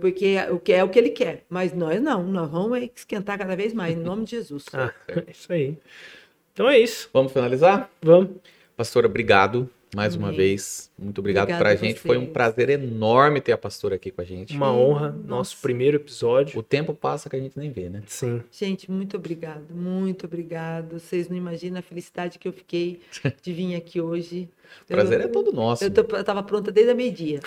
Porque 0.00 0.26
é 0.26 0.50
o 0.50 0.58
que 0.60 0.72
é 0.72 0.84
o 0.84 0.88
que 0.88 0.98
ele 0.98 1.10
quer. 1.10 1.44
Mas 1.48 1.72
nós 1.72 2.00
não, 2.02 2.22
nós 2.22 2.50
vamos 2.50 2.78
esquentar 2.94 3.38
cada 3.38 3.56
vez 3.56 3.72
mais, 3.72 3.96
em 3.96 4.00
nome 4.00 4.24
de 4.24 4.32
Jesus. 4.32 4.66
ah, 4.74 4.92
isso 5.28 5.52
aí. 5.52 5.76
Então 6.52 6.68
é 6.68 6.78
isso. 6.78 7.08
Vamos 7.12 7.32
finalizar? 7.32 7.90
Vamos. 8.02 8.30
Pastora, 8.76 9.06
obrigado 9.06 9.68
mais 9.94 10.14
Amém. 10.14 10.26
uma 10.26 10.32
vez. 10.32 10.90
Muito 10.98 11.18
obrigado 11.18 11.48
para 11.48 11.70
a 11.70 11.76
gente. 11.76 11.98
Foi 11.98 12.16
um 12.16 12.26
prazer 12.26 12.70
enorme 12.70 13.40
ter 13.40 13.52
a 13.52 13.58
pastora 13.58 13.96
aqui 13.96 14.10
com 14.10 14.20
a 14.20 14.24
gente. 14.24 14.54
Uma 14.54 14.72
honra. 14.72 15.10
Nossa. 15.10 15.26
Nosso 15.26 15.56
primeiro 15.60 15.96
episódio. 15.96 16.58
O 16.58 16.62
tempo 16.62 16.94
passa 16.94 17.28
que 17.28 17.36
a 17.36 17.40
gente 17.40 17.58
nem 17.58 17.70
vê, 17.70 17.88
né? 17.88 18.02
Sim. 18.06 18.42
Gente, 18.52 18.90
muito 18.90 19.16
obrigado. 19.16 19.74
Muito 19.74 20.26
obrigado. 20.26 20.98
Vocês 20.98 21.28
não 21.28 21.36
imaginam 21.36 21.78
a 21.78 21.82
felicidade 21.82 22.38
que 22.38 22.46
eu 22.46 22.52
fiquei 22.52 23.00
de 23.42 23.52
vir 23.52 23.74
aqui 23.74 24.00
hoje. 24.00 24.48
O 24.84 24.86
prazer 24.86 25.20
eu, 25.20 25.26
é 25.26 25.28
todo 25.28 25.52
nosso. 25.52 25.82
Eu, 25.82 25.90
estava 25.90 26.42
pronta 26.42 26.70
desde 26.70 26.92
a 26.92 26.94
meio-dia. 26.94 27.40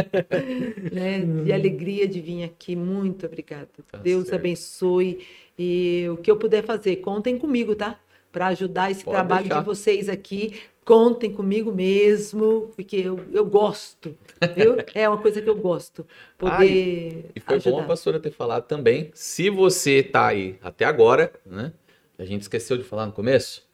né? 0.92 1.20
De 1.44 1.52
alegria 1.52 2.06
de 2.06 2.20
vir 2.20 2.44
aqui. 2.44 2.76
Muito 2.76 3.24
obrigada. 3.24 3.68
Tá 3.90 3.98
Deus 3.98 4.24
certo. 4.24 4.38
abençoe. 4.38 5.26
E 5.58 6.06
o 6.10 6.16
que 6.18 6.30
eu 6.30 6.36
puder 6.36 6.62
fazer, 6.62 6.96
contem 6.96 7.38
comigo, 7.38 7.74
tá? 7.74 7.98
Para 8.32 8.48
ajudar 8.48 8.90
esse 8.90 9.04
Pode 9.04 9.16
trabalho 9.16 9.42
deixar. 9.44 9.60
de 9.60 9.66
vocês 9.66 10.08
aqui 10.08 10.60
contem 10.84 11.32
comigo 11.32 11.72
mesmo, 11.72 12.72
porque 12.74 12.96
eu, 12.96 13.20
eu 13.32 13.44
gosto. 13.44 14.16
Eu, 14.56 14.76
é 14.94 15.08
uma 15.08 15.18
coisa 15.18 15.40
que 15.40 15.48
eu 15.48 15.56
gosto. 15.56 16.06
Poder. 16.36 17.30
e 17.34 17.40
foi 17.40 17.56
ajudar. 17.56 17.76
bom 17.76 17.82
a 17.82 17.86
pastora 17.86 18.18
ter 18.18 18.32
falado 18.32 18.66
também. 18.66 19.10
Se 19.14 19.50
você 19.50 19.98
está 19.98 20.26
aí 20.26 20.58
até 20.60 20.84
agora, 20.84 21.32
né? 21.46 21.72
A 22.18 22.24
gente 22.24 22.42
esqueceu 22.42 22.76
de 22.76 22.82
falar 22.82 23.06
no 23.06 23.12
começo. 23.12 23.66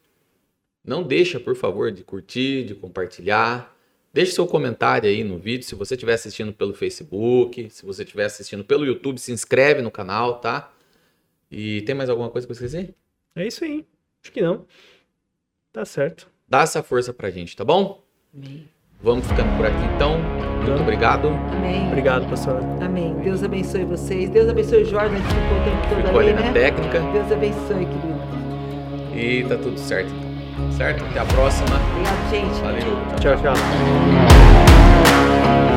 Não 0.85 1.03
deixa, 1.03 1.41
por 1.41 1.57
favor, 1.57 1.91
de 1.91 2.05
curtir, 2.05 2.65
de 2.65 2.75
compartilhar. 2.75 3.75
Deixe 4.13 4.33
seu 4.33 4.47
comentário 4.47 5.09
aí 5.09 5.25
no 5.25 5.39
vídeo. 5.39 5.67
Se 5.67 5.75
você 5.75 5.95
estiver 5.95 6.15
assistindo 6.15 6.53
pelo 6.53 6.73
Facebook, 6.73 7.69
se 7.71 7.85
você 7.85 8.05
estiver 8.05 8.27
assistindo 8.27 8.65
pelo 8.65 8.87
YouTube, 8.87 9.19
se 9.19 9.33
inscreve 9.33 9.83
no 9.83 9.91
canal, 9.91 10.39
tá? 10.39 10.73
E 11.51 11.83
tem 11.83 11.95
mais 11.95 12.09
alguma 12.09 12.31
coisa 12.31 12.47
que 12.47 12.53
eu 12.53 12.55
esqueci? 12.55 12.95
É 13.35 13.47
isso 13.47 13.65
aí. 13.65 13.85
Acho 14.27 14.33
que 14.33 14.43
não. 14.43 14.65
Tá 15.73 15.85
certo. 15.85 16.29
Dá 16.49 16.63
essa 16.63 16.83
força 16.83 17.13
pra 17.13 17.31
gente, 17.31 17.57
tá 17.57 17.65
bom? 17.65 18.03
Amém. 18.35 18.69
Vamos 19.01 19.25
ficando 19.25 19.57
por 19.57 19.65
aqui 19.65 19.85
então. 19.95 20.19
Muito 20.65 20.83
obrigado. 20.83 21.29
Amém. 21.29 21.87
Obrigado, 21.87 22.29
pastor. 22.29 22.61
Amém. 22.83 23.15
Deus 23.21 23.45
abençoe 23.45 23.85
vocês. 23.85 24.29
Deus 24.31 24.49
abençoe 24.49 24.83
o 24.83 24.85
Jorge, 24.85 25.15
que 25.15 25.23
ficou 25.23 25.59
o 25.59 25.65
tempo 25.65 25.89
todo 25.89 26.03
ficou 26.07 26.19
ali, 26.21 26.31
ali 26.31 26.41
na 26.41 26.47
né? 26.47 26.53
técnica. 26.53 26.99
Deus 27.13 27.31
abençoe, 27.31 27.87
querido. 27.87 28.17
E 29.15 29.45
tá 29.49 29.57
tudo 29.59 29.79
certo 29.79 30.11
então. 30.11 30.27
Certo? 30.73 31.05
Até 31.05 31.21
a 31.21 31.27
próxima. 31.27 31.79
Obrigado, 31.93 32.31
gente. 32.31 32.61
Valeu. 32.63 32.81
tchau. 33.21 33.37
tchau. 33.37 33.55
tchau. 33.55 35.76